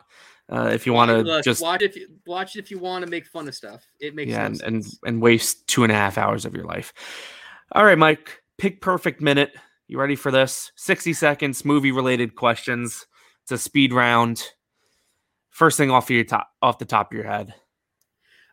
Uh, 0.51 0.71
if 0.73 0.87
you 0.87 0.93
want 0.95 1.11
to 1.11 1.43
just 1.43 1.61
watch 1.61 1.83
if 1.83 1.95
you 1.97 2.09
watch 2.27 2.57
it 2.57 2.61
if 2.61 2.71
you 2.71 2.79
want 2.79 3.05
to 3.05 3.11
make 3.11 3.27
fun 3.27 3.47
of 3.49 3.55
stuff. 3.55 3.85
It 4.01 4.15
makes 4.15 4.33
sense. 4.33 4.61
yeah, 4.61 4.69
no 4.71 4.77
and, 4.77 4.85
and 4.85 4.93
and 5.05 5.21
waste 5.23 5.67
two 5.67 5.83
and 5.83 5.93
a 5.93 5.95
half 5.95 6.17
hours 6.17 6.45
of 6.47 6.55
your 6.55 6.65
life. 6.65 6.95
All 7.73 7.85
right, 7.85 7.99
Mike. 7.99 8.43
Pic 8.57 8.81
perfect 8.81 9.21
minute. 9.21 9.53
You 9.89 9.99
ready 10.01 10.17
for 10.17 10.31
this? 10.31 10.73
Sixty 10.75 11.13
seconds. 11.13 11.65
Movie 11.67 11.93
related 11.93 12.35
questions. 12.35 13.07
It's 13.43 13.53
a 13.53 13.59
speed 13.59 13.93
round. 13.93 14.43
First 15.51 15.77
thing 15.77 15.91
off 15.91 16.05
of 16.07 16.11
your 16.11 16.25
top 16.25 16.49
off 16.63 16.79
the 16.79 16.85
top 16.87 17.13
of 17.13 17.17
your 17.17 17.27
head. 17.27 17.55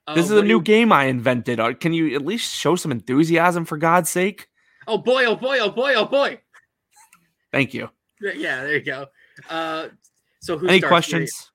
Uh, 0.07 0.13
This 0.15 0.25
is 0.25 0.31
a 0.37 0.41
new 0.43 0.57
you- 0.57 0.61
game 0.61 0.91
I 0.91 1.05
invented. 1.05 1.59
Uh, 1.59 1.73
Can 1.73 1.93
you 1.93 2.15
at 2.15 2.23
least 2.25 2.53
show 2.53 2.75
some 2.75 2.91
enthusiasm 2.91 3.65
for 3.65 3.77
God's 3.77 4.09
sake? 4.09 4.47
Oh 4.87 4.97
boy! 4.99 5.25
Oh 5.25 5.35
boy! 5.35 5.57
Oh 5.59 5.69
boy! 5.69 5.93
Oh 5.95 6.05
boy! 6.05 6.39
Thank 7.51 7.73
you. 7.73 7.89
Yeah, 8.21 8.63
there 8.63 8.75
you 8.75 8.83
go. 8.83 9.07
Uh, 9.49 9.87
So 10.41 10.57
who 10.57 10.67
Any 10.67 10.81
questions? 10.81 11.51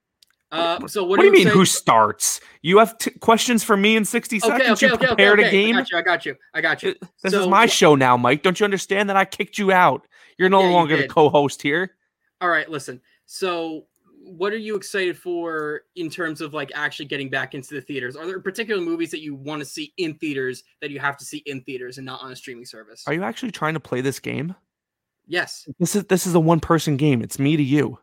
Uh, 0.53 0.85
so 0.89 1.05
what, 1.05 1.11
What, 1.11 1.21
do 1.21 1.27
you 1.27 1.33
mean? 1.33 1.47
Who 1.47 1.65
starts? 1.65 2.41
You 2.61 2.79
have 2.79 2.99
t- 2.99 3.13
questions 3.21 3.63
for 3.63 3.77
me 3.77 3.95
in 3.95 4.05
sixty 4.05 4.41
seconds. 4.41 4.59
You 4.59 4.67
have 4.67 4.79
t- 4.79 4.81
questions 4.81 4.81
for 4.81 4.81
me 4.81 4.81
in 4.81 4.81
sixty 4.81 4.81
Okay, 4.81 4.81
seconds. 4.81 4.83
okay, 4.83 4.87
you 4.89 4.95
okay, 4.95 5.05
okay, 5.05 5.07
prepared 5.15 5.39
okay. 5.39 5.49
a 5.49 5.51
game. 5.53 5.77
I 5.77 5.81
got 5.83 5.91
you. 5.93 5.97
I 5.99 6.03
got 6.03 6.25
you. 6.27 6.37
I 6.55 6.61
got 6.61 6.83
you. 6.83 6.91
Uh, 7.01 7.07
This 7.23 7.33
So 7.35 7.41
is 7.43 7.47
my 7.47 7.67
show 7.67 7.95
now, 7.95 8.17
Mike. 8.17 8.43
Don't 8.43 8.59
you 8.59 8.65
understand 8.65 9.09
that 9.11 9.17
I 9.17 9.25
kicked 9.27 9.59
you 9.59 9.71
out? 9.71 10.09
You're 10.39 10.49
no 10.49 10.61
Yeah, 10.61 10.67
you 10.67 10.73
longer 10.73 10.97
the 10.97 11.07
co-host 11.07 11.63
here. 11.63 11.95
All 12.41 12.49
right, 12.49 12.69
listen. 12.69 13.01
So, 13.27 13.87
what 14.31 14.53
are 14.53 14.59
you 14.59 14.77
excited 14.77 15.19
for 15.19 15.83
in 15.97 16.09
terms 16.09 16.41
of 16.41 16.55
like 16.55 16.71
actually 16.75 17.07
getting 17.07 17.29
back 17.29 17.55
into 17.55 17.75
the 17.75 17.81
theaters? 17.81 18.17
Are 18.17 18.27
there 18.27 18.41
particular 18.41 18.81
movies 18.81 19.11
that 19.11 19.21
you 19.21 19.35
want 19.35 19.61
to 19.61 19.67
see 19.67 19.93
in 19.97 20.15
theaters 20.15 20.63
that 20.81 20.91
you 20.91 21.01
have 21.01 21.17
to 21.19 21.25
see 21.25 21.39
in 21.47 21.63
theaters 21.63 21.99
and 21.99 22.07
not 22.07 22.23
on 22.23 22.31
a 22.33 22.37
streaming 22.37 22.65
service? 22.65 23.03
Are 23.07 23.13
you 23.13 23.23
actually 23.23 23.51
trying 23.51 23.75
to 23.75 23.81
play 23.81 24.01
this 24.01 24.21
game? 24.21 24.55
yes, 25.27 25.69
This 25.79 25.97
is 25.97 26.05
this 26.05 26.27
is 26.27 26.35
a 26.35 26.41
one-person 26.41 26.97
game. 26.97 27.23
It's 27.23 27.39
me 27.39 27.57
to 27.57 27.63
you. 27.63 27.99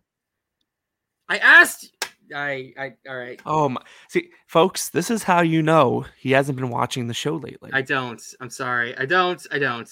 I 1.30 1.38
asked. 1.38 1.92
I, 2.36 2.74
I, 2.78 2.94
all 3.08 3.18
right. 3.18 3.42
Oh 3.46 3.70
my! 3.70 3.82
See, 4.10 4.30
folks, 4.48 4.90
this 4.90 5.10
is 5.10 5.24
how 5.24 5.42
you 5.42 5.62
know 5.62 6.06
he 6.18 6.32
hasn't 6.32 6.58
been 6.58 6.70
watching 6.70 7.08
the 7.08 7.14
show 7.14 7.36
lately. 7.36 7.70
I 7.74 7.82
don't. 7.82 8.22
I'm 8.42 8.50
sorry. 8.50 8.98
I 8.98 9.06
don't. 9.06 9.46
I 9.52 9.60
don't. 9.60 9.90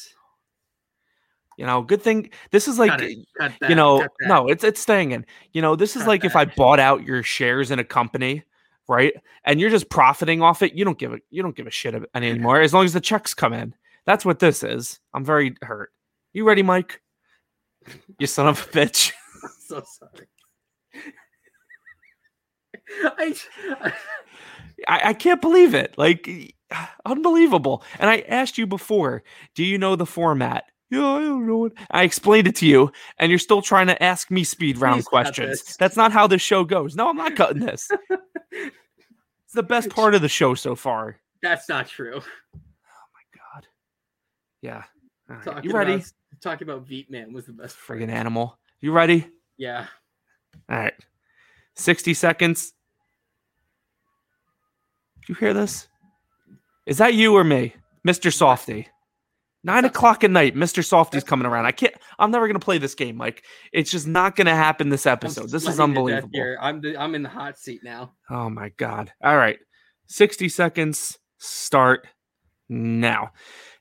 You 1.57 1.65
know, 1.65 1.82
good 1.82 2.02
thing 2.02 2.30
this 2.52 2.68
is 2.68 2.77
like 2.77 2.91
cut 2.91 3.02
it. 3.02 3.18
Eh, 3.18 3.23
cut 3.38 3.52
that. 3.60 3.69
you 3.69 3.76
know 3.76 3.99
that. 3.99 4.11
no 4.22 4.48
it's 4.48 4.64
it's 4.64 4.80
staying 4.80 5.11
in 5.11 5.26
you 5.53 5.61
know 5.61 5.76
this 5.76 5.95
is 5.95 6.03
Cut 6.03 6.10
like 6.10 6.26
if 6.26 6.36
i 6.36 6.45
bought 6.45 6.80
out 6.80 7.03
your 7.03 7.23
shares 7.23 7.72
in 7.72 7.80
a 7.80 7.84
company 7.84 8.44
right 8.88 9.14
and 9.45 9.60
you're 9.60 9.69
just 9.69 9.90
profiting 9.90 10.41
off 10.41 10.61
it 10.61 10.73
you 10.73 10.86
don't 10.86 10.98
give 10.98 11.14
a 11.14 11.19
you 11.30 11.41
don't 11.41 11.56
give 11.56 11.68
a 11.68 11.72
shit 11.72 11.95
anymore 12.15 12.61
as 12.61 12.73
long 12.73 12.86
as 12.86 12.94
the 12.94 13.02
checks 13.02 13.34
come 13.34 13.53
in 13.53 13.73
that's 14.06 14.26
what 14.26 14.40
this 14.40 14.64
is 14.64 14.99
i'm 15.14 15.23
very 15.26 15.56
hurt 15.61 15.91
you 16.34 16.45
ready 16.45 16.64
mike 16.64 17.02
you 18.19 18.27
son 18.27 18.48
of 18.48 18.60
a 18.60 18.77
bitch 18.77 19.11
I'm 19.44 19.52
so 19.60 19.84
sorry. 19.86 20.27
I, 23.18 23.36
I, 24.88 25.10
I 25.10 25.14
can't 25.14 25.41
believe 25.41 25.73
it 25.73 25.95
like 25.98 26.30
unbelievable 27.06 27.84
and 27.99 28.10
i 28.10 28.19
asked 28.27 28.57
you 28.57 28.68
before 28.68 29.23
do 29.56 29.64
you 29.64 29.77
know 29.77 29.95
the 29.95 30.06
format 30.06 30.65
yeah, 30.91 31.06
I 31.06 31.20
don't 31.22 31.48
know 31.48 31.66
it. 31.66 31.74
I 31.91 32.03
explained 32.03 32.48
it 32.48 32.56
to 32.57 32.66
you, 32.68 32.91
and 33.18 33.30
you're 33.30 33.40
still 33.40 33.62
trying 33.62 33.88
to 33.88 34.02
ask 34.03 34.30
me 34.32 34.44
speed 34.44 34.78
round 34.78 34.98
Please 35.02 35.07
questions. 35.07 35.76
That's 35.78 35.98
not 35.98 36.12
how 36.12 36.28
this 36.28 36.41
show 36.41 36.64
goes. 36.64 36.95
No, 36.95 37.10
I'm 37.10 37.18
not 37.18 37.36
cutting 37.38 37.66
this. 37.66 37.90
It's 38.52 39.53
the 39.53 39.64
best 39.64 39.90
part 39.90 40.16
of 40.16 40.22
the 40.22 40.30
show 40.30 40.53
so 40.56 40.76
far. 40.76 41.18
that's 41.41 41.68
not 41.70 41.88
true. 41.88 42.16
Oh 42.18 43.07
my 43.14 43.40
god. 43.53 43.68
Yeah. 44.62 44.84
All 45.30 45.36
right. 45.38 45.44
Talking 45.45 45.70
You 45.70 45.76
ready? 45.76 45.94
About, 45.95 46.12
talking 46.41 46.68
about 46.68 46.86
Veep 46.88 47.10
Man 47.10 47.34
was 47.34 47.45
the 47.45 47.53
best. 47.53 47.78
part. 47.86 47.99
Friggin' 47.99 48.10
animal. 48.10 48.57
You 48.82 48.91
ready? 48.91 49.28
Yeah. 49.57 49.86
All 50.70 50.78
right. 50.78 50.94
60 51.76 52.14
seconds. 52.14 52.74
Did 55.22 55.30
you 55.30 55.36
hear 55.36 55.53
this? 55.53 55.88
Is 56.86 56.99
that 56.99 57.16
you 57.16 57.36
or 57.36 57.44
me? 57.44 57.74
Mr. 58.07 58.30
Softee. 58.32 58.86
Nine 59.66 59.84
o'clock 59.84 60.24
at 60.24 60.30
night. 60.30 60.56
Mr. 60.56 60.86
Softee's 60.86 61.24
coming 61.24 61.48
around. 61.48 61.66
I 61.66 61.72
can't, 61.72 61.96
I'm 62.20 62.30
never 62.30 62.48
to 62.60 62.64
play 62.64 62.78
this 62.78 62.94
game, 62.94 63.18
Mike. 63.18 63.44
It's 63.74 63.90
just 63.90 64.06
not 64.06 64.36
to 64.46 64.54
happen 64.54 64.90
this 64.90 65.08
episode. 65.08 65.50
This 65.50 65.68
is 65.68 65.76
sweating 65.76 65.96
to 65.96 66.02
death 66.12 66.24
unbelievable. 66.24 66.30
I'm 66.62 66.82
the, 66.82 66.96
I'm 66.96 67.16
in 67.16 67.24
the 67.24 67.30
hot 67.30 67.58
seat 67.58 67.82
now. 67.84 68.14
Oh 68.30 68.48
my 68.48 68.70
god. 68.78 69.12
All 69.24 69.36
right. 69.36 69.58
60 70.06 70.50
seconds 70.50 71.18
start 71.40 72.08
now. 72.70 73.32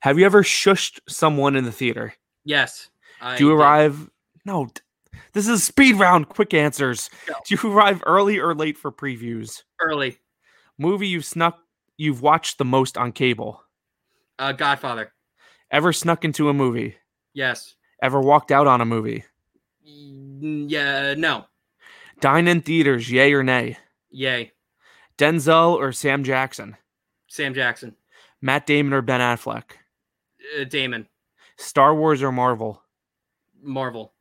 Have 0.01 0.19
you 0.19 0.24
ever 0.24 0.43
shushed 0.43 1.01
someone 1.06 1.55
in 1.55 1.65
the 1.65 1.73
theater? 1.73 2.15
Yes. 2.47 2.89
I 3.20 3.36
Do 3.36 3.44
you 3.44 3.51
did. 3.51 3.56
arrive 3.59 4.09
No. 4.47 4.69
This 5.35 5.48
is 5.48 5.65
speed 5.65 5.97
round 5.97 6.31
quick 6.31 6.55
answers. 6.55 7.11
Go. 7.27 7.35
Do 7.47 7.55
you 7.55 7.70
arrive 7.77 8.02
early 8.06 8.39
or 8.39 8.55
late 8.55 8.78
for 8.78 8.90
previews? 8.90 9.65
early? 9.81 10.16
Movie 10.78 11.09
you've 11.09 11.27
snuck 11.27 11.59
you've 11.98 12.23
watched 12.23 12.56
the 12.56 12.65
most 12.65 12.97
on 12.97 13.12
cable. 13.12 13.62
Uh, 14.39 14.52
Godfather. 14.52 15.12
Ever 15.74 15.92
snuck 15.92 16.24
into 16.24 16.48
a 16.48 16.55
movie? 16.55 16.94
Yes. 17.32 17.74
Ever 18.01 18.20
walked 18.20 18.52
out 18.52 18.68
on 18.68 18.80
a 18.80 18.84
movie? 18.84 19.24
Mm, 19.84 20.66
Yeah. 20.70 21.14
No. 21.14 21.46
Dine 22.20 22.46
in 22.46 22.60
theaters, 22.60 23.10
yay 23.10 23.32
or 23.32 23.42
nay? 23.42 23.76
Yay. 24.10 24.52
Denzel 25.18 25.74
or 25.74 25.90
Sam 25.90 26.22
Jackson? 26.22 26.76
Sam 27.26 27.55
Jackson. 27.55 27.96
Matt 28.40 28.66
Damon 28.66 28.92
or 28.92 29.02
Ben 29.02 29.20
Affleck? 29.20 29.64
Uh, 30.60 30.62
Damon. 30.62 31.09
Star 31.56 31.92
Wars 31.92 32.22
or 32.22 32.30
Marvel? 32.30 32.80
Marvel. 33.60 34.12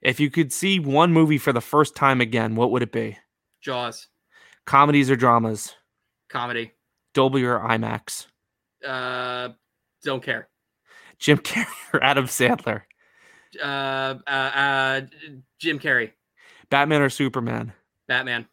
If 0.00 0.18
you 0.18 0.30
could 0.30 0.50
see 0.50 0.80
one 0.80 1.12
movie 1.12 1.36
for 1.36 1.52
the 1.52 1.60
first 1.60 1.94
time 1.94 2.22
again, 2.22 2.56
what 2.56 2.70
would 2.70 2.82
it 2.82 2.90
be? 2.90 3.18
Jaws. 3.60 4.08
Comedies 4.64 5.10
or 5.10 5.16
dramas? 5.16 5.74
Comedy. 6.30 6.72
Dolby 7.12 7.44
or 7.44 7.58
IMAX? 7.60 8.28
Uh, 8.86 9.50
don't 10.02 10.22
care. 10.22 10.48
Jim 11.22 11.38
Carrey 11.38 11.66
or 11.94 12.02
Adam 12.02 12.26
Sandler? 12.26 12.82
Uh, 13.62 14.14
uh, 14.26 14.30
uh, 14.30 15.00
Jim 15.60 15.78
Carrey. 15.78 16.10
Batman 16.68 17.00
or 17.02 17.10
Superman? 17.10 17.72
Batman. 18.08 18.46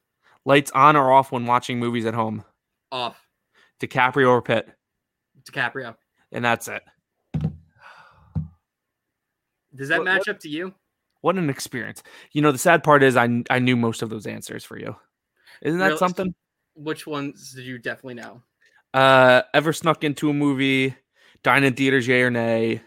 Lights 0.46 0.72
on 0.72 0.96
or 0.96 1.12
off 1.12 1.32
when 1.32 1.46
watching 1.48 1.80
movies 1.80 2.06
at 2.06 2.14
home? 2.14 2.44
Off. 2.92 3.20
DiCaprio 3.82 4.30
or 4.30 4.42
Pitt? 4.42 4.70
DiCaprio. 5.50 5.96
And 6.32 6.46
that's 6.46 6.68
it. 6.68 6.84
Does 9.76 9.90
that 9.90 10.00
What- 10.00 10.06
match 10.06 10.20
what- 10.20 10.30
up 10.30 10.40
to 10.42 10.50
you? 10.50 10.74
What 11.22 11.38
an 11.38 11.50
experience. 11.50 12.02
You 12.32 12.42
know, 12.42 12.52
the 12.54 12.58
sad 12.58 12.82
part 12.84 13.04
is 13.04 13.18
I, 13.18 13.44
I 13.50 13.60
knew 13.60 13.76
most 13.76 14.02
of 14.02 14.10
those 14.10 14.26
answers 14.26 14.64
for 14.64 14.78
you. 14.80 14.96
Isn't 15.62 15.80
that 15.80 15.88
Really? 15.88 15.98
something? 15.98 16.34
Which 16.76 17.06
ones 17.06 17.52
did 17.54 17.66
you 17.66 17.78
definitely 17.78 18.14
know? 18.14 18.42
Uh, 18.94 19.42
ever 19.54 19.74
snuck 19.74 20.06
into 20.06 20.30
a 20.30 20.34
movie? 20.34 20.96
Dine 21.44 21.64
in 21.64 21.74
theaters, 21.74 22.08
yay 22.08 22.22
or 22.22 22.30
nay? 22.30 22.82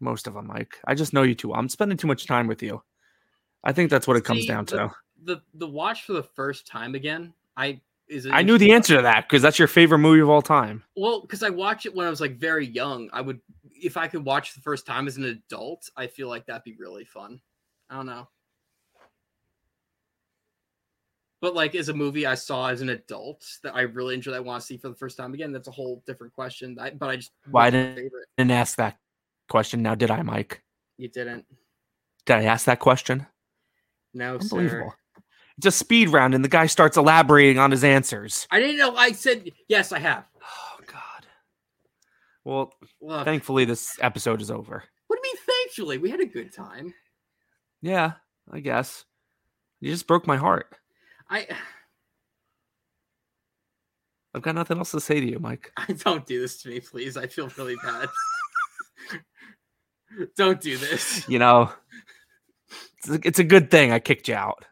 Most 0.00 0.26
of 0.26 0.34
them, 0.34 0.46
Mike. 0.46 0.78
I 0.86 0.94
just 0.94 1.12
know 1.12 1.22
you 1.22 1.34
too. 1.34 1.54
I'm 1.54 1.68
spending 1.68 1.96
too 1.96 2.06
much 2.06 2.26
time 2.26 2.46
with 2.46 2.62
you. 2.62 2.82
I 3.62 3.72
think 3.72 3.90
that's 3.90 4.06
what 4.06 4.16
it 4.16 4.24
comes 4.24 4.42
See, 4.42 4.48
down 4.48 4.64
the- 4.66 4.76
to. 4.76 4.90
The 5.24 5.40
the 5.54 5.66
watch 5.66 6.04
for 6.04 6.12
the 6.12 6.22
first 6.22 6.66
time 6.66 6.94
again. 6.94 7.32
I 7.56 7.80
is. 8.08 8.26
I 8.30 8.42
knew 8.42 8.58
the 8.58 8.72
answer 8.72 8.96
to 8.96 9.02
that 9.02 9.26
because 9.26 9.40
that's 9.40 9.58
your 9.58 9.68
favorite 9.68 9.98
movie 9.98 10.20
of 10.20 10.28
all 10.28 10.42
time. 10.42 10.82
Well, 10.96 11.22
because 11.22 11.42
I 11.42 11.48
watched 11.48 11.86
it 11.86 11.94
when 11.94 12.06
I 12.06 12.10
was 12.10 12.20
like 12.20 12.36
very 12.36 12.66
young. 12.66 13.08
I 13.12 13.22
would, 13.22 13.40
if 13.72 13.96
I 13.96 14.06
could 14.06 14.24
watch 14.24 14.54
the 14.54 14.60
first 14.60 14.86
time 14.86 15.06
as 15.06 15.16
an 15.16 15.24
adult, 15.24 15.88
I 15.96 16.08
feel 16.08 16.28
like 16.28 16.44
that'd 16.44 16.64
be 16.64 16.74
really 16.78 17.04
fun. 17.06 17.40
I 17.88 17.96
don't 17.96 18.04
know. 18.06 18.28
But 21.44 21.54
like 21.54 21.74
as 21.74 21.90
a 21.90 21.92
movie 21.92 22.24
I 22.24 22.36
saw 22.36 22.68
as 22.70 22.80
an 22.80 22.88
adult 22.88 23.44
that 23.62 23.74
I 23.76 23.82
really 23.82 24.14
enjoyed, 24.14 24.34
I 24.34 24.40
want 24.40 24.62
to 24.62 24.66
see 24.66 24.78
for 24.78 24.88
the 24.88 24.94
first 24.94 25.18
time 25.18 25.34
again. 25.34 25.52
That's 25.52 25.68
a 25.68 25.70
whole 25.70 26.02
different 26.06 26.32
question. 26.32 26.74
I, 26.80 26.88
but 26.88 27.10
I 27.10 27.16
just 27.16 27.32
Why 27.50 27.68
didn't-? 27.68 28.10
Didn't 28.38 28.50
ask 28.50 28.78
that 28.78 28.96
question. 29.50 29.82
Now, 29.82 29.94
did 29.94 30.10
I, 30.10 30.22
Mike? 30.22 30.62
You 30.96 31.08
didn't? 31.08 31.44
Did 32.24 32.36
I 32.36 32.44
ask 32.44 32.64
that 32.64 32.80
question? 32.80 33.26
No, 34.14 34.38
Unbelievable. 34.38 34.94
sir. 35.16 35.22
It's 35.58 35.66
a 35.66 35.70
speed 35.70 36.08
round, 36.08 36.34
and 36.34 36.42
the 36.42 36.48
guy 36.48 36.64
starts 36.64 36.96
elaborating 36.96 37.58
on 37.58 37.70
his 37.70 37.84
answers. 37.84 38.48
I 38.50 38.58
didn't 38.58 38.78
know. 38.78 38.96
I 38.96 39.12
said 39.12 39.50
yes. 39.68 39.92
I 39.92 39.98
have. 39.98 40.24
Oh 40.42 40.80
God. 40.86 41.26
Well, 42.42 42.72
Look, 43.02 43.26
thankfully, 43.26 43.66
this 43.66 43.98
episode 44.00 44.40
is 44.40 44.50
over. 44.50 44.82
what 45.08 45.20
do 45.22 45.28
you 45.28 45.34
mean? 45.34 45.42
Thankfully, 45.46 45.98
we 45.98 46.08
had 46.08 46.20
a 46.20 46.24
good 46.24 46.54
time. 46.54 46.94
Yeah, 47.82 48.12
I 48.50 48.60
guess. 48.60 49.04
You 49.82 49.90
just 49.92 50.06
broke 50.06 50.26
my 50.26 50.38
heart. 50.38 50.74
I 51.34 51.46
I've 54.34 54.42
got 54.42 54.54
nothing 54.54 54.78
else 54.78 54.92
to 54.92 55.00
say 55.00 55.20
to 55.20 55.30
you, 55.30 55.38
Mike. 55.38 55.72
I 55.76 55.92
don't 56.04 56.24
do 56.26 56.40
this 56.40 56.62
to 56.62 56.68
me, 56.68 56.80
please. 56.80 57.16
I 57.16 57.26
feel 57.26 57.48
really 57.58 57.76
bad. 57.84 58.08
don't 60.36 60.60
do 60.60 60.76
this. 60.76 61.28
You 61.28 61.38
know, 61.38 61.70
it's 62.98 63.08
a, 63.08 63.20
it's 63.28 63.38
a 63.38 63.44
good 63.44 63.70
thing 63.70 63.92
I 63.92 63.98
kicked 63.98 64.28
you 64.28 64.34
out. 64.34 64.64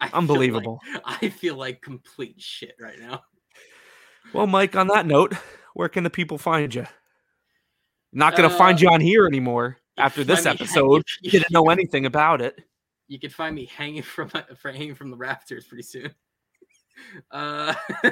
I 0.00 0.06
feel 0.08 0.12
like- 0.12 0.18
Unbelievable. 0.18 0.80
I 1.04 1.28
feel 1.28 1.56
like 1.56 1.80
complete 1.80 2.40
shit 2.40 2.74
right 2.80 2.98
now. 2.98 3.22
Well, 4.32 4.46
Mike, 4.46 4.74
on 4.76 4.88
that 4.88 5.06
note, 5.06 5.34
where 5.74 5.88
can 5.88 6.02
the 6.04 6.10
people 6.10 6.38
find 6.38 6.74
you? 6.74 6.86
Not 8.12 8.36
going 8.36 8.48
to 8.48 8.56
find 8.56 8.78
Uh, 8.78 8.80
you 8.82 8.88
on 8.88 9.00
here 9.00 9.26
anymore 9.26 9.78
after 9.96 10.24
this 10.24 10.44
find 10.44 10.58
me 10.58 10.64
episode. 10.64 11.02
You 11.20 11.30
didn't 11.32 11.50
know 11.52 11.68
anything 11.70 12.06
about 12.06 12.40
it. 12.40 12.60
You 13.14 13.20
could 13.20 13.32
find 13.32 13.54
me 13.54 13.66
hanging 13.66 14.02
from 14.14 14.28
for 14.58 14.72
hanging 14.72 14.96
from 14.96 15.10
the 15.12 15.16
rafters 15.16 15.66
pretty 15.66 15.84
soon. 15.84 16.10
Uh, 17.30 17.72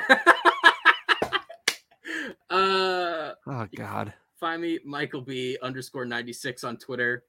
uh, 2.51 3.33
Oh, 3.47 3.67
God. 3.77 4.13
find 4.39 4.63
me 4.63 4.79
Michael 4.85 5.23
B 5.23 5.59
underscore 5.61 6.05
ninety 6.05 6.33
six 6.33 6.63
on 6.65 6.77
Twitter. 6.77 7.25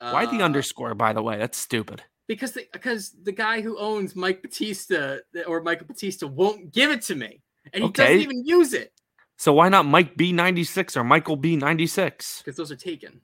Why 0.00 0.26
the 0.26 0.42
Uh, 0.42 0.44
underscore, 0.46 0.94
by 0.96 1.12
the 1.12 1.22
way? 1.22 1.38
That's 1.38 1.56
stupid. 1.58 2.02
Because 2.26 2.52
the, 2.52 2.66
because 2.72 3.14
the 3.22 3.30
guy 3.30 3.60
who 3.60 3.78
owns 3.78 4.16
Mike 4.16 4.42
Battista 4.42 5.20
or 5.46 5.60
Michael 5.62 5.86
Battista 5.86 6.26
won't 6.26 6.72
give 6.72 6.90
it 6.90 7.02
to 7.02 7.14
me, 7.14 7.40
and 7.72 7.84
he 7.84 7.90
doesn't 7.90 8.18
even 8.20 8.44
use 8.44 8.72
it 8.74 8.92
So 9.36 9.52
why 9.52 9.68
not 9.68 9.86
Mike 9.86 10.16
B96 10.16 10.96
or 10.96 11.04
Michael 11.04 11.36
B96? 11.38 12.38
because 12.38 12.56
those 12.56 12.72
are 12.72 12.76
taken. 12.76 13.20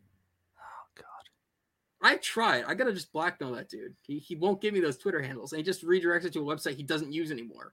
I 2.03 2.16
tried. 2.16 2.65
I 2.66 2.75
gotta 2.75 2.93
just 2.93 3.12
blackmail 3.12 3.53
that 3.53 3.69
dude. 3.69 3.95
He, 4.03 4.19
he 4.19 4.37
won't 4.37 4.61
give 4.61 4.73
me 4.73 4.81
those 4.81 4.99
Twitter 4.99 5.20
handles, 5.20 5.53
and 5.53 5.59
he 5.59 5.65
just 5.65 5.85
redirects 5.85 6.25
it 6.25 6.33
to 6.35 6.49
a 6.49 6.57
website 6.57 6.77
he 6.77 6.83
doesn't 6.83 7.12
use 7.12 7.31
anymore. 7.31 7.73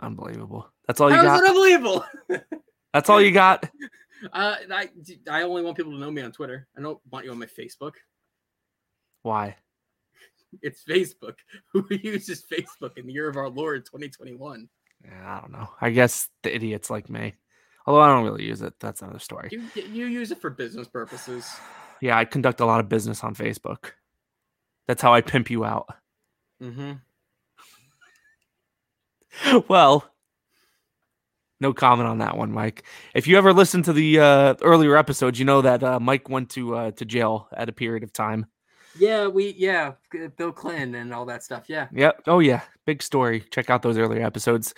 Unbelievable. 0.00 0.70
That's 0.86 1.00
all 1.00 1.10
you 1.10 1.16
How 1.16 1.22
got. 1.22 1.48
unbelievable? 1.48 2.04
That's 2.94 3.08
all 3.08 3.20
you 3.20 3.32
got. 3.32 3.68
Uh, 4.32 4.54
I 4.70 4.88
I 5.28 5.42
only 5.42 5.62
want 5.64 5.76
people 5.76 5.90
to 5.90 5.98
know 5.98 6.08
me 6.08 6.22
on 6.22 6.30
Twitter. 6.30 6.68
I 6.78 6.80
don't 6.80 7.00
want 7.10 7.24
you 7.24 7.32
on 7.32 7.40
my 7.40 7.46
Facebook. 7.46 7.94
Why? 9.22 9.56
It's 10.60 10.84
Facebook. 10.84 11.34
Who 11.72 11.84
uses 11.90 12.44
Facebook 12.44 12.98
in 12.98 13.08
the 13.08 13.12
year 13.12 13.28
of 13.28 13.36
our 13.36 13.48
Lord 13.48 13.84
2021? 13.84 14.68
Yeah, 15.04 15.36
I 15.36 15.40
don't 15.40 15.50
know. 15.50 15.68
I 15.80 15.90
guess 15.90 16.28
the 16.44 16.54
idiots 16.54 16.88
like 16.88 17.10
me. 17.10 17.34
Although 17.84 18.00
I 18.00 18.14
don't 18.14 18.22
really 18.22 18.44
use 18.44 18.62
it. 18.62 18.74
That's 18.78 19.02
another 19.02 19.18
story. 19.18 19.48
You 19.50 19.64
you 19.74 20.06
use 20.06 20.30
it 20.30 20.40
for 20.40 20.50
business 20.50 20.86
purposes. 20.86 21.50
Yeah, 22.02 22.18
I 22.18 22.24
conduct 22.24 22.58
a 22.58 22.66
lot 22.66 22.80
of 22.80 22.88
business 22.88 23.22
on 23.22 23.36
Facebook. 23.36 23.92
That's 24.88 25.00
how 25.00 25.14
I 25.14 25.20
pimp 25.20 25.50
you 25.50 25.64
out. 25.64 25.86
Mm-hmm. 26.60 26.94
well, 29.68 30.10
no 31.60 31.72
comment 31.72 32.08
on 32.08 32.18
that 32.18 32.36
one, 32.36 32.50
Mike. 32.50 32.82
If 33.14 33.28
you 33.28 33.38
ever 33.38 33.52
listened 33.52 33.84
to 33.84 33.92
the 33.92 34.18
uh, 34.18 34.54
earlier 34.62 34.96
episodes, 34.96 35.38
you 35.38 35.44
know 35.44 35.62
that 35.62 35.84
uh, 35.84 36.00
Mike 36.00 36.28
went 36.28 36.50
to 36.50 36.74
uh, 36.74 36.90
to 36.90 37.04
jail 37.04 37.46
at 37.56 37.68
a 37.68 37.72
period 37.72 38.02
of 38.02 38.12
time. 38.12 38.46
Yeah, 38.98 39.28
we 39.28 39.54
yeah, 39.56 39.92
Bill 40.36 40.50
Clinton 40.50 40.96
and 40.96 41.14
all 41.14 41.26
that 41.26 41.44
stuff. 41.44 41.66
Yeah. 41.68 41.86
Yep. 41.92 42.22
Oh 42.26 42.40
yeah, 42.40 42.62
big 42.84 43.00
story. 43.00 43.44
Check 43.52 43.70
out 43.70 43.82
those 43.82 43.96
earlier 43.96 44.26
episodes. 44.26 44.74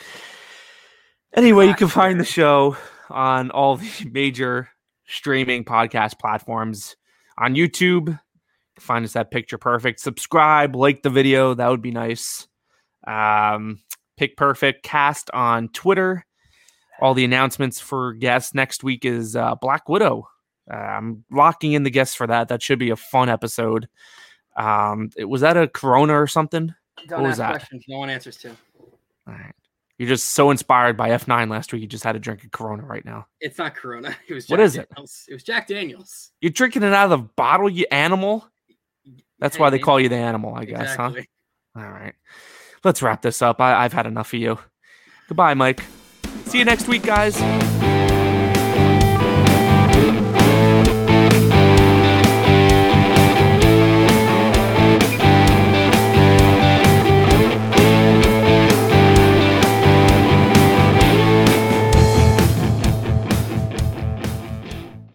Anyway, 1.33 1.69
you 1.69 1.75
can 1.75 1.89
find 1.89 2.21
the 2.21 2.25
show 2.27 2.77
on 3.09 3.51
all 3.51 3.79
the 3.79 4.11
major 4.13 4.69
streaming 5.07 5.65
podcast 5.65 6.19
platforms 6.19 6.97
on 7.39 7.55
YouTube. 7.55 8.19
Find 8.81 9.05
us 9.05 9.17
at 9.17 9.31
Picture 9.31 9.59
Perfect. 9.59 10.01
Subscribe, 10.01 10.75
like 10.75 11.03
the 11.03 11.11
video. 11.11 11.55
That 11.55 11.69
would 11.69 11.83
be 11.83 11.91
nice. 11.93 12.49
Um, 13.07 13.81
Pic 14.17 14.37
Perfect 14.37 14.83
Cast 14.83 15.31
on 15.33 15.69
Twitter. 15.69 16.25
All 17.01 17.15
the 17.15 17.25
announcements 17.25 17.81
for 17.81 18.15
guests 18.15 18.55
next 18.55 18.85
week 18.85 19.05
is 19.05 19.37
uh, 19.37 19.55
Black 19.57 19.89
Widow. 19.89 20.29
Uh, 20.73 20.77
I'm 20.77 21.25
locking 21.31 21.73
in 21.73 21.83
the 21.83 21.91
guests 21.91 22.15
for 22.15 22.27
that. 22.27 22.49
That 22.49 22.63
should 22.63 22.79
be 22.79 22.91
a 22.91 22.97
fun 22.97 23.29
episode. 23.29 23.89
Um, 24.57 25.11
it, 25.17 25.25
was 25.25 25.41
that 25.43 25.57
a 25.57 25.69
Corona 25.69 26.15
or 26.15 26.27
something? 26.27 26.73
Don't 27.09 27.23
What 27.23 27.31
ask 27.31 27.39
that? 27.39 27.51
questions 27.51 27.85
no 27.89 27.99
one 27.99 28.11
answers 28.11 28.37
to. 28.39 28.51
All 28.51 29.35
right. 29.35 29.55
You're 29.99 30.09
just 30.09 30.31
so 30.31 30.51
inspired 30.51 30.97
by 30.97 31.11
F9 31.11 31.49
last 31.51 31.73
week. 31.73 31.83
You 31.83 31.87
just 31.89 32.03
had 32.03 32.17
a 32.17 32.19
drink 32.19 32.43
of 32.45 32.51
Corona 32.51 32.85
right 32.85 33.05
now. 33.05 33.27
It's 33.41 33.59
not 33.59 33.75
Corona. 33.77 34.17
It 34.29 34.35
was 34.35 34.47
Jack 34.47 34.51
What 34.51 34.61
is 34.61 34.77
it? 34.77 34.89
Daniels. 34.91 35.25
It 35.29 35.35
was 35.35 35.43
Jack 35.45 35.69
Daniels. 35.69 36.31
You're 36.41 36.51
drinking 36.51 36.83
it 36.83 36.93
out 36.93 37.11
of 37.13 37.19
the 37.21 37.29
bottle, 37.37 37.69
you 37.71 37.87
animal. 37.91 38.49
That's 39.39 39.59
why 39.59 39.71
they 39.71 39.79
call 39.79 40.01
you 40.01 40.09
the 40.09 40.17
animal, 40.17 40.55
I 40.55 40.65
guess, 40.65 40.93
exactly. 40.93 41.29
huh? 41.77 41.83
All 41.83 41.91
right. 41.91 42.15
Let's 42.83 43.03
wrap 43.03 43.23
this 43.23 43.43
up. 43.43 43.61
I, 43.61 43.85
I've 43.85 43.93
had 43.93 44.07
enough 44.07 44.33
of 44.33 44.41
you. 44.41 44.59
Goodbye, 45.29 45.55
Mike. 45.55 45.83
See 46.47 46.59
you 46.59 46.65
next 46.65 46.89
week, 46.89 47.03
guys. 47.03 47.35